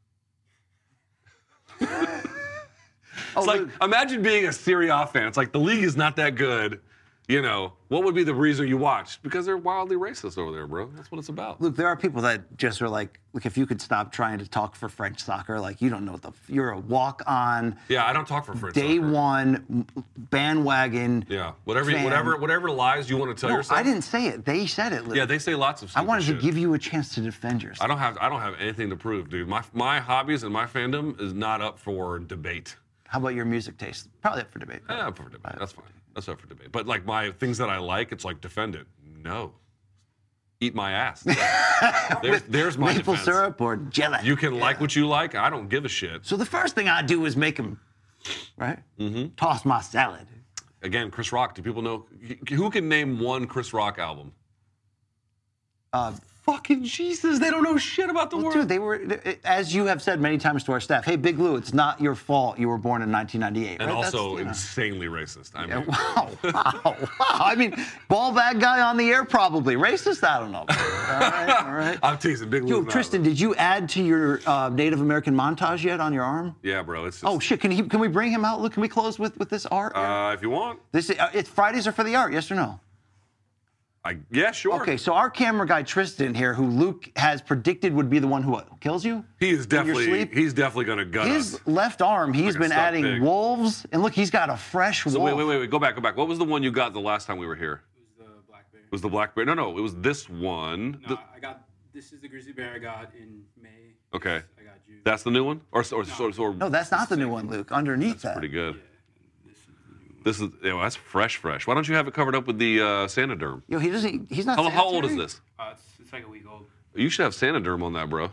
Oh, 3.36 3.40
It's 3.40 3.46
like 3.46 3.60
Luke, 3.60 3.70
imagine 3.82 4.22
being 4.22 4.46
a 4.46 4.52
Serie 4.52 4.88
A 4.88 5.06
fan. 5.06 5.26
It's 5.28 5.36
like 5.36 5.52
the 5.52 5.58
league 5.60 5.84
is 5.84 5.96
not 5.96 6.16
that 6.16 6.34
good. 6.36 6.80
You 7.26 7.40
know 7.40 7.72
what 7.88 8.04
would 8.04 8.14
be 8.14 8.22
the 8.22 8.34
reason 8.34 8.68
you 8.68 8.76
watch? 8.76 9.22
Because 9.22 9.46
they're 9.46 9.56
wildly 9.56 9.96
racist 9.96 10.36
over 10.36 10.52
there, 10.52 10.66
bro. 10.66 10.90
That's 10.94 11.10
what 11.10 11.18
it's 11.18 11.30
about. 11.30 11.58
Look, 11.58 11.74
there 11.74 11.86
are 11.86 11.96
people 11.96 12.20
that 12.22 12.58
just 12.58 12.82
are 12.82 12.88
like, 12.88 13.18
look, 13.32 13.46
if 13.46 13.56
you 13.56 13.64
could 13.64 13.80
stop 13.80 14.12
trying 14.12 14.38
to 14.40 14.46
talk 14.46 14.76
for 14.76 14.90
French 14.90 15.20
soccer, 15.20 15.58
like 15.58 15.80
you 15.80 15.88
don't 15.88 16.04
know 16.04 16.12
what 16.12 16.20
the, 16.22 16.28
f- 16.28 16.50
you're 16.50 16.70
a 16.72 16.78
walk 16.78 17.22
on, 17.26 17.76
Yeah, 17.88 18.04
I 18.04 18.12
don't 18.12 18.28
talk 18.28 18.44
for 18.44 18.54
French 18.54 18.74
day 18.74 18.96
soccer. 18.96 19.10
one 19.10 19.86
bandwagon. 20.18 21.24
Yeah, 21.28 21.52
whatever, 21.64 21.92
fan. 21.92 22.04
whatever, 22.04 22.36
whatever 22.36 22.70
lies 22.70 23.08
you 23.08 23.16
want 23.16 23.34
to 23.34 23.40
tell 23.40 23.50
No, 23.50 23.56
yourself. 23.56 23.78
I 23.78 23.82
didn't 23.82 24.02
say 24.02 24.26
it. 24.26 24.44
They 24.44 24.66
said 24.66 24.92
it. 24.92 25.06
Luke. 25.06 25.16
Yeah, 25.16 25.24
they 25.24 25.38
say 25.38 25.54
lots 25.54 25.82
of. 25.82 25.92
I 25.94 26.02
wanted 26.02 26.24
shit. 26.24 26.36
to 26.36 26.42
give 26.42 26.58
you 26.58 26.74
a 26.74 26.78
chance 26.78 27.14
to 27.14 27.20
defend 27.22 27.62
yourself. 27.62 27.84
I 27.84 27.88
don't 27.88 27.98
have. 27.98 28.18
I 28.20 28.28
don't 28.28 28.40
have 28.40 28.54
anything 28.60 28.90
to 28.90 28.96
prove, 28.96 29.30
dude. 29.30 29.48
My 29.48 29.62
my 29.72 29.98
hobbies 29.98 30.42
and 30.42 30.52
my 30.52 30.66
fandom 30.66 31.18
is 31.20 31.32
not 31.32 31.60
up 31.62 31.78
for 31.78 32.18
debate. 32.18 32.76
How 33.08 33.18
about 33.20 33.28
your 33.34 33.44
music 33.46 33.78
taste? 33.78 34.08
Probably 34.20 34.42
up 34.42 34.52
for 34.52 34.58
debate. 34.58 34.80
Eh, 34.88 34.92
up 34.94 35.16
for 35.16 35.28
debate. 35.30 35.54
That's 35.58 35.72
fine. 35.72 35.84
That's 36.14 36.28
up 36.28 36.40
for 36.40 36.46
debate. 36.46 36.72
But 36.72 36.86
like 36.86 37.04
my 37.04 37.30
things 37.32 37.58
that 37.58 37.68
I 37.68 37.78
like, 37.78 38.12
it's 38.12 38.24
like 38.24 38.40
defend 38.40 38.74
it. 38.74 38.86
No. 39.22 39.54
Eat 40.60 40.74
my 40.74 40.92
ass. 40.92 41.22
there's, 42.22 42.42
there's 42.42 42.78
my 42.78 42.94
Maple 42.94 43.14
defense. 43.14 43.24
syrup 43.24 43.60
or 43.60 43.76
jelly. 43.76 44.18
You 44.22 44.36
can 44.36 44.58
like 44.58 44.80
what 44.80 44.94
you 44.94 45.06
like. 45.06 45.34
I 45.34 45.50
don't 45.50 45.68
give 45.68 45.84
a 45.84 45.88
shit. 45.88 46.24
So 46.24 46.36
the 46.36 46.46
first 46.46 46.74
thing 46.74 46.88
I 46.88 47.02
do 47.02 47.26
is 47.26 47.36
make 47.36 47.56
them, 47.56 47.80
right? 48.56 48.78
Mm-hmm. 48.98 49.34
Toss 49.36 49.64
my 49.64 49.80
salad. 49.80 50.26
Again, 50.82 51.10
Chris 51.10 51.32
Rock. 51.32 51.54
Do 51.54 51.62
people 51.62 51.82
know 51.82 52.06
who 52.48 52.70
can 52.70 52.88
name 52.88 53.18
one 53.18 53.46
Chris 53.46 53.72
Rock 53.72 53.98
album? 53.98 54.32
Uh, 55.92 56.12
Fucking 56.44 56.84
Jesus! 56.84 57.38
They 57.38 57.48
don't 57.50 57.62
know 57.62 57.78
shit 57.78 58.10
about 58.10 58.28
the 58.28 58.36
well, 58.36 58.46
world. 58.46 58.56
dude, 58.56 58.68
they 58.68 58.78
were, 58.78 59.00
as 59.44 59.74
you 59.74 59.86
have 59.86 60.02
said 60.02 60.20
many 60.20 60.36
times 60.36 60.62
to 60.64 60.72
our 60.72 60.80
staff, 60.80 61.06
hey, 61.06 61.16
Big 61.16 61.38
Lou, 61.38 61.56
it's 61.56 61.72
not 61.72 62.02
your 62.02 62.14
fault 62.14 62.58
you 62.58 62.68
were 62.68 62.76
born 62.76 63.00
in 63.00 63.10
1998. 63.10 63.80
and 63.80 63.90
right? 63.90 64.02
That's, 64.02 64.14
also 64.14 64.36
you 64.36 64.44
know. 64.44 64.50
insanely 64.50 65.06
racist. 65.06 65.52
I 65.54 65.64
Yeah, 65.64 65.78
mean, 65.78 65.86
wow, 65.86 66.30
wow, 66.44 66.82
wow. 67.00 67.06
I 67.18 67.54
mean, 67.54 67.74
ball 68.08 68.30
bag 68.34 68.60
guy 68.60 68.82
on 68.82 68.98
the 68.98 69.08
air, 69.08 69.24
probably. 69.24 69.76
Racist? 69.76 70.22
I 70.22 70.38
don't 70.38 70.52
know. 70.52 70.66
All 70.68 71.20
right, 71.20 71.64
all 71.64 71.72
right. 71.72 71.98
I'm 72.02 72.18
teasing. 72.18 72.50
Big 72.50 72.68
Yo, 72.68 72.80
Lou's 72.80 72.92
Tristan, 72.92 73.22
did 73.22 73.40
you 73.40 73.54
add 73.54 73.88
to 73.90 74.02
your 74.02 74.40
uh, 74.46 74.68
Native 74.68 75.00
American 75.00 75.34
montage 75.34 75.82
yet 75.82 75.98
on 75.98 76.12
your 76.12 76.24
arm? 76.24 76.54
Yeah, 76.62 76.82
bro. 76.82 77.06
It's 77.06 77.22
just, 77.22 77.24
Oh 77.26 77.38
shit! 77.38 77.60
Can 77.62 77.70
he? 77.70 77.82
Can 77.84 78.00
we 78.00 78.08
bring 78.08 78.30
him 78.30 78.44
out? 78.44 78.60
Look, 78.60 78.74
can 78.74 78.82
we 78.82 78.88
close 78.88 79.18
with 79.18 79.38
with 79.38 79.48
this 79.48 79.64
art? 79.64 79.96
Uh, 79.96 80.32
if 80.34 80.42
you 80.42 80.50
want, 80.50 80.78
this 80.92 81.08
uh, 81.08 81.30
it's 81.32 81.48
Fridays 81.48 81.86
are 81.86 81.92
for 81.92 82.04
the 82.04 82.14
art. 82.16 82.34
Yes 82.34 82.50
or 82.50 82.54
no? 82.54 82.80
I 84.06 84.18
yeah, 84.30 84.52
sure. 84.52 84.82
Okay, 84.82 84.98
so 84.98 85.14
our 85.14 85.30
camera 85.30 85.66
guy 85.66 85.82
Tristan 85.82 86.34
here, 86.34 86.52
who 86.52 86.66
Luke 86.66 87.10
has 87.16 87.40
predicted 87.40 87.94
would 87.94 88.10
be 88.10 88.18
the 88.18 88.26
one 88.28 88.42
who 88.42 88.60
kills 88.80 89.02
you. 89.02 89.24
He 89.40 89.48
is 89.48 89.66
definitely 89.66 90.04
sleep? 90.04 90.34
he's 90.34 90.52
definitely 90.52 90.84
gonna 90.84 91.06
gut 91.06 91.26
His 91.26 91.54
us. 91.54 91.60
left 91.66 92.02
arm, 92.02 92.34
he's 92.34 92.54
Like 92.54 92.60
been 92.64 92.72
adding 92.72 93.02
pig. 93.04 93.22
wolves, 93.22 93.86
and 93.92 94.02
look, 94.02 94.12
he's 94.12 94.30
got 94.30 94.50
a 94.50 94.58
fresh 94.58 95.04
So 95.04 95.10
wolf. 95.18 95.22
wait, 95.24 95.32
wait, 95.38 95.44
wait, 95.46 95.58
wait. 95.60 95.70
Go 95.70 95.78
back, 95.78 95.94
go 95.94 96.02
back. 96.02 96.18
What 96.18 96.28
was 96.28 96.38
the 96.38 96.44
one 96.44 96.62
you 96.62 96.70
got 96.70 96.92
the 96.92 97.00
last 97.00 97.26
time 97.26 97.38
we 97.38 97.46
were 97.46 97.56
here? 97.56 97.80
the 98.18 98.24
black 98.46 98.70
bear. 98.72 98.82
It 98.82 98.92
was 98.92 99.00
the 99.00 99.08
black 99.08 99.34
bear? 99.34 99.46
No, 99.46 99.54
no, 99.54 99.78
it 99.78 99.80
was 99.80 99.94
this 99.96 100.28
one. 100.28 101.00
No, 101.08 101.08
The- 101.14 101.20
I 101.34 101.38
got 101.40 101.64
this 101.94 102.12
is 102.12 102.20
the 102.20 102.28
grizzly 102.28 102.52
bear 102.52 102.74
I 102.74 102.78
got 102.80 103.10
in 103.18 103.40
May. 103.58 103.94
okay, 104.12 104.42
I 104.60 104.62
got 104.64 104.74
you. 104.86 104.96
that's 105.02 105.22
the 105.22 105.30
new 105.30 105.44
one, 105.44 105.62
or 105.72 105.82
or, 105.92 106.04
or, 106.20 106.30
or 106.38 106.54
No, 106.54 106.68
that's 106.68 106.90
not 106.90 107.08
the 107.08 107.16
new 107.16 107.28
one, 107.30 107.48
Luke. 107.48 107.72
Underneath 107.72 108.20
that. 108.20 108.34
pretty 108.34 108.48
good. 108.48 108.82
This 110.24 110.40
is 110.40 110.50
yeah, 110.62 110.72
well, 110.72 110.82
that's 110.82 110.96
fresh, 110.96 111.36
fresh. 111.36 111.66
Why 111.66 111.74
don't 111.74 111.86
you 111.86 111.94
have 111.94 112.08
it 112.08 112.14
covered 112.14 112.34
up 112.34 112.46
with 112.46 112.58
the 112.58 112.80
uh, 112.80 112.84
Saniderm? 113.06 113.62
Yo, 113.68 113.78
he 113.78 113.90
doesn't. 113.90 114.32
He's 114.32 114.46
not. 114.46 114.56
How, 114.58 114.70
how 114.70 114.84
old 114.84 115.04
is 115.04 115.14
this? 115.16 115.40
Uh, 115.58 115.72
it's, 115.72 115.82
it's 116.00 116.12
like 116.12 116.24
a 116.24 116.28
week 116.28 116.44
old. 116.50 116.64
You 116.94 117.10
should 117.10 117.24
have 117.24 117.34
Saniderm 117.34 117.82
on 117.82 117.92
that, 117.92 118.08
bro. 118.08 118.30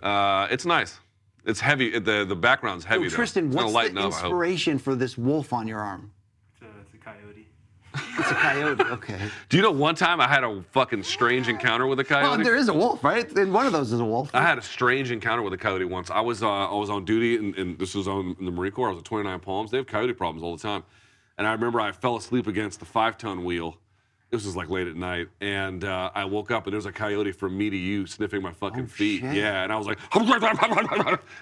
Uh, 0.00 0.48
it's 0.50 0.64
nice. 0.64 0.98
It's 1.44 1.60
heavy. 1.60 1.98
The 1.98 2.24
the 2.24 2.34
background's 2.34 2.84
heavy. 2.86 3.04
Yo, 3.04 3.10
though. 3.10 3.16
Tristan, 3.16 3.46
It's 3.46 3.54
gonna 3.54 3.66
what's 3.66 3.74
lighten 3.74 3.94
the 3.96 4.00
up, 4.02 4.06
inspiration 4.12 4.78
for 4.78 4.94
this 4.94 5.18
wolf 5.18 5.52
on 5.52 5.68
your 5.68 5.80
arm? 5.80 6.12
It's 6.54 6.62
a, 6.62 6.66
it's 6.80 6.94
a 6.94 6.96
coyote. 6.96 7.46
It's 8.18 8.30
a 8.30 8.34
coyote. 8.34 8.80
Okay. 8.80 9.18
Do 9.48 9.56
you 9.56 9.62
know 9.62 9.70
one 9.70 9.94
time 9.94 10.20
I 10.20 10.28
had 10.28 10.44
a 10.44 10.62
fucking 10.72 11.02
strange 11.02 11.48
encounter 11.48 11.86
with 11.86 12.00
a 12.00 12.04
coyote? 12.04 12.28
Well, 12.36 12.44
there 12.44 12.56
is 12.56 12.68
a 12.68 12.74
wolf, 12.74 13.02
right? 13.04 13.30
And 13.36 13.52
one 13.52 13.66
of 13.66 13.72
those 13.72 13.92
is 13.92 14.00
a 14.00 14.04
wolf. 14.04 14.30
I 14.34 14.42
had 14.42 14.58
a 14.58 14.62
strange 14.62 15.10
encounter 15.10 15.42
with 15.42 15.52
a 15.52 15.58
coyote 15.58 15.84
once. 15.84 16.10
I 16.10 16.20
was 16.20 16.42
uh, 16.42 16.48
I 16.48 16.74
was 16.74 16.90
on 16.90 17.04
duty, 17.04 17.36
and, 17.36 17.54
and 17.56 17.78
this 17.78 17.94
was 17.94 18.08
on 18.08 18.36
in 18.38 18.44
the 18.44 18.50
Marine 18.50 18.72
Corps. 18.72 18.88
I 18.88 18.92
was 18.92 18.98
at 19.00 19.04
29 19.04 19.40
Palms. 19.40 19.70
They 19.70 19.76
have 19.76 19.86
coyote 19.86 20.12
problems 20.14 20.42
all 20.42 20.56
the 20.56 20.62
time. 20.62 20.82
And 21.38 21.46
I 21.46 21.52
remember 21.52 21.80
I 21.80 21.92
fell 21.92 22.16
asleep 22.16 22.46
against 22.46 22.80
the 22.80 22.86
five 22.86 23.18
ton 23.18 23.44
wheel. 23.44 23.76
This 24.30 24.44
was 24.44 24.56
like 24.56 24.68
late 24.68 24.88
at 24.88 24.96
night, 24.96 25.28
and 25.40 25.84
uh, 25.84 26.10
I 26.12 26.24
woke 26.24 26.50
up 26.50 26.64
and 26.66 26.72
there 26.72 26.78
was 26.78 26.86
a 26.86 26.92
coyote 26.92 27.30
from 27.30 27.56
me 27.56 27.70
to 27.70 27.76
you 27.76 28.06
sniffing 28.06 28.42
my 28.42 28.52
fucking 28.52 28.88
feet. 28.88 29.20
shit. 29.20 29.36
Yeah, 29.36 29.62
and 29.62 29.72
I 29.72 29.76
was 29.76 29.86
like, 29.86 29.98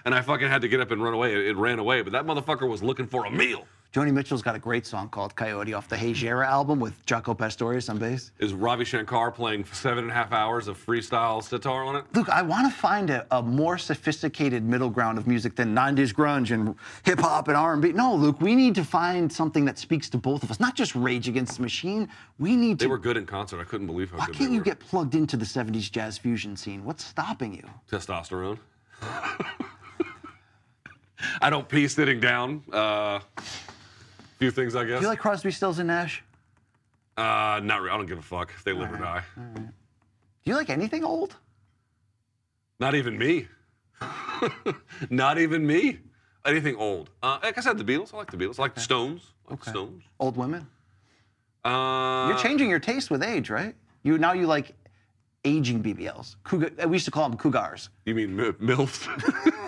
and 0.04 0.14
I 0.14 0.20
fucking 0.20 0.48
had 0.48 0.60
to 0.60 0.68
get 0.68 0.80
up 0.80 0.90
and 0.90 1.02
run 1.02 1.14
away. 1.14 1.32
It, 1.32 1.46
it 1.46 1.56
ran 1.56 1.78
away, 1.78 2.02
but 2.02 2.12
that 2.12 2.26
motherfucker 2.26 2.68
was 2.68 2.82
looking 2.82 3.06
for 3.06 3.24
a 3.24 3.30
meal. 3.30 3.66
Joni 3.94 4.12
Mitchell's 4.12 4.42
got 4.42 4.56
a 4.56 4.58
great 4.58 4.84
song 4.88 5.08
called 5.08 5.36
Coyote 5.36 5.72
off 5.72 5.88
the 5.88 5.94
Hejira 5.94 6.44
album 6.44 6.80
with 6.80 7.06
Jaco 7.06 7.38
Pastorius 7.38 7.88
on 7.88 7.96
bass. 7.96 8.32
Is 8.40 8.52
Ravi 8.52 8.84
Shankar 8.84 9.30
playing 9.30 9.66
seven 9.66 10.02
and 10.02 10.10
a 10.10 10.14
half 10.14 10.32
hours 10.32 10.66
of 10.66 10.84
freestyle 10.84 11.40
sitar 11.40 11.84
on 11.84 11.94
it? 11.94 12.04
Look, 12.12 12.28
I 12.28 12.42
want 12.42 12.68
to 12.68 12.76
find 12.76 13.08
a, 13.10 13.24
a 13.30 13.40
more 13.40 13.78
sophisticated 13.78 14.64
middle 14.64 14.90
ground 14.90 15.16
of 15.16 15.28
music 15.28 15.54
than 15.54 15.76
90s 15.76 16.12
grunge 16.12 16.50
and 16.50 16.74
hip 17.04 17.20
hop 17.20 17.46
and 17.46 17.56
R&B. 17.56 17.92
No, 17.92 18.16
Luke, 18.16 18.40
we 18.40 18.56
need 18.56 18.74
to 18.74 18.82
find 18.82 19.32
something 19.32 19.64
that 19.66 19.78
speaks 19.78 20.08
to 20.10 20.18
both 20.18 20.42
of 20.42 20.50
us, 20.50 20.58
not 20.58 20.74
just 20.74 20.96
Rage 20.96 21.28
Against 21.28 21.54
the 21.58 21.62
Machine. 21.62 22.08
We 22.40 22.56
need 22.56 22.80
They 22.80 22.86
to. 22.86 22.86
They 22.86 22.90
were 22.90 22.98
good 22.98 23.16
in 23.16 23.26
concert. 23.26 23.60
I 23.60 23.64
couldn't 23.64 23.86
believe 23.86 24.10
how 24.10 24.18
why 24.18 24.26
good 24.26 24.34
can't 24.34 24.48
they 24.50 24.54
you 24.54 24.60
were. 24.60 24.64
get 24.64 24.80
plugged 24.80 25.14
into 25.14 25.36
the 25.36 25.44
70s 25.44 25.88
jazz 25.88 26.18
fusion 26.18 26.56
scene? 26.56 26.84
What's 26.84 27.04
stopping 27.04 27.54
you? 27.54 27.62
Testosterone. 27.88 28.58
I 31.40 31.48
don't 31.48 31.68
pee 31.68 31.86
sitting 31.86 32.18
down. 32.18 32.64
Uh, 32.72 33.20
few 34.38 34.50
things, 34.50 34.74
I 34.76 34.84
guess. 34.84 34.98
Do 35.00 35.02
you 35.04 35.08
like 35.08 35.18
Crosby, 35.18 35.50
Stills, 35.50 35.78
and 35.78 35.88
Nash? 35.88 36.22
uh, 37.16 37.60
not 37.62 37.80
really. 37.80 37.90
I 37.94 37.96
don't 37.96 38.06
give 38.06 38.18
a 38.18 38.22
fuck 38.22 38.52
if 38.56 38.64
they 38.64 38.72
live 38.72 38.92
or 38.92 38.98
die. 38.98 39.22
Do 39.36 40.50
you 40.50 40.54
like 40.56 40.70
anything 40.70 41.04
old? 41.04 41.36
Not 42.80 42.94
even 42.94 43.16
me. 43.16 43.46
Not 45.10 45.38
even 45.38 45.66
me. 45.66 46.00
Anything 46.44 46.76
old. 46.76 47.08
Uh, 47.22 47.38
like 47.42 47.56
I 47.56 47.60
said, 47.60 47.78
the 47.78 47.84
Beatles. 47.84 48.12
I 48.12 48.18
like 48.18 48.30
the 48.30 48.36
Beatles. 48.36 48.58
I 48.58 48.62
like 48.62 48.74
the 48.74 48.80
Stones. 48.80 49.32
I 49.48 49.52
like 49.52 49.64
the 49.64 49.70
Stones. 49.70 50.02
Old 50.20 50.36
women. 50.36 50.66
Uh, 51.64 52.26
You're 52.28 52.38
changing 52.38 52.68
your 52.68 52.80
taste 52.80 53.10
with 53.10 53.22
age, 53.22 53.48
right? 53.48 53.74
You 54.02 54.18
now 54.18 54.32
you 54.32 54.46
like 54.46 54.74
aging 55.46 55.82
BBLs. 55.82 56.36
Cougar, 56.44 56.72
we 56.88 56.96
used 56.96 57.06
to 57.06 57.10
call 57.10 57.28
them 57.28 57.38
cougars. 57.38 57.88
You 58.04 58.14
mean 58.14 58.36
mi- 58.36 58.52
MILFs? 58.52 59.08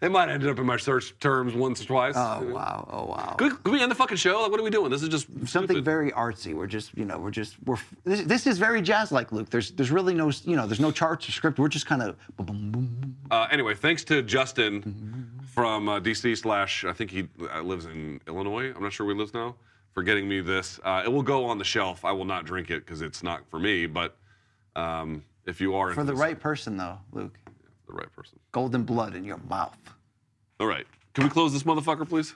they 0.00 0.08
might 0.08 0.22
have 0.28 0.30
ended 0.36 0.48
up 0.50 0.58
in 0.58 0.66
my 0.66 0.76
search 0.76 1.18
terms 1.20 1.54
once 1.54 1.82
or 1.82 1.86
twice. 1.86 2.14
Oh 2.16 2.42
wow! 2.52 2.88
Oh 2.90 3.04
wow! 3.06 3.34
Could, 3.38 3.52
we- 3.52 3.58
could 3.58 3.72
we 3.72 3.80
end 3.82 3.90
the 3.90 3.94
fucking 3.96 4.16
show? 4.16 4.42
Like, 4.42 4.50
what 4.50 4.60
are 4.60 4.62
we 4.62 4.70
doing? 4.70 4.90
This 4.90 5.02
is 5.02 5.08
just 5.08 5.26
Something 5.46 5.76
stupid. 5.76 5.84
very 5.84 6.10
artsy. 6.12 6.54
We're 6.54 6.66
just, 6.66 6.96
you 6.96 7.04
know, 7.04 7.18
we're 7.18 7.30
just, 7.30 7.56
we're. 7.64 7.76
This, 8.04 8.22
this 8.22 8.46
is 8.46 8.58
very 8.58 8.82
jazz-like, 8.82 9.32
Luke. 9.32 9.50
There's, 9.50 9.70
there's 9.72 9.90
really 9.90 10.14
no, 10.14 10.30
you 10.44 10.56
know, 10.56 10.66
there's 10.66 10.80
no 10.80 10.90
charts 10.90 11.28
or 11.28 11.32
script. 11.32 11.58
We're 11.58 11.68
just 11.68 11.86
kind 11.86 12.02
of. 12.02 12.16
Uh, 13.30 13.46
anyway, 13.50 13.74
thanks 13.74 14.04
to 14.04 14.22
Justin 14.22 15.30
from 15.54 15.88
uh, 15.88 16.00
DC 16.00 16.36
slash 16.38 16.84
I 16.84 16.92
think 16.92 17.10
he 17.10 17.28
uh, 17.54 17.62
lives 17.62 17.86
in 17.86 18.20
Illinois. 18.26 18.72
I'm 18.74 18.82
not 18.82 18.92
sure 18.92 19.06
where 19.06 19.14
he 19.14 19.18
lives 19.20 19.34
now. 19.34 19.54
For 19.94 20.02
getting 20.02 20.26
me 20.26 20.40
this, 20.40 20.80
uh, 20.84 21.02
it 21.04 21.12
will 21.12 21.22
go 21.22 21.44
on 21.44 21.58
the 21.58 21.64
shelf. 21.64 22.04
I 22.04 22.12
will 22.12 22.24
not 22.24 22.46
drink 22.46 22.70
it 22.70 22.84
because 22.84 23.02
it's 23.02 23.22
not 23.22 23.42
for 23.50 23.58
me. 23.58 23.84
But 23.86 24.16
um, 24.74 25.22
if 25.44 25.60
you 25.60 25.74
are 25.74 25.92
For 25.92 26.02
the 26.04 26.12
this- 26.12 26.20
right 26.20 26.38
person, 26.40 26.76
though, 26.78 26.98
Luke. 27.12 27.36
The 27.92 27.98
right 27.98 28.12
person. 28.16 28.38
Golden 28.52 28.84
blood 28.84 29.14
in 29.14 29.22
your 29.24 29.38
mouth. 29.48 29.76
All 30.58 30.66
right, 30.66 30.86
can 31.14 31.24
we 31.24 31.30
close 31.30 31.52
this 31.52 31.64
motherfucker, 31.64 32.08
please? 32.08 32.34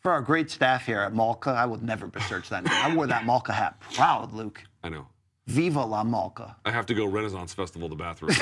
For 0.00 0.12
our 0.12 0.20
great 0.20 0.50
staff 0.50 0.84
here 0.84 1.00
at 1.00 1.14
Malka, 1.14 1.50
I 1.50 1.64
would 1.64 1.82
never 1.82 2.06
besmirch 2.06 2.50
that 2.50 2.64
name. 2.64 2.74
I 2.74 2.94
wore 2.94 3.06
that 3.06 3.24
Malka 3.24 3.54
hat 3.54 3.80
proud, 3.94 4.34
Luke. 4.34 4.62
I 4.82 4.90
know. 4.90 5.06
Viva 5.46 5.80
la 5.82 6.04
Malka. 6.04 6.56
I 6.66 6.70
have 6.70 6.84
to 6.86 6.94
go 6.94 7.06
Renaissance 7.06 7.54
Festival 7.54 7.88
to 7.88 7.94
the 7.94 8.02
bathroom. 8.02 8.32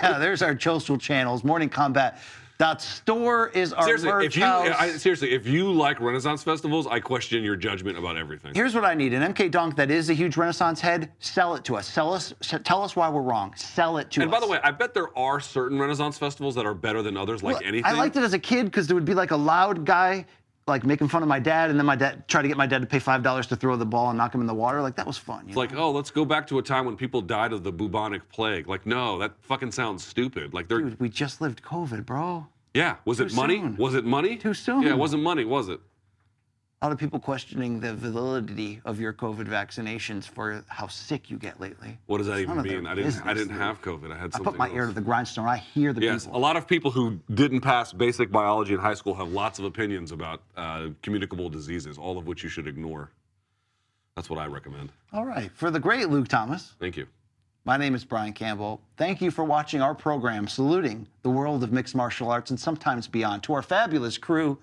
There's 0.20 0.40
our 0.40 0.58
social 0.58 0.96
channels. 0.96 1.44
Morning 1.44 1.68
Kombat. 1.68 2.18
Dot 2.58 2.82
store 2.82 3.50
is 3.50 3.72
our 3.72 3.84
seriously, 3.84 4.10
merch 4.10 4.24
if 4.24 4.36
you 4.36 4.42
house. 4.42 4.74
I, 4.76 4.90
seriously, 4.90 5.30
if 5.30 5.46
you 5.46 5.72
like 5.72 6.00
Renaissance 6.00 6.42
festivals, 6.42 6.88
I 6.88 6.98
question 6.98 7.44
your 7.44 7.54
judgment 7.54 7.96
about 7.96 8.16
everything. 8.16 8.52
Here's 8.52 8.74
what 8.74 8.84
I 8.84 8.94
need: 8.94 9.14
an 9.14 9.32
MK 9.32 9.52
Donk 9.52 9.76
that 9.76 9.92
is 9.92 10.10
a 10.10 10.12
huge 10.12 10.36
Renaissance 10.36 10.80
head. 10.80 11.12
Sell 11.20 11.54
it 11.54 11.62
to 11.66 11.76
us. 11.76 11.86
Sell 11.86 12.12
us. 12.12 12.34
Tell 12.64 12.82
us 12.82 12.96
why 12.96 13.08
we're 13.10 13.22
wrong. 13.22 13.54
Sell 13.54 13.98
it 13.98 14.10
to 14.10 14.22
and 14.22 14.28
us. 14.28 14.34
And 14.34 14.42
by 14.42 14.44
the 14.44 14.50
way, 14.50 14.58
I 14.64 14.72
bet 14.72 14.92
there 14.92 15.16
are 15.16 15.38
certain 15.38 15.78
Renaissance 15.78 16.18
festivals 16.18 16.56
that 16.56 16.66
are 16.66 16.74
better 16.74 17.00
than 17.00 17.16
others, 17.16 17.44
like 17.44 17.60
Well, 17.60 17.62
anything. 17.64 17.84
I 17.84 17.92
liked 17.92 18.16
it 18.16 18.24
as 18.24 18.32
a 18.32 18.40
kid 18.40 18.64
because 18.64 18.88
there 18.88 18.96
would 18.96 19.04
be 19.04 19.14
like 19.14 19.30
a 19.30 19.36
loud 19.36 19.84
guy, 19.84 20.26
like 20.68 20.84
making 20.84 21.08
fun 21.08 21.22
of 21.22 21.28
my 21.28 21.38
dad, 21.38 21.70
and 21.70 21.78
then 21.78 21.86
my 21.86 21.96
dad 21.96 22.28
try 22.28 22.42
to 22.42 22.48
get 22.48 22.56
my 22.56 22.66
dad 22.66 22.80
to 22.80 22.86
pay 22.86 22.98
five 22.98 23.22
dollars 23.22 23.46
to 23.48 23.56
throw 23.56 23.76
the 23.76 23.86
ball 23.86 24.10
and 24.10 24.18
knock 24.18 24.34
him 24.34 24.40
in 24.40 24.46
the 24.46 24.54
water. 24.54 24.80
Like 24.82 24.96
that 24.96 25.06
was 25.06 25.18
fun. 25.18 25.42
You 25.44 25.48
It's 25.48 25.56
like, 25.56 25.74
oh, 25.74 25.90
let's 25.90 26.10
go 26.10 26.24
back 26.24 26.46
to 26.48 26.58
a 26.58 26.62
time 26.62 26.84
when 26.84 26.96
people 26.96 27.20
died 27.22 27.52
of 27.52 27.64
the 27.64 27.72
bubonic 27.72 28.28
plague. 28.30 28.68
Like, 28.68 28.86
no, 28.86 29.18
that 29.18 29.32
fucking 29.42 29.72
sounds 29.72 30.04
stupid. 30.04 30.54
Like, 30.54 30.68
they're 30.68 30.80
Dude, 30.80 31.00
we 31.00 31.08
just 31.08 31.40
lived 31.40 31.62
COVID, 31.62 32.04
bro. 32.06 32.46
yeah. 32.74 32.96
Was 33.04 33.20
it 33.20 33.32
money? 33.34 33.56
soon. 33.58 33.76
Was 33.76 33.94
it 33.94 34.04
money? 34.04 34.36
Too 34.36 34.54
soon. 34.54 34.82
Yeah, 34.82 34.90
it 34.90 34.98
wasn't 34.98 35.22
money, 35.22 35.44
was 35.44 35.68
it? 35.68 35.80
A 36.80 36.86
lot 36.86 36.92
of 36.92 36.98
people 36.98 37.18
questioning 37.18 37.80
the 37.80 37.92
validity 37.96 38.80
of 38.84 39.00
your 39.00 39.12
COVID 39.12 39.46
vaccinations 39.48 40.28
for 40.28 40.62
how 40.68 40.86
sick 40.86 41.28
you 41.28 41.36
get 41.36 41.58
lately. 41.60 41.98
What 42.06 42.18
does 42.18 42.28
that 42.28 42.38
even 42.38 42.54
none 42.54 42.68
their 42.68 42.76
mean? 42.76 42.86
I 42.86 42.94
didn't. 42.94 43.26
I 43.26 43.34
didn't 43.34 43.56
have 43.58 43.82
COVID. 43.82 44.12
I 44.12 44.14
had 44.16 44.26
I 44.26 44.36
something. 44.36 44.44
put 44.44 44.56
my 44.56 44.66
else. 44.68 44.76
ear 44.76 44.86
to 44.86 44.92
the 44.92 45.00
grindstone. 45.00 45.46
I 45.46 45.56
hear 45.56 45.92
the 45.92 46.02
Yes, 46.02 46.26
people. 46.26 46.38
a 46.38 46.40
lot 46.40 46.56
of 46.56 46.68
people 46.68 46.92
who 46.92 47.18
didn't 47.34 47.62
pass 47.62 47.92
basic 47.92 48.30
biology 48.30 48.74
in 48.74 48.78
high 48.80 48.94
school 48.94 49.14
have 49.14 49.32
lots 49.32 49.58
of 49.58 49.64
opinions 49.64 50.12
about 50.12 50.40
uh, 50.56 50.88
communicable 51.02 51.48
diseases, 51.48 51.98
all 51.98 52.16
of 52.16 52.28
which 52.28 52.44
you 52.44 52.48
should 52.48 52.68
ignore. 52.68 53.10
That's 54.14 54.30
what 54.30 54.38
I 54.38 54.46
recommend. 54.46 54.92
All 55.12 55.24
right. 55.24 55.50
For 55.54 55.72
the 55.72 55.80
great 55.80 56.08
Luke 56.10 56.28
Thomas, 56.28 56.74
Thank 56.78 56.96
you. 56.96 57.08
my 57.64 57.76
name 57.76 57.96
is 57.96 58.04
Brian 58.04 58.32
Campbell. 58.32 58.80
Thank 58.96 59.20
you 59.20 59.32
for 59.32 59.42
watching 59.42 59.82
our 59.82 59.96
program, 59.96 60.46
saluting 60.46 61.08
the 61.22 61.30
world 61.30 61.64
of 61.64 61.72
mixed 61.72 61.96
martial 61.96 62.30
arts 62.30 62.50
and 62.52 62.60
sometimes 62.60 63.08
beyond. 63.08 63.42
To 63.44 63.54
our 63.54 63.62
fabulous 63.62 64.16
crew, 64.16 64.58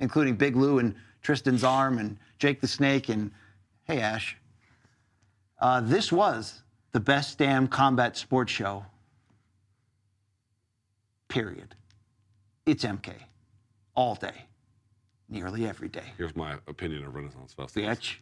including 0.00 0.36
Big 0.36 0.56
Lou 0.56 0.78
and 0.78 0.94
Tristan's 1.22 1.64
Arm 1.64 1.98
and 1.98 2.16
Jake 2.38 2.60
the 2.60 2.68
Snake 2.68 3.08
and 3.08 3.30
hey 3.84 4.00
Ash. 4.00 4.36
Uh, 5.58 5.80
this 5.80 6.10
was 6.10 6.62
the 6.92 7.00
best 7.00 7.38
damn 7.38 7.68
combat 7.68 8.16
sports 8.16 8.50
show. 8.52 8.84
Period. 11.28 11.74
It's 12.66 12.84
MK. 12.84 13.14
All 13.94 14.14
day. 14.14 14.46
Nearly 15.28 15.66
every 15.66 15.88
day. 15.88 16.12
Here's 16.18 16.34
my 16.34 16.54
opinion 16.66 17.04
of 17.04 17.14
Renaissance 17.14 17.52
Festival. 17.52 17.88
Bitch. 17.88 18.16